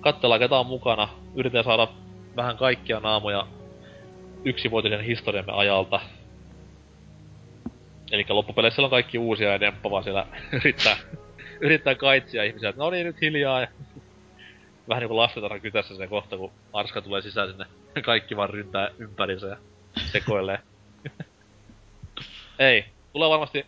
[0.00, 1.08] Katsellaan ketä on mukana.
[1.34, 1.88] Yritetään saada
[2.36, 3.46] vähän kaikkia naamoja
[4.44, 6.00] yksivuotisen historiamme ajalta.
[8.12, 10.26] Eli loppupeleissä on kaikki uusia ja Demppa vaan siellä
[10.60, 10.96] yrittää
[11.60, 13.68] yrittää kaitsia ihmisiä, että no niin nyt hiljaa ja
[14.88, 17.66] vähän niinku lastentarha kytässä se kohta, kun Arska tulee sisään sinne.
[18.04, 19.56] Kaikki vaan ryntää ympärinsä ja
[20.12, 20.58] sekoilee.
[22.58, 23.66] Ei, tulee varmasti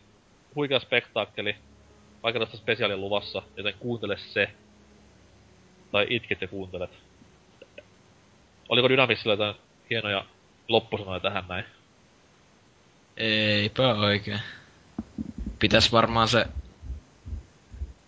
[0.55, 1.57] huikea spektaakkeli.
[2.23, 4.51] Vaikka tästä spesiaalin luvassa, joten kuuntele se.
[5.93, 6.91] Tai itket ja kuuntelet.
[8.69, 9.55] Oliko Dynamissilla jotain
[9.91, 10.25] hienoja
[10.71, 11.65] loppusanoja tähän näin?
[13.17, 14.41] Eipä oikein.
[15.59, 16.47] Pitäis varmaan se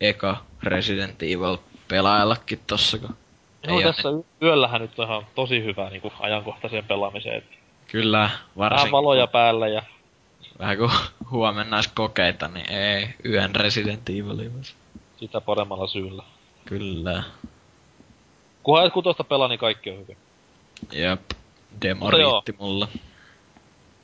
[0.01, 1.57] eka Resident Evil
[1.89, 3.17] pelaillakin tossa, kun
[3.67, 7.37] Joo, ei tässä y- yöllähän nyt on ihan tosi hyvä niinku ajankohtaiseen pelaamiseen.
[7.37, 7.45] Et
[7.87, 9.83] Kyllä, vähän varsinkin valoja päällä ja
[10.59, 10.91] vähän kun
[11.31, 14.63] huomenna olisi kokeita, niin ei, yhden Resident Evilin.
[15.17, 16.23] sitä paremmalla syyllä.
[16.65, 17.23] Kyllä.
[18.63, 20.17] Kunhan et kutosta pelaa, niin kaikki on hyvin.
[20.93, 21.21] Jep.
[21.83, 22.89] Demo riitti mulle.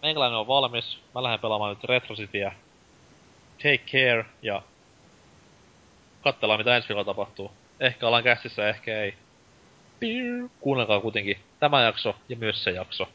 [0.02, 0.98] Meikäläinen on valmis.
[1.14, 2.52] Mä lähden pelaamaan nyt Retro Cityä.
[3.56, 4.62] Take care ja
[6.20, 7.50] katsellaan mitä ensi viikolla tapahtuu.
[7.80, 9.14] Ehkä ollaan käsissä, ehkä ei.
[10.00, 10.50] Piu.
[10.60, 13.08] Kuunnelkaa kuitenkin tämä jakso ja myös se jakso.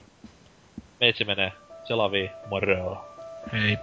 [1.00, 1.52] Meitsi menee
[1.88, 3.06] selaviin moro.
[3.54, 3.78] Hei.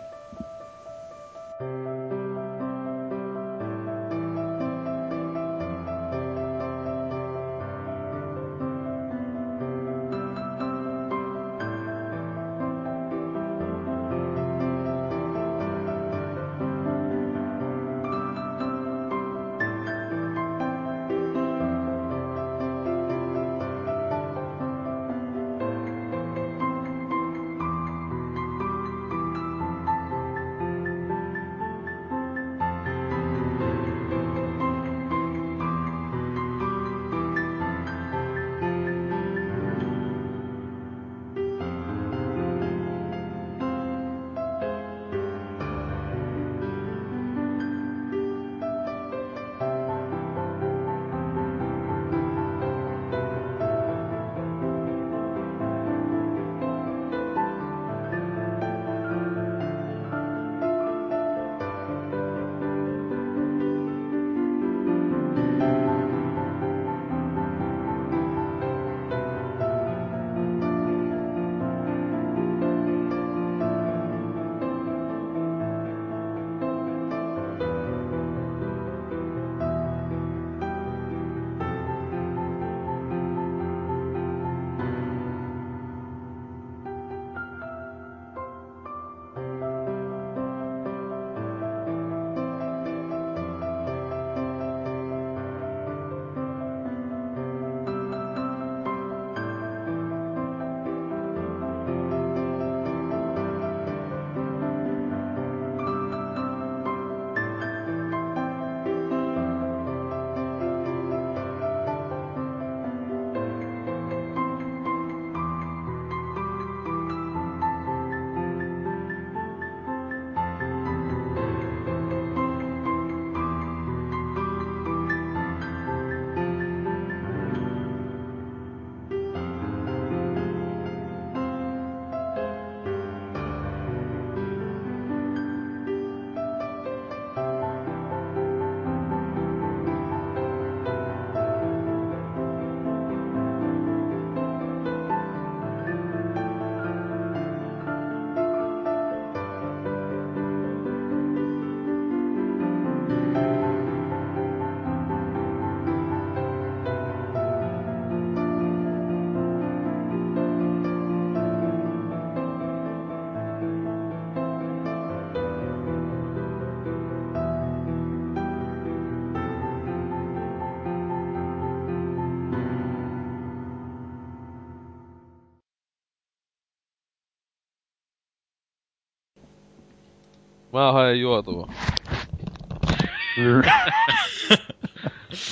[180.91, 181.69] Mä haen juotua.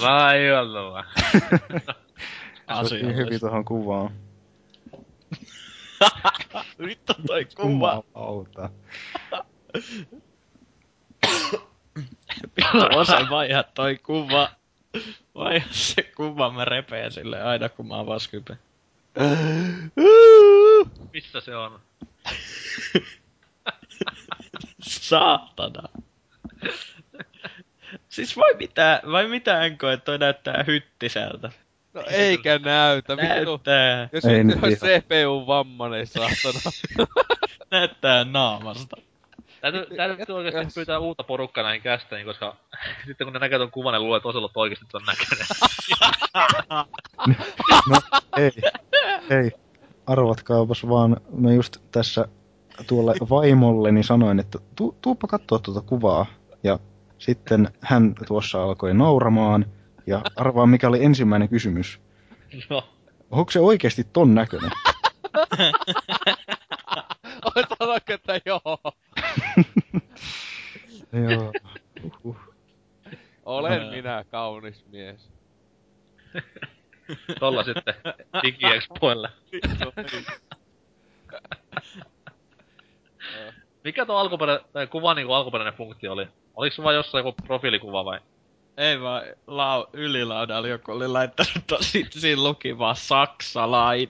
[0.00, 1.04] Vai jolla
[2.82, 4.10] Sopii hyvin tuohon kuvaan.
[6.86, 8.02] Vittu toi kuva.
[8.14, 8.70] Auta.
[12.96, 14.50] Osa vaihdaa toi kuva.
[15.34, 18.56] Vaihda se kuva, mä repeen sille aina kun mä avaan Skype.
[21.12, 21.80] Missä se on?
[25.08, 25.88] Saatana.
[28.08, 31.50] Siis vai mitä, vai mitä NK, että toi näyttää hyttiseltä?
[31.94, 33.34] No eikä näytä, vittu.
[33.34, 34.70] Näyttää, Jos Ei nyt ihan.
[34.70, 36.60] CPU-vammanen, saatana.
[37.70, 38.96] näyttää naamasta.
[39.60, 42.56] Täytyy, täytyy oikeesti pyytää uutta porukkaa näihin kästeihin, koska
[43.06, 45.46] sitten kun ne näkee ton kuvan, ne luulee, että Oselot oikeesti ton näköinen.
[47.90, 48.00] No,
[48.36, 48.50] ei.
[49.30, 49.50] Ei.
[50.06, 52.28] Arvatkaapas vaan, mä just tässä
[52.86, 56.26] tuolle vaimolleni sanoin, että tu, tuuppa katsoa tuota kuvaa.
[56.62, 56.78] Ja
[57.18, 59.66] sitten hän tuossa alkoi nauramaan.
[60.06, 62.00] Ja arvaa, mikä oli ensimmäinen kysymys.
[62.70, 62.88] no,
[63.30, 64.70] Onko se oikeasti ton näköinen?
[67.56, 68.78] Oi sanonko, että joo.
[71.30, 71.52] Joo.
[72.02, 72.36] Uhuh.
[73.44, 73.90] Olen Ää.
[73.90, 75.30] minä kaunis mies.
[77.40, 77.94] tolla sitten
[78.42, 79.28] DigiExpoille.
[83.88, 86.28] Mikä tuo alkuperä, tai kuva niinku alkuperäinen funktio oli?
[86.54, 88.20] Oliko se vaan jossain joku profiilikuva vai?
[88.76, 94.08] Ei vaan lau, ylilaudalla joku oli laittanut tosi, siinä luki vaan saksalainen.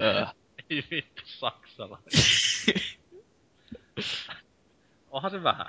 [0.70, 2.08] Ei vittu, saksalainen.
[5.10, 5.66] Onhan se vähän.